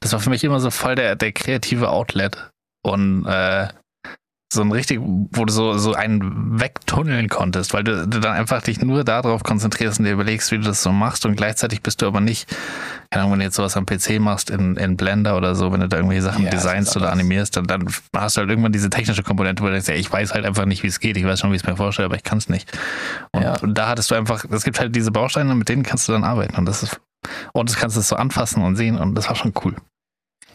Das 0.00 0.12
war 0.12 0.20
für 0.20 0.30
mich 0.30 0.42
immer 0.42 0.58
so 0.58 0.70
voll 0.70 0.96
der, 0.96 1.14
der 1.14 1.32
kreative 1.32 1.90
Outlet. 1.90 2.50
Und 2.82 3.24
äh, 3.26 3.68
so 4.54 4.62
ein 4.62 4.72
richtig, 4.72 5.00
wo 5.02 5.44
du 5.44 5.52
so, 5.52 5.76
so 5.78 5.92
einen 5.94 6.58
wegtunneln 6.60 7.28
konntest, 7.28 7.74
weil 7.74 7.84
du, 7.84 8.06
du 8.06 8.20
dann 8.20 8.32
einfach 8.32 8.62
dich 8.62 8.80
nur 8.80 9.04
darauf 9.04 9.42
konzentrierst 9.42 9.98
und 9.98 10.06
dir 10.06 10.12
überlegst, 10.12 10.50
wie 10.52 10.56
du 10.58 10.64
das 10.64 10.82
so 10.82 10.92
machst 10.92 11.26
und 11.26 11.36
gleichzeitig 11.36 11.82
bist 11.82 12.00
du 12.02 12.06
aber 12.06 12.20
nicht, 12.20 12.48
keine 13.10 13.22
Ahnung, 13.22 13.32
wenn 13.32 13.38
du 13.40 13.44
jetzt 13.44 13.56
sowas 13.56 13.76
am 13.76 13.84
PC 13.86 14.18
machst 14.20 14.50
in, 14.50 14.76
in 14.76 14.96
Blender 14.96 15.36
oder 15.36 15.54
so, 15.54 15.72
wenn 15.72 15.80
du 15.80 15.88
da 15.88 15.96
irgendwelche 15.98 16.22
Sachen 16.22 16.44
Ja, 16.44 16.50
designst 16.50 16.96
oder 16.96 17.12
animierst, 17.12 17.56
dann, 17.56 17.66
dann 17.66 17.86
hast 18.16 18.36
du 18.36 18.40
halt 18.40 18.50
irgendwann 18.50 18.72
diese 18.72 18.90
technische 18.90 19.22
Komponente, 19.22 19.62
wo 19.62 19.66
du 19.66 19.72
denkst, 19.72 19.88
ja, 19.88 19.94
ich 19.94 20.10
weiß 20.10 20.32
halt 20.34 20.44
einfach 20.46 20.64
nicht, 20.64 20.82
wie 20.82 20.88
es 20.88 21.00
geht, 21.00 21.16
ich 21.16 21.24
weiß 21.24 21.40
schon, 21.40 21.50
wie 21.52 21.56
ich 21.56 21.62
es 21.62 21.68
mir 21.68 21.76
vorstelle, 21.76 22.06
aber 22.06 22.16
ich 22.16 22.24
kann 22.24 22.38
es 22.38 22.48
nicht. 22.48 22.70
Und, 23.32 23.42
Ja. 23.42 23.54
und 23.60 23.74
da 23.76 23.88
hattest 23.88 24.10
du 24.10 24.14
einfach, 24.14 24.44
es 24.50 24.64
gibt 24.64 24.80
halt 24.80 24.94
diese 24.96 25.10
Bausteine, 25.10 25.54
mit 25.54 25.68
denen 25.68 25.82
kannst 25.82 26.08
du 26.08 26.12
dann 26.12 26.24
arbeiten 26.24 26.56
und 26.56 26.66
das 26.66 26.82
ist, 26.82 27.00
und 27.52 27.68
das 27.68 27.76
kannst 27.76 27.96
du 27.96 28.00
so 28.00 28.16
anfassen 28.16 28.62
und 28.62 28.76
sehen 28.76 28.98
und 28.98 29.14
das 29.14 29.28
war 29.28 29.36
schon 29.36 29.52
cool. 29.64 29.74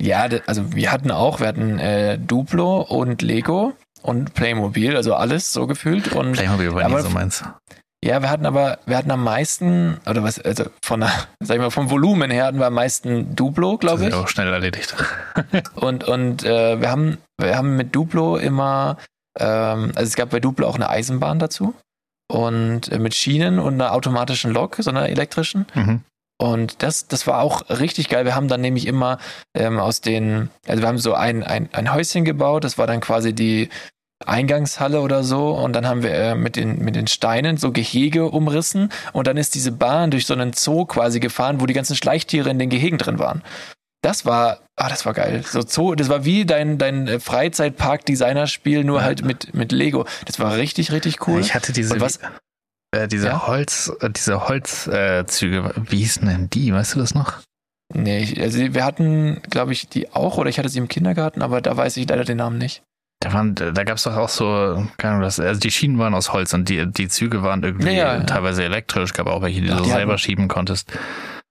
Ja, 0.01 0.27
also 0.47 0.73
wir 0.73 0.93
hatten 0.93 1.11
auch, 1.11 1.41
wir 1.41 1.47
hatten 1.47 1.77
äh, 1.77 2.17
Duplo 2.17 2.79
und 2.81 3.21
Lego 3.21 3.73
und 4.01 4.33
Playmobil, 4.33 4.95
also 4.95 5.13
alles 5.15 5.51
so 5.53 5.67
gefühlt. 5.67 6.13
Und 6.13 6.33
Playmobil 6.33 6.73
war 6.73 6.85
Aber- 6.85 6.97
nie 6.97 7.03
so 7.03 7.09
meins. 7.09 7.43
Ja, 8.01 8.21
wir 8.21 8.29
hatten 8.29 8.45
aber, 8.45 8.79
wir 8.85 8.95
hatten 8.95 9.11
am 9.11 9.25
meisten, 9.25 9.97
oder 10.09 10.23
was, 10.23 10.39
also 10.39 10.63
von 10.81 11.01
der, 11.01 11.11
sag 11.41 11.55
ich 11.57 11.61
mal, 11.61 11.69
vom 11.69 11.89
Volumen 11.89 12.31
her 12.31 12.45
hatten 12.45 12.57
wir 12.59 12.67
am 12.67 12.73
meisten 12.75 13.35
Duplo, 13.35 13.77
glaube 13.77 14.03
ich. 14.03 14.09
Das 14.09 14.17
ist 14.17 14.23
auch 14.23 14.29
schnell 14.29 14.53
erledigt. 14.53 14.95
und 15.75 16.05
und 16.05 16.43
äh, 16.45 16.79
wir 16.79 16.89
haben, 16.91 17.17
wir 17.37 17.57
haben 17.57 17.75
mit 17.75 17.93
Duplo 17.93 18.37
immer, 18.37 18.95
ähm, 19.37 19.91
also 19.95 20.03
es 20.07 20.15
gab 20.15 20.29
bei 20.29 20.39
Duplo 20.39 20.65
auch 20.67 20.75
eine 20.75 20.89
Eisenbahn 20.89 21.39
dazu 21.39 21.73
und 22.31 22.89
äh, 22.89 22.99
mit 22.99 23.15
Schienen 23.15 23.59
und 23.59 23.73
einer 23.73 23.91
automatischen 23.91 24.51
Lok, 24.53 24.77
so 24.79 24.89
einer 24.91 25.09
elektrischen. 25.09 25.65
Mhm. 25.73 26.01
Und 26.41 26.81
das, 26.83 27.07
das 27.07 27.27
war 27.27 27.41
auch 27.41 27.69
richtig 27.69 28.07
geil. 28.07 28.25
Wir 28.25 28.33
haben 28.33 28.47
dann 28.47 28.61
nämlich 28.61 28.87
immer 28.87 29.19
ähm, 29.53 29.77
aus 29.77 30.01
den, 30.01 30.49
also 30.67 30.81
wir 30.81 30.87
haben 30.87 30.97
so 30.97 31.13
ein, 31.13 31.43
ein, 31.43 31.69
ein 31.73 31.93
Häuschen 31.93 32.23
gebaut, 32.23 32.63
das 32.63 32.77
war 32.77 32.87
dann 32.87 33.01
quasi 33.01 33.33
die, 33.33 33.69
Eingangshalle 34.25 34.99
oder 34.99 35.23
so 35.23 35.51
und 35.51 35.73
dann 35.73 35.87
haben 35.87 36.03
wir 36.03 36.11
äh, 36.11 36.35
mit, 36.35 36.55
den, 36.57 36.79
mit 36.79 36.95
den 36.95 37.07
Steinen 37.07 37.57
so 37.57 37.71
Gehege 37.71 38.25
umrissen 38.25 38.91
und 39.13 39.27
dann 39.27 39.37
ist 39.37 39.55
diese 39.55 39.71
Bahn 39.71 40.11
durch 40.11 40.25
so 40.25 40.33
einen 40.33 40.53
Zoo 40.53 40.85
quasi 40.85 41.19
gefahren, 41.19 41.61
wo 41.61 41.65
die 41.65 41.73
ganzen 41.73 41.95
Schleichtiere 41.95 42.49
in 42.49 42.59
den 42.59 42.69
Gehegen 42.69 42.97
drin 42.97 43.17
waren. 43.17 43.43
Das 44.01 44.25
war, 44.25 44.59
ah, 44.77 44.89
das 44.89 45.05
war 45.05 45.13
geil. 45.13 45.43
So 45.45 45.61
Zoo, 45.61 45.95
das 45.95 46.09
war 46.09 46.25
wie 46.25 46.45
dein, 46.45 46.77
dein 46.77 47.07
äh, 47.07 47.19
Freizeitpark-Designer-Spiel, 47.19 48.83
nur 48.83 48.99
ja. 48.99 49.05
halt 49.05 49.23
mit, 49.23 49.53
mit 49.53 49.71
Lego. 49.71 50.05
Das 50.25 50.39
war 50.39 50.55
richtig, 50.55 50.91
richtig 50.91 51.27
cool. 51.27 51.39
Ich 51.41 51.53
hatte 51.53 51.73
diese, 51.73 51.99
was, 51.99 52.19
äh, 52.91 53.07
diese 53.07 53.27
ja? 53.27 53.47
Holz, 53.47 53.91
äh, 54.01 54.09
diese 54.09 54.47
Holzzüge, 54.47 55.73
wie 55.89 55.97
hießen 55.97 56.27
denn 56.27 56.49
die? 56.49 56.73
Weißt 56.73 56.95
du 56.95 56.99
das 56.99 57.13
noch? 57.13 57.39
Nee, 57.93 58.19
ich, 58.19 58.41
also 58.41 58.59
wir 58.59 58.85
hatten, 58.85 59.41
glaube 59.49 59.73
ich, 59.73 59.89
die 59.89 60.11
auch 60.11 60.37
oder 60.37 60.49
ich 60.49 60.59
hatte 60.59 60.69
sie 60.69 60.79
im 60.79 60.87
Kindergarten, 60.87 61.41
aber 61.41 61.61
da 61.61 61.75
weiß 61.75 61.97
ich 61.97 62.07
leider 62.07 62.23
den 62.23 62.37
Namen 62.37 62.57
nicht. 62.57 62.83
Da, 63.21 63.33
waren, 63.33 63.53
da 63.55 63.83
gab 63.83 63.97
es 63.97 64.03
doch 64.03 64.15
auch 64.15 64.29
so, 64.29 64.87
keine 64.97 65.15
Ahnung, 65.15 65.23
also 65.25 65.59
die 65.59 65.71
Schienen 65.71 65.97
waren 65.97 66.13
aus 66.13 66.31
Holz 66.31 66.53
und 66.53 66.69
die, 66.69 66.85
die 66.85 67.09
Züge 67.09 67.43
waren 67.43 67.63
irgendwie 67.63 67.87
ja, 67.87 68.15
ja, 68.17 68.23
teilweise 68.23 68.63
elektrisch, 68.63 69.13
gab 69.13 69.27
auch 69.27 69.41
welche, 69.41 69.61
die 69.61 69.67
du 69.67 69.75
die 69.75 69.89
selber 69.89 70.13
hatten, 70.13 70.19
schieben 70.19 70.47
konntest. 70.47 70.89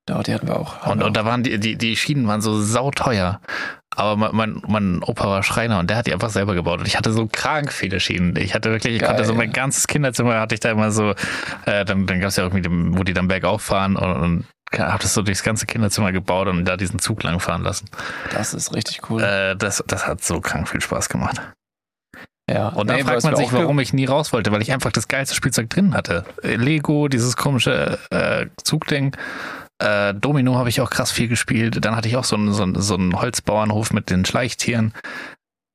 Ja, 0.09 0.22
die 0.22 0.32
hatten 0.32 0.49
wir 0.49 0.59
auch. 0.59 0.86
Und, 0.86 1.03
und 1.03 1.14
da 1.16 1.26
waren 1.26 1.43
die, 1.43 1.59
die, 1.59 1.76
die 1.76 1.97
Schienen 1.97 2.26
waren 2.26 2.41
so 2.41 2.59
sauteuer. 2.59 3.41
Aber 3.99 4.16
mein, 4.16 4.30
mein, 4.32 4.62
mein 4.68 5.03
Opa 5.03 5.26
war 5.26 5.42
Schreiner 5.42 5.80
und 5.80 5.90
der 5.90 5.96
hat 5.96 6.07
die 6.07 6.12
einfach 6.12 6.30
selber 6.30 6.55
gebaut. 6.55 6.78
Und 6.78 6.86
ich 6.86 6.96
hatte 6.96 7.11
so 7.12 7.26
krank 7.26 7.72
viele 7.72 7.99
Schienen. 7.99 8.36
Ich 8.36 8.55
hatte 8.55 8.70
wirklich, 8.70 8.94
ich 8.94 9.01
Geil, 9.01 9.09
konnte 9.09 9.24
so 9.24 9.34
mein 9.34 9.53
ganzes 9.53 9.88
Kinderzimmer 9.88 10.38
hatte 10.38 10.55
ich 10.55 10.61
da 10.61 10.70
immer 10.70 10.92
so, 10.92 11.14
äh, 11.66 11.84
dann, 11.84 12.07
dann 12.07 12.20
gab 12.20 12.28
es 12.28 12.36
ja 12.36 12.44
irgendwie, 12.44 12.96
wo 12.96 13.03
die 13.03 13.12
dann 13.12 13.26
bergauf 13.26 13.61
fahren 13.61 13.96
und, 13.96 14.12
und 14.12 14.44
habe 14.78 15.03
das 15.03 15.14
so 15.14 15.22
durchs 15.22 15.42
ganze 15.42 15.66
Kinderzimmer 15.66 16.12
gebaut 16.12 16.46
und 16.46 16.64
da 16.64 16.76
diesen 16.76 17.01
Zug 17.01 17.24
lang 17.24 17.40
fahren 17.40 17.62
lassen. 17.62 17.86
Das 18.32 18.55
ist 18.55 18.72
richtig 18.72 19.11
cool. 19.11 19.20
Äh, 19.20 19.57
das, 19.57 19.82
das 19.84 20.07
hat 20.07 20.22
so 20.22 20.40
krank 20.40 20.68
viel 20.68 20.80
Spaß 20.80 21.09
gemacht. 21.09 21.40
Ja, 22.49 22.68
und 22.68 22.88
dann 22.88 22.99
nee, 22.99 23.03
fragt 23.03 23.24
man 23.24 23.34
sich, 23.34 23.53
warum 23.53 23.80
ich 23.80 23.92
nie 23.92 24.05
raus 24.05 24.32
wollte, 24.32 24.53
weil 24.53 24.62
ich 24.62 24.72
einfach 24.72 24.92
das 24.92 25.09
geilste 25.09 25.34
Spielzeug 25.34 25.68
drin 25.70 25.94
hatte. 25.94 26.24
Lego, 26.42 27.09
dieses 27.09 27.36
komische 27.36 27.99
äh, 28.11 28.46
Zugding. 28.62 29.16
Äh, 29.78 30.14
Domino 30.14 30.56
habe 30.56 30.68
ich 30.68 30.80
auch 30.80 30.90
krass 30.90 31.10
viel 31.10 31.28
gespielt. 31.28 31.84
Dann 31.84 31.96
hatte 31.96 32.08
ich 32.08 32.16
auch 32.16 32.24
so 32.24 32.36
einen, 32.36 32.52
so 32.52 32.62
einen, 32.62 32.80
so 32.80 32.94
einen 32.94 33.20
Holzbauernhof 33.20 33.92
mit 33.92 34.10
den 34.10 34.24
Schleichtieren. 34.24 34.92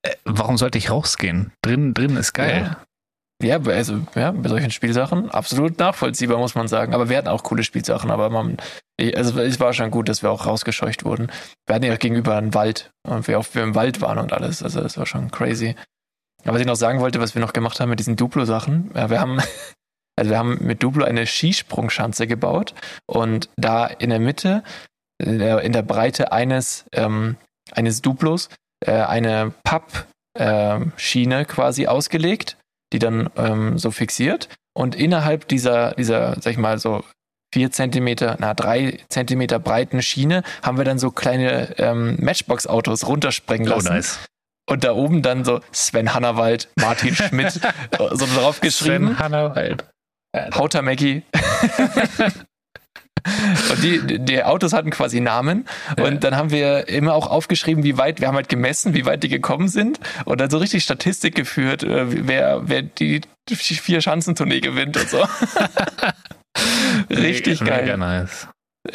Äh, 0.02 0.14
warum 0.24 0.58
sollte 0.58 0.78
ich 0.78 0.90
rausgehen? 0.90 1.52
Drin, 1.62 1.94
drin 1.94 2.16
ist 2.16 2.34
geil. 2.34 2.76
Ja. 3.42 3.58
ja. 3.58 3.72
also 3.72 4.00
ja, 4.14 4.32
bei 4.32 4.48
solchen 4.48 4.70
Spielsachen 4.70 5.30
absolut 5.30 5.78
nachvollziehbar, 5.78 6.38
muss 6.38 6.54
man 6.54 6.68
sagen. 6.68 6.94
Aber 6.94 7.08
wir 7.08 7.16
hatten 7.16 7.28
auch 7.28 7.42
coole 7.42 7.64
Spielsachen, 7.64 8.10
aber 8.10 8.28
man, 8.28 8.58
also 9.14 9.40
es 9.40 9.60
war 9.60 9.72
schon 9.72 9.90
gut, 9.90 10.08
dass 10.08 10.22
wir 10.22 10.30
auch 10.30 10.46
rausgescheucht 10.46 11.04
wurden. 11.04 11.30
Wir 11.66 11.74
hatten 11.74 11.86
ja 11.86 11.96
gegenüber 11.96 12.36
einen 12.36 12.52
Wald 12.52 12.90
und 13.08 13.26
wir 13.26 13.38
auch 13.38 13.46
wir 13.52 13.62
im 13.62 13.74
Wald 13.74 14.02
waren 14.02 14.18
und 14.18 14.32
alles. 14.32 14.62
Also 14.62 14.80
das 14.80 14.98
war 14.98 15.06
schon 15.06 15.30
crazy. 15.30 15.74
Aber 16.44 16.54
was 16.54 16.60
ich 16.60 16.66
noch 16.66 16.76
sagen 16.76 17.00
wollte, 17.00 17.20
was 17.20 17.34
wir 17.34 17.40
noch 17.40 17.54
gemacht 17.54 17.80
haben 17.80 17.88
mit 17.88 17.98
diesen 17.98 18.16
Duplo-Sachen, 18.16 18.90
ja, 18.94 19.08
wir 19.08 19.18
haben, 19.18 19.40
also 20.16 20.30
wir 20.30 20.38
haben 20.38 20.58
mit 20.60 20.82
Duplo 20.82 21.04
eine 21.04 21.26
Skisprungschanze 21.26 22.26
gebaut 22.26 22.74
und 23.06 23.48
da 23.56 23.86
in 23.86 24.10
der 24.10 24.20
Mitte, 24.20 24.62
in 25.18 25.38
der, 25.38 25.62
in 25.62 25.72
der 25.72 25.82
Breite 25.82 26.32
eines, 26.32 26.84
ähm, 26.92 27.36
eines 27.72 28.02
Duplos, 28.02 28.48
äh, 28.84 28.92
eine 28.92 29.52
Pappschiene 29.64 31.40
äh, 31.40 31.44
quasi 31.44 31.86
ausgelegt, 31.86 32.56
die 32.92 32.98
dann 32.98 33.28
ähm, 33.36 33.78
so 33.78 33.90
fixiert 33.90 34.48
und 34.76 34.94
innerhalb 34.94 35.48
dieser, 35.48 35.94
dieser, 35.94 36.40
sag 36.40 36.52
ich 36.52 36.58
mal, 36.58 36.78
so 36.78 37.04
vier 37.52 37.70
Zentimeter, 37.70 38.36
na, 38.40 38.54
drei 38.54 38.98
Zentimeter 39.08 39.58
breiten 39.58 40.02
Schiene 40.02 40.42
haben 40.62 40.76
wir 40.76 40.84
dann 40.84 40.98
so 40.98 41.10
kleine 41.10 41.78
ähm, 41.78 42.16
Matchbox-Autos 42.20 43.06
runterspringen 43.06 43.68
oh, 43.68 43.76
lassen. 43.76 43.88
Oh, 43.88 43.92
nice. 43.92 44.18
Und 44.68 44.82
da 44.82 44.92
oben 44.92 45.22
dann 45.22 45.44
so 45.44 45.60
Sven 45.72 46.14
Hannawald, 46.14 46.68
Martin 46.80 47.14
Schmidt, 47.14 47.52
so 47.98 48.26
drauf 48.26 48.60
geschrieben. 48.60 49.08
Sven 49.08 49.18
Hannawald. 49.18 49.84
Hauter 50.54 50.82
Maggie. 50.82 51.22
Und 53.70 53.82
die, 53.82 54.18
die 54.18 54.42
Autos 54.42 54.74
hatten 54.74 54.90
quasi 54.90 55.20
Namen. 55.20 55.64
Und 55.96 56.04
ja. 56.04 56.10
dann 56.10 56.36
haben 56.36 56.50
wir 56.50 56.88
immer 56.88 57.14
auch 57.14 57.26
aufgeschrieben, 57.26 57.82
wie 57.82 57.96
weit, 57.96 58.20
wir 58.20 58.28
haben 58.28 58.34
halt 58.34 58.50
gemessen, 58.50 58.92
wie 58.92 59.06
weit 59.06 59.22
die 59.22 59.28
gekommen 59.28 59.68
sind. 59.68 59.98
Und 60.26 60.40
dann 60.40 60.50
so 60.50 60.58
richtig 60.58 60.84
Statistik 60.84 61.34
geführt, 61.34 61.82
äh, 61.82 62.26
wer, 62.26 62.68
wer 62.68 62.82
die 62.82 63.22
vier 63.48 64.02
Schanzentournee 64.02 64.60
gewinnt 64.60 64.96
und 64.98 65.08
so. 65.08 65.24
richtig 67.10 67.60
Mega 67.62 67.76
geil. 67.76 67.84
Mega 67.84 67.96
nice. 67.96 68.48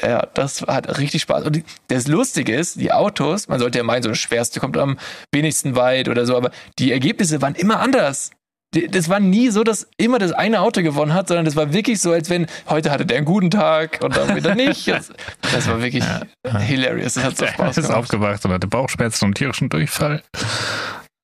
Ja, 0.04 0.28
das 0.36 0.62
hat 0.62 1.00
richtig 1.00 1.24
Spaß. 1.24 1.46
Und 1.46 1.64
das 1.88 2.08
Lustige 2.08 2.56
ist, 2.56 2.80
die 2.80 2.92
Autos, 2.92 3.48
man 3.48 3.58
sollte 3.58 3.80
ja 3.80 3.84
meinen, 3.84 4.04
so 4.04 4.10
das 4.10 4.20
Schwerste 4.20 4.60
kommt 4.60 4.78
am 4.78 5.00
wenigsten 5.32 5.76
weit 5.76 6.08
oder 6.10 6.28
so, 6.28 6.38
aber 6.38 6.52
die 6.78 6.92
Ergebnisse 6.92 7.42
waren 7.42 7.56
immer 7.56 7.80
anders. 7.80 8.30
Das 8.72 9.10
war 9.10 9.20
nie 9.20 9.50
so, 9.50 9.64
dass 9.64 9.88
immer 9.98 10.20
das 10.20 10.32
eine 10.32 10.62
Auto 10.62 10.84
gewonnen 10.84 11.14
hat, 11.14 11.28
sondern 11.28 11.46
das 11.46 11.56
war 11.56 11.74
wirklich 11.74 12.00
so, 12.00 12.12
als 12.12 12.30
wenn 12.30 12.46
heute 12.68 12.92
hatte 12.92 13.04
der 13.04 13.18
einen 13.18 13.26
guten 13.26 13.50
Tag 13.50 14.00
und 14.04 14.16
dann 14.16 14.36
wieder 14.36 14.54
nicht. 14.54 14.88
Das, 14.88 15.12
das 15.42 15.68
war 15.68 15.82
wirklich 15.82 16.04
ja. 16.04 16.60
hilarious. 16.60 17.16
Das 17.16 17.24
hat 17.24 17.38
so 17.38 17.46
Spaß 17.48 17.56
gemacht. 17.56 17.78
ist 17.78 17.90
aufgewacht 17.90 18.46
und 18.46 18.52
hatte 18.52 18.68
Bauchschmerzen 18.68 19.26
und 19.26 19.34
tierischen 19.36 19.70
Durchfall. 19.70 20.22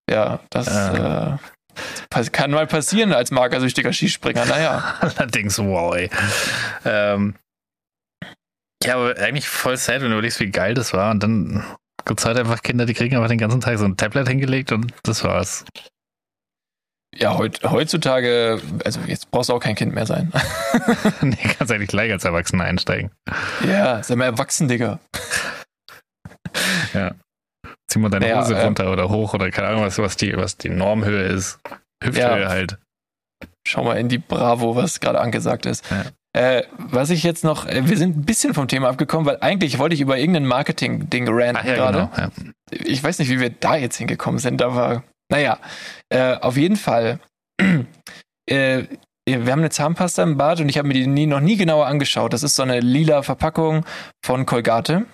Ja, 0.10 0.40
das 0.50 0.68
äh. 0.68 1.38
Äh, 2.16 2.30
kann 2.32 2.50
mal 2.50 2.66
passieren 2.66 3.14
als 3.14 3.30
magersüchtiger 3.30 3.94
Skispringer. 3.94 4.46
Naja. 4.46 4.96
Allerdings, 5.02 5.60
wow, 5.60 5.96
ey. 5.96 6.10
Ähm, 6.84 7.36
ja, 8.84 8.96
aber 8.96 9.20
eigentlich 9.20 9.48
voll 9.48 9.78
sad, 9.78 10.02
wenn 10.02 10.10
du 10.10 10.14
überlegst, 10.14 10.40
wie 10.40 10.50
geil 10.50 10.74
das 10.74 10.94
war. 10.94 11.12
Und 11.12 11.22
dann 11.22 11.64
gibt 12.06 12.20
es 12.20 12.26
halt 12.26 12.38
einfach 12.38 12.62
Kinder, 12.64 12.86
die 12.86 12.94
kriegen 12.94 13.16
einfach 13.16 13.30
den 13.30 13.38
ganzen 13.38 13.62
Tag 13.62 13.78
so 13.78 13.86
ein 13.86 13.98
Tablet 13.98 14.28
hingelegt 14.28 14.72
und 14.72 14.94
das 15.04 15.24
war's. 15.24 15.66
Ja, 17.18 17.38
heut, 17.38 17.64
heutzutage, 17.64 18.62
also 18.84 19.00
jetzt 19.08 19.32
brauchst 19.32 19.50
du 19.50 19.54
auch 19.54 19.60
kein 19.60 19.76
Kind 19.76 19.94
mehr 19.94 20.06
sein. 20.06 20.32
nee, 21.22 21.38
kannst 21.58 21.72
eigentlich 21.72 21.90
gleich 21.90 22.12
als 22.12 22.26
Erwachsener 22.26 22.66
einsteigen. 22.66 23.12
Ja, 23.66 24.04
sei 24.04 24.16
mal 24.16 24.26
erwachsen, 24.26 24.68
Digga. 24.68 25.00
ja. 26.94 27.16
Zieh 27.88 28.00
mal 28.00 28.10
deine 28.10 28.38
Hose 28.38 28.56
ja, 28.56 28.64
runter 28.64 28.86
äh, 28.86 28.90
oder 28.90 29.10
hoch 29.10 29.34
oder 29.34 29.50
keine 29.52 29.70
Ahnung, 29.70 29.84
was, 29.84 29.98
was, 29.98 30.18
die, 30.18 30.36
was 30.36 30.58
die 30.58 30.70
Normhöhe 30.70 31.24
ist. 31.24 31.60
Hüfthöhe 32.04 32.42
ja. 32.42 32.50
halt. 32.50 32.78
Schau 33.66 33.84
mal 33.84 33.98
in 33.98 34.10
die 34.10 34.18
Bravo, 34.18 34.76
was 34.76 35.00
gerade 35.00 35.20
angesagt 35.20 35.66
ist. 35.66 35.86
Ja. 35.90 36.06
Äh, 36.36 36.64
was 36.78 37.12
ich 37.12 37.24
jetzt 37.24 37.46
noch, 37.46 37.66
äh, 37.66 37.88
wir 37.88 37.98
sind 37.98 38.18
ein 38.18 38.26
bisschen 38.26 38.54
vom 38.54 38.68
Thema 38.68 38.90
abgekommen, 38.90 39.26
weil 39.26 39.38
eigentlich 39.40 39.80
wollte 39.80 39.96
ich 39.96 40.02
über 40.02 40.18
irgendein 40.18 40.46
Marketing-Ding 40.46 41.28
ranten 41.30 41.66
ja, 41.66 41.76
gerade. 41.76 42.10
Genau, 42.14 42.28
ja. 42.28 42.32
Ich 42.72 43.02
weiß 43.02 43.20
nicht, 43.20 43.30
wie 43.30 43.40
wir 43.40 43.52
da 43.52 43.78
jetzt 43.78 43.96
hingekommen 43.96 44.40
sind, 44.40 44.62
aber 44.62 45.04
naja, 45.32 45.60
äh, 46.10 46.36
auf 46.36 46.58
jeden 46.58 46.76
Fall. 46.76 47.20
äh, 48.50 48.84
wir 49.28 49.52
haben 49.52 49.60
eine 49.60 49.72
Zahnpasta 49.72 50.22
im 50.24 50.38
Bad 50.38 50.62
und 50.62 50.70
ich 50.70 50.78
habe 50.78 50.88
mir 50.88 50.94
die 50.94 51.08
nie, 51.08 51.26
noch 51.26 51.40
nie 51.40 51.58
genauer 51.58 51.88
angeschaut. 51.88 52.34
Das 52.34 52.44
ist 52.44 52.56
so 52.56 52.64
eine 52.64 52.80
lila 52.80 53.24
Verpackung 53.24 53.86
von 54.24 54.46
Colgate. 54.46 55.06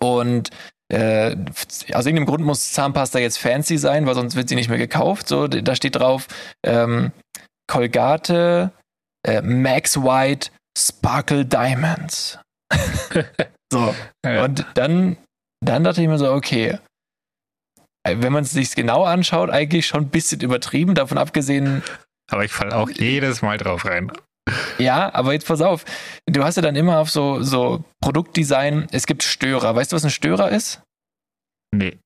Und 0.00 0.50
äh, 0.92 1.36
aus 1.92 2.06
irgendeinem 2.06 2.26
Grund 2.26 2.44
muss 2.44 2.72
Zahnpasta 2.72 3.20
jetzt 3.20 3.38
fancy 3.38 3.78
sein, 3.78 4.06
weil 4.06 4.14
sonst 4.14 4.34
wird 4.34 4.48
sie 4.48 4.56
nicht 4.56 4.68
mehr 4.68 4.78
gekauft. 4.78 5.28
So, 5.28 5.46
da 5.46 5.74
steht 5.76 5.96
drauf 5.96 6.26
ähm, 6.64 7.12
Colgate 7.70 8.72
äh, 9.26 9.42
Max 9.42 9.96
White 9.96 10.50
Sparkle 10.76 11.46
Diamonds. 11.46 12.38
so. 13.72 13.94
Ja. 14.24 14.44
Und 14.44 14.66
dann, 14.74 15.16
dann 15.64 15.84
dachte 15.84 16.02
ich 16.02 16.08
mir 16.08 16.18
so, 16.18 16.32
okay, 16.32 16.66
äh, 16.68 16.78
wenn 18.06 18.32
man 18.32 18.44
es 18.44 18.52
sich 18.52 18.74
genau 18.74 19.04
anschaut, 19.04 19.50
eigentlich 19.50 19.86
schon 19.86 20.02
ein 20.02 20.08
bisschen 20.08 20.40
übertrieben, 20.40 20.94
davon 20.94 21.18
abgesehen. 21.18 21.82
Aber 22.30 22.44
ich 22.44 22.52
falle 22.52 22.76
auch 22.76 22.90
jedes 22.90 23.42
Mal 23.42 23.58
drauf 23.58 23.84
rein. 23.84 24.12
Ja, 24.78 25.14
aber 25.14 25.32
jetzt 25.32 25.46
pass 25.46 25.62
auf. 25.62 25.84
Du 26.26 26.44
hast 26.44 26.56
ja 26.56 26.62
dann 26.62 26.76
immer 26.76 26.98
auf 26.98 27.10
so, 27.10 27.42
so 27.42 27.84
Produktdesign, 28.02 28.88
es 28.92 29.06
gibt 29.06 29.22
Störer. 29.22 29.74
Weißt 29.74 29.92
du, 29.92 29.96
was 29.96 30.04
ein 30.04 30.10
Störer 30.10 30.50
ist? 30.50 30.82
Nee 31.74 31.98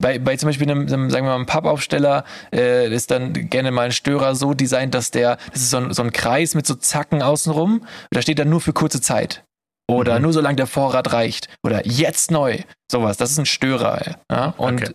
bei, 0.00 0.18
bei 0.18 0.36
zum 0.36 0.48
Beispiel 0.48 0.70
einem, 0.70 0.86
einem 0.86 1.10
sagen 1.10 1.26
wir 1.26 1.30
mal, 1.30 1.34
einem 1.34 1.46
Pappaufsteller 1.46 2.24
äh, 2.52 2.92
ist 2.92 3.10
dann 3.10 3.32
gerne 3.32 3.70
mal 3.70 3.86
ein 3.86 3.92
Störer 3.92 4.34
so 4.34 4.54
designt, 4.54 4.94
dass 4.94 5.10
der, 5.10 5.38
das 5.52 5.62
ist 5.62 5.70
so 5.70 5.78
ein, 5.78 5.92
so 5.92 6.02
ein 6.02 6.12
Kreis 6.12 6.54
mit 6.54 6.66
so 6.66 6.74
Zacken 6.74 7.22
außenrum. 7.22 7.84
Da 8.10 8.22
steht 8.22 8.38
dann 8.38 8.48
nur 8.48 8.60
für 8.60 8.72
kurze 8.72 9.00
Zeit. 9.00 9.44
Oder 9.90 10.16
mhm. 10.16 10.22
nur 10.22 10.32
solange 10.32 10.56
der 10.56 10.66
Vorrat 10.66 11.12
reicht. 11.12 11.48
Oder 11.64 11.86
jetzt 11.86 12.30
neu. 12.30 12.58
Sowas. 12.90 13.16
Das 13.16 13.30
ist 13.30 13.38
ein 13.38 13.46
Störer. 13.46 14.16
Ja? 14.30 14.54
Und 14.58 14.94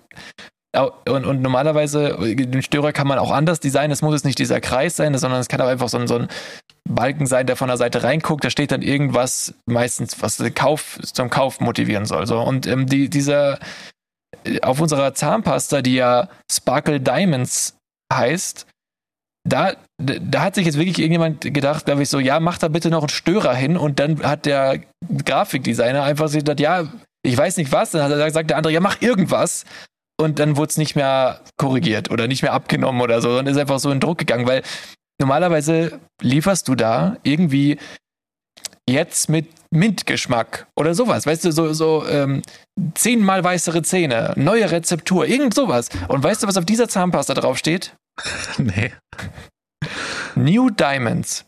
okay. 0.76 0.91
und, 1.10 1.26
und 1.26 1.41
normalerweise, 1.41 2.18
den 2.36 2.61
Störer 2.61 2.94
kann 2.94 3.07
man 3.07 3.18
auch 3.18 3.32
anders 3.32 3.60
designen. 3.60 3.91
Es 3.91 4.02
muss 4.02 4.14
jetzt 4.14 4.26
nicht 4.26 4.40
dieser 4.40 4.61
Kreis 4.61 4.95
sein, 4.95 5.18
sondern 5.18 5.40
es 5.40 5.48
kann 5.48 5.61
auch 5.61 5.68
einfach 5.68 5.90
so 5.90 5.98
ein, 5.98 6.07
so 6.07 6.15
ein 6.15 6.28
Balken 6.88 7.26
sein, 7.26 7.48
der 7.48 7.56
von 7.56 7.70
der 7.70 7.78
Seite 7.78 8.03
reinguckt. 8.03 8.44
Da 8.44 8.49
steht 8.49 8.72
dann 8.72 8.82
irgendwas, 8.82 9.56
meistens, 9.65 10.22
was 10.22 10.41
Kauf, 10.53 10.99
zum 11.02 11.30
Kauf 11.30 11.60
motivieren 11.60 12.06
soll. 12.06 12.28
So. 12.28 12.40
Und 12.40 12.68
ähm, 12.68 12.86
die, 12.86 13.10
dieser, 13.10 13.60
auf 14.61 14.80
unserer 14.80 15.15
Zahnpasta, 15.15 15.82
die 15.82 15.95
ja 15.95 16.30
Sparkle 16.52 16.99
Diamonds 16.99 17.78
heißt, 18.14 18.68
da, 19.48 19.74
da 19.98 20.41
hat 20.41 20.56
sich 20.56 20.65
jetzt 20.65 20.78
wirklich 20.78 20.99
irgendjemand 20.99 21.41
gedacht, 21.41 21.86
glaube 21.86 22.03
ich, 22.03 22.10
so, 22.10 22.20
ja, 22.20 22.40
mach 22.40 22.57
da 22.57 22.70
bitte 22.70 22.90
noch 22.90 23.02
einen 23.02 23.10
Störer 23.10 23.53
hin. 23.53 23.78
Und 23.78 23.99
dann 23.99 24.24
hat 24.24 24.45
der 24.45 24.80
Grafikdesigner 25.26 26.03
einfach 26.03 26.32
gedacht, 26.32 26.60
ja, 26.60 26.88
ich 27.26 27.38
weiß 27.38 27.57
nicht 27.57 27.72
was. 27.72 27.91
Dann 27.91 28.03
hat 28.03 28.11
er 28.11 28.26
gesagt 28.26 28.49
der 28.49 28.57
andere, 28.57 28.74
ja, 28.74 28.80
mach 28.80 29.02
irgendwas 29.02 29.65
und 30.20 30.40
dann 30.40 30.57
wurde 30.57 30.70
es 30.70 30.78
nicht 30.78 30.95
mehr 30.95 31.41
korrigiert 31.57 32.11
oder 32.11 32.28
nicht 32.28 32.41
mehr 32.41 32.53
abgenommen 32.53 33.02
oder 33.02 33.22
so 33.22 33.38
und 33.38 33.48
ist 33.48 33.57
einfach 33.57 33.80
so 33.80 33.91
in 33.91 33.99
Druck 33.99 34.20
gegangen, 34.20 34.48
weil 34.48 34.64
normalerweise 35.20 35.99
lieferst 36.22 36.68
du 36.68 36.76
da 36.76 37.18
irgendwie 37.24 37.78
jetzt 38.88 39.30
mit 39.30 39.48
Mintgeschmack 39.74 40.68
oder 40.76 40.94
sowas, 40.94 41.26
weißt 41.26 41.45
du, 41.45 41.52
so, 41.52 41.74
so 41.74 42.06
ähm, 42.08 42.41
zehnmal 42.95 43.44
weißere 43.44 43.82
Zähne, 43.82 44.34
neue 44.36 44.72
Rezeptur, 44.72 45.28
irgend 45.28 45.54
sowas. 45.54 45.90
Und 46.08 46.24
weißt 46.24 46.44
du, 46.44 46.48
was 46.48 46.58
auf 46.58 46.66
dieser 46.66 46.88
Zahnpasta 46.88 47.34
draufsteht? 47.34 47.95
Nee. 48.58 48.94
New 50.36 50.70
Diamonds. 50.70 51.45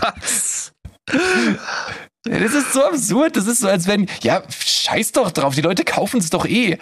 Was? 0.00 0.72
Das 2.24 2.54
ist 2.54 2.72
so 2.72 2.84
absurd. 2.84 3.36
Das 3.36 3.46
ist 3.46 3.60
so, 3.60 3.68
als 3.68 3.86
wenn, 3.86 4.06
ja, 4.22 4.42
scheiß 4.50 5.12
doch 5.12 5.30
drauf. 5.30 5.54
Die 5.54 5.60
Leute 5.60 5.84
kaufen 5.84 6.18
es 6.18 6.30
doch 6.30 6.46
eh. 6.46 6.78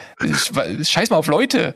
Scheiß 0.82 1.10
mal 1.10 1.16
auf 1.16 1.26
Leute. 1.26 1.74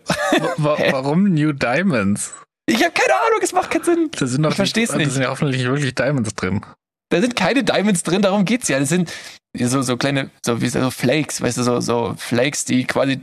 Wa 0.56 0.76
warum 0.90 1.24
New 1.24 1.52
Diamonds? 1.52 2.32
Ich 2.66 2.82
habe 2.82 2.92
keine 2.92 3.14
Ahnung, 3.14 3.40
es 3.42 3.52
macht 3.52 3.70
keinen 3.70 3.84
Sinn. 3.84 4.10
Da 4.16 4.26
sind 4.26 4.42
doch 4.42 4.50
ich 4.50 4.56
versteh's 4.56 4.94
nicht. 4.94 5.08
Da 5.08 5.12
sind 5.12 5.22
ja 5.22 5.30
hoffentlich 5.30 5.64
wirklich 5.64 5.94
Diamonds 5.94 6.34
drin. 6.34 6.64
Da 7.10 7.20
sind 7.20 7.36
keine 7.36 7.64
Diamonds 7.64 8.02
drin, 8.02 8.22
darum 8.22 8.44
geht's 8.44 8.68
ja. 8.68 8.78
Das 8.78 8.88
sind 8.88 9.12
so, 9.56 9.82
so 9.82 9.96
kleine, 9.96 10.30
so 10.44 10.62
wie 10.62 10.68
so 10.68 10.90
Flakes, 10.90 11.40
weißt 11.40 11.58
du, 11.58 11.62
so, 11.62 11.80
so 11.80 12.14
Flakes, 12.16 12.64
die 12.64 12.84
quasi 12.84 13.20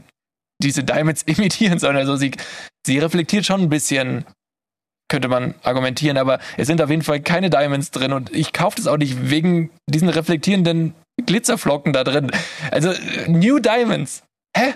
diese 0.62 0.84
Diamonds 0.84 1.22
imitieren 1.26 1.80
sollen. 1.80 1.98
Also 1.98 2.16
sie, 2.16 2.32
sie 2.86 3.00
reflektiert 3.00 3.46
schon 3.46 3.62
ein 3.62 3.70
bisschen 3.70 4.26
könnte 5.10 5.28
man 5.28 5.56
argumentieren, 5.64 6.18
aber 6.18 6.40
es 6.58 6.68
sind 6.68 6.82
auf 6.82 6.90
jeden 6.90 7.02
Fall 7.02 7.22
keine 7.22 7.50
Diamonds 7.50 7.92
drin 7.92 8.14
und 8.14 8.34
ich 8.36 8.54
kaufe 8.54 8.78
das 8.78 8.88
auch 8.88 8.98
nicht 8.98 9.30
wegen 9.30 9.70
diesen 9.90 10.10
reflektierenden 10.10 10.94
Glitzerflocken 11.26 11.94
da 11.94 12.04
drin. 12.04 12.32
Also 12.72 12.94
New 13.28 13.60
Diamonds. 13.60 14.24
Hä? 14.56 14.74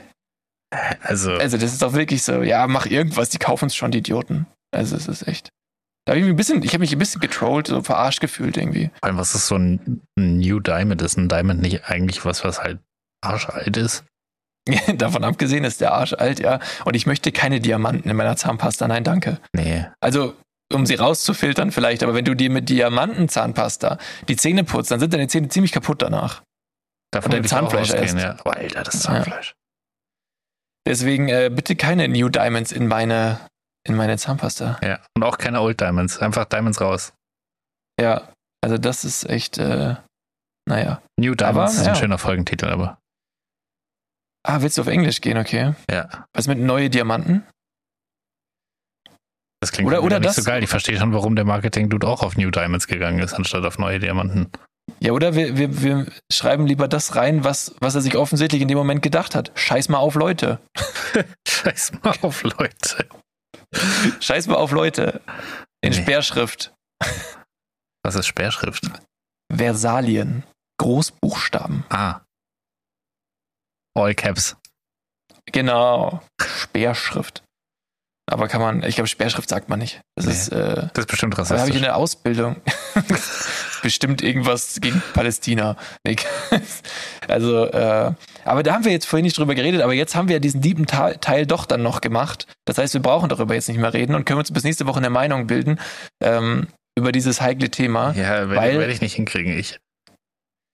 Also, 1.01 1.33
Also 1.33 1.57
das 1.57 1.73
ist 1.73 1.81
doch 1.81 1.93
wirklich 1.93 2.23
so, 2.23 2.43
ja, 2.43 2.65
mach 2.67 2.85
irgendwas, 2.85 3.29
die 3.29 3.39
kaufen 3.39 3.65
es 3.65 3.75
schon, 3.75 3.91
die 3.91 3.97
Idioten. 3.97 4.47
Also 4.73 4.95
es 4.95 5.07
ist 5.07 5.27
echt. 5.27 5.49
Da 6.05 6.11
habe 6.11 6.19
ich 6.19 6.23
mich 6.25 6.33
ein 6.33 6.37
bisschen, 6.37 6.63
ich 6.63 6.69
habe 6.73 6.79
mich 6.79 6.91
ein 6.91 6.99
bisschen 6.99 7.21
getrollt, 7.21 7.67
so 7.67 7.81
verarscht 7.83 8.21
gefühlt 8.21 8.57
irgendwie. 8.57 8.89
vor 8.99 9.03
allem, 9.03 9.17
was 9.17 9.35
ist 9.35 9.47
so 9.47 9.55
ein 9.55 10.01
New 10.17 10.59
Diamond? 10.59 11.01
Ist 11.01 11.17
ein 11.17 11.29
Diamond 11.29 11.61
nicht 11.61 11.85
eigentlich 11.85 12.25
was, 12.25 12.43
was 12.43 12.63
halt 12.63 12.79
arschalt 13.23 13.77
ist? 13.77 14.03
Davon 14.95 15.23
abgesehen 15.23 15.63
ist 15.63 15.81
der 15.81 15.93
Arsch 15.93 16.13
alt, 16.13 16.39
ja. 16.39 16.59
Und 16.85 16.95
ich 16.95 17.05
möchte 17.05 17.31
keine 17.31 17.59
Diamanten 17.59 18.09
in 18.09 18.15
meiner 18.15 18.35
Zahnpasta, 18.35 18.87
nein, 18.87 19.03
danke. 19.03 19.39
Nee. 19.55 19.85
Also, 19.99 20.35
um 20.73 20.85
sie 20.85 20.95
rauszufiltern 20.95 21.71
vielleicht, 21.71 22.03
aber 22.03 22.13
wenn 22.13 22.25
du 22.25 22.35
dir 22.35 22.49
mit 22.49 22.69
Diamantenzahnpasta 22.69 23.97
die 24.27 24.35
Zähne 24.35 24.63
putzt, 24.63 24.91
dann 24.91 24.99
sind 24.99 25.13
deine 25.13 25.27
Zähne 25.27 25.49
ziemlich 25.49 25.71
kaputt 25.71 26.01
danach. 26.01 26.43
Davon 27.11 27.33
Und 27.33 27.41
auch 27.41 27.49
Zahnfleisch 27.49 27.91
ausgehen, 27.91 28.17
ja. 28.19 28.37
Aber 28.39 28.55
Alter, 28.55 28.83
das 28.83 28.95
Ja. 28.95 28.99
Zahnfleisch. 29.01 29.53
Deswegen 30.87 31.27
äh, 31.29 31.51
bitte 31.53 31.75
keine 31.75 32.07
New 32.07 32.29
Diamonds 32.29 32.71
in 32.71 32.87
meine, 32.87 33.39
in 33.87 33.95
meine 33.95 34.17
Zahnpasta. 34.17 34.79
Ja. 34.83 34.99
Und 35.15 35.23
auch 35.23 35.37
keine 35.37 35.61
Old 35.61 35.79
Diamonds. 35.81 36.19
Einfach 36.19 36.45
Diamonds 36.45 36.79
raus. 36.81 37.13
Ja, 37.99 38.31
also 38.63 38.77
das 38.77 39.03
ist 39.05 39.29
echt, 39.29 39.57
äh, 39.57 39.95
naja. 40.67 41.01
New 41.19 41.35
Diamonds 41.35 41.75
ist 41.75 41.85
ja. 41.85 41.93
ein 41.93 41.95
schöner 41.97 42.17
Folgentitel, 42.17 42.67
aber 42.69 42.97
Ah, 44.43 44.61
willst 44.61 44.77
du 44.77 44.81
auf 44.81 44.87
Englisch 44.87 45.21
gehen, 45.21 45.37
okay? 45.37 45.75
ja. 45.89 46.25
Was 46.33 46.47
mit 46.47 46.57
neue 46.57 46.89
Diamanten? 46.89 47.45
Das 49.61 49.71
klingt 49.71 49.87
Oder- 49.87 50.01
oder 50.01 50.19
nicht 50.19 50.29
das- 50.29 50.35
so 50.37 50.43
geil. 50.43 50.63
Ich 50.63 50.69
verstehe 50.69 50.97
schon, 50.97 51.13
warum 51.13 51.35
der 51.35 51.45
Marketing-Dude 51.45 52.07
auch 52.07 52.23
auf 52.23 52.35
New 52.37 52.49
Diamonds 52.49 52.87
gegangen 52.87 53.19
ist, 53.19 53.33
anstatt 53.33 53.63
auf 53.65 53.77
neue 53.77 53.99
Diamanten. 53.99 54.51
Ja, 54.99 55.11
oder 55.11 55.35
wir, 55.35 55.57
wir, 55.57 55.81
wir 55.83 56.07
schreiben 56.31 56.65
lieber 56.65 56.87
das 56.87 57.15
rein, 57.15 57.43
was, 57.43 57.75
was 57.79 57.93
er 57.93 58.01
sich 58.01 58.17
offensichtlich 58.17 58.61
in 58.63 58.67
dem 58.67 58.77
Moment 58.79 59.03
gedacht 59.03 59.35
hat. 59.35 59.51
Scheiß 59.53 59.89
mal 59.89 59.99
auf 59.99 60.15
Leute. 60.15 60.59
Scheiß 61.47 61.91
mal 62.03 62.15
auf, 62.23 62.41
Leute. 62.43 63.07
Scheiß 64.19 64.47
mal 64.47 64.55
auf 64.55 64.71
Leute. 64.71 65.21
In 65.81 65.91
Nee. 65.91 66.01
Sperrschrift. 66.01 66.73
Was 68.03 68.15
ist 68.15 68.27
Sperrschrift? 68.27 68.83
Versalien. 69.53 70.43
Großbuchstaben. 70.79 71.83
Ah. 71.89 72.21
All 73.95 74.15
Caps. 74.15 74.55
Genau. 75.51 76.23
Sperrschrift. 76.41 77.43
Aber 78.31 78.47
kann 78.47 78.61
man, 78.61 78.81
ich 78.83 78.95
glaube, 78.95 79.09
Sperrschrift 79.09 79.49
sagt 79.49 79.67
man 79.67 79.77
nicht. 79.79 79.99
Das 80.15 80.25
Nee. 80.25 80.31
ist, 80.31 80.47
äh, 80.53 80.87
Das 80.93 80.99
ist 81.03 81.07
bestimmt 81.07 81.33
da 81.37 81.39
habe 81.39 81.43
ich 81.47 81.51
in 81.51 81.57
rassistisch. 81.57 81.81
der 81.81 81.95
Ausbildung 81.97 82.55
bestimmt 83.81 84.21
irgendwas 84.21 84.79
gegen 84.79 85.01
Palästina. 85.13 85.75
Also, 87.27 87.65
äh, 87.65 88.11
aber 88.45 88.63
da 88.63 88.73
haben 88.73 88.85
wir 88.85 88.91
jetzt 88.93 89.05
vorhin 89.05 89.25
nicht 89.25 89.37
drüber 89.37 89.53
geredet, 89.53 89.81
aber 89.81 89.93
jetzt 89.93 90.15
haben 90.15 90.27
wir 90.29 90.35
ja 90.35 90.39
diesen 90.39 90.61
lieben 90.61 90.85
Teil 90.85 91.45
doch 91.45 91.65
dann 91.65 91.83
noch 91.83 91.99
gemacht. 92.01 92.47
Das 92.65 92.77
heißt, 92.77 92.93
wir 92.93 93.01
brauchen 93.01 93.27
darüber 93.29 93.53
jetzt 93.53 93.67
nicht 93.67 93.79
mehr 93.79 93.93
reden 93.93 94.15
und 94.15 94.25
können 94.25 94.39
uns 94.39 94.51
bis 94.51 94.63
nächste 94.63 94.87
Woche 94.87 94.97
eine 94.99 95.09
Meinung 95.09 95.47
bilden 95.47 95.79
ähm, 96.23 96.67
über 96.97 97.11
dieses 97.11 97.41
heikle 97.41 97.69
Thema. 97.69 98.13
Ja, 98.13 98.49
werde 98.49 98.55
Weil- 98.55 98.89
ich 98.91 99.01
nicht 99.01 99.15
hinkriegen. 99.15 99.57
Ich. 99.57 99.77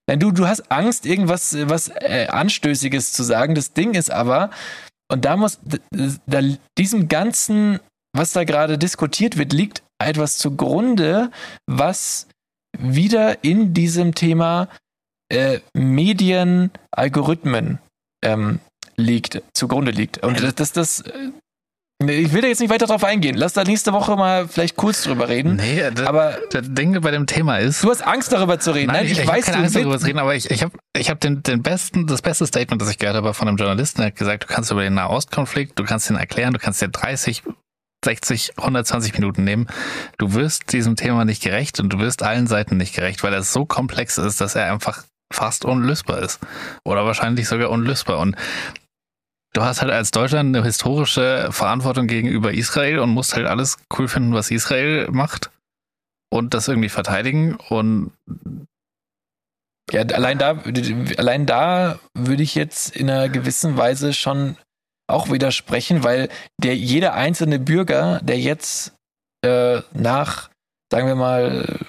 Nein, 0.09 0.19
du, 0.19 0.31
du 0.31 0.47
hast 0.47 0.71
Angst, 0.71 1.05
irgendwas 1.05 1.53
äh, 1.53 1.69
was 1.69 1.89
äh, 1.89 2.27
Anstößiges 2.29 3.13
zu 3.13 3.23
sagen. 3.23 3.55
Das 3.55 3.73
Ding 3.73 3.93
ist 3.93 4.09
aber, 4.11 4.51
und 5.11 5.25
da 5.25 5.37
muss, 5.37 5.59
da, 6.25 6.41
diesem 6.77 7.07
Ganzen, 7.07 7.79
was 8.13 8.33
da 8.33 8.43
gerade 8.43 8.77
diskutiert 8.77 9.37
wird, 9.37 9.53
liegt 9.53 9.83
etwas 9.99 10.37
zugrunde, 10.37 11.31
was 11.65 12.27
wieder 12.77 13.43
in 13.43 13.73
diesem 13.73 14.13
Thema 14.13 14.67
äh, 15.29 15.59
Medien, 15.73 16.71
Algorithmen 16.91 17.79
ähm, 18.23 18.59
liegt, 18.95 19.41
zugrunde 19.53 19.91
liegt. 19.91 20.23
Und 20.23 20.41
das, 20.41 20.55
das, 20.55 20.71
das 20.73 20.99
äh, 21.01 21.31
ich 21.99 22.31
will 22.31 22.41
da 22.41 22.47
jetzt 22.47 22.59
nicht 22.59 22.69
weiter 22.69 22.85
drauf 22.85 23.03
eingehen. 23.03 23.35
Lass 23.35 23.53
da 23.53 23.63
nächste 23.63 23.91
Woche 23.91 24.15
mal 24.15 24.47
vielleicht 24.47 24.75
kurz 24.75 25.03
drüber 25.03 25.29
reden. 25.29 25.55
Nee, 25.55 25.81
das, 25.93 26.05
Aber 26.05 26.37
das 26.51 26.61
Ding 26.67 26.99
bei 27.01 27.09
dem 27.09 27.25
Thema 27.25 27.57
ist. 27.57 27.83
du 27.83 27.89
hast 27.89 28.05
Angst 28.05 28.31
darüber 28.31 28.59
zu 28.59 28.71
reden. 28.71 28.91
Nein, 28.91 29.07
ich, 29.07 29.19
hab 29.19 29.27
weiß, 29.27 29.45
keine 29.45 29.57
du 29.57 29.63
Angst 29.63 29.75
darüber 29.75 29.97
zu 29.97 30.05
reden, 30.05 30.19
aber 30.19 30.35
ich, 30.35 30.51
ich 30.51 30.61
habe 30.61 30.77
ich 30.95 31.09
hab 31.09 31.19
den, 31.19 31.41
den 31.41 31.63
besten, 31.63 32.05
das 32.05 32.21
beste 32.21 32.45
Statement, 32.45 32.81
das 32.81 32.91
ich 32.91 32.99
gehört 32.99 33.17
habe 33.17 33.33
von 33.33 33.47
einem 33.47 33.57
Journalisten, 33.57 34.01
der 34.01 34.07
hat 34.07 34.15
gesagt, 34.15 34.43
du 34.43 34.47
kannst 34.47 34.69
über 34.69 34.83
den 34.83 34.93
Nahostkonflikt, 34.93 35.77
du 35.79 35.85
kannst 35.85 36.09
ihn 36.11 36.17
erklären, 36.17 36.53
du 36.53 36.59
kannst 36.59 36.83
dir 36.83 36.89
30, 36.89 37.41
60, 38.05 38.59
120 38.59 39.13
Minuten 39.13 39.43
nehmen. 39.43 39.65
Du 40.19 40.35
wirst 40.35 40.71
diesem 40.73 40.95
Thema 40.97 41.25
nicht 41.25 41.41
gerecht 41.41 41.79
und 41.79 41.89
du 41.89 41.99
wirst 41.99 42.21
allen 42.21 42.45
Seiten 42.45 42.77
nicht 42.77 42.95
gerecht, 42.95 43.23
weil 43.23 43.33
er 43.33 43.41
so 43.41 43.65
komplex 43.65 44.19
ist, 44.19 44.39
dass 44.39 44.53
er 44.53 44.71
einfach 44.71 45.03
fast 45.33 45.65
unlösbar 45.65 46.19
ist. 46.19 46.39
Oder 46.85 47.05
wahrscheinlich 47.05 47.47
sogar 47.47 47.71
unlösbar. 47.71 48.19
Und 48.19 48.35
du 49.57 49.63
hast 49.63 49.81
halt 49.81 49.91
als 49.91 50.11
Deutschland 50.11 50.55
eine 50.55 50.63
historische 50.63 51.49
Verantwortung 51.51 52.05
gegenüber 52.05 52.53
Israel 52.53 52.99
und 52.99 53.09
musst 53.09 53.35
halt 53.35 53.47
alles 53.47 53.77
cool 53.97 54.07
finden, 54.07 54.33
was 54.33 54.51
Israel 54.51 55.07
macht 55.09 55.49
und 56.29 56.53
das 56.53 56.67
irgendwie 56.67 56.89
verteidigen. 56.89 57.55
Und 57.69 58.11
Ja, 59.91 60.01
allein 60.01 60.37
da, 60.37 60.61
allein 61.17 61.47
da 61.47 61.97
würde 62.13 62.43
ich 62.43 62.53
jetzt 62.53 62.95
in 62.95 63.09
einer 63.09 63.29
gewissen 63.29 63.77
Weise 63.77 64.13
schon 64.13 64.57
auch 65.07 65.31
widersprechen, 65.31 66.03
weil 66.03 66.29
der 66.61 66.75
jeder 66.75 67.15
einzelne 67.15 67.57
Bürger, 67.57 68.19
der 68.21 68.39
jetzt 68.39 68.93
äh, 69.43 69.81
nach, 69.93 70.51
sagen 70.91 71.07
wir 71.07 71.15
mal, 71.15 71.81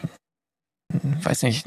äh, 0.95 1.25
weiß 1.25 1.43
nicht, 1.43 1.67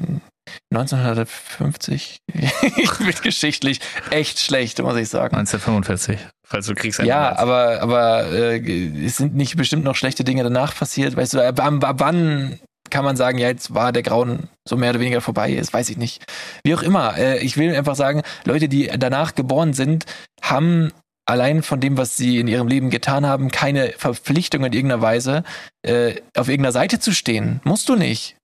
1950, 0.72 2.18
ich 2.32 2.90
bin 2.98 3.14
geschichtlich 3.22 3.80
echt 4.10 4.38
schlecht, 4.38 4.80
muss 4.82 4.96
ich 4.96 5.08
sagen. 5.08 5.36
1945, 5.36 6.18
falls 6.46 6.66
du 6.66 6.74
Kriegsende 6.74 7.08
Ja, 7.08 7.22
meinst. 7.22 7.40
aber, 7.40 7.80
aber 7.82 8.32
äh, 8.32 9.04
es 9.04 9.16
sind 9.16 9.34
nicht 9.34 9.56
bestimmt 9.56 9.84
noch 9.84 9.96
schlechte 9.96 10.24
Dinge 10.24 10.42
danach 10.42 10.74
passiert. 10.74 11.16
Weißt 11.16 11.34
du, 11.34 11.40
ab, 11.46 11.60
ab 11.60 11.94
wann 11.98 12.58
kann 12.90 13.04
man 13.04 13.16
sagen, 13.16 13.38
ja, 13.38 13.48
jetzt 13.48 13.74
war 13.74 13.92
der 13.92 14.02
Grauen 14.02 14.48
so 14.68 14.76
mehr 14.76 14.90
oder 14.90 15.00
weniger 15.00 15.20
vorbei 15.20 15.52
ist, 15.52 15.72
weiß 15.72 15.88
ich 15.88 15.96
nicht. 15.96 16.24
Wie 16.64 16.74
auch 16.74 16.82
immer, 16.82 17.16
äh, 17.16 17.38
ich 17.38 17.56
will 17.56 17.74
einfach 17.74 17.96
sagen, 17.96 18.22
Leute, 18.44 18.68
die 18.68 18.90
danach 18.98 19.34
geboren 19.34 19.72
sind, 19.72 20.04
haben 20.42 20.92
allein 21.24 21.62
von 21.62 21.80
dem, 21.80 21.96
was 21.96 22.16
sie 22.16 22.38
in 22.38 22.48
ihrem 22.48 22.66
Leben 22.68 22.90
getan 22.90 23.24
haben, 23.24 23.50
keine 23.50 23.92
Verpflichtung 23.96 24.64
in 24.64 24.72
irgendeiner 24.72 25.00
Weise, 25.02 25.44
äh, 25.86 26.16
auf 26.36 26.48
irgendeiner 26.48 26.72
Seite 26.72 26.98
zu 26.98 27.12
stehen. 27.12 27.60
Musst 27.64 27.88
du 27.88 27.96
nicht, 27.96 28.36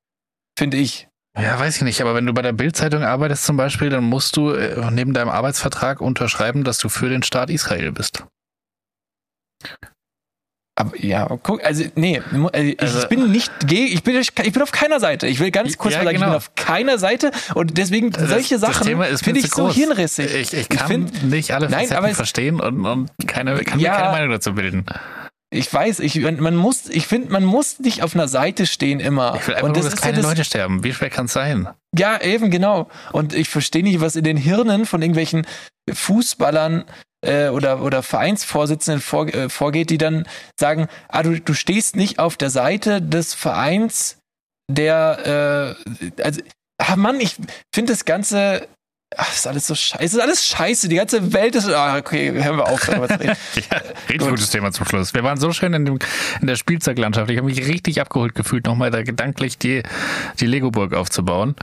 finde 0.58 0.76
ich. 0.76 1.07
Ja, 1.40 1.58
weiß 1.58 1.76
ich 1.76 1.82
nicht, 1.82 2.00
aber 2.00 2.14
wenn 2.14 2.26
du 2.26 2.32
bei 2.34 2.42
der 2.42 2.52
Bildzeitung 2.52 3.02
arbeitest 3.04 3.44
zum 3.44 3.56
Beispiel, 3.56 3.90
dann 3.90 4.04
musst 4.04 4.36
du 4.36 4.50
äh, 4.50 4.90
neben 4.90 5.12
deinem 5.14 5.28
Arbeitsvertrag 5.28 6.00
unterschreiben, 6.00 6.64
dass 6.64 6.78
du 6.78 6.88
für 6.88 7.08
den 7.08 7.22
Staat 7.22 7.50
Israel 7.50 7.92
bist. 7.92 8.24
Aber 10.80 10.96
ja, 10.96 11.26
guck, 11.42 11.64
also 11.64 11.84
nee, 11.96 12.20
also 12.32 12.48
ich, 12.54 12.80
Also- 12.80 12.98
ich 13.00 13.08
bin 13.08 13.32
nicht 13.32 13.52
gegen, 13.66 13.92
ich 13.92 14.04
bin, 14.04 14.14
ich 14.16 14.32
bin 14.34 14.62
auf 14.62 14.70
keiner 14.70 15.00
Seite. 15.00 15.26
Ich 15.26 15.40
will 15.40 15.50
ganz 15.50 15.76
kurz 15.76 15.94
Ja, 15.94 15.98
mal 15.98 16.04
sagen, 16.04 16.16
ich 16.16 16.20
genau. 16.22 16.32
bin 16.32 16.36
auf 16.36 16.54
keiner 16.54 16.98
Seite 16.98 17.32
und 17.54 17.76
deswegen 17.78 18.12
solche 18.12 18.58
das 18.58 18.60
Sachen 18.60 18.86
Thema 18.86 19.06
ist 19.06 19.24
finde 19.24 19.40
ich 19.40 19.50
so 19.50 19.64
groß. 19.64 19.74
hirnrissig. 19.74 20.32
Ich, 20.34 20.54
ich 20.54 20.68
kann 20.68 20.86
find- 20.86 21.24
nicht 21.24 21.52
alle 21.52 21.68
Nein, 21.68 21.88
Facetten 21.88 22.10
es- 22.10 22.16
verstehen 22.16 22.60
und, 22.60 22.84
und 22.86 23.10
keine, 23.26 23.56
kann 23.64 23.80
Ja. 23.80 23.90
mir 23.90 23.96
keine 23.98 24.12
Meinung 24.12 24.30
dazu 24.30 24.54
bilden. 24.54 24.86
Ich 25.50 25.72
weiß, 25.72 26.00
ich, 26.00 26.20
man, 26.20 26.56
muss, 26.56 26.88
ich 26.90 27.06
finde, 27.06 27.32
man 27.32 27.44
muss 27.44 27.78
nicht 27.78 28.02
auf 28.02 28.14
einer 28.14 28.28
Seite 28.28 28.66
stehen 28.66 29.00
immer. 29.00 29.36
Ich 29.36 29.48
will 29.48 29.54
einfach 29.54 29.68
und 29.68 29.74
nur, 29.74 29.82
das 29.82 29.84
dass 29.86 29.94
ist 29.94 30.00
ja 30.00 30.10
keine 30.10 30.22
das, 30.22 30.30
Leute 30.30 30.44
sterben. 30.44 30.84
Wie 30.84 30.92
schwer 30.92 31.08
kann 31.08 31.24
es 31.24 31.32
sein? 31.32 31.68
Ja, 31.96 32.20
eben, 32.20 32.50
genau. 32.50 32.88
Und 33.12 33.32
ich 33.32 33.48
verstehe 33.48 33.82
nicht, 33.82 34.00
was 34.00 34.14
in 34.14 34.24
den 34.24 34.36
Hirnen 34.36 34.84
von 34.84 35.00
irgendwelchen 35.00 35.46
Fußballern 35.90 36.84
äh, 37.22 37.48
oder, 37.48 37.82
oder 37.82 38.02
Vereinsvorsitzenden 38.02 39.00
vor, 39.00 39.26
äh, 39.28 39.48
vorgeht, 39.48 39.88
die 39.88 39.98
dann 39.98 40.26
sagen, 40.58 40.88
ah, 41.08 41.22
du, 41.22 41.40
du 41.40 41.54
stehst 41.54 41.96
nicht 41.96 42.18
auf 42.18 42.36
der 42.36 42.50
Seite 42.50 43.00
des 43.00 43.32
Vereins, 43.32 44.18
der, 44.70 45.76
äh, 45.86 46.22
also, 46.22 46.42
ah 46.78 46.96
Mann, 46.96 47.20
ich 47.20 47.36
finde 47.74 47.92
das 47.92 48.04
Ganze, 48.04 48.68
ach, 49.16 49.34
ist 49.34 49.46
alles 49.46 49.66
so 49.66 49.74
scheiße, 49.74 50.04
es 50.04 50.14
ist 50.14 50.20
alles 50.20 50.46
scheiße, 50.46 50.88
die 50.88 50.96
ganze 50.96 51.32
Welt 51.32 51.54
ist, 51.54 51.68
ah, 51.68 51.96
okay, 51.96 52.32
hören 52.32 52.56
wir 52.56 52.66
auf, 52.66 52.84
darüber 52.84 53.08
zu 53.08 53.20
reden. 53.20 53.36
Ja, 53.54 53.78
richtig 53.78 54.18
Gut. 54.18 54.30
gutes 54.30 54.50
Thema 54.50 54.72
zum 54.72 54.86
Schluss. 54.86 55.14
Wir 55.14 55.24
waren 55.24 55.38
so 55.38 55.52
schön 55.52 55.72
in, 55.74 55.84
dem, 55.84 55.98
in 56.40 56.46
der 56.46 56.56
Spielzeuglandschaft. 56.56 57.30
Ich 57.30 57.38
habe 57.38 57.46
mich 57.46 57.66
richtig 57.66 58.00
abgeholt 58.00 58.34
gefühlt, 58.34 58.66
nochmal 58.66 58.90
da 58.90 59.02
gedanklich 59.02 59.58
die, 59.58 59.82
die 60.40 60.46
Lego-Burg 60.46 60.94
aufzubauen. 60.94 61.56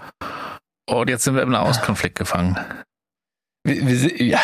Und 0.87 1.09
jetzt 1.09 1.23
sind 1.23 1.35
wir 1.35 1.41
im 1.41 1.51
Nahostkonflikt 1.51 2.17
gefangen. 2.17 2.57
wir, 3.65 3.87
wir 3.87 3.97
sind, 3.97 4.19
ja, 4.19 4.39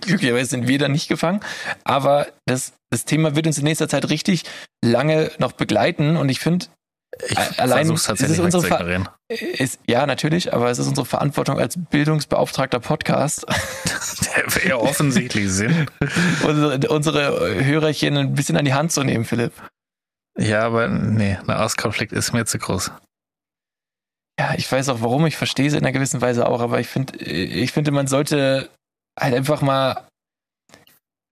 glücklicherweise 0.00 0.50
sind 0.50 0.68
wir 0.68 0.78
da 0.78 0.88
nicht 0.88 1.08
gefangen, 1.08 1.40
aber 1.84 2.26
das, 2.46 2.72
das 2.90 3.04
Thema 3.04 3.34
wird 3.34 3.46
uns 3.46 3.58
in 3.58 3.64
nächster 3.64 3.88
Zeit 3.88 4.08
richtig 4.10 4.44
lange 4.84 5.30
noch 5.38 5.52
begleiten 5.52 6.16
und 6.16 6.28
ich 6.28 6.40
finde, 6.40 6.66
Ich 7.28 7.36
Ä- 7.38 7.58
allein 7.60 7.86
versuch's 7.86 8.02
ist 8.02 8.06
tatsächlich 8.06 8.38
es 8.38 8.44
unsere 8.44 8.66
Ver- 8.66 9.06
ist, 9.28 9.80
ja, 9.86 10.06
natürlich, 10.06 10.52
aber 10.52 10.70
es 10.70 10.78
ist 10.78 10.86
unsere 10.86 11.06
Verantwortung 11.06 11.58
als 11.58 11.76
bildungsbeauftragter 11.78 12.78
Podcast, 12.80 13.46
Der 14.36 14.54
wir 14.54 14.66
ja 14.68 14.76
offensichtlich 14.76 15.50
sind. 15.50 15.90
unsere, 16.46 16.88
unsere 16.88 17.64
Hörerchen 17.64 18.16
ein 18.16 18.34
bisschen 18.34 18.56
an 18.56 18.64
die 18.64 18.74
Hand 18.74 18.92
zu 18.92 19.02
nehmen, 19.02 19.24
Philipp. 19.24 19.52
Ja, 20.38 20.60
aber 20.62 20.88
nee, 20.88 21.38
Nahostkonflikt 21.46 22.12
ist 22.12 22.32
mir 22.34 22.44
zu 22.44 22.58
groß. 22.58 22.90
Ja, 24.38 24.54
ich 24.54 24.70
weiß 24.70 24.90
auch 24.90 25.00
warum, 25.00 25.24
ich 25.26 25.36
verstehe 25.36 25.66
es 25.66 25.72
in 25.72 25.78
einer 25.78 25.92
gewissen 25.92 26.20
Weise 26.20 26.46
auch, 26.46 26.60
aber 26.60 26.78
ich 26.80 26.88
finde, 26.88 27.16
ich 27.24 27.72
finde, 27.72 27.90
man 27.90 28.06
sollte 28.06 28.68
halt 29.18 29.34
einfach 29.34 29.62
mal, 29.62 30.06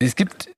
es 0.03 0.17
gibt 0.17 0.51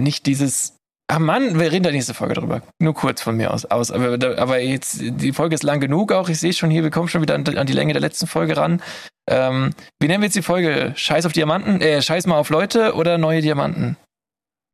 nicht 0.00 0.26
dieses, 0.26 0.75
ah 1.08 1.18
Mann, 1.18 1.58
wir 1.58 1.72
reden 1.72 1.84
da 1.84 1.90
nächste 1.90 2.14
Folge 2.14 2.34
drüber, 2.34 2.62
nur 2.78 2.94
kurz 2.94 3.22
von 3.22 3.36
mir 3.36 3.52
aus, 3.52 3.64
aus 3.64 3.90
aber, 3.90 4.38
aber 4.38 4.58
jetzt, 4.60 4.98
die 5.00 5.32
Folge 5.32 5.54
ist 5.54 5.62
lang 5.62 5.80
genug 5.80 6.12
auch, 6.12 6.28
ich 6.28 6.38
sehe 6.38 6.52
schon 6.52 6.70
hier, 6.70 6.82
wir 6.82 6.90
kommen 6.90 7.08
schon 7.08 7.22
wieder 7.22 7.34
an, 7.34 7.46
an 7.46 7.66
die 7.66 7.72
Länge 7.72 7.92
der 7.92 8.00
letzten 8.02 8.26
Folge 8.26 8.56
ran. 8.56 8.82
Ähm, 9.28 9.72
wie 10.00 10.08
nennen 10.08 10.22
wir 10.22 10.26
jetzt 10.26 10.36
die 10.36 10.42
Folge? 10.42 10.92
Scheiß 10.96 11.26
auf 11.26 11.32
Diamanten, 11.32 11.80
äh, 11.80 12.00
Scheiß 12.02 12.26
mal 12.26 12.38
auf 12.38 12.50
Leute 12.50 12.94
oder 12.94 13.18
neue 13.18 13.40
Diamanten? 13.40 13.96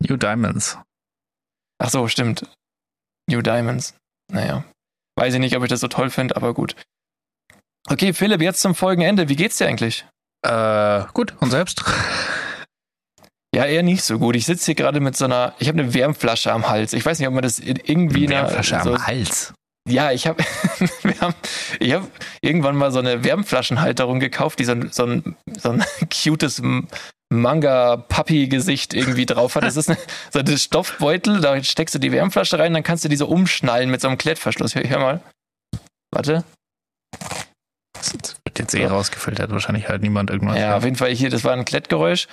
New 0.01 0.17
Diamonds. 0.17 0.79
Ach 1.79 1.91
so, 1.91 2.09
stimmt. 2.09 2.47
New 3.29 3.41
Diamonds. 3.41 3.95
Naja. 4.31 4.65
Weiß 5.17 5.35
ich 5.35 5.41
nicht, 5.41 5.57
ob 5.57 5.63
ich 5.63 5.69
das 5.69 5.81
so 5.81 5.89
toll 5.89 6.11
finde, 6.11 6.37
aber 6.37 6.55
gut. 6.55 6.77
Okay, 7.89 8.13
Philipp, 8.13 8.41
jetzt 8.41 8.61
zum 8.61 8.75
Folgenende. 8.75 9.29
Wie 9.29 9.37
geht's 9.37 9.59
dir 9.59 9.67
eigentlich? 9.67 10.07
Äh, 10.43 11.05
gut, 11.13 11.35
und 11.41 11.51
selbst? 11.51 11.85
Ja, 13.55 13.67
eher 13.67 13.83
nicht 13.83 14.03
so 14.03 14.19
gut. 14.19 14.35
Ich 14.37 14.47
sitze 14.47 14.67
hier 14.67 14.75
gerade 14.75 15.01
mit 15.01 15.17
so 15.17 15.27
einer, 15.27 15.55
ich 15.59 15.69
habe 15.69 15.79
eine 15.81 15.93
Wärmflasche 15.93 16.51
am 16.53 16.69
Hals. 16.69 16.93
Ich 16.95 17.05
weiß 17.05 17.19
nicht, 17.19 17.29
ob 17.29 17.35
man 17.35 17.43
das 17.43 17.59
irgendwie 17.59 18.25
in 18.25 18.33
einer- 18.33 18.43
Wärmflasche 18.45 18.81
so, 18.83 18.95
am 18.95 19.07
Hals. 19.07 19.53
Ja, 19.89 20.11
ich 20.13 20.27
habe 20.29 20.43
ich 21.81 21.93
habe 21.93 22.09
irgendwann 22.41 22.77
mal 22.77 22.93
so 22.93 23.01
eine 23.01 23.25
Wärmflaschenhalterung 23.25 24.21
gekauft, 24.21 24.59
die 24.61 24.65
so 24.65 24.73
ein, 24.73 24.91
so 24.93 25.05
ein, 25.05 25.37
so 25.59 25.71
ein 25.71 25.85
cutes 26.25 26.61
M- 26.61 26.87
Manga-Papi-Gesicht 27.33 28.95
irgendwie 28.95 29.27
drauf 29.27 29.55
hat. 29.57 29.65
Das 29.65 29.77
ist 29.77 29.89
eine, 29.91 29.99
so 30.33 30.39
ein 30.39 30.59
Stoffbeutel, 30.59 31.41
da 31.41 31.63
steckst 31.63 31.95
du 31.95 31.99
die 31.99 32.13
Wärmflasche 32.13 32.59
rein, 32.59 32.73
dann 32.75 32.83
kannst 32.83 33.05
du 33.05 33.09
die 33.09 33.17
so 33.17 33.27
umschnallen 33.27 33.91
mit 33.91 34.01
so 34.01 34.09
einem 34.09 34.19
Klettverschluss. 34.19 34.75
Hör, 34.75 34.83
hör 34.89 34.99
mal. 34.99 35.21
Warte. 36.15 36.45
Das 37.95 38.13
wird 38.45 38.59
jetzt 38.59 38.75
eh 38.75 38.87
rausgefiltert. 38.87 39.51
Wahrscheinlich 39.51 39.89
hört 39.89 40.03
niemand 40.03 40.31
irgendwas. 40.31 40.59
Ja, 40.59 40.77
auf 40.77 40.85
jeden 40.85 40.97
Fall 40.97 41.11
hier, 41.11 41.31
das 41.31 41.45
war 41.45 41.53
ein 41.55 41.65
Klettgeräusch. 41.65 42.29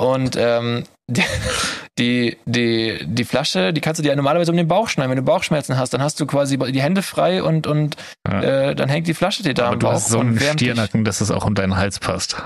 Und 0.00 0.36
ähm, 0.38 0.84
die, 1.08 1.22
die, 1.98 2.36
die, 2.46 2.98
die 3.04 3.24
Flasche, 3.24 3.72
die 3.72 3.80
kannst 3.80 3.98
du 3.98 4.02
dir 4.02 4.10
ja 4.10 4.16
normalerweise 4.16 4.50
um 4.50 4.56
den 4.56 4.68
Bauch 4.68 4.88
schneiden. 4.88 5.10
Wenn 5.10 5.16
du 5.18 5.22
Bauchschmerzen 5.22 5.76
hast, 5.76 5.92
dann 5.92 6.02
hast 6.02 6.18
du 6.20 6.26
quasi 6.26 6.56
die 6.56 6.82
Hände 6.82 7.02
frei 7.02 7.42
und, 7.42 7.66
und 7.66 7.96
Ja. 8.26 8.42
äh, 8.70 8.74
dann 8.74 8.88
hängt 8.88 9.06
die 9.06 9.14
Flasche 9.14 9.42
dir 9.42 9.54
da 9.54 9.64
Aber 9.64 9.72
am 9.74 9.78
du 9.80 9.86
Bauch. 9.86 9.92
hast 9.94 10.08
so 10.08 10.20
einen. 10.20 10.38
Stirnacken, 10.40 11.04
dass 11.04 11.20
es 11.20 11.30
auch 11.30 11.44
um 11.44 11.54
deinen 11.54 11.76
Hals 11.76 11.98
passt. 11.98 12.36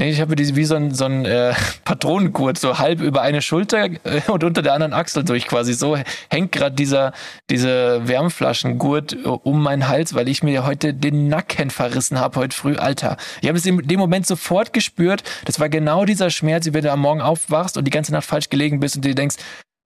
Nee, 0.00 0.10
ich 0.10 0.20
habe 0.20 0.36
diese 0.36 0.54
wie 0.54 0.64
so 0.64 0.76
ein, 0.76 0.94
so 0.94 1.06
ein 1.06 1.24
äh, 1.24 1.52
Patronengurt, 1.84 2.56
so 2.56 2.78
halb 2.78 3.00
über 3.00 3.22
eine 3.22 3.42
Schulter 3.42 3.86
äh, 3.86 4.20
und 4.28 4.44
unter 4.44 4.62
der 4.62 4.72
anderen 4.72 4.92
Achsel 4.92 5.24
durch 5.24 5.48
quasi. 5.48 5.74
So 5.74 5.98
hängt 6.30 6.52
gerade 6.52 6.76
dieser 6.76 7.12
diese 7.50 8.06
Wärmflaschengurt 8.06 9.14
äh, 9.14 9.26
um 9.26 9.60
meinen 9.60 9.88
Hals, 9.88 10.14
weil 10.14 10.28
ich 10.28 10.44
mir 10.44 10.64
heute 10.64 10.94
den 10.94 11.26
Nacken 11.26 11.70
verrissen 11.70 12.20
habe 12.20 12.38
heute 12.38 12.56
früh. 12.56 12.76
Alter, 12.76 13.16
ich 13.40 13.48
habe 13.48 13.58
es 13.58 13.66
in 13.66 13.78
dem 13.78 13.98
Moment 13.98 14.24
sofort 14.24 14.72
gespürt. 14.72 15.24
Das 15.46 15.58
war 15.58 15.68
genau 15.68 16.04
dieser 16.04 16.30
Schmerz, 16.30 16.66
wie 16.66 16.74
wenn 16.74 16.84
du 16.84 16.92
am 16.92 17.00
Morgen 17.00 17.20
aufwachst 17.20 17.76
und 17.76 17.84
die 17.84 17.90
ganze 17.90 18.12
Nacht 18.12 18.24
falsch 18.24 18.50
gelegen 18.50 18.78
bist 18.78 18.94
und 18.94 19.04
dir 19.04 19.16
denkst, 19.16 19.36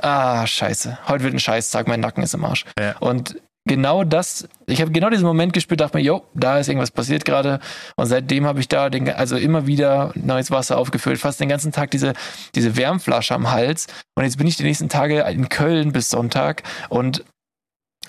ah, 0.03 0.47
scheiße, 0.47 0.99
heute 1.09 1.25
wird 1.25 1.35
ein 1.35 1.41
Scheißtag, 1.41 1.89
mein 1.89 2.01
Nacken 2.01 2.23
ist 2.23 2.35
im 2.35 2.45
Arsch. 2.45 2.67
Ja. 2.79 2.97
Und 2.99 3.37
genau 3.65 4.05
das, 4.05 4.49
ich 4.67 4.81
habe 4.81 4.93
genau 4.93 5.11
diesen 5.11 5.27
Moment 5.27 5.53
gespürt, 5.53 5.81
dachte 5.81 5.99
mir, 5.99 6.05
jo, 6.05 6.23
da 6.35 6.59
ist 6.59 6.69
irgendwas 6.69 6.91
passiert 6.91 7.25
gerade. 7.25 7.61
Und 7.97 8.07
seitdem 8.07 8.47
habe 8.47 8.61
ich 8.61 8.69
da 8.69 8.91
den, 8.91 9.09
also 9.09 9.37
immer 9.37 9.67
wieder 9.67 10.13
neues 10.15 10.51
Wasser 10.51 10.79
aufgefüllt, 10.79 11.19
fast 11.19 11.41
den 11.41 11.49
ganzen 11.49 11.73
Tag 11.73 11.91
diese, 11.91 12.13
diese 12.55 12.77
Wärmflasche 12.77 13.35
am 13.35 13.51
Hals. 13.51 13.87
Und 14.15 14.25
jetzt 14.25 14.39
bin 14.39 14.47
ich 14.47 14.57
die 14.57 14.65
nächsten 14.65 14.89
Tage 14.89 15.21
in 15.23 15.49
Köln 15.49 15.93
bis 15.93 16.11
Sonntag 16.11 16.63
und 16.89 17.25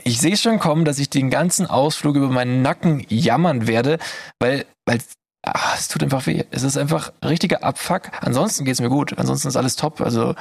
ich 0.04 0.20
sehe 0.20 0.38
schon 0.38 0.58
kommen, 0.58 0.86
dass 0.86 0.98
ich 0.98 1.10
den 1.10 1.30
ganzen 1.30 1.68
Ausflug 1.68 2.16
über 2.16 2.30
meinen 2.30 2.64
Nacken 2.64 3.06
jammern 3.10 3.68
werde, 3.68 4.00
weil, 4.40 4.66
weil 4.88 5.00
ah, 5.44 5.74
es 5.78 5.88
tut 5.88 6.02
einfach 6.02 6.26
weh. 6.26 6.44
Es 6.50 6.64
ist 6.64 6.78
einfach 6.78 7.14
richtiger 7.24 7.64
Abfuck. 7.64 8.10
Ansonsten 8.22 8.66
geht's 8.66 8.82
mir 8.82 8.90
gut. 8.90 9.18
Ansonsten 9.18 9.50
ist 9.50 9.56
alles 9.56 9.76
top. 9.76 10.02
Also, 10.02 10.34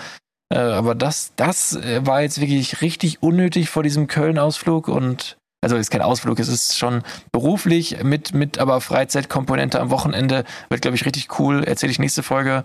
aber 0.57 0.95
das, 0.95 1.33
das 1.37 1.75
äh, 1.75 2.05
war 2.07 2.23
jetzt 2.23 2.41
wirklich 2.41 2.81
richtig 2.83 3.23
unnötig 3.23 3.71
vor 3.71 3.83
diesem 3.83 4.07
Köln-Ausflug 4.07 4.89
und 4.89 5.37
also 5.63 5.77
ist 5.77 5.91
kein 5.91 6.03
Ausflug, 6.03 6.41
es 6.41 6.49
ist 6.49 6.77
schon 6.77 7.03
beruflich 7.31 8.03
mit, 8.03 8.35
mit 8.35 8.59
aber 8.59 8.81
Freizeitkomponente 8.81 9.81
am 9.81 9.91
Wochenende. 9.91 10.45
Wird, 10.69 10.83
glaube 10.83 10.97
ich, 10.97 11.07
richtig 11.07 11.39
cool. 11.39 11.63
Erzähle 11.63 11.93
ich 11.93 12.01
nächste 12.01 12.25
Folge. 12.25 12.65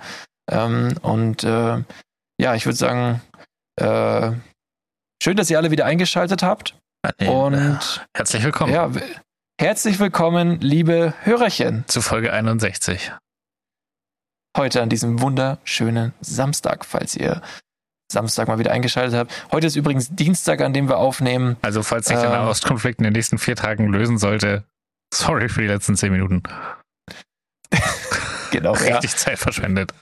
Ähm, 0.50 0.96
und 1.04 1.44
äh, 1.44 1.84
ja, 2.40 2.56
ich 2.56 2.66
würde 2.66 2.76
sagen, 2.76 3.22
äh, 3.76 4.32
schön, 5.22 5.38
dass 5.38 5.50
ihr 5.52 5.60
alle 5.60 5.70
wieder 5.70 5.86
eingeschaltet 5.86 6.42
habt. 6.42 6.76
Nee, 7.20 7.28
Und 7.28 8.08
Herzlich 8.16 8.44
willkommen 8.44 8.74
ja, 8.74 8.90
herzlich 9.62 10.00
willkommen, 10.00 10.60
liebe 10.60 11.14
Hörerchen, 11.22 11.84
zu 11.88 12.02
Folge 12.02 12.34
61. 12.34 13.14
heute 14.58 14.82
an 14.82 14.90
diesem 14.90 15.22
wunderschönen 15.22 16.14
Samstag, 16.20 16.84
falls 16.84 17.16
ihr 17.16 17.44
Samstag 18.12 18.48
mal 18.48 18.60
wieder 18.60 18.72
eingeschaltet 18.72 19.16
habt. 19.18 19.52
Heute 19.52 19.68
ist 19.68 19.76
übrigens 19.76 20.10
Dienstag, 20.10 20.62
an 20.62 20.74
dem 20.74 20.88
wir 20.88 20.98
aufnehmen. 20.98 21.58
Also, 21.62 21.84
falls 21.84 22.08
sich 22.08 22.18
der 22.18 22.26
Ähm. 22.28 22.32
Nahostkonflikt 22.32 23.00
in 23.00 23.04
den 23.04 23.14
nächsten 23.14 23.38
vier 23.38 23.56
Tagen 23.56 23.88
lösen 23.88 24.18
sollte, 24.18 24.64
sorry 25.14 25.50
für 25.50 25.62
die 25.62 25.68
letzten 25.68 25.96
zehn 25.96 26.12
Minuten. 26.12 26.44
Genau, 28.50 28.74
ja. 28.76 28.96
Richtig 28.96 29.16
Zeit 29.18 29.38
verschwendet. 29.38 29.94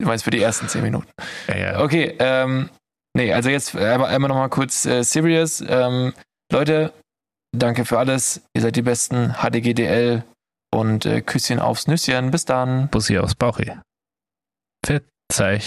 Du 0.00 0.06
meinst 0.06 0.22
für 0.24 0.30
die 0.30 0.40
ersten 0.40 0.68
zehn 0.68 0.82
Minuten. 0.82 1.08
Ja, 1.48 1.56
ja. 1.56 1.80
Okay, 1.80 2.14
ähm, 2.20 2.70
nee, 3.16 3.32
also 3.32 3.50
jetzt 3.50 3.74
einmal, 3.74 4.08
einmal 4.08 4.28
nochmal 4.28 4.48
kurz 4.50 4.86
äh, 4.86 5.02
serious. 5.02 5.60
Ähm, 5.66 6.12
Leute, 6.52 6.92
danke 7.50 7.84
für 7.84 7.98
alles. 7.98 8.42
Ihr 8.54 8.62
seid 8.62 8.76
die 8.76 8.82
Besten. 8.82 9.34
HDGDL 9.34 10.22
und 10.72 11.06
äh, 11.06 11.22
Küsschen 11.22 11.58
aufs 11.58 11.88
Nüsschen. 11.88 12.30
Bis 12.30 12.44
dann. 12.44 12.88
Bussi 12.88 13.18
aufs 13.18 13.34
Bauchi. 13.34 13.72
Verzeih. 14.86 15.60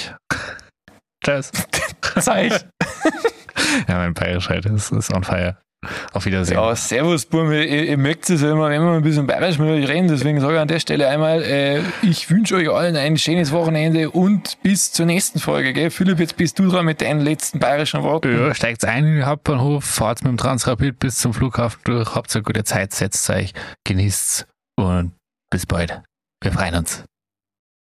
Tschüss. 1.26 1.52
Zeig. 2.20 2.52
Ja, 3.88 3.98
mein 3.98 4.14
Bayerisch 4.14 4.50
halt 4.50 4.66
ist, 4.66 4.92
ist 4.92 5.14
on 5.14 5.24
fire. 5.24 5.58
Auf 6.14 6.26
Wiedersehen. 6.26 6.58
Ja, 6.58 6.76
servus, 6.76 7.28
Burme. 7.28 7.64
Ihr, 7.64 7.84
ihr 7.84 7.98
mögt 7.98 8.28
es 8.30 8.42
immer, 8.42 8.70
wenn 8.70 8.82
wir 8.82 8.94
ein 8.94 9.04
bisschen 9.04 9.28
bayerisch 9.28 9.60
mit 9.60 9.70
euch 9.70 9.88
reden. 9.88 10.08
Deswegen 10.08 10.42
sage 10.42 10.56
ich 10.56 10.60
an 10.60 10.68
der 10.68 10.80
Stelle 10.80 11.08
einmal, 11.08 11.44
äh, 11.44 11.82
ich 12.02 12.30
wünsche 12.32 12.56
euch 12.56 12.70
allen 12.72 12.96
ein 12.96 13.18
schönes 13.18 13.52
Wochenende 13.52 14.10
und 14.10 14.58
bis 14.64 14.92
zur 14.92 15.06
nächsten 15.06 15.40
Folge. 15.40 15.74
Gell? 15.74 15.92
Philipp, 15.92 16.20
jetzt 16.20 16.38
bist 16.38 16.58
du 16.58 16.70
dran 16.70 16.86
mit 16.86 17.02
deinen 17.02 17.22
letzten 17.22 17.60
bayerischen 17.60 18.02
Worten. 18.02 18.36
Ja, 18.36 18.56
steigt 18.56 18.84
ein 18.84 19.06
in 19.06 19.16
den 19.18 19.26
Hauptbahnhof, 19.28 19.84
fahrt 19.84 20.24
mit 20.24 20.32
dem 20.32 20.38
Transrapid 20.38 20.98
bis 20.98 21.18
zum 21.18 21.34
Flughafen 21.36 21.80
durch, 21.84 22.16
habt 22.16 22.34
eine 22.36 22.44
gute 22.44 22.64
Zeit, 22.64 22.92
setzt 22.94 23.30
euch, 23.30 23.54
genießt's 23.84 24.48
und 24.80 25.12
bis 25.52 25.68
bald. 25.68 26.02
Wir 26.42 26.52
freuen 26.52 26.76
uns. 26.76 27.04